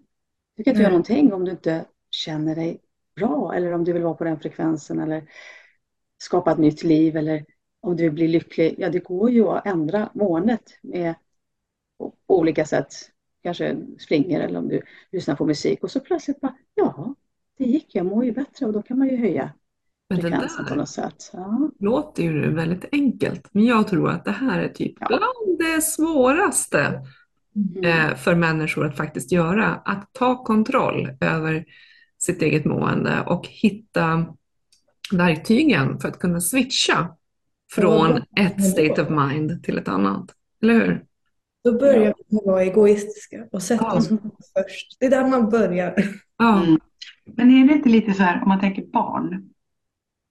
Du 0.57 0.63
kan 0.63 0.71
inte 0.71 0.81
göra 0.81 0.91
någonting 0.91 1.33
om 1.33 1.45
du 1.45 1.51
inte 1.51 1.85
känner 2.09 2.55
dig 2.55 2.81
bra 3.15 3.53
eller 3.53 3.73
om 3.73 3.83
du 3.83 3.93
vill 3.93 4.03
vara 4.03 4.13
på 4.13 4.23
den 4.23 4.39
frekvensen 4.39 4.99
eller 4.99 5.23
skapa 6.17 6.51
ett 6.51 6.57
nytt 6.57 6.83
liv 6.83 7.17
eller 7.17 7.45
om 7.81 7.95
du 7.95 8.03
vill 8.03 8.11
bli 8.11 8.27
lycklig. 8.27 8.75
Ja, 8.77 8.89
det 8.89 8.99
går 8.99 9.31
ju 9.31 9.47
att 9.47 9.65
ändra 9.65 10.09
måendet 10.13 10.63
med 10.81 11.15
på 11.97 12.13
olika 12.27 12.65
sätt. 12.65 12.93
Kanske 13.43 13.77
springer 13.99 14.39
eller 14.39 14.59
om 14.59 14.67
du 14.67 14.81
lyssnar 15.11 15.35
på 15.35 15.45
musik 15.45 15.83
och 15.83 15.91
så 15.91 15.99
plötsligt 15.99 16.41
bara, 16.41 16.55
ja, 16.75 17.15
det 17.57 17.65
gick, 17.65 17.95
jag 17.95 18.05
mår 18.05 18.25
ju 18.25 18.31
bättre 18.31 18.65
och 18.65 18.73
då 18.73 18.81
kan 18.81 18.97
man 18.97 19.09
ju 19.09 19.17
höja 19.17 19.53
frekvensen 20.13 20.65
på 20.65 20.75
något 20.75 20.89
sätt. 20.89 21.29
Ja. 21.33 21.71
låter 21.79 22.23
ju 22.23 22.53
väldigt 22.53 22.85
enkelt, 22.91 23.49
men 23.51 23.65
jag 23.65 23.87
tror 23.87 24.09
att 24.09 24.25
det 24.25 24.31
här 24.31 24.59
är 24.59 24.69
typ 24.69 24.95
ja. 24.99 25.07
bland 25.07 25.59
det 25.59 25.81
svåraste 25.81 27.01
mm. 27.55 28.17
för 28.17 28.35
människor 28.35 28.85
att 28.85 28.97
faktiskt 28.97 29.31
göra. 29.31 29.81
Att 29.85 30.13
ta 30.13 30.43
kontroll 30.43 31.09
över 31.21 31.65
sitt 32.17 32.41
eget 32.41 32.65
mående 32.65 33.23
och 33.25 33.47
hitta 33.47 34.25
verktygen 35.11 35.99
för 35.99 36.07
att 36.07 36.19
kunna 36.19 36.41
switcha 36.41 37.15
från 37.71 38.21
ett 38.35 38.63
state 38.65 39.01
of 39.01 39.09
mind 39.09 39.63
till 39.63 39.77
ett 39.77 39.87
annat. 39.87 40.25
Eller 40.61 40.73
hur? 40.73 41.03
Då 41.67 41.73
börjar 41.73 42.13
vi 42.17 42.35
med 42.35 42.39
att 42.39 42.45
vara 42.45 42.63
egoistiska 42.63 43.47
och 43.51 43.63
sätta 43.63 43.85
ja. 43.85 43.97
oss 43.97 44.09
först. 44.53 44.97
Det 44.99 45.05
är 45.05 45.09
där 45.09 45.27
man 45.27 45.49
börjar. 45.49 45.93
Ja. 46.37 46.63
Mm. 46.63 46.79
Men 47.25 47.51
är 47.51 47.67
det 47.67 47.73
inte 47.73 47.89
lite 47.89 48.13
så 48.13 48.23
här 48.23 48.41
om 48.41 48.47
man 48.47 48.59
tänker 48.59 48.85
barn? 48.85 49.27
Mm. 49.27 49.49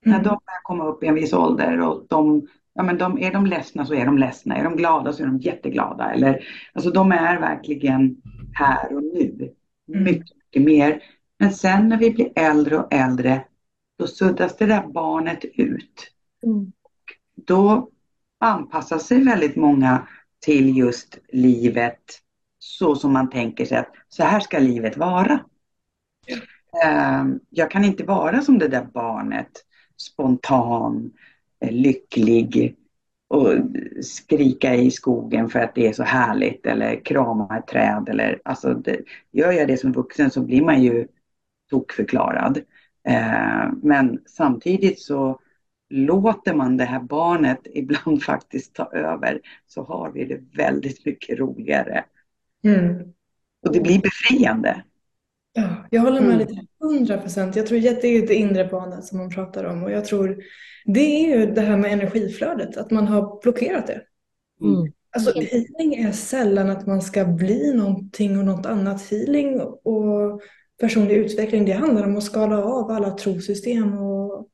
När 0.05 0.19
de 0.19 0.25
börjar 0.25 0.63
komma 0.63 0.87
upp 0.87 1.03
i 1.03 1.07
en 1.07 1.15
viss 1.15 1.33
ålder 1.33 1.81
och 1.81 2.07
de, 2.09 2.49
ja, 2.75 2.83
men 2.83 2.99
de, 2.99 3.19
är 3.19 3.33
de 3.33 3.47
ledsna 3.47 3.87
så 3.87 3.95
är 3.95 4.07
de 4.07 4.19
ledsna. 4.19 4.57
Är 4.57 4.65
de 4.65 4.77
glada 4.77 5.13
så 5.13 5.23
är 5.23 5.27
de 5.27 5.39
jätteglada. 5.39 6.13
Eller, 6.13 6.45
alltså 6.73 6.91
de 6.91 7.13
är 7.13 7.41
verkligen 7.41 8.17
här 8.53 8.97
och 8.97 9.03
nu. 9.03 9.53
Mm. 9.89 10.05
Mycket, 10.05 10.37
mycket 10.37 10.63
mer. 10.63 11.03
Men 11.39 11.53
sen 11.53 11.89
när 11.89 11.99
vi 11.99 12.11
blir 12.11 12.33
äldre 12.37 12.79
och 12.79 12.95
äldre 12.95 13.45
då 13.99 14.07
suddas 14.07 14.57
det 14.57 14.67
där 14.67 14.87
barnet 14.87 15.45
ut. 15.45 16.13
Mm. 16.47 16.73
Då 17.35 17.91
anpassar 18.39 18.99
sig 18.99 19.25
väldigt 19.25 19.57
många 19.57 20.07
till 20.47 20.77
just 20.77 21.19
livet 21.29 22.01
så 22.59 22.95
som 22.95 23.13
man 23.13 23.31
tänker 23.31 23.65
sig 23.65 23.79
att 23.79 23.93
så 24.09 24.23
här 24.23 24.41
ska 24.41 24.59
livet 24.59 24.97
vara. 24.97 25.41
Mm. 26.83 27.41
Jag 27.51 27.71
kan 27.71 27.85
inte 27.85 28.05
vara 28.05 28.41
som 28.41 28.59
det 28.59 28.69
där 28.69 28.85
barnet, 28.95 29.51
spontan, 29.97 31.11
eh, 31.61 31.73
lycklig 31.73 32.77
och 33.29 33.53
skrika 34.03 34.75
i 34.75 34.91
skogen 34.91 35.49
för 35.49 35.59
att 35.59 35.75
det 35.75 35.87
är 35.87 35.93
så 35.93 36.03
härligt 36.03 36.67
eller 36.67 37.05
krama 37.05 37.59
ett 37.59 37.67
träd. 37.67 38.09
Eller, 38.09 38.41
alltså 38.45 38.75
det, 38.75 39.01
gör 39.33 39.53
jag 39.53 39.69
det 39.69 39.77
som 39.77 39.93
vuxen 39.93 40.31
så 40.31 40.41
blir 40.41 40.63
man 40.63 40.83
ju 40.83 41.07
tokförklarad. 41.71 42.61
Ehm, 43.05 43.81
men 43.83 44.23
samtidigt 44.27 45.01
så 45.01 45.41
låter 45.89 46.55
man 46.55 46.77
det 46.77 46.85
här 46.85 47.01
barnet 47.01 47.61
ibland 47.75 48.23
faktiskt 48.23 48.75
ta 48.75 48.91
över 48.93 49.41
så 49.67 49.83
har 49.83 50.13
vi 50.13 50.25
det 50.25 50.41
väldigt 50.57 51.07
mycket 51.07 51.39
roligare. 51.39 52.05
Mm. 52.65 53.13
Och 53.67 53.73
det 53.73 53.81
blir 53.81 54.01
befriande. 54.01 54.83
Ja, 55.53 55.87
jag 55.91 56.01
håller 56.01 56.21
med 56.21 56.35
mm. 56.35 56.47
dig 56.47 56.69
hundra 56.81 57.19
procent. 57.19 57.57
Jag 57.57 57.67
tror 57.67 57.79
att 57.79 58.03
det 58.03 58.09
är 58.09 58.27
det 58.27 58.35
inre 58.35 58.65
barnet 58.65 59.05
som 59.05 59.19
man 59.19 59.31
pratar 59.31 59.65
om 59.65 59.83
och 59.83 59.91
jag 59.91 60.05
tror 60.05 60.43
det 60.85 61.01
är 61.01 61.39
ju 61.39 61.47
det 61.47 61.61
här 61.61 61.77
med 61.77 61.93
energiflödet, 61.93 62.77
att 62.77 62.91
man 62.91 63.07
har 63.07 63.43
blockerat 63.43 63.87
det. 63.87 64.03
Mm. 64.61 64.93
Alltså 65.17 65.41
healing 65.41 65.95
är 65.95 66.13
sällan 66.13 66.71
att 66.71 66.87
man 66.87 67.03
ska 67.03 67.25
bli 67.25 67.73
någonting 67.75 68.39
och 68.39 68.45
något 68.45 68.67
annat. 68.67 69.11
Healing 69.11 69.61
och 69.61 70.41
personlig 70.81 71.17
utveckling, 71.17 71.65
det 71.65 71.73
handlar 71.73 72.05
om 72.07 72.17
att 72.17 72.25
skala 72.25 72.65
av 72.65 72.91
alla 72.91 73.11
trosystem 73.11 73.99
och 73.99 74.49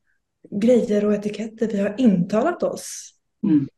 grejer 0.61 1.05
och 1.05 1.15
etiketter 1.15 1.67
vi 1.67 1.79
har 1.79 1.95
intalat 1.99 2.63
oss. 2.63 3.15
Mm. 3.43 3.69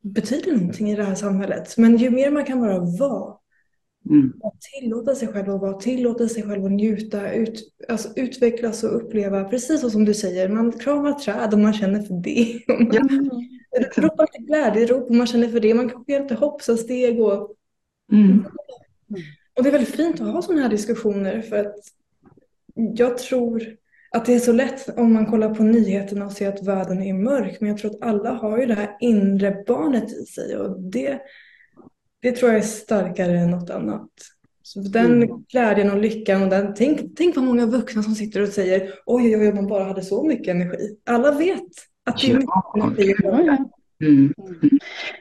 betyder 0.00 0.52
någonting 0.52 0.90
i 0.90 0.96
det 0.96 1.04
här 1.04 1.14
samhället. 1.14 1.76
Men 1.76 1.96
ju 1.96 2.10
mer 2.10 2.30
man 2.30 2.44
kan 2.44 2.60
bara 2.60 2.78
vara 2.78 3.36
Mm. 4.10 4.32
Och 4.40 4.56
tillåta 4.60 5.14
sig 5.14 5.28
själv 5.28 5.50
att 5.50 5.60
vara, 5.60 5.72
tillåta 5.72 6.28
sig 6.28 6.42
själv 6.42 6.64
att 6.64 6.72
njuta, 6.72 7.32
ut, 7.32 7.74
alltså 7.88 8.08
utvecklas 8.16 8.84
och 8.84 8.96
uppleva. 8.96 9.44
Precis 9.44 9.80
så 9.80 9.90
som 9.90 10.04
du 10.04 10.14
säger, 10.14 10.48
man 10.48 10.72
kramar 10.72 11.12
träd 11.12 11.52
och 11.52 11.58
man 11.58 11.72
känner 11.72 12.02
för 12.02 12.14
det. 12.14 12.60
Man 12.68 12.90
ja. 12.92 13.02
ropar 14.02 14.26
till 14.26 14.44
glädjerop 14.44 15.10
och 15.10 15.14
man 15.14 15.26
känner 15.26 15.48
för 15.48 15.60
det. 15.60 15.74
Man 15.74 15.90
kanske 15.90 16.12
gör 16.12 16.22
lite 16.22 16.34
hoppsasteg. 16.34 17.20
Och... 17.20 17.54
Mm. 18.12 18.44
Och 19.56 19.62
det 19.62 19.68
är 19.68 19.72
väldigt 19.72 19.96
fint 19.96 20.20
att 20.20 20.32
ha 20.32 20.42
sådana 20.42 20.62
här 20.62 20.68
diskussioner 20.68 21.42
för 21.42 21.56
att 21.56 21.76
jag 22.74 23.18
tror 23.18 23.62
att 24.16 24.24
det 24.24 24.34
är 24.34 24.38
så 24.38 24.52
lätt 24.52 24.98
om 24.98 25.12
man 25.12 25.26
kollar 25.26 25.54
på 25.54 25.62
nyheterna 25.62 26.26
och 26.26 26.32
ser 26.32 26.48
att 26.48 26.66
världen 26.66 27.02
är 27.02 27.14
mörk. 27.14 27.56
Men 27.60 27.68
jag 27.68 27.78
tror 27.78 27.90
att 27.90 28.02
alla 28.02 28.30
har 28.30 28.58
ju 28.58 28.66
det 28.66 28.74
här 28.74 28.96
inre 29.00 29.64
barnet 29.66 30.12
i 30.12 30.26
sig 30.26 30.56
och 30.56 30.80
det, 30.80 31.20
det 32.22 32.32
tror 32.32 32.50
jag 32.50 32.58
är 32.58 32.64
starkare 32.64 33.38
än 33.38 33.50
något 33.50 33.70
annat. 33.70 34.10
Så 34.62 34.80
den 34.80 35.22
mm. 35.22 35.44
glädjen 35.52 35.90
och 35.90 35.98
lyckan 35.98 36.42
och 36.42 36.48
den, 36.48 36.74
tänk, 36.74 37.00
tänk 37.16 37.36
vad 37.36 37.44
många 37.44 37.66
vuxna 37.66 38.02
som 38.02 38.14
sitter 38.14 38.42
och 38.42 38.48
säger 38.48 38.92
oj, 39.06 39.36
oj, 39.36 39.46
oj, 39.46 39.52
man 39.52 39.66
bara 39.66 39.84
hade 39.84 40.02
så 40.02 40.26
mycket 40.26 40.48
energi. 40.48 40.96
Alla 41.06 41.32
vet 41.32 41.62
att 42.04 42.20
det 42.20 42.30
är 42.30 42.34
mycket 42.34 43.24
energi. 43.24 43.64
Mm. 44.00 44.34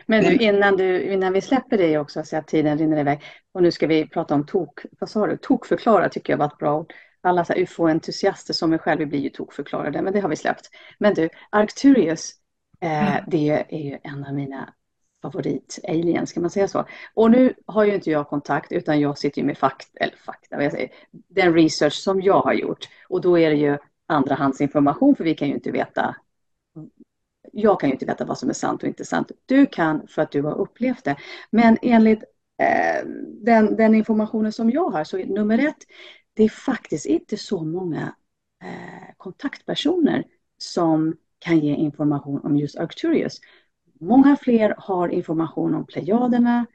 Men 0.05 0.23
du, 0.23 0.35
innan, 0.35 0.77
du, 0.77 1.01
innan 1.01 1.33
vi 1.33 1.41
släpper 1.41 1.77
dig 1.77 1.97
också, 1.97 2.23
så 2.23 2.37
att 2.37 2.47
tiden 2.47 2.77
rinner 2.77 2.99
iväg, 2.99 3.19
och 3.51 3.63
nu 3.63 3.71
ska 3.71 3.87
vi 3.87 4.07
prata 4.07 4.35
om 4.35 4.45
tok, 4.45 4.79
vad 4.99 5.09
sa 5.09 5.27
du, 5.27 5.37
tokförklara 5.37 6.09
tycker 6.09 6.33
jag 6.33 6.37
var 6.37 6.45
ett 6.45 6.57
bra 6.57 6.79
ord. 6.79 6.93
Alla 7.25 7.45
ufo-entusiaster 7.55 8.53
som 8.53 8.69
mig 8.69 8.79
själv 8.79 9.07
blir 9.07 9.19
ju 9.19 9.29
tokförklarade, 9.29 10.01
men 10.01 10.13
det 10.13 10.19
har 10.19 10.29
vi 10.29 10.35
släppt. 10.35 10.69
Men 10.99 11.13
du, 11.13 11.29
Arcturius, 11.49 12.31
eh, 12.81 13.15
det 13.27 13.65
är 13.69 13.79
ju 13.79 13.97
en 14.03 14.25
av 14.25 14.33
mina 14.33 14.73
favorit-aliens, 15.21 16.33
kan 16.33 16.41
man 16.41 16.49
säga 16.49 16.67
så? 16.67 16.85
Och 17.13 17.31
nu 17.31 17.53
har 17.65 17.83
ju 17.83 17.95
inte 17.95 18.11
jag 18.11 18.27
kontakt, 18.27 18.71
utan 18.71 18.99
jag 18.99 19.17
sitter 19.17 19.41
ju 19.41 19.47
med 19.47 19.57
fakta, 19.57 19.99
eller 19.99 20.15
fakta, 20.15 20.55
vad 20.55 20.65
jag 20.65 20.71
säger, 20.71 20.89
den 21.11 21.53
research 21.53 21.93
som 21.93 22.21
jag 22.21 22.41
har 22.41 22.53
gjort. 22.53 22.89
Och 23.09 23.21
då 23.21 23.39
är 23.39 23.49
det 23.49 23.55
ju 23.55 23.77
andrahandsinformation, 24.07 25.15
för 25.15 25.23
vi 25.23 25.35
kan 25.35 25.47
ju 25.47 25.53
inte 25.53 25.71
veta 25.71 26.15
jag 27.51 27.79
kan 27.79 27.89
ju 27.89 27.93
inte 27.93 28.05
veta 28.05 28.25
vad 28.25 28.37
som 28.37 28.49
är 28.49 28.53
sant 28.53 28.83
och 28.83 28.87
inte 28.87 29.05
sant. 29.05 29.31
Du 29.45 29.65
kan 29.65 30.07
för 30.07 30.21
att 30.21 30.31
du 30.31 30.41
har 30.41 30.55
upplevt 30.55 31.03
det. 31.03 31.15
Men 31.49 31.77
enligt 31.81 32.23
eh, 32.61 33.07
den, 33.41 33.75
den, 33.75 33.95
informationen 33.95 34.51
som 34.51 34.69
jag 34.69 34.89
har 34.89 35.03
så 35.03 35.17
är 35.17 35.25
nummer 35.25 35.67
ett, 35.67 35.77
det 36.35 36.43
är 36.43 36.49
faktiskt 36.49 37.05
inte 37.05 37.37
så 37.37 37.63
många 37.63 38.15
eh, 38.63 39.13
kontaktpersoner 39.17 40.23
som 40.57 41.17
kan 41.39 41.59
ge 41.59 41.75
information 41.75 42.41
om 42.43 42.57
just 42.57 42.77
Arcturus. 42.77 43.39
Många 43.99 44.35
fler 44.35 44.75
har 44.77 45.09
information 45.09 45.75
om 45.75 45.85
Plejaderna 45.85 46.65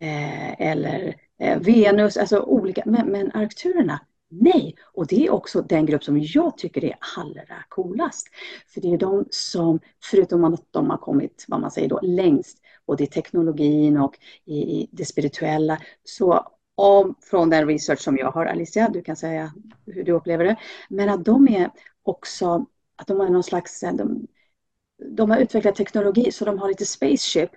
eh, 0.00 0.60
eller 0.60 1.14
eh, 1.38 1.58
Venus, 1.58 2.16
alltså 2.16 2.40
olika, 2.40 2.82
men, 2.86 3.06
men 3.06 3.32
Arcturerna 3.34 4.00
Nej, 4.30 4.74
och 4.92 5.06
det 5.06 5.26
är 5.26 5.30
också 5.30 5.62
den 5.62 5.86
grupp 5.86 6.04
som 6.04 6.18
jag 6.22 6.58
tycker 6.58 6.84
är 6.84 6.96
allra 7.16 7.64
coolast. 7.68 8.28
För 8.66 8.80
det 8.80 8.92
är 8.94 8.98
de 8.98 9.24
som, 9.30 9.80
förutom 10.10 10.44
att 10.44 10.64
de 10.70 10.90
har 10.90 10.96
kommit, 10.96 11.44
vad 11.48 11.60
man 11.60 11.70
säger 11.70 11.88
då, 11.88 12.00
längst, 12.02 12.58
både 12.86 13.04
i 13.04 13.06
teknologin 13.06 13.96
och 13.96 14.18
i 14.44 14.88
det 14.92 15.04
spirituella, 15.04 15.78
så 16.04 16.48
om, 16.78 17.14
från 17.20 17.50
den 17.50 17.66
research 17.66 18.00
som 18.00 18.16
jag 18.16 18.30
har, 18.30 18.46
Alicia, 18.46 18.88
du 18.88 19.02
kan 19.02 19.16
säga 19.16 19.52
hur 19.86 20.04
du 20.04 20.12
upplever 20.12 20.44
det, 20.44 20.56
men 20.88 21.08
att 21.08 21.24
de 21.24 21.48
är 21.48 21.70
också, 22.02 22.66
att 22.96 23.06
de 23.06 23.20
har 23.20 23.28
någon 23.28 23.42
slags, 23.42 23.82
eh, 23.82 23.94
de, 23.94 24.26
de 25.16 25.30
har 25.30 25.38
utvecklat 25.38 25.74
teknologi 25.76 26.32
så 26.32 26.44
de 26.44 26.58
har 26.58 26.68
lite 26.68 26.86
spaceship 26.86 27.50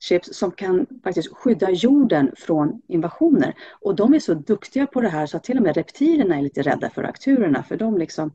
chips 0.00 0.38
som 0.38 0.50
kan 0.50 0.86
faktiskt 1.04 1.36
skydda 1.36 1.70
jorden 1.70 2.34
från 2.36 2.82
invasioner. 2.88 3.54
Och 3.80 3.94
de 3.94 4.14
är 4.14 4.18
så 4.18 4.34
duktiga 4.34 4.86
på 4.86 5.00
det 5.00 5.08
här 5.08 5.26
så 5.26 5.36
att 5.36 5.44
till 5.44 5.56
och 5.56 5.62
med 5.62 5.76
reptilerna 5.76 6.36
är 6.36 6.42
lite 6.42 6.62
rädda 6.62 6.90
för 6.90 7.04
akturerna 7.04 7.62
för 7.62 7.76
de 7.76 7.98
liksom, 7.98 8.32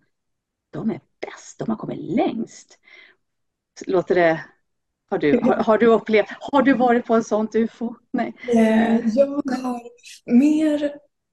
de 0.70 0.92
är 0.92 1.00
bäst, 1.22 1.60
de 1.60 1.70
har 1.70 1.76
kommit 1.76 2.16
längst. 2.16 2.80
Låter 3.88 4.16
det 4.16 4.46
har 5.14 5.20
du, 5.20 5.40
har, 5.44 5.56
har, 5.56 5.78
du 5.78 5.86
upplevt, 5.86 6.26
har 6.40 6.62
du 6.62 6.74
varit 6.74 7.06
på 7.06 7.14
en 7.14 7.24
sånt 7.24 7.56
ufo? 7.56 7.96
Nej. 8.14 8.34
Eh, 8.54 9.08
jag 9.16 9.28
har 9.64 9.82
mer 10.26 10.84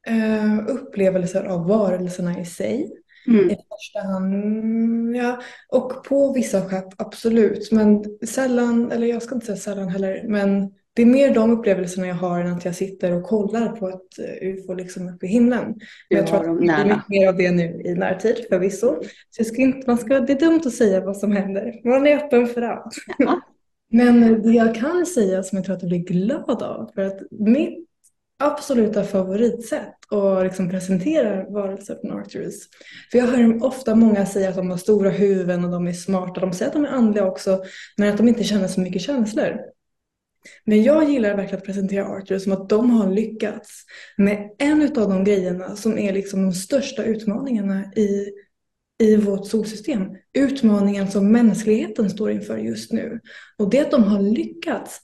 eh, 0.07 0.68
upplevelser 0.68 1.45
av 1.45 1.66
varelserna 1.66 2.41
i 2.41 2.45
sig. 2.45 2.93
Mm. 3.26 3.51
I 3.51 3.57
första 3.57 4.09
hand, 4.09 5.16
ja. 5.16 5.41
Och 5.68 6.05
på 6.05 6.33
vissa 6.33 6.68
skepp, 6.68 7.01
absolut. 7.01 7.72
Men 7.72 8.05
sällan, 8.26 8.93
eller 8.93 9.07
jag 9.07 9.22
ska 9.22 9.35
inte 9.35 9.47
säga 9.47 9.57
sällan 9.57 9.89
heller, 9.89 10.24
men 10.28 10.72
det 10.95 11.03
är 11.03 11.07
mer 11.07 11.35
de 11.35 11.51
upplevelserna 11.51 12.07
jag 12.07 12.14
har 12.14 12.41
än 12.41 12.53
att 12.53 12.64
jag 12.64 12.74
sitter 12.74 13.12
och 13.12 13.22
kollar 13.22 13.68
på 13.68 13.89
ett 13.89 14.18
eh, 14.18 14.49
UFO 14.49 14.74
liksom 14.74 15.09
uppe 15.09 15.26
i 15.26 15.28
himlen. 15.28 15.74
Du 16.09 16.16
jag 16.16 16.26
tror 16.26 16.39
att 16.39 16.45
det 16.45 16.53
blir 16.53 16.66
nära. 16.66 16.85
mycket 16.85 17.09
mer 17.09 17.28
av 17.28 17.37
det 17.37 17.51
nu 17.51 17.83
i 17.85 17.95
närtid 17.95 18.47
förvisso. 18.49 19.03
Så 19.31 19.41
jag 19.41 19.47
ska 19.47 19.62
inte, 19.62 19.87
man 19.87 19.99
ska, 19.99 20.20
det 20.20 20.33
är 20.33 20.41
dumt 20.41 20.61
att 20.66 20.72
säga 20.72 21.05
vad 21.05 21.16
som 21.16 21.33
händer. 21.33 21.81
Man 21.85 22.07
är 22.07 22.16
öppen 22.16 22.47
för 22.47 22.62
allt. 22.62 22.95
Ja. 23.18 23.41
Men 23.91 24.43
det 24.43 24.51
jag 24.51 24.74
kan 24.74 25.07
säga 25.07 25.43
som 25.43 25.57
jag 25.57 25.64
tror 25.64 25.74
att 25.74 25.80
du 25.80 25.86
blir 25.86 25.99
glad 25.99 26.62
av, 26.62 26.91
för 26.95 27.03
att 27.03 27.20
mitt 27.30 27.86
absoluta 28.38 29.05
favoritsätt 29.05 30.12
att 30.12 30.45
liksom 30.45 30.70
presentera 30.70 31.51
varelser 31.51 31.99
från 32.01 32.18
Arcturus. 32.18 32.68
För 33.11 33.18
jag 33.18 33.26
hör 33.26 33.64
ofta 33.64 33.95
många 33.95 34.26
säga 34.26 34.49
att 34.49 34.57
de 34.57 34.70
har 34.70 34.76
stora 34.76 35.11
huvuden 35.11 35.64
och 35.64 35.70
de 35.70 35.86
är 35.86 35.93
smarta. 35.93 36.41
De 36.41 36.53
säger 36.53 36.68
att 36.68 36.74
de 36.74 36.84
är 36.84 36.88
andliga 36.88 37.26
också, 37.26 37.62
men 37.97 38.11
att 38.11 38.16
de 38.16 38.28
inte 38.28 38.45
känner 38.45 38.68
så 38.68 38.80
mycket 38.80 39.03
känslor. 39.03 39.61
Men 40.64 40.82
jag 40.82 41.11
gillar 41.11 41.36
verkligen 41.36 41.59
att 41.59 41.66
presentera 41.66 42.07
Arcturus 42.07 42.45
som 42.45 42.53
att 42.53 42.68
de 42.68 42.91
har 42.91 43.11
lyckats 43.11 43.84
med 44.16 44.51
en 44.59 44.82
av 44.82 45.09
de 45.09 45.24
grejerna 45.24 45.76
som 45.76 45.99
är 45.99 46.12
liksom 46.12 46.43
de 46.43 46.53
största 46.53 47.05
utmaningarna 47.05 47.84
i, 47.97 48.32
i 49.01 49.16
vårt 49.16 49.46
solsystem. 49.46 50.09
Utmaningen 50.32 51.09
som 51.11 51.32
mänskligheten 51.32 52.11
står 52.11 52.30
inför 52.30 52.59
just 52.59 52.92
nu. 52.92 53.20
Och 53.59 53.70
det 53.70 53.78
är 53.78 53.84
att 53.84 53.90
de 53.90 54.05
har 54.05 54.20
lyckats 54.22 55.01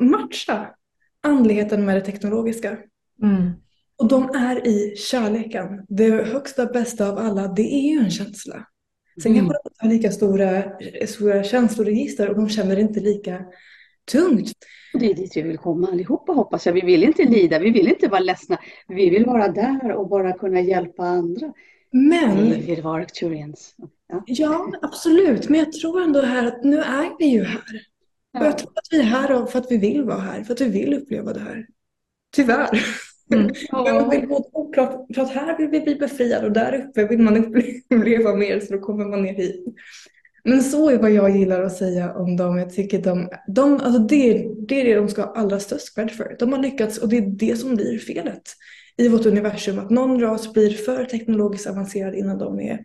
matcha 0.00 0.74
andligheten 1.22 1.84
med 1.84 1.96
det 1.96 2.00
teknologiska. 2.00 2.78
Mm. 3.22 3.50
Och 3.96 4.08
de 4.08 4.30
är 4.30 4.66
i 4.66 4.96
kärleken. 4.96 5.84
Det 5.88 6.10
högsta 6.10 6.66
bästa 6.66 7.08
av 7.08 7.18
alla, 7.18 7.48
det 7.48 7.74
är 7.74 7.92
ju 7.92 7.98
en 7.98 8.10
känsla. 8.10 8.66
Sen 9.22 9.32
Mm. 9.32 9.44
kanske 9.44 9.58
de 9.62 9.68
inte 9.68 9.84
har 9.84 9.88
lika 9.88 10.10
stora, 10.10 10.62
stora 11.06 11.44
känsloregister 11.44 12.28
och 12.28 12.36
de 12.36 12.48
känner 12.48 12.78
inte 12.78 13.00
lika 13.00 13.44
tungt. 14.12 14.52
Och 14.94 15.00
det 15.00 15.10
är 15.10 15.14
dit 15.14 15.36
vi 15.36 15.42
vill 15.42 15.58
komma 15.58 15.88
allihopa 15.88 16.32
hoppas 16.32 16.66
jag. 16.66 16.72
Vi 16.72 16.80
vill 16.80 17.04
inte 17.04 17.24
lida, 17.24 17.58
vi 17.58 17.70
vill 17.70 17.88
inte 17.88 18.08
vara 18.08 18.20
ledsna. 18.20 18.58
Vi 18.88 19.10
vill 19.10 19.26
vara 19.26 19.48
där 19.48 19.92
och 19.92 20.08
bara 20.08 20.32
kunna 20.32 20.60
hjälpa 20.60 21.02
andra. 21.02 21.52
Men, 21.90 22.50
Vi 22.50 22.66
vill 22.66 22.82
vara 22.82 23.02
Arcturians. 23.02 23.74
Ja. 24.08 24.22
ja 24.26 24.72
absolut, 24.82 25.48
men 25.48 25.60
jag 25.60 25.72
tror 25.72 26.02
ändå 26.02 26.20
här 26.20 26.46
att 26.46 26.64
nu 26.64 26.78
är 26.78 27.18
vi 27.18 27.26
ju 27.26 27.44
här. 27.44 27.82
Och 28.38 28.46
jag 28.46 28.58
tror 28.58 28.70
att 28.74 28.88
vi 28.90 28.98
är 28.98 29.04
här 29.04 29.46
för 29.46 29.58
att 29.58 29.70
vi 29.70 29.76
vill 29.76 30.04
vara 30.04 30.18
här, 30.18 30.44
för 30.44 30.52
att 30.52 30.60
vi 30.60 30.68
vill 30.68 30.94
uppleva 30.94 31.32
det 31.32 31.40
här. 31.40 31.66
Tyvärr. 32.36 32.84
Mm. 33.34 33.50
Men 33.72 34.10
vill 34.10 34.26
gå 34.26 34.50
oklart, 34.52 35.06
för 35.14 35.22
att 35.22 35.30
här 35.30 35.58
vill 35.58 35.68
vi 35.68 35.80
bli 35.80 35.94
befriade 35.94 36.46
och 36.46 36.52
där 36.52 36.74
uppe 36.74 37.06
vill 37.06 37.18
man 37.18 37.36
uppleva 37.90 38.34
mer 38.34 38.60
så 38.60 38.72
då 38.72 38.80
kommer 38.80 39.04
man 39.04 39.22
ner 39.22 39.34
hit. 39.34 39.64
Men 40.44 40.62
så 40.62 40.90
är 40.90 40.98
vad 40.98 41.10
jag 41.10 41.36
gillar 41.36 41.62
att 41.62 41.76
säga 41.76 42.14
om 42.14 42.36
dem. 42.36 42.58
Jag 42.58 42.74
tycker 42.74 43.02
de, 43.02 43.28
de 43.46 43.72
alltså 43.72 43.98
det, 43.98 44.48
det 44.68 44.80
är 44.80 44.84
det 44.84 44.94
de 44.94 45.08
ska 45.08 45.22
ha 45.22 45.34
allra 45.34 45.60
störst 45.60 45.94
cred 45.94 46.10
för. 46.10 46.36
De 46.38 46.52
har 46.52 46.62
lyckats 46.62 46.98
och 46.98 47.08
det 47.08 47.16
är 47.16 47.26
det 47.26 47.56
som 47.56 47.76
blir 47.76 47.98
felet 47.98 48.42
i 48.98 49.08
vårt 49.08 49.26
universum. 49.26 49.78
Att 49.78 49.90
någon 49.90 50.20
ras 50.20 50.52
blir 50.52 50.70
för 50.70 51.04
teknologiskt 51.04 51.66
avancerad 51.66 52.14
innan 52.14 52.38
de 52.38 52.60
är 52.60 52.84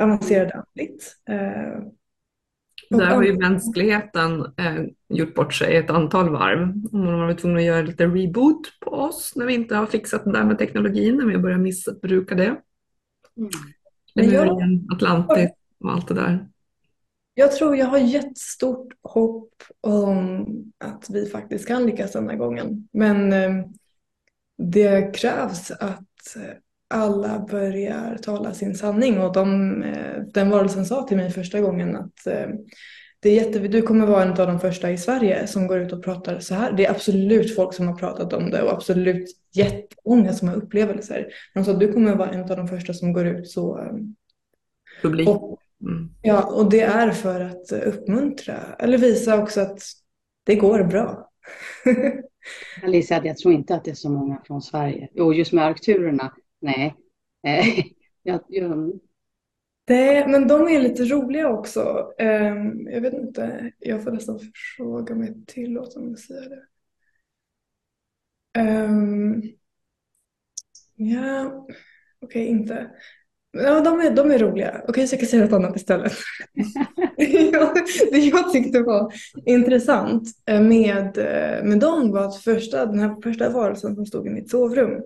avancerade 0.00 0.52
andligt. 0.52 1.16
Eh, 1.28 1.84
och 2.90 2.98
Där 2.98 3.06
har 3.06 3.22
ju 3.22 3.38
mänskligheten 3.38 4.40
eh, 4.40 4.84
gjort 5.08 5.34
bort 5.34 5.54
sig 5.54 5.76
ett 5.76 5.90
antal 5.90 6.30
varv. 6.30 6.74
Man 6.92 7.14
har 7.14 7.18
varit 7.18 7.38
tvungen 7.38 7.58
att 7.58 7.64
göra 7.64 7.82
lite 7.82 8.06
reboot 8.06 8.80
på 8.80 8.90
oss 8.90 9.32
när 9.36 9.46
vi 9.46 9.54
inte 9.54 9.76
har 9.76 9.86
fixat 9.86 10.24
det 10.24 10.32
där 10.32 10.44
med 10.44 10.58
teknologin, 10.58 11.16
när 11.16 11.26
vi 11.26 11.38
börjar 11.38 11.58
missbruka 11.58 12.34
det. 12.34 12.56
Mm. 13.36 13.50
Lemurien, 14.14 14.88
Atlantis 14.92 15.50
och 15.84 15.92
allt 15.92 16.08
det 16.08 16.14
där. 16.14 16.48
Jag 17.34 17.52
tror 17.52 17.76
jag 17.76 17.86
har 17.86 17.98
jättestort 17.98 18.88
hopp 19.02 19.52
om 19.80 20.46
att 20.78 21.06
vi 21.10 21.26
faktiskt 21.26 21.68
kan 21.68 21.86
lyckas 21.86 22.12
den 22.12 22.28
här 22.28 22.36
gången. 22.36 22.88
Men 22.92 23.32
eh, 23.32 23.64
det 24.70 25.14
krävs 25.14 25.70
att 25.70 26.36
eh, 26.36 26.54
alla 26.90 27.46
börjar 27.50 28.18
tala 28.22 28.54
sin 28.54 28.74
sanning. 28.74 29.20
Och 29.20 29.32
de, 29.32 29.82
eh, 29.82 30.22
den 30.34 30.50
varelsen 30.50 30.86
sa 30.86 31.02
till 31.02 31.16
mig 31.16 31.30
första 31.30 31.60
gången 31.60 31.96
att 31.96 32.26
eh, 32.26 32.48
det 33.20 33.28
är 33.28 33.34
jätte, 33.34 33.58
du 33.58 33.82
kommer 33.82 34.06
vara 34.06 34.22
en 34.22 34.30
av 34.30 34.46
de 34.46 34.60
första 34.60 34.90
i 34.90 34.98
Sverige 34.98 35.46
som 35.46 35.66
går 35.66 35.78
ut 35.78 35.92
och 35.92 36.04
pratar 36.04 36.38
så 36.38 36.54
här. 36.54 36.72
Det 36.72 36.86
är 36.86 36.90
absolut 36.90 37.54
folk 37.54 37.74
som 37.74 37.86
har 37.86 37.94
pratat 37.94 38.32
om 38.32 38.50
det 38.50 38.62
och 38.62 38.72
absolut 38.72 39.30
jättemånga 39.52 40.32
som 40.32 40.48
har 40.48 40.56
upplevelser. 40.56 41.26
De 41.54 41.64
sa 41.64 41.72
att 41.72 41.80
du 41.80 41.92
kommer 41.92 42.14
vara 42.14 42.30
en 42.30 42.40
av 42.40 42.56
de 42.56 42.68
första 42.68 42.94
som 42.94 43.12
går 43.12 43.26
ut 43.26 43.50
så. 43.50 43.88
Publik. 45.02 45.28
Och 45.28 45.58
Mm. 45.82 46.10
Ja, 46.22 46.42
och 46.42 46.70
det 46.70 46.80
är 46.80 47.10
för 47.10 47.40
att 47.40 47.72
uppmuntra 47.72 48.56
eller 48.78 48.98
visa 48.98 49.42
också 49.42 49.60
att 49.60 49.82
det 50.44 50.54
går 50.54 50.84
bra. 50.84 51.30
Alicia, 52.82 53.24
jag 53.24 53.36
tror 53.36 53.54
inte 53.54 53.74
att 53.74 53.84
det 53.84 53.90
är 53.90 53.94
så 53.94 54.10
många 54.10 54.42
från 54.46 54.62
Sverige. 54.62 55.08
Jo, 55.14 55.32
just 55.32 55.52
med 55.52 55.64
arkturerna. 55.64 56.34
nej. 56.60 56.94
Eh, 57.46 57.84
jag, 58.22 58.40
jag, 58.48 59.00
det, 59.84 60.26
men 60.28 60.48
de 60.48 60.68
är 60.68 60.80
lite 60.80 61.04
roliga 61.04 61.48
också. 61.48 62.12
Ehm, 62.18 62.88
jag 62.88 63.00
vet 63.00 63.14
inte, 63.14 63.72
jag 63.78 64.04
får 64.04 64.10
nästan 64.10 64.40
fråga 64.76 65.14
om 65.14 65.24
jag 66.08 66.18
säger 66.18 66.48
det. 66.48 66.62
Ehm, 68.60 69.42
ja, 70.94 71.66
okej, 72.20 72.46
inte. 72.46 72.90
Ja, 73.52 73.80
de 73.80 74.00
är, 74.00 74.10
de 74.10 74.30
är 74.30 74.38
roliga. 74.38 74.82
Okej, 74.88 75.06
så 75.06 75.14
jag 75.14 75.20
kan 75.20 75.28
säga 75.28 75.42
något 75.42 75.52
annat 75.52 75.76
istället. 75.76 76.12
Det 78.10 78.18
jag 78.18 78.52
tyckte 78.52 78.82
var 78.82 79.12
intressant 79.46 80.28
eh, 80.46 80.60
med, 80.60 81.18
eh, 81.18 81.64
med 81.64 81.78
dem 81.78 82.12
var 82.12 82.24
att 82.24 82.36
första, 82.36 82.86
den 82.86 82.98
här 82.98 83.22
första 83.22 83.50
varelsen 83.50 83.94
som 83.94 84.06
stod 84.06 84.26
i 84.26 84.30
mitt 84.30 84.50
sovrum, 84.50 85.02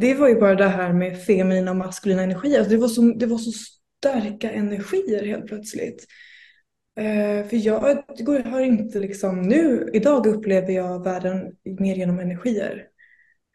det 0.00 0.14
var 0.14 0.28
ju 0.28 0.40
bara 0.40 0.54
det 0.54 0.68
här 0.68 0.92
med 0.92 1.24
feminina 1.24 1.70
och 1.70 1.76
maskulina 1.76 2.22
energier. 2.22 2.58
Alltså 2.58 2.74
det, 2.74 2.80
var 2.80 2.88
så, 2.88 3.02
det 3.02 3.26
var 3.26 3.38
så 3.38 3.50
starka 3.98 4.50
energier 4.50 5.26
helt 5.26 5.46
plötsligt. 5.46 6.06
Eh, 6.96 7.48
för 7.48 7.66
jag 7.66 7.80
har 8.44 8.60
inte 8.60 8.98
liksom 8.98 9.42
nu, 9.42 9.90
idag 9.92 10.26
upplever 10.26 10.72
jag 10.72 11.04
världen 11.04 11.52
mer 11.80 11.94
genom 11.94 12.18
energier. 12.18 12.86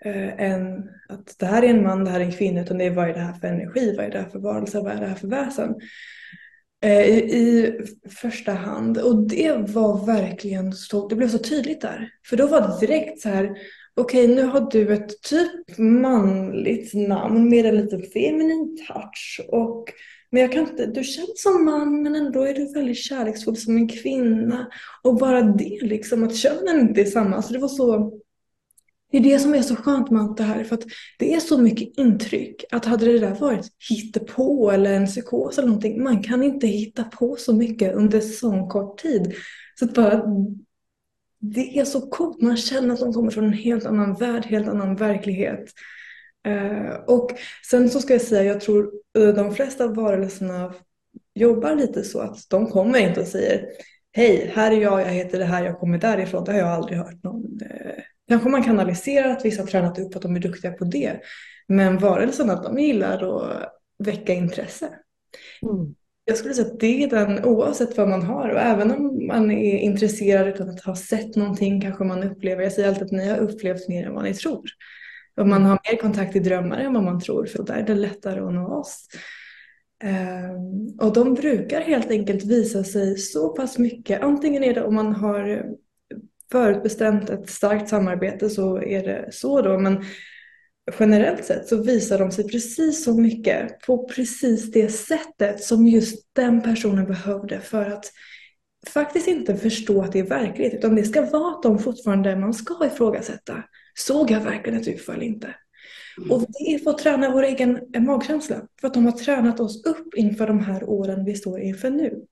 Eh, 0.05 0.41
än 0.41 0.89
att 1.09 1.35
det 1.39 1.45
här 1.45 1.63
är 1.63 1.67
en 1.67 1.83
man, 1.83 2.03
det 2.03 2.11
här 2.11 2.19
är 2.19 2.23
en 2.23 2.31
kvinna, 2.31 2.61
utan 2.61 2.77
det 2.77 2.85
är 2.85 2.91
vad 2.91 3.09
är 3.09 3.13
det 3.13 3.19
här 3.19 3.33
för 3.33 3.47
energi, 3.47 3.95
vad 3.97 4.05
är 4.05 4.11
det 4.11 4.19
här 4.19 4.29
för 4.29 4.39
varelse, 4.39 4.79
vad 4.79 4.91
är 4.91 4.99
det 4.99 5.07
här 5.07 5.15
för 5.15 5.27
väsen. 5.27 5.75
Eh, 6.83 7.07
i, 7.07 7.13
I 7.13 7.73
första 8.09 8.51
hand. 8.51 8.97
Och 8.97 9.27
det 9.27 9.51
var 9.51 10.05
verkligen 10.05 10.73
så, 10.73 11.07
det 11.07 11.15
blev 11.15 11.27
så 11.29 11.37
tydligt 11.37 11.81
där. 11.81 12.09
För 12.29 12.37
då 12.37 12.47
var 12.47 12.61
det 12.61 12.87
direkt 12.87 13.21
så 13.21 13.29
här, 13.29 13.57
okej 13.95 14.27
nu 14.27 14.43
har 14.43 14.71
du 14.71 14.93
ett 14.93 15.21
typ 15.21 15.77
manligt 15.77 16.93
namn 16.93 17.49
med 17.49 17.65
en 17.65 17.77
liten 17.77 18.01
feminin 18.01 18.77
touch. 18.87 19.41
Och, 19.47 19.85
men 20.31 20.41
jag 20.41 20.51
kan 20.51 20.69
inte, 20.69 20.85
du 20.85 21.03
känns 21.03 21.41
som 21.41 21.65
man 21.65 22.03
men 22.03 22.15
ändå 22.15 22.43
är 22.43 22.53
du 22.53 22.73
väldigt 22.73 22.97
kärleksfull 22.97 23.57
som 23.57 23.77
en 23.77 23.89
kvinna. 23.89 24.67
Och 25.03 25.15
bara 25.15 25.41
det 25.41 25.79
liksom, 25.81 26.23
att 26.23 26.35
könen 26.35 26.79
inte 26.79 27.01
är 27.01 27.05
samma. 27.05 27.41
Så 27.41 27.53
det 27.53 27.59
var 27.59 27.67
så 27.67 28.13
det 29.19 29.29
är 29.29 29.33
det 29.33 29.39
som 29.39 29.53
är 29.53 29.61
så 29.61 29.75
skönt 29.75 30.11
med 30.11 30.21
allt 30.21 30.37
det 30.37 30.43
här. 30.43 30.63
För 30.63 30.75
att 30.75 30.83
det 31.19 31.33
är 31.33 31.39
så 31.39 31.57
mycket 31.57 31.97
intryck. 31.97 32.63
Att 32.71 32.85
hade 32.85 33.05
det 33.05 33.19
där 33.19 33.35
varit 33.35 33.67
hittepå 33.89 34.71
eller 34.71 34.93
en 34.93 35.05
psykos 35.05 35.57
eller 35.57 35.67
någonting. 35.67 36.03
Man 36.03 36.23
kan 36.23 36.43
inte 36.43 36.67
hitta 36.67 37.03
på 37.03 37.35
så 37.35 37.53
mycket 37.53 37.95
under 37.95 38.19
så 38.19 38.67
kort 38.67 39.01
tid. 39.01 39.33
Så 39.79 39.85
att 39.85 39.93
bara, 39.93 40.23
det 41.39 41.79
är 41.79 41.85
så 41.85 42.01
coolt. 42.01 42.41
Man 42.41 42.57
känner 42.57 42.93
att 42.93 42.99
de 42.99 43.13
kommer 43.13 43.31
från 43.31 43.45
en 43.45 43.53
helt 43.53 43.85
annan 43.85 44.13
värld, 44.13 44.45
helt 44.45 44.67
annan 44.67 44.95
verklighet. 44.95 45.73
Eh, 46.47 46.95
och 47.07 47.31
sen 47.69 47.89
så 47.89 47.99
ska 47.99 48.13
jag 48.13 48.21
säga, 48.21 48.43
jag 48.43 48.61
tror 48.61 48.91
eh, 49.17 49.27
de 49.27 49.55
flesta 49.55 49.87
varelserna 49.87 50.73
jobbar 51.35 51.75
lite 51.75 52.03
så 52.03 52.19
att 52.19 52.37
de 52.49 52.67
kommer 52.67 52.99
inte 52.99 53.21
och 53.21 53.27
säger 53.27 53.65
Hej, 54.11 54.51
här 54.55 54.71
är 54.71 54.81
jag, 54.81 55.01
jag 55.01 55.05
heter 55.05 55.39
det 55.39 55.45
här, 55.45 55.65
jag 55.65 55.79
kommer 55.79 55.97
därifrån. 55.97 56.43
Det 56.43 56.51
har 56.51 56.59
jag 56.59 56.69
aldrig 56.69 56.97
hört 56.97 57.23
någon 57.23 57.59
eh, 57.61 58.03
Kanske 58.27 58.49
man 58.49 58.63
kanaliserar 58.63 59.29
att 59.29 59.45
vissa 59.45 59.61
har 59.61 59.67
tränat 59.67 59.99
upp 59.99 60.15
att 60.15 60.21
de 60.21 60.35
är 60.35 60.39
duktiga 60.39 60.71
på 60.71 60.85
det. 60.85 61.19
Men 61.67 61.97
varelserna, 61.97 62.61
de 62.61 62.79
gillar 62.79 63.23
att 63.23 63.73
väcka 64.03 64.33
intresse. 64.33 64.89
Mm. 65.61 65.95
Jag 66.25 66.37
skulle 66.37 66.53
säga 66.53 66.67
att 66.67 66.79
det 66.79 67.03
är 67.03 67.09
den 67.09 67.45
oavsett 67.45 67.97
vad 67.97 68.09
man 68.09 68.21
har 68.21 68.49
och 68.49 68.59
även 68.59 68.91
om 68.91 69.27
man 69.27 69.51
är 69.51 69.77
intresserad 69.77 70.47
utan 70.47 70.69
att 70.69 70.83
ha 70.83 70.95
sett 70.95 71.35
någonting 71.35 71.81
kanske 71.81 72.03
man 72.03 72.23
upplever. 72.23 72.63
Jag 72.63 72.71
säger 72.71 72.87
alltid 72.87 73.03
att 73.03 73.11
ni 73.11 73.29
har 73.29 73.37
upplevt 73.37 73.87
mer 73.87 74.07
än 74.07 74.13
vad 74.13 74.23
ni 74.23 74.33
tror. 74.33 74.65
Och 75.37 75.47
man 75.47 75.65
har 75.65 75.79
mer 75.91 75.97
kontakt 75.97 76.35
i 76.35 76.39
drömmar 76.39 76.79
än 76.79 76.93
vad 76.93 77.03
man 77.03 77.19
tror 77.19 77.45
för 77.45 77.63
där 77.63 77.75
är 77.75 77.83
det 77.83 77.95
lättare 77.95 78.39
att 78.39 78.53
nå 78.53 78.75
oss. 78.75 79.07
Ehm, 80.03 80.99
och 80.99 81.13
de 81.13 81.33
brukar 81.33 81.81
helt 81.81 82.11
enkelt 82.11 82.43
visa 82.43 82.83
sig 82.83 83.17
så 83.17 83.49
pass 83.49 83.77
mycket. 83.77 84.21
Antingen 84.21 84.63
är 84.63 84.73
det 84.73 84.83
om 84.83 84.95
man 84.95 85.13
har 85.15 85.65
förutbestämt 86.51 87.29
ett 87.29 87.49
starkt 87.49 87.89
samarbete 87.89 88.49
så 88.49 88.81
är 88.81 89.03
det 89.03 89.29
så 89.31 89.61
då. 89.61 89.79
Men 89.79 90.05
generellt 90.99 91.45
sett 91.45 91.67
så 91.67 91.83
visar 91.83 92.19
de 92.19 92.31
sig 92.31 92.47
precis 92.47 93.03
så 93.03 93.21
mycket 93.21 93.79
på 93.79 94.07
precis 94.07 94.71
det 94.71 94.89
sättet 94.89 95.63
som 95.63 95.87
just 95.87 96.25
den 96.33 96.61
personen 96.61 97.05
behövde 97.05 97.59
för 97.59 97.85
att 97.85 98.05
faktiskt 98.87 99.27
inte 99.27 99.55
förstå 99.55 100.01
att 100.01 100.11
det 100.11 100.19
är 100.19 100.23
verklighet 100.23 100.73
utan 100.73 100.95
det 100.95 101.03
ska 101.03 101.21
vara 101.25 101.55
att 101.55 101.63
de 101.63 101.79
fortfarande 101.79 102.35
man 102.35 102.53
ska 102.53 102.85
ifrågasätta. 102.85 103.63
Såg 103.95 104.31
jag 104.31 104.41
verkligen 104.41 104.79
ett 104.79 104.87
UFO 104.87 105.11
eller 105.11 105.25
inte? 105.25 105.55
Mm. 106.17 106.31
Och 106.31 106.41
det 106.41 106.73
är 106.73 106.79
för 106.79 106.91
att 106.91 106.97
träna 106.97 107.31
vår 107.31 107.43
egen 107.43 107.79
magkänsla. 107.99 108.61
För 108.81 108.87
att 108.87 108.93
de 108.93 109.05
har 109.05 109.11
tränat 109.11 109.59
oss 109.59 109.85
upp 109.85 110.13
inför 110.15 110.47
de 110.47 110.59
här 110.59 110.83
åren 110.83 111.25
vi 111.25 111.35
står 111.35 111.59
inför 111.59 111.89
nu. 111.89 112.25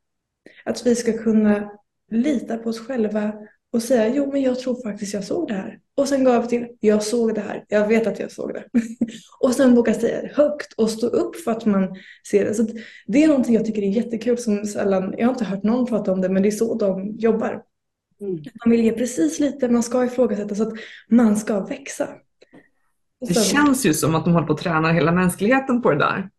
Att 0.65 0.85
vi 0.85 0.95
ska 0.95 1.17
kunna 1.17 1.71
lita 2.11 2.57
på 2.57 2.69
oss 2.69 2.79
själva 2.79 3.33
och 3.75 3.81
säga 3.81 4.15
jo 4.15 4.31
men 4.31 4.41
jag 4.41 4.59
tror 4.59 4.83
faktiskt 4.83 5.13
jag 5.13 5.23
såg 5.23 5.47
det 5.47 5.53
här. 5.53 5.79
Och 5.97 6.07
sen 6.07 6.23
gå 6.23 6.31
över 6.31 6.47
till 6.47 6.67
jag 6.79 7.03
såg 7.03 7.35
det 7.35 7.41
här, 7.41 7.65
jag 7.67 7.87
vet 7.87 8.07
att 8.07 8.19
jag 8.19 8.31
såg 8.31 8.53
det. 8.53 8.63
och 9.39 9.53
sen 9.53 9.75
våga 9.75 9.93
säga 9.93 10.21
det 10.21 10.31
högt 10.35 10.73
och 10.73 10.89
stå 10.89 11.07
upp 11.07 11.35
för 11.35 11.51
att 11.51 11.65
man 11.65 11.95
ser 12.27 12.45
det. 12.45 12.53
Så 12.53 12.67
det 13.07 13.23
är 13.23 13.27
någonting 13.27 13.55
jag 13.55 13.65
tycker 13.65 13.81
är 13.81 13.89
jättekul 13.89 14.37
som 14.37 14.65
sällan, 14.65 15.15
jag 15.17 15.25
har 15.27 15.33
inte 15.33 15.45
hört 15.45 15.63
någon 15.63 15.85
prata 15.85 16.11
om 16.11 16.21
det 16.21 16.29
men 16.29 16.43
det 16.43 16.49
är 16.49 16.51
så 16.51 16.77
de 16.77 17.15
jobbar. 17.17 17.61
Mm. 18.21 18.43
Man 18.65 18.71
vill 18.71 18.83
ge 18.83 18.91
precis 18.91 19.39
lite, 19.39 19.69
man 19.69 19.83
ska 19.83 20.05
ifrågasätta 20.05 20.55
så 20.55 20.63
att 20.63 20.73
man 21.09 21.35
ska 21.35 21.59
växa. 21.59 22.07
Det 23.27 23.33
känns 23.33 23.85
ju 23.85 23.93
som 23.93 24.15
att 24.15 24.25
de 24.25 24.33
håller 24.33 24.47
på 24.47 24.53
att 24.53 24.59
träna 24.59 24.91
hela 24.91 25.11
mänskligheten 25.11 25.81
på 25.81 25.91
det 25.91 25.97
där. 25.97 26.29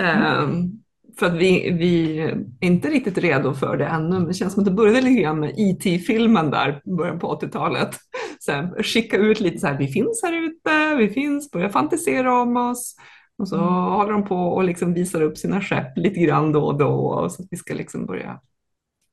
Mm. 0.00 0.44
Um, 0.44 0.83
för 1.18 1.26
att 1.26 1.34
vi, 1.34 1.70
vi 1.70 2.18
är 2.20 2.44
inte 2.60 2.88
riktigt 2.88 3.18
redo 3.18 3.54
för 3.54 3.76
det 3.76 3.86
ännu, 3.86 4.18
men 4.18 4.26
det 4.26 4.34
känns 4.34 4.52
som 4.52 4.60
att 4.60 4.64
det 4.64 4.74
började 4.74 5.00
lite 5.00 5.22
grann 5.22 5.40
med 5.40 5.54
IT-filmen 5.56 6.50
där, 6.50 6.82
början 6.84 7.18
på 7.18 7.38
80-talet. 7.40 7.90
Så 8.38 8.82
skicka 8.82 9.16
ut 9.16 9.40
lite 9.40 9.58
så 9.58 9.66
här, 9.66 9.78
vi 9.78 9.88
finns 9.88 10.22
här 10.22 10.32
ute, 10.32 10.94
vi 10.98 11.08
finns, 11.08 11.50
börja 11.50 11.68
fantisera 11.68 12.42
om 12.42 12.56
oss. 12.56 12.96
Och 13.38 13.48
så 13.48 13.56
mm. 13.56 13.68
håller 13.68 14.12
de 14.12 14.24
på 14.24 14.36
och 14.36 14.64
liksom 14.64 14.94
visar 14.94 15.22
upp 15.22 15.38
sina 15.38 15.60
skepp 15.60 15.98
lite 15.98 16.20
grann 16.20 16.52
då 16.52 16.64
och 16.64 16.78
då, 16.78 17.28
så 17.30 17.42
att 17.42 17.48
vi 17.50 17.56
ska 17.56 17.74
liksom 17.74 18.06
börja... 18.06 18.40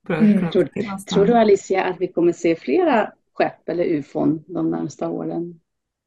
börja 0.06 0.20
mm. 0.20 0.50
tror, 0.50 0.68
tror, 1.10 1.26
du 1.26 1.34
Alicia 1.34 1.84
att 1.84 1.96
vi 2.00 2.08
kommer 2.08 2.32
se 2.32 2.56
flera 2.56 3.12
skepp 3.34 3.68
eller 3.68 3.84
ufon 3.84 4.44
de 4.46 4.70
närmsta 4.70 5.08
åren? 5.08 5.60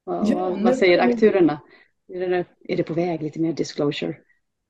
Vad, 0.04 0.28
ja, 0.28 0.58
vad 0.62 0.76
säger 0.76 1.00
aktörerna? 1.00 1.60
Är 2.14 2.30
det, 2.30 2.46
är 2.68 2.78
det 2.78 2.84
på 2.84 2.94
väg 2.94 3.24
lite 3.24 3.40
mer 3.40 3.54
disclosure? 3.54 4.18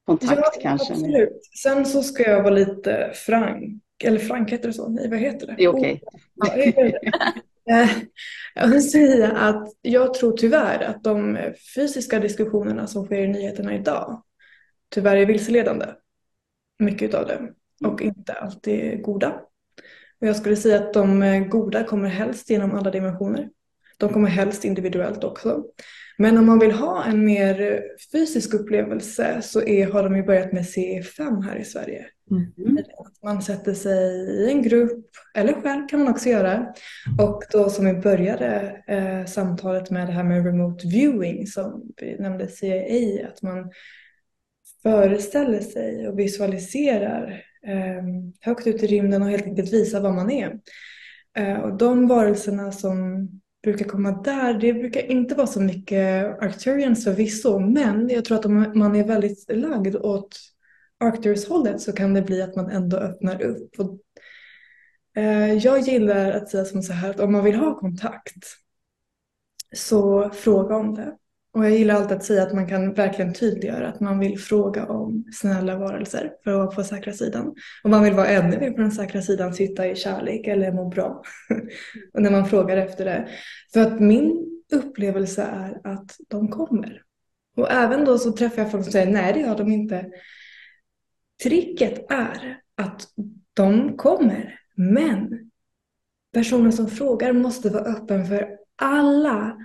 Kontakt 0.05 0.41
ja, 0.55 0.61
kanske? 0.61 0.93
Absolut. 0.93 1.39
Sen 1.63 1.85
så 1.85 2.03
ska 2.03 2.23
jag 2.23 2.43
vara 2.43 2.53
lite 2.53 3.11
frank, 3.13 3.81
eller 4.03 4.19
frank 4.19 4.51
heter 4.51 4.67
det 4.67 4.73
så? 4.73 4.89
Nej, 4.89 5.09
vad 5.09 5.19
heter 5.19 5.47
det? 5.47 5.55
Det 5.57 5.63
är 5.63 5.67
okej. 5.67 6.01
Okay. 6.35 6.91
Oh. 6.91 7.15
jag 8.55 8.67
vill 8.67 8.91
säga 8.91 9.31
att 9.31 9.67
jag 9.81 10.13
tror 10.13 10.37
tyvärr 10.37 10.83
att 10.83 11.03
de 11.03 11.37
fysiska 11.75 12.19
diskussionerna 12.19 12.87
som 12.87 13.05
sker 13.05 13.21
i 13.21 13.27
nyheterna 13.27 13.75
idag 13.75 14.23
tyvärr 14.89 15.17
är 15.17 15.25
vilseledande. 15.25 15.85
Mycket 16.79 17.13
av 17.13 17.27
det. 17.27 17.53
Och 17.87 18.01
inte 18.01 18.33
alltid 18.33 19.03
goda. 19.03 19.41
Och 20.21 20.27
jag 20.27 20.35
skulle 20.35 20.55
säga 20.55 20.75
att 20.75 20.93
de 20.93 21.45
goda 21.49 21.83
kommer 21.83 22.09
helst 22.09 22.49
genom 22.49 22.75
alla 22.75 22.91
dimensioner. 22.91 23.49
De 23.97 24.13
kommer 24.13 24.29
helst 24.29 24.65
individuellt 24.65 25.23
också. 25.23 25.65
Men 26.17 26.37
om 26.37 26.45
man 26.45 26.59
vill 26.59 26.71
ha 26.71 27.03
en 27.03 27.25
mer 27.25 27.83
fysisk 28.11 28.53
upplevelse 28.53 29.41
så 29.41 29.61
är, 29.61 29.91
har 29.91 30.03
de 30.03 30.15
ju 30.15 30.23
börjat 30.23 30.51
med 30.51 30.63
CE5 30.63 31.41
här 31.41 31.55
i 31.55 31.63
Sverige. 31.63 32.05
Mm. 32.31 32.77
Man 33.23 33.41
sätter 33.41 33.73
sig 33.73 34.29
i 34.29 34.51
en 34.51 34.61
grupp, 34.61 35.05
eller 35.35 35.53
själv 35.53 35.87
kan 35.87 35.99
man 35.99 36.13
också 36.13 36.29
göra. 36.29 36.73
Och 37.19 37.43
då 37.51 37.69
som 37.69 37.85
vi 37.85 37.93
började 37.93 38.81
eh, 38.87 39.25
samtalet 39.25 39.91
med 39.91 40.07
det 40.07 40.13
här 40.13 40.23
med 40.23 40.45
remote 40.45 40.87
viewing 40.87 41.47
som 41.47 41.83
vi 42.01 42.15
nämnde 42.19 42.47
CIA, 42.47 43.27
att 43.27 43.41
man 43.41 43.71
föreställer 44.83 45.59
sig 45.59 46.07
och 46.07 46.19
visualiserar 46.19 47.43
eh, 47.67 48.03
högt 48.41 48.67
ut 48.67 48.83
i 48.83 48.87
rymden 48.87 49.21
och 49.21 49.29
helt 49.29 49.45
enkelt 49.45 49.73
visar 49.73 50.01
vad 50.01 50.13
man 50.13 50.31
är. 50.31 50.59
Eh, 51.37 51.57
och 51.57 51.77
de 51.77 52.07
varelserna 52.07 52.71
som 52.71 53.27
brukar 53.65 53.85
komma 53.85 54.11
där, 54.11 54.53
det 54.53 54.73
brukar 54.73 55.11
inte 55.11 55.35
vara 55.35 55.47
så 55.47 55.61
mycket 55.61 56.25
Arcturians 56.41 57.03
förvisso, 57.03 57.59
men 57.59 58.09
jag 58.09 58.25
tror 58.25 58.37
att 58.37 58.45
om 58.45 58.71
man 58.75 58.95
är 58.95 59.03
väldigt 59.03 59.45
lagd 59.49 59.95
åt 59.95 60.37
Arcturus-hållet 60.99 61.81
så 61.81 61.93
kan 61.93 62.13
det 62.13 62.21
bli 62.21 62.41
att 62.41 62.55
man 62.55 62.69
ändå 62.69 62.97
öppnar 62.97 63.41
upp. 63.41 63.79
Och, 63.79 63.99
eh, 65.21 65.53
jag 65.53 65.79
gillar 65.79 66.31
att 66.31 66.49
säga 66.49 66.65
som 66.65 66.81
så 66.81 66.93
här 66.93 67.09
att 67.09 67.19
om 67.19 67.31
man 67.31 67.43
vill 67.43 67.55
ha 67.55 67.79
kontakt 67.79 68.43
så 69.75 70.29
fråga 70.29 70.75
om 70.75 70.95
det. 70.95 71.17
Och 71.55 71.65
jag 71.65 71.71
gillar 71.71 71.95
alltid 71.95 72.17
att 72.17 72.23
säga 72.23 72.43
att 72.43 72.53
man 72.53 72.67
kan 72.67 72.93
verkligen 72.93 73.33
tydliggöra 73.33 73.87
att 73.87 73.99
man 73.99 74.19
vill 74.19 74.39
fråga 74.39 74.85
om 74.85 75.25
snälla 75.33 75.77
varelser 75.77 76.31
för 76.43 76.51
att 76.51 76.57
vara 76.57 76.75
på 76.75 76.83
säkra 76.83 77.13
sidan. 77.13 77.55
Och 77.83 77.89
man 77.89 78.03
vill 78.03 78.13
vara 78.13 78.27
ännu 78.27 78.59
mer 78.59 78.71
på 78.71 78.81
den 78.81 78.91
säkra 78.91 79.21
sidan, 79.21 79.53
sitta 79.53 79.87
i 79.87 79.95
kärlek 79.95 80.47
eller 80.47 80.71
må 80.71 80.89
bra. 80.89 81.23
och 82.13 82.21
när 82.21 82.31
man 82.31 82.45
frågar 82.45 82.77
efter 82.77 83.05
det. 83.05 83.27
För 83.73 83.81
att 83.81 83.99
min 83.99 84.45
upplevelse 84.71 85.41
är 85.43 85.93
att 85.93 86.15
de 86.27 86.47
kommer. 86.47 87.01
Och 87.57 87.71
även 87.71 88.05
då 88.05 88.17
så 88.17 88.31
träffar 88.31 88.61
jag 88.61 88.71
folk 88.71 88.83
som 88.83 88.91
säger 88.91 89.11
nej 89.11 89.33
det 89.33 89.39
gör 89.39 89.57
de 89.57 89.71
inte. 89.71 90.05
Tricket 91.43 92.11
är 92.11 92.59
att 92.77 93.01
de 93.53 93.97
kommer. 93.97 94.59
Men 94.75 95.51
personen 96.33 96.73
som 96.73 96.87
frågar 96.87 97.33
måste 97.33 97.69
vara 97.69 97.83
öppen 97.83 98.25
för 98.25 98.49
alla 98.81 99.57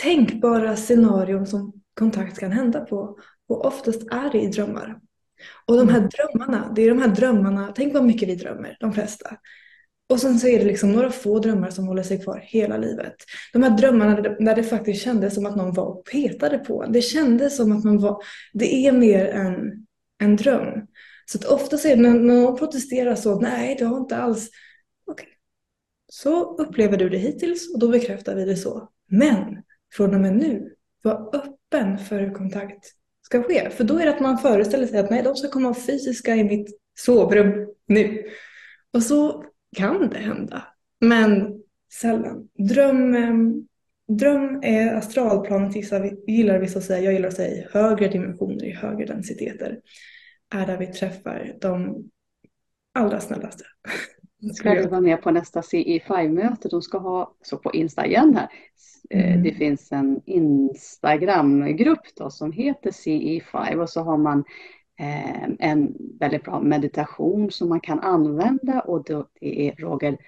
tänkbara 0.00 0.76
scenarion 0.76 1.46
som 1.46 1.72
kontakt 1.94 2.38
kan 2.38 2.52
hända 2.52 2.80
på. 2.80 3.18
Och 3.48 3.64
oftast 3.66 4.02
är 4.12 4.30
det 4.30 4.40
i 4.40 4.46
drömmar. 4.46 4.98
Och 5.66 5.76
de 5.76 5.88
här 5.88 5.98
mm. 5.98 6.10
drömmarna, 6.10 6.72
det 6.76 6.82
är 6.82 6.88
de 6.88 6.98
här 6.98 7.08
drömmarna, 7.08 7.72
tänk 7.76 7.94
vad 7.94 8.04
mycket 8.04 8.28
vi 8.28 8.34
drömmer, 8.34 8.76
de 8.80 8.92
flesta. 8.92 9.36
Och 10.08 10.20
sen 10.20 10.38
så 10.38 10.46
är 10.46 10.58
det 10.58 10.64
liksom 10.64 10.92
några 10.92 11.10
få 11.10 11.38
drömmar 11.38 11.70
som 11.70 11.86
håller 11.86 12.02
sig 12.02 12.22
kvar 12.22 12.42
hela 12.44 12.76
livet. 12.76 13.14
De 13.52 13.62
här 13.62 13.70
drömmarna 13.70 14.20
där 14.20 14.56
det 14.56 14.62
faktiskt 14.62 15.02
kändes 15.02 15.34
som 15.34 15.46
att 15.46 15.56
någon 15.56 15.74
var 15.74 15.84
och 15.84 16.04
petade 16.04 16.58
på 16.58 16.84
Det 16.84 17.02
kändes 17.02 17.56
som 17.56 17.72
att 17.72 17.84
man 17.84 17.98
var, 17.98 18.22
det 18.52 18.86
är 18.86 18.92
mer 18.92 19.26
än 19.26 19.86
en 20.18 20.36
dröm. 20.36 20.86
Så 21.26 21.38
att 21.38 21.44
ofta 21.44 21.76
är 21.76 21.96
det 21.96 22.02
när 22.02 22.14
någon 22.14 22.58
protesterar 22.58 23.14
så, 23.14 23.40
nej 23.40 23.76
det 23.78 23.84
har 23.84 23.96
inte 23.96 24.16
alls, 24.16 24.48
okej. 25.06 25.24
Okay. 25.24 25.34
Så 26.08 26.56
upplever 26.56 26.96
du 26.96 27.08
det 27.08 27.18
hittills 27.18 27.74
och 27.74 27.80
då 27.80 27.88
bekräftar 27.88 28.34
vi 28.34 28.44
det 28.44 28.56
så. 28.56 28.88
Men 29.06 29.62
från 29.96 30.14
och 30.14 30.20
med 30.20 30.36
nu 30.36 30.74
vara 31.02 31.30
öppen 31.32 31.98
för 31.98 32.20
hur 32.20 32.34
kontakt 32.34 32.86
ska 33.22 33.42
ske. 33.42 33.70
För 33.70 33.84
då 33.84 33.98
är 33.98 34.04
det 34.04 34.14
att 34.14 34.20
man 34.20 34.38
föreställer 34.38 34.86
sig 34.86 34.98
att 34.98 35.10
nej, 35.10 35.22
de 35.22 35.36
ska 35.36 35.48
komma 35.48 35.74
fysiska 35.74 36.36
i 36.36 36.44
mitt 36.44 36.78
sovrum 36.98 37.68
nu. 37.86 38.24
Och 38.92 39.02
så 39.02 39.44
kan 39.76 40.08
det 40.08 40.18
hända, 40.18 40.62
men 41.00 41.62
sällan. 41.92 42.48
Dröm, 42.54 43.16
dröm 44.08 44.60
är 44.62 44.94
astralplanet, 44.94 45.76
gillar 46.26 46.58
vissa 46.58 46.78
att 46.78 46.84
säga, 46.84 47.00
jag 47.00 47.12
gillar 47.12 47.28
att 47.28 47.36
säga 47.36 47.68
högre 47.72 48.08
dimensioner, 48.08 48.64
i 48.64 48.70
högre 48.70 49.06
densiteter, 49.06 49.80
är 50.54 50.66
där 50.66 50.78
vi 50.78 50.86
träffar 50.86 51.54
de 51.60 52.04
allra 52.94 53.20
snällaste. 53.20 53.64
Ska 54.54 54.74
du 54.74 54.88
vara 54.88 55.00
med 55.00 55.22
på 55.22 55.30
nästa 55.30 55.60
CE5-möte? 55.60 56.68
De 56.68 56.82
ska 56.82 56.98
ha, 56.98 57.34
så 57.42 57.56
på 57.56 57.72
Insta 57.72 58.06
igen 58.06 58.36
här, 58.36 58.48
Eh, 59.10 59.32
mm. 59.32 59.42
Det 59.42 59.54
finns 59.54 59.92
en 59.92 60.20
Instagramgrupp 60.26 62.16
då 62.16 62.30
som 62.30 62.52
heter 62.52 62.90
CE5 62.90 63.74
och 63.74 63.90
så 63.90 64.02
har 64.02 64.16
man 64.16 64.44
eh, 65.00 65.44
en 65.58 65.96
väldigt 66.20 66.44
bra 66.44 66.60
meditation 66.60 67.50
som 67.50 67.68
man 67.68 67.80
kan 67.80 68.00
använda 68.00 68.80
och 68.80 69.04
då, 69.04 69.28
det 69.40 69.68
är 69.68 69.76
Roger 69.76 70.18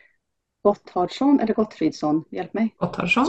Gotthardsson 0.63 1.41
eller 1.41 1.55
Gottfridsson, 1.55 2.25
hjälp 2.31 2.55
mig. 2.55 2.75
Gotthardsson. 2.77 3.27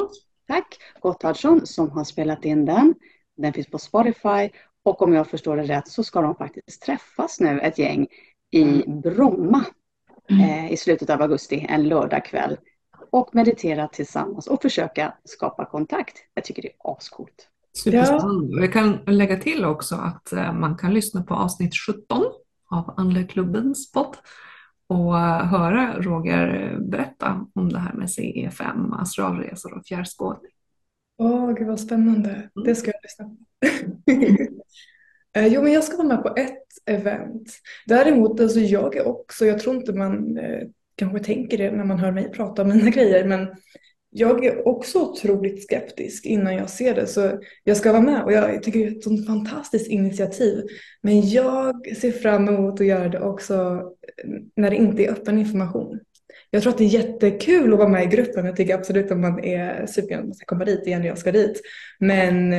Tack, 0.47 0.77
Gotthardsson 0.99 1.65
som 1.65 1.91
har 1.91 2.03
spelat 2.03 2.45
in 2.45 2.65
den. 2.65 2.95
Den 3.37 3.53
finns 3.53 3.67
på 3.67 3.77
Spotify 3.77 4.49
och 4.83 5.01
om 5.01 5.13
jag 5.13 5.27
förstår 5.27 5.57
det 5.57 5.63
rätt 5.63 5.87
så 5.87 6.03
ska 6.03 6.21
de 6.21 6.35
faktiskt 6.35 6.81
träffas 6.81 7.39
nu 7.39 7.59
ett 7.59 7.77
gäng 7.77 8.07
i 8.51 8.63
mm. 8.63 9.01
Bromma 9.01 9.57
mm. 9.57 9.71
Eh, 10.29 10.71
i 10.71 10.77
slutet 10.77 11.09
av 11.09 11.21
augusti, 11.21 11.65
en 11.69 11.87
lördagkväll 11.87 12.57
och 13.09 13.35
meditera 13.35 13.87
tillsammans 13.87 14.47
och 14.47 14.61
försöka 14.61 15.13
skapa 15.23 15.65
kontakt. 15.65 16.17
Jag 16.33 16.43
tycker 16.43 16.61
det 16.61 16.67
är 16.67 16.91
ascoolt. 16.97 17.49
Superspännande. 17.83 18.61
Jag 18.61 18.73
kan 18.73 18.99
lägga 19.07 19.37
till 19.37 19.65
också 19.65 19.95
att 19.95 20.33
eh, 20.33 20.53
man 20.53 20.77
kan 20.77 20.93
lyssna 20.93 21.23
på 21.23 21.33
avsnitt 21.33 21.73
17 21.87 22.23
av 22.71 22.93
Andliga 22.97 23.27
klubbens 23.27 23.91
podd 23.91 24.17
och 24.87 25.19
eh, 25.19 25.45
höra 25.45 26.01
Roger 26.01 26.77
berätta 26.79 27.45
om 27.55 27.69
det 27.69 27.79
här 27.79 27.93
med 27.93 28.07
CE5, 28.07 29.01
astralresor 29.01 29.73
och 29.73 29.85
fjärrskådning. 29.85 30.51
Åh, 31.17 31.53
gud 31.53 31.67
vad 31.67 31.79
spännande. 31.79 32.29
Mm. 32.29 32.49
Det 32.65 32.75
ska 32.75 32.91
jag 32.91 33.01
lyssna 33.03 33.25
på. 33.25 33.35
Eh, 35.37 35.47
jo, 35.47 35.61
men 35.61 35.73
jag 35.73 35.83
ska 35.83 35.97
vara 35.97 36.07
med 36.07 36.23
på 36.23 36.33
ett 36.37 36.63
event. 36.85 37.53
Däremot, 37.85 38.39
alltså 38.39 38.59
jag 38.59 38.95
är 38.95 39.07
också, 39.07 39.45
jag 39.45 39.59
tror 39.59 39.75
inte 39.75 39.93
man 39.93 40.37
eh, 40.37 40.67
kanske 40.95 41.19
tänker 41.19 41.57
det 41.57 41.71
när 41.71 41.83
man 41.83 41.99
hör 41.99 42.11
mig 42.11 42.31
prata 42.31 42.61
om 42.61 42.67
mina 42.67 42.89
grejer, 42.89 43.25
men 43.25 43.47
jag 44.09 44.45
är 44.45 44.67
också 44.67 44.99
otroligt 44.99 45.63
skeptisk 45.63 46.25
innan 46.25 46.55
jag 46.55 46.69
ser 46.69 46.95
det. 46.95 47.07
Så 47.07 47.31
jag 47.63 47.77
ska 47.77 47.91
vara 47.91 48.01
med 48.01 48.23
och 48.23 48.31
jag 48.33 48.63
tycker 48.63 48.79
det 48.79 48.85
är 48.85 48.97
ett 48.97 49.03
sånt 49.03 49.27
fantastiskt 49.27 49.87
initiativ. 49.87 50.63
Men 51.01 51.29
jag 51.29 51.97
ser 51.97 52.11
fram 52.11 52.47
emot 52.47 52.81
att 52.81 52.87
göra 52.87 53.09
det 53.09 53.19
också 53.19 53.53
eh, 54.23 54.29
när 54.55 54.69
det 54.69 54.75
inte 54.75 55.03
är 55.05 55.11
öppen 55.11 55.37
information. 55.37 55.99
Jag 56.49 56.61
tror 56.61 56.71
att 56.71 56.77
det 56.77 56.83
är 56.83 57.03
jättekul 57.03 57.73
att 57.73 57.79
vara 57.79 57.89
med 57.89 58.03
i 58.03 58.07
gruppen. 58.07 58.45
Jag 58.45 58.55
tycker 58.55 58.75
absolut 58.75 59.11
att 59.11 59.19
man 59.19 59.43
är 59.43 59.85
supergärna 59.85 60.23
man 60.23 60.33
ska 60.33 60.45
komma 60.45 60.65
dit 60.65 60.87
igen, 60.87 61.03
jag 61.03 61.17
ska 61.17 61.31
dit. 61.31 61.61
Men 61.99 62.53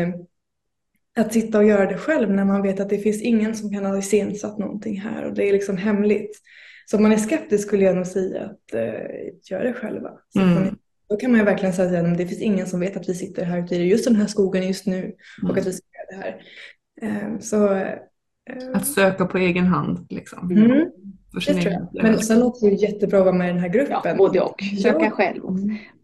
att 1.18 1.32
sitta 1.32 1.58
och 1.58 1.64
göra 1.64 1.86
det 1.86 1.96
själv 1.96 2.30
när 2.30 2.44
man 2.44 2.62
vet 2.62 2.80
att 2.80 2.88
det 2.88 2.98
finns 2.98 3.22
ingen 3.22 3.54
som 3.54 3.72
kan 3.72 3.84
ha 3.84 3.98
iscensatt 3.98 4.58
någonting 4.58 5.00
här 5.00 5.24
och 5.24 5.34
det 5.34 5.48
är 5.48 5.52
liksom 5.52 5.76
hemligt. 5.76 6.40
Så 6.86 6.96
om 6.96 7.02
man 7.02 7.12
är 7.12 7.16
skeptisk 7.16 7.68
skulle 7.68 7.84
jag 7.84 7.96
nog 7.96 8.06
säga 8.06 8.44
att 8.44 8.74
eh, 8.74 9.50
gör 9.50 9.64
det 9.64 9.72
själva. 9.72 10.10
Mm. 10.36 10.76
Då 11.08 11.16
kan 11.16 11.30
man 11.30 11.40
ju 11.40 11.46
verkligen 11.46 11.74
säga 11.74 12.00
att 12.00 12.18
det 12.18 12.26
finns 12.26 12.40
ingen 12.40 12.66
som 12.66 12.80
vet 12.80 12.96
att 12.96 13.08
vi 13.08 13.14
sitter 13.14 13.44
här 13.44 13.64
ute 13.64 13.74
i 13.74 13.88
just 13.88 14.04
den 14.04 14.16
här 14.16 14.26
skogen 14.26 14.66
just 14.66 14.86
nu 14.86 15.12
och 15.42 15.48
mm. 15.48 15.60
att 15.60 15.66
vi 15.66 15.72
ska 15.72 15.86
göra 15.92 16.20
det 16.20 16.24
här. 16.24 16.42
Eh, 17.02 17.38
så, 17.40 17.74
eh, 17.74 17.98
att 18.74 18.86
söka 18.86 19.26
på 19.26 19.38
egen 19.38 19.66
hand 19.66 20.06
liksom. 20.10 20.50
Mm. 20.50 20.90
För 21.34 21.40
sin 21.40 21.58
egen 21.58 21.88
men 21.92 22.18
sen 22.18 22.42
också 22.42 22.66
är 22.66 22.70
det 22.70 22.76
jättebra 22.76 23.18
att 23.18 23.24
vara 23.24 23.36
med 23.36 23.48
i 23.48 23.52
den 23.52 23.60
här 23.60 23.68
gruppen. 23.68 24.00
Ja, 24.04 24.14
både 24.14 24.40
och. 24.40 24.62
Söka 24.82 25.04
ja. 25.04 25.10
själv. 25.10 25.42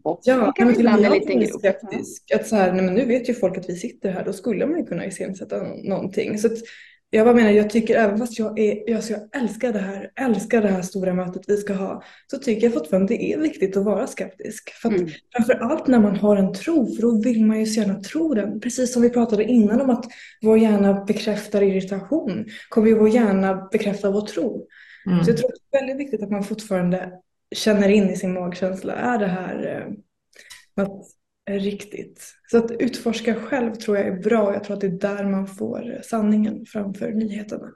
Och 0.05 0.19
ja, 0.23 0.53
men 0.59 0.75
till 0.75 0.87
en 0.87 1.11
liten 1.11 1.39
grupp. 1.39 1.59
Skeptisk. 1.59 2.31
Att 2.35 2.47
så 2.47 2.55
här, 2.55 2.73
nej, 2.73 2.85
men 2.85 2.93
nu 2.93 3.05
vet 3.05 3.29
ju 3.29 3.33
folk 3.33 3.57
att 3.57 3.69
vi 3.69 3.75
sitter 3.75 4.11
här, 4.11 4.25
då 4.25 4.33
skulle 4.33 4.65
man 4.65 4.79
ju 4.79 4.85
kunna 4.85 5.05
iscensätta 5.05 5.63
någonting. 5.83 6.37
Så 6.37 6.47
att, 6.47 6.57
jag 7.09 7.25
bara 7.25 7.35
menar, 7.35 7.51
jag 7.51 7.69
tycker 7.69 7.95
även 7.95 8.17
fast 8.17 8.39
jag, 8.39 8.59
är, 8.59 8.89
jag, 8.89 9.03
jag 9.09 9.41
älskar 9.41 9.73
det 9.73 9.79
här, 9.79 10.11
älskar 10.15 10.61
det 10.61 10.67
här 10.67 10.81
stora 10.81 11.13
mötet 11.13 11.41
vi 11.47 11.57
ska 11.57 11.73
ha, 11.73 12.03
så 12.31 12.37
tycker 12.37 12.67
jag 12.67 12.73
fortfarande 12.73 13.13
det 13.13 13.33
är 13.33 13.37
viktigt 13.37 13.77
att 13.77 13.85
vara 13.85 14.07
skeptisk. 14.07 14.69
För 14.73 14.89
att, 14.89 14.95
mm. 14.95 15.09
Framför 15.35 15.53
allt 15.53 15.87
när 15.87 15.99
man 15.99 16.15
har 16.15 16.35
en 16.35 16.53
tro, 16.53 16.95
för 16.95 17.01
då 17.01 17.21
vill 17.21 17.45
man 17.45 17.59
ju 17.59 17.65
så 17.65 17.81
gärna 17.81 18.01
tro 18.01 18.33
den. 18.33 18.59
Precis 18.59 18.93
som 18.93 19.01
vi 19.01 19.09
pratade 19.09 19.43
innan 19.43 19.81
om 19.81 19.89
att 19.89 20.05
vår 20.41 20.57
hjärna 20.57 21.05
bekräftar 21.07 21.61
irritation, 21.61 22.45
kommer 22.69 22.87
ju 22.87 22.95
vår 22.95 23.09
hjärna 23.09 23.67
bekräfta 23.71 24.11
vår 24.11 24.21
tro. 24.21 24.67
Mm. 25.07 25.23
Så 25.23 25.29
jag 25.29 25.37
tror 25.37 25.47
att 25.47 25.55
det 25.71 25.77
är 25.77 25.81
väldigt 25.81 25.97
viktigt 26.05 26.23
att 26.23 26.31
man 26.31 26.43
fortfarande 26.43 27.11
känner 27.55 27.89
in 27.89 28.09
i 28.09 28.15
sin 28.15 28.33
magkänsla, 28.33 28.93
är 28.93 29.19
det 29.19 29.27
här 29.27 29.77
eh, 29.77 29.93
något 30.75 31.07
riktigt. 31.49 32.33
Så 32.51 32.57
att 32.57 32.71
utforska 32.71 33.35
själv 33.35 33.75
tror 33.75 33.97
jag 33.97 34.07
är 34.07 34.19
bra. 34.19 34.53
Jag 34.53 34.63
tror 34.63 34.75
att 34.75 34.81
det 34.81 34.87
är 34.87 34.91
där 34.91 35.25
man 35.25 35.47
får 35.47 36.01
sanningen 36.03 36.65
framför 36.65 37.11
nyheterna. 37.11 37.67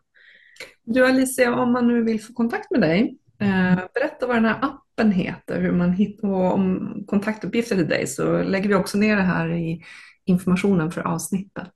Du 0.84 1.06
Alicia, 1.06 1.56
om 1.56 1.72
man 1.72 1.88
nu 1.88 2.04
vill 2.04 2.22
få 2.22 2.34
kontakt 2.34 2.72
med 2.72 2.82
dig, 2.82 3.18
eh, 3.42 3.80
berätta 3.94 4.28
vad 4.28 4.36
den 4.36 4.46
här 4.46 4.60
appen 4.62 5.12
heter, 5.12 5.62
hur 5.62 5.72
man 5.72 5.92
hittar 5.94 6.28
och 6.28 6.54
om 6.54 6.96
kontaktuppgifter 7.08 7.76
till 7.76 7.88
dig 7.88 8.08
så 8.08 8.44
lägger 8.44 8.70
vi 8.70 8.76
också 8.76 8.98
ner 8.98 9.16
det 9.16 9.22
här 9.22 9.54
i 9.54 9.84
informationen 10.26 10.92
för 10.92 11.08
avsnittet. 11.08 11.72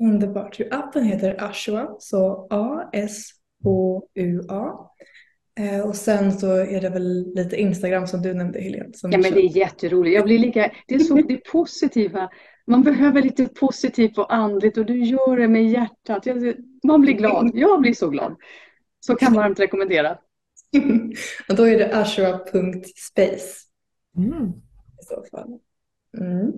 Underbart. 0.00 0.60
Appen 0.70 1.04
heter 1.04 1.44
Ashua, 1.44 1.96
så 1.98 2.46
A-S-H-U-A. 2.50 3.62
Eh, 5.60 5.80
och 5.80 5.96
sen 5.96 6.32
så 6.32 6.50
är 6.56 6.80
det 6.80 6.88
väl 6.88 7.34
lite 7.34 7.56
Instagram 7.56 8.06
som 8.06 8.22
du 8.22 8.34
nämnde 8.34 8.60
Helene. 8.60 8.92
ja 9.02 9.08
men 9.08 9.22
det 9.22 9.40
är 9.40 9.56
jätteroligt. 9.56 10.14
Jag 10.14 10.24
blir 10.24 10.38
lika, 10.38 10.70
det 10.86 10.94
är 10.94 10.98
så 10.98 11.14
det 11.14 11.36
positiva. 11.36 12.30
Man 12.66 12.82
behöver 12.82 13.22
lite 13.22 13.46
positivt 13.46 14.18
och 14.18 14.34
andligt 14.34 14.76
och 14.78 14.86
du 14.86 15.04
gör 15.04 15.36
det 15.36 15.48
med 15.48 15.70
hjärtat. 15.70 16.26
Man 16.84 17.00
blir 17.00 17.12
glad. 17.12 17.50
Jag 17.54 17.80
blir 17.80 17.94
så 17.94 18.08
glad. 18.08 18.36
Så 19.00 19.14
kan 19.14 19.34
varmt 19.34 19.60
rekommendera. 19.60 20.10
och 21.48 21.56
då 21.56 21.62
är 21.62 21.78
det 21.78 21.96
ashura.space. 21.96 23.66
Mm. 24.16 24.48
I 25.00 25.04
så 25.04 25.24
fall. 25.30 25.58
Mm. 26.18 26.52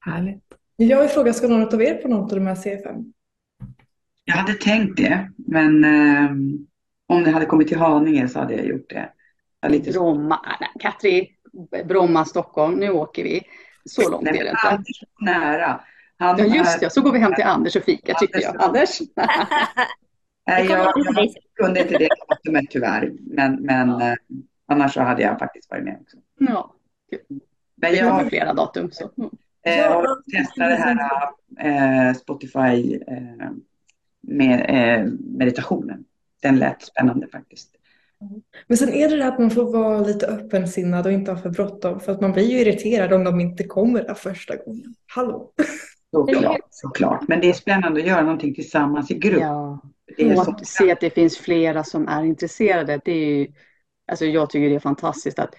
Härligt. 0.00 0.44
Jag 0.76 1.00
vill 1.00 1.08
fråga, 1.08 1.32
ska 1.32 1.48
någon 1.48 1.74
av 1.74 1.82
er 1.82 1.94
på 1.94 2.08
något 2.08 2.32
av 2.32 2.38
de 2.38 2.46
här 2.46 2.54
C5? 2.54 3.12
Jag 4.24 4.34
hade 4.34 4.54
tänkt 4.54 4.96
det, 4.96 5.30
men 5.36 5.84
eh 5.84 6.30
om 7.10 7.24
det 7.24 7.30
hade 7.30 7.46
kommit 7.46 7.68
till 7.68 7.78
Haninge 7.78 8.28
så 8.28 8.38
hade 8.38 8.54
jag 8.54 8.66
gjort 8.66 8.90
det. 8.90 9.12
Jag 9.60 9.72
lite 9.72 9.90
Bromma, 9.90 10.40
nej, 10.60 10.70
Katri, 10.80 11.30
Bromma, 11.84 12.24
Stockholm, 12.24 12.74
nu 12.74 12.90
åker 12.90 13.24
vi. 13.24 13.42
Så 13.84 14.10
långt 14.10 14.22
nej, 14.22 14.38
är 14.38 14.44
det 14.44 14.50
inte. 14.50 14.68
Anders 14.68 15.02
nära. 15.20 15.80
Han 16.18 16.38
ja 16.38 16.44
just 16.44 16.80
det, 16.80 16.90
så 16.90 17.00
går 17.00 17.12
vi 17.12 17.18
hem 17.18 17.34
till 17.34 17.44
Anders 17.44 17.76
och 17.76 17.82
fika 17.82 18.14
tycker 18.14 18.40
jag. 18.40 18.62
Anders? 18.62 19.00
nej, 20.46 20.66
jag, 20.66 20.92
jag 20.96 21.34
kunde 21.54 21.80
inte 21.80 21.98
det 21.98 22.08
datumet 22.28 22.70
tyvärr. 22.70 23.12
Men, 23.20 23.54
men 23.54 23.88
ja. 23.88 24.10
eh, 24.10 24.16
annars 24.66 24.94
så 24.94 25.00
hade 25.00 25.22
jag 25.22 25.38
faktiskt 25.38 25.70
varit 25.70 25.84
med 25.84 25.98
också. 26.00 26.16
Ja, 26.38 26.74
Men 27.76 27.94
jag 27.94 28.06
har 28.06 28.24
flera 28.24 28.52
datum. 28.54 28.90
Så. 28.92 29.10
Mm. 29.18 29.30
Eh, 29.62 29.96
och 29.96 30.22
testa 30.32 30.66
det 30.66 30.76
här 30.76 30.98
eh, 31.58 32.14
Spotify 32.14 32.94
eh, 32.94 33.50
med 34.20 34.66
eh, 34.68 35.12
meditationen 35.20 36.04
den 36.40 36.58
lät 36.58 36.82
spännande 36.82 37.28
faktiskt. 37.28 37.70
Men 38.66 38.76
sen 38.76 38.88
är 38.88 39.08
det 39.08 39.16
det 39.16 39.28
att 39.28 39.38
man 39.38 39.50
får 39.50 39.72
vara 39.72 40.00
lite 40.00 40.26
öppensinnad 40.26 41.06
och 41.06 41.12
inte 41.12 41.32
ha 41.32 41.38
för 41.38 41.50
bråttom. 41.50 42.00
För 42.00 42.12
att 42.12 42.20
man 42.20 42.32
blir 42.32 42.50
ju 42.50 42.60
irriterad 42.60 43.12
om 43.12 43.24
de 43.24 43.40
inte 43.40 43.64
kommer 43.64 44.02
där 44.02 44.14
första 44.14 44.56
gången. 44.56 44.94
Hallå! 45.14 45.52
Såklart, 46.10 46.60
såklart. 46.70 47.28
Men 47.28 47.40
det 47.40 47.48
är 47.48 47.52
spännande 47.52 48.00
att 48.00 48.06
göra 48.06 48.22
någonting 48.22 48.54
tillsammans 48.54 49.10
i 49.10 49.14
grupp. 49.14 49.40
Ja. 49.40 49.82
Det 50.16 50.36
och 50.36 50.48
att 50.48 50.66
se 50.66 50.92
att 50.92 51.00
det 51.00 51.10
finns 51.10 51.38
flera 51.38 51.84
som 51.84 52.08
är 52.08 52.24
intresserade. 52.24 53.00
Det 53.04 53.12
är 53.12 53.26
ju, 53.26 53.52
alltså 54.12 54.24
jag 54.24 54.50
tycker 54.50 54.68
det 54.68 54.74
är 54.74 54.80
fantastiskt 54.80 55.38
att 55.38 55.54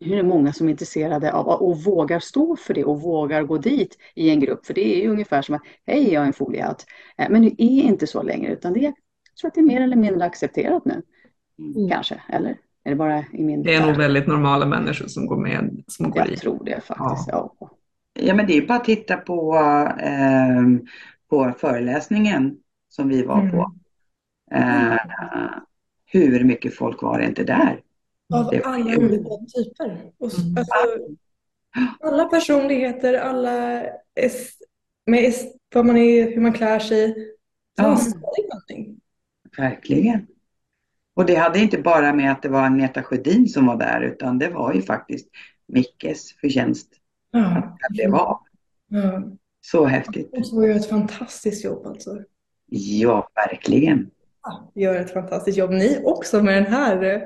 hur 0.00 0.22
många 0.22 0.52
som 0.52 0.66
är 0.66 0.70
intresserade 0.70 1.32
av 1.32 1.46
och 1.48 1.82
vågar 1.84 2.18
stå 2.18 2.56
för 2.56 2.74
det 2.74 2.84
och 2.84 3.00
vågar 3.00 3.42
gå 3.42 3.58
dit 3.58 3.98
i 4.14 4.30
en 4.30 4.40
grupp. 4.40 4.66
För 4.66 4.74
det 4.74 4.96
är 4.96 5.02
ju 5.02 5.08
ungefär 5.08 5.42
som 5.42 5.54
att, 5.54 5.62
hej 5.86 6.12
jag 6.12 6.22
är 6.22 6.26
en 6.26 6.32
foliehatt. 6.32 6.86
Eh, 7.18 7.30
men 7.30 7.42
det 7.42 7.62
är 7.62 7.82
inte 7.82 8.06
så 8.06 8.22
längre 8.22 8.52
utan 8.52 8.72
det 8.72 8.86
är 8.86 8.92
tror 9.40 9.48
att 9.48 9.54
det 9.54 9.60
är 9.60 9.64
mer 9.64 9.80
eller 9.80 9.96
mindre 9.96 10.24
accepterat 10.24 10.84
nu. 10.84 11.02
Mm. 11.58 11.88
Kanske, 11.88 12.22
eller? 12.28 12.58
Är 12.84 12.90
det 12.90 12.96
bara 12.96 13.24
i 13.32 13.42
min... 13.42 13.62
Det 13.62 13.74
är 13.74 13.86
nog 13.86 13.96
väldigt 13.96 14.26
normala 14.26 14.66
människor 14.66 15.06
som 15.06 15.26
går 15.26 15.36
med. 15.36 15.84
Som 15.86 16.10
går 16.10 16.18
jag 16.18 16.28
i. 16.28 16.36
tror 16.36 16.64
det 16.64 16.80
faktiskt. 16.80 17.28
Ja. 17.28 17.56
ja. 17.60 17.70
Ja, 18.20 18.34
men 18.34 18.46
det 18.46 18.56
är 18.56 18.66
bara 18.66 18.78
att 18.78 18.84
titta 18.84 19.16
på, 19.16 19.56
eh, 20.00 20.62
på 21.30 21.52
föreläsningen 21.58 22.56
som 22.88 23.08
vi 23.08 23.22
var 23.22 23.40
mm. 23.40 23.50
på. 23.50 23.72
Eh, 24.52 24.96
hur 26.06 26.44
mycket 26.44 26.74
folk 26.74 27.02
var 27.02 27.18
det 27.18 27.24
inte 27.24 27.44
där? 27.44 27.80
Av 28.34 28.50
alla 28.64 28.98
olika 28.98 29.30
typer. 29.56 30.12
Och, 30.18 30.38
mm. 30.38 30.56
alltså, 30.56 30.74
alla 32.00 32.24
personligheter, 32.24 33.14
alla 33.14 33.82
med 35.06 35.32
vad 35.74 35.86
man 35.86 35.96
är, 35.96 36.30
hur 36.30 36.40
man 36.40 36.52
klär 36.52 36.78
sig. 36.78 37.14
Ja. 37.76 37.98
Verkligen. 39.58 40.26
Och 41.14 41.26
det 41.26 41.34
hade 41.34 41.58
inte 41.58 41.78
bara 41.78 42.12
med 42.12 42.32
att 42.32 42.42
det 42.42 42.48
var 42.48 42.62
Agneta 42.62 43.02
Sjödin 43.02 43.48
som 43.48 43.66
var 43.66 43.76
där 43.76 44.00
utan 44.00 44.38
det 44.38 44.48
var 44.48 44.74
ju 44.74 44.82
faktiskt 44.82 45.28
Mickes 45.66 46.32
förtjänst 46.32 46.88
ja. 47.30 47.56
att 47.56 47.96
det 47.96 48.08
var. 48.08 48.38
Ja. 48.88 49.22
Så 49.60 49.84
häftigt. 49.84 50.30
Hon 50.50 50.64
gör 50.64 50.76
ett 50.76 50.88
fantastiskt 50.88 51.64
jobb 51.64 51.86
alltså. 51.86 52.18
Ja, 52.66 53.30
verkligen. 53.34 54.10
Ja, 54.42 54.72
gör 54.74 54.94
ett 54.94 55.12
fantastiskt 55.12 55.58
jobb 55.58 55.70
ni 55.70 56.00
också 56.04 56.42
med 56.42 56.62
den 56.62 56.72
här 56.72 57.02
eh, 57.02 57.20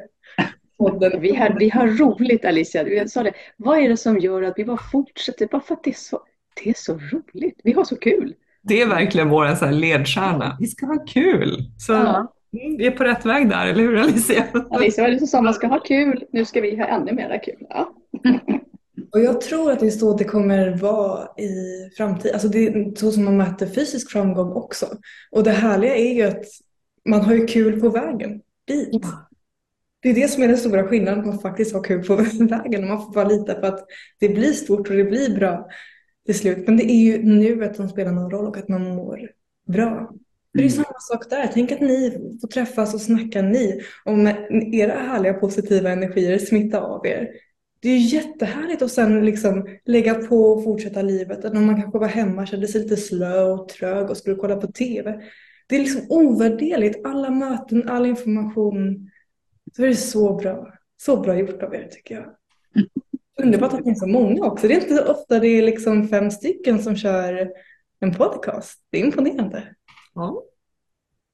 podden. 0.79 1.21
vi, 1.21 1.37
har, 1.37 1.57
vi 1.59 1.69
har 1.69 1.87
roligt 1.87 2.45
Alicia. 2.45 2.89
Jag 2.89 3.11
sa 3.11 3.23
det. 3.23 3.33
Vad 3.57 3.79
är 3.79 3.89
det 3.89 3.97
som 3.97 4.19
gör 4.19 4.43
att 4.43 4.55
vi 4.57 4.65
bara 4.65 4.81
fortsätter? 4.93 5.47
Bara 5.47 5.61
för 5.61 5.75
att 5.75 5.85
det 5.85 5.91
är 5.91 5.95
så, 5.95 6.21
det 6.63 6.71
är 6.71 6.75
så 6.77 6.95
roligt. 6.95 7.61
Vi 7.65 7.73
har 7.73 7.85
så 7.85 7.97
kul. 7.97 8.35
Det 8.63 8.83
är 8.83 8.87
verkligen 8.87 9.29
vår 9.29 9.55
så 9.55 9.65
här 9.65 9.73
ledstjärna. 9.73 10.57
Vi 10.61 10.67
ska 10.67 10.87
ha 10.87 11.05
kul. 11.07 11.63
Så 11.79 11.93
ja. 11.93 12.33
vi 12.51 12.87
är 12.87 12.91
på 12.91 13.05
rätt 13.05 13.27
väg 13.27 13.49
där, 13.49 13.67
eller 13.67 13.83
hur 13.83 13.97
Alicia? 13.97 14.45
Alicia 14.71 15.05
var 15.05 15.11
det 15.11 15.27
som 15.27 15.45
man 15.45 15.55
ska 15.55 15.67
ha 15.67 15.81
kul. 15.81 16.25
Nu 16.33 16.45
ska 16.45 16.61
vi 16.61 16.77
ha 16.77 16.87
ännu 16.87 17.13
mera 17.13 17.39
kul. 17.39 17.67
Ja. 17.69 17.95
Och 19.13 19.21
jag 19.21 19.41
tror 19.41 19.73
att 19.73 19.81
det 19.81 19.87
är 19.87 19.91
så 19.91 20.17
det 20.17 20.25
kommer 20.25 20.77
vara 20.77 21.25
i 21.25 21.51
framtiden. 21.97 22.35
Alltså 22.35 22.49
det 22.49 22.67
är 22.67 22.97
så 22.97 23.13
som 23.13 23.25
man 23.25 23.37
mäter 23.37 23.67
fysisk 23.67 24.11
framgång 24.11 24.53
också. 24.53 24.87
Och 25.31 25.45
det 25.45 25.51
härliga 25.51 25.97
är 25.97 26.15
ju 26.15 26.23
att 26.23 26.45
man 27.09 27.21
har 27.21 27.35
ju 27.35 27.47
kul 27.47 27.81
på 27.81 27.89
vägen 27.89 28.41
dit. 28.67 29.03
Det 30.03 30.09
är 30.09 30.15
det 30.15 30.29
som 30.31 30.43
är 30.43 30.49
den 30.49 30.57
stora 30.57 30.89
skillnaden, 30.89 31.21
att 31.21 31.27
man 31.27 31.39
faktiskt 31.39 31.75
har 31.75 31.85
kul 31.85 32.05
på 32.05 32.17
vägen. 32.41 32.83
Och 32.83 32.89
man 32.89 33.03
får 33.03 33.13
bara 33.13 33.29
lita 33.29 33.55
på 33.55 33.67
att 33.67 33.87
det 34.21 34.29
blir 34.29 34.53
stort 34.53 34.91
och 34.91 34.97
det 34.97 35.05
blir 35.05 35.37
bra 35.37 35.69
till 36.31 36.39
slut. 36.39 36.67
Men 36.67 36.77
det 36.77 36.91
är 36.91 37.03
ju 37.03 37.23
nuet 37.23 37.77
som 37.77 37.89
spelar 37.89 38.13
någon 38.13 38.31
roll 38.31 38.47
och 38.47 38.57
att 38.57 38.69
man 38.69 38.95
mår 38.95 39.31
bra. 39.67 40.11
Det 40.53 40.59
är 40.59 40.63
mm. 40.63 40.71
samma 40.71 40.99
sak 41.01 41.31
där. 41.31 41.51
Tänk 41.55 41.73
att 41.73 41.81
ni 41.81 42.11
får 42.41 42.49
träffas 42.49 42.95
och 42.95 43.01
snacka 43.01 43.43
ni 43.43 43.81
om 44.05 44.27
era 44.73 44.93
härliga 44.93 45.35
positiva 45.35 45.91
energier 45.91 46.39
smittar 46.39 46.81
av 46.81 47.07
er. 47.07 47.29
Det 47.81 47.89
är 47.89 47.97
ju 47.97 48.17
jättehärligt 48.17 48.83
att 48.83 48.93
sen 48.93 49.25
liksom 49.25 49.69
lägga 49.85 50.15
på 50.15 50.37
och 50.37 50.65
fortsätta 50.65 51.03
livet. 51.03 51.45
Att 51.45 51.53
när 51.55 51.61
man 51.61 51.83
kanske 51.83 51.99
var 51.99 52.09
hemma 52.09 52.47
kände 52.47 52.69
sig 52.69 52.83
lite 52.83 52.97
slö 52.97 53.43
och 53.43 53.69
trög 53.69 54.11
och 54.11 54.17
skulle 54.17 54.37
kolla 54.37 54.57
på 54.57 54.67
TV. 54.67 55.21
Det 55.69 55.77
är 55.77 55.81
liksom 55.81 56.07
ovärderligt. 56.09 57.07
Alla 57.07 57.31
möten, 57.31 57.89
all 57.89 58.07
information. 58.07 59.11
Så 59.77 59.83
är 59.83 59.89
det 59.89 59.97
så 59.97 60.35
bra. 60.35 60.73
Så 60.97 61.21
bra 61.21 61.39
gjort 61.39 61.63
av 61.63 61.75
er 61.75 61.89
tycker 61.91 62.15
jag. 62.15 62.40
Underbart 63.43 63.73
att 63.73 63.85
ni 63.85 63.91
är 63.91 63.95
så 63.95 64.07
många 64.07 64.45
också. 64.45 64.69
Det 64.69 64.75
är 64.75 64.81
inte 64.81 65.05
ofta 65.05 65.39
det 65.39 65.49
är 65.49 65.63
liksom 65.63 66.09
fem 66.09 66.31
stycken 66.31 66.83
som 66.83 66.97
kör 66.97 67.51
en 68.01 68.15
podcast. 68.15 68.79
Det 68.91 69.01
är 69.01 69.05
imponerande. 69.05 69.75
Ja. 70.15 70.43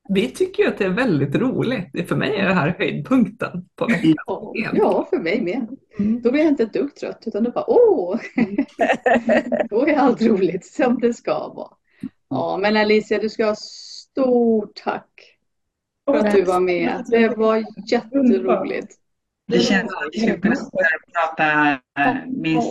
Vi 0.08 0.28
tycker 0.28 0.62
ju 0.62 0.68
att 0.68 0.78
det 0.78 0.84
är 0.84 0.90
väldigt 0.90 1.34
roligt. 1.34 2.08
För 2.08 2.16
mig 2.16 2.36
är 2.36 2.48
det 2.48 2.54
här 2.54 2.76
höjdpunkten 2.78 3.68
på 3.74 3.86
veckan. 3.86 4.14
Ja, 4.74 5.06
för 5.10 5.18
mig 5.18 5.40
med. 5.40 5.66
Mm. 5.98 6.22
Då 6.22 6.30
blir 6.30 6.42
jag 6.42 6.50
inte 6.50 6.62
ett 6.62 6.72
dugg 6.72 6.94
trött 6.94 7.22
utan 7.26 7.44
då 7.44 7.50
bara 7.50 7.64
åh! 7.70 8.20
då 9.70 9.86
är 9.86 9.96
allt 9.96 10.22
roligt 10.22 10.66
som 10.66 11.00
det 11.00 11.14
ska 11.14 11.48
vara. 11.48 11.70
Ja, 12.28 12.58
men 12.62 12.76
Alicia, 12.76 13.18
du 13.18 13.28
ska 13.28 13.46
ha 13.46 13.54
stort 13.56 14.74
tack 14.84 15.38
för 16.04 16.14
att 16.14 16.34
du 16.34 16.42
var 16.42 16.60
med. 16.60 17.04
Det 17.08 17.28
var 17.28 17.64
jätteroligt. 17.86 18.96
Det 19.46 19.58
känns 19.60 19.92
superroligt 20.14 20.60
att 20.60 21.36
prata 21.36 21.70
eh, 21.98 22.14
minst 22.26 22.68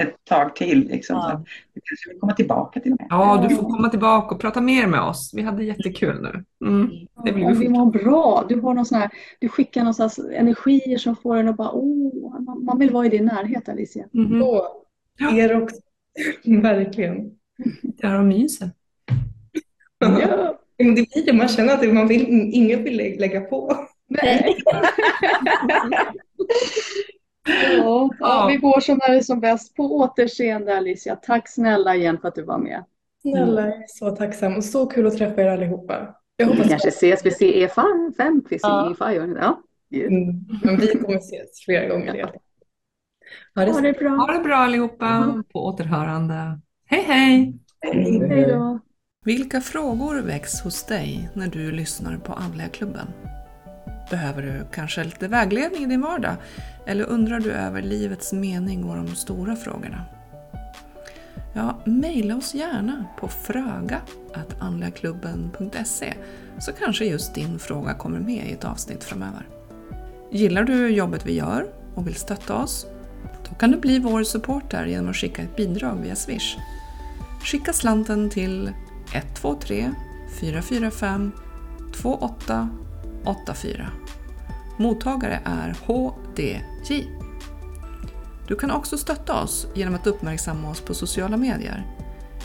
ett 0.00 0.14
tag 0.24 0.56
till. 0.56 0.88
Liksom, 0.88 1.16
Ja. 1.16 1.44
du 1.74 1.80
kanske 1.84 2.10
vill 2.10 2.20
komma 2.20 2.32
tillbaka 2.32 2.80
till 2.80 2.92
och 2.92 2.98
med. 3.00 3.06
Ja, 3.10 3.46
du 3.48 3.54
får 3.56 3.62
komma 3.62 3.88
tillbaka 3.88 4.34
och 4.34 4.40
prata 4.40 4.60
mer 4.60 4.86
med 4.86 5.00
oss. 5.02 5.32
Vi 5.34 5.42
hade 5.42 5.64
jättekul 5.64 6.22
nu. 6.22 6.44
Mm. 6.68 6.90
Det 7.24 7.32
blir 7.32 7.46
Om 7.46 7.52
vi 7.52 7.58
vi 7.58 7.68
mår 7.68 7.86
bra. 7.86 8.44
Du, 8.48 8.60
har 8.60 8.74
någon 8.74 8.84
sån 8.86 8.98
här, 8.98 9.10
du 9.38 9.48
skickar 9.48 9.84
någon 9.84 9.94
slags 9.94 10.18
energier 10.18 10.98
som 10.98 11.16
får 11.16 11.36
en 11.36 11.48
att 11.48 11.56
bara 11.56 11.70
åh, 11.72 12.40
man, 12.40 12.64
man 12.64 12.78
vill 12.78 12.90
vara 12.90 13.06
i 13.06 13.08
din 13.08 13.24
närhet 13.24 13.68
Alicia. 13.68 14.04
Mhm. 14.12 14.40
Så, 14.40 14.66
er 15.32 15.62
också. 15.62 15.76
Verkligen. 16.62 17.30
Där 17.82 18.18
och 18.18 18.24
myser. 18.24 18.70
Ja. 19.98 20.58
Det 20.78 20.84
blir 20.84 21.26
det, 21.26 21.32
man 21.32 21.48
känner 21.48 21.74
att 21.74 21.80
det- 21.80 21.92
man 21.92 22.08
vill, 22.08 22.26
ingen 22.52 22.84
vill 22.84 22.96
lä- 22.96 23.16
lägga 23.18 23.40
på. 23.40 23.76
Nej. 24.08 24.56
ja, 27.78 28.10
ja, 28.18 28.46
vi 28.50 28.56
går 28.56 28.80
som 28.80 28.98
när 28.98 29.10
det 29.12 29.18
är 29.18 29.22
som 29.22 29.40
bäst. 29.40 29.74
På 29.74 29.82
återseende 29.96 30.76
Alicia. 30.76 31.16
Tack 31.16 31.48
snälla 31.48 31.96
igen 31.96 32.18
för 32.20 32.28
att 32.28 32.34
du 32.34 32.42
var 32.42 32.58
med. 32.58 32.84
Snälla, 33.22 33.60
jag 33.60 33.76
är 33.76 33.84
så 33.88 34.10
tacksam 34.10 34.56
och 34.56 34.64
så 34.64 34.86
kul 34.86 35.06
att 35.06 35.16
träffa 35.18 35.42
er 35.42 35.46
allihopa. 35.46 36.14
Jag 36.36 36.46
Vi 36.46 36.52
hoppas 36.52 36.68
kanske 36.68 36.88
ses 36.88 37.26
vid 37.26 37.32
CE5, 37.32 38.12
fem 38.16 38.42
vid 38.50 38.60
Ja. 38.62 38.94
CE5. 38.98 39.38
Ja. 39.40 39.62
Mm, 40.06 40.44
men 40.62 40.76
vi 40.76 40.86
kommer 40.86 41.16
ses 41.18 41.64
flera 41.64 41.88
gånger. 41.88 42.12
redan. 42.12 42.32
Ha 43.54 43.64
det 43.64 43.72
Ha 43.72 43.80
det 43.80 43.92
bra. 43.92 44.10
Ha 44.10 44.32
det 44.32 44.44
bra 44.44 44.56
allihopa. 44.56 45.42
På 45.52 45.64
återhörande. 45.66 46.60
Hej 46.86 47.02
hej! 47.06 47.54
Hej 48.28 48.46
då. 48.48 48.80
Vilka 49.24 49.60
frågor 49.60 50.22
väcks 50.22 50.60
hos 50.60 50.86
dig 50.86 51.30
när 51.34 51.46
du 51.46 51.72
lyssnar 51.72 52.16
på 52.16 52.32
Andliga 52.32 52.68
klubben? 52.68 53.06
Behöver 54.10 54.42
du 54.42 54.66
kanske 54.72 55.04
lite 55.04 55.28
vägledning 55.28 55.82
i 55.82 55.86
din 55.86 56.00
vardag? 56.00 56.36
Eller 56.86 57.04
undrar 57.04 57.40
du 57.40 57.52
över 57.52 57.82
livets 57.82 58.32
mening 58.32 58.84
och 58.84 58.96
de 58.96 59.14
stora 59.14 59.56
frågorna? 59.56 60.04
Ja, 61.54 61.78
mejla 61.84 62.36
oss 62.36 62.54
gärna 62.54 63.04
på 63.18 63.28
fröga.andligaklubben.se 63.28 66.14
så 66.58 66.72
kanske 66.72 67.04
just 67.04 67.34
din 67.34 67.58
fråga 67.58 67.94
kommer 67.94 68.20
med 68.20 68.48
i 68.48 68.52
ett 68.52 68.64
avsnitt 68.64 69.04
framöver. 69.04 69.46
Gillar 70.30 70.64
du 70.64 70.88
jobbet 70.88 71.26
vi 71.26 71.34
gör 71.34 71.66
och 71.94 72.06
vill 72.06 72.14
stötta 72.14 72.56
oss? 72.56 72.86
Då 73.48 73.54
kan 73.54 73.70
du 73.70 73.76
bli 73.76 73.98
vår 73.98 74.22
supporter 74.22 74.86
genom 74.86 75.10
att 75.10 75.16
skicka 75.16 75.42
ett 75.42 75.56
bidrag 75.56 75.96
via 76.02 76.16
Swish. 76.16 76.56
Skicka 77.42 77.72
slanten 77.72 78.30
till 78.30 78.72
123 79.12 79.90
445 80.40 81.32
28 82.02 82.68
84. 83.26 83.90
Mottagare 84.76 85.40
är 85.44 85.76
HDJ. 85.86 87.08
Du 88.48 88.56
kan 88.56 88.70
också 88.70 88.98
stötta 88.98 89.42
oss 89.42 89.66
genom 89.74 89.94
att 89.94 90.06
uppmärksamma 90.06 90.70
oss 90.70 90.80
på 90.80 90.94
sociala 90.94 91.36
medier. 91.36 91.86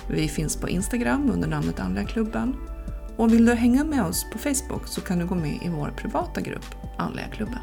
Vi 0.08 0.28
finns 0.28 0.58
på 0.58 0.70
Instagram 0.70 1.32
under 1.34 1.48
namnet 1.48 1.80
Andliga 1.80 2.06
klubben 2.06 2.56
och 3.18 3.34
vill 3.34 3.46
du 3.46 3.54
hänga 3.54 3.84
med 3.84 4.04
oss 4.04 4.26
på 4.32 4.38
Facebook 4.38 4.88
så 4.88 5.02
kan 5.02 5.20
du 5.20 5.26
gå 5.26 5.36
med 5.36 5.60
i 5.64 5.70
vår 5.70 5.94
privata 5.98 6.42
grupp 6.42 6.76
Andliga 6.98 7.28
klubben. 7.28 7.60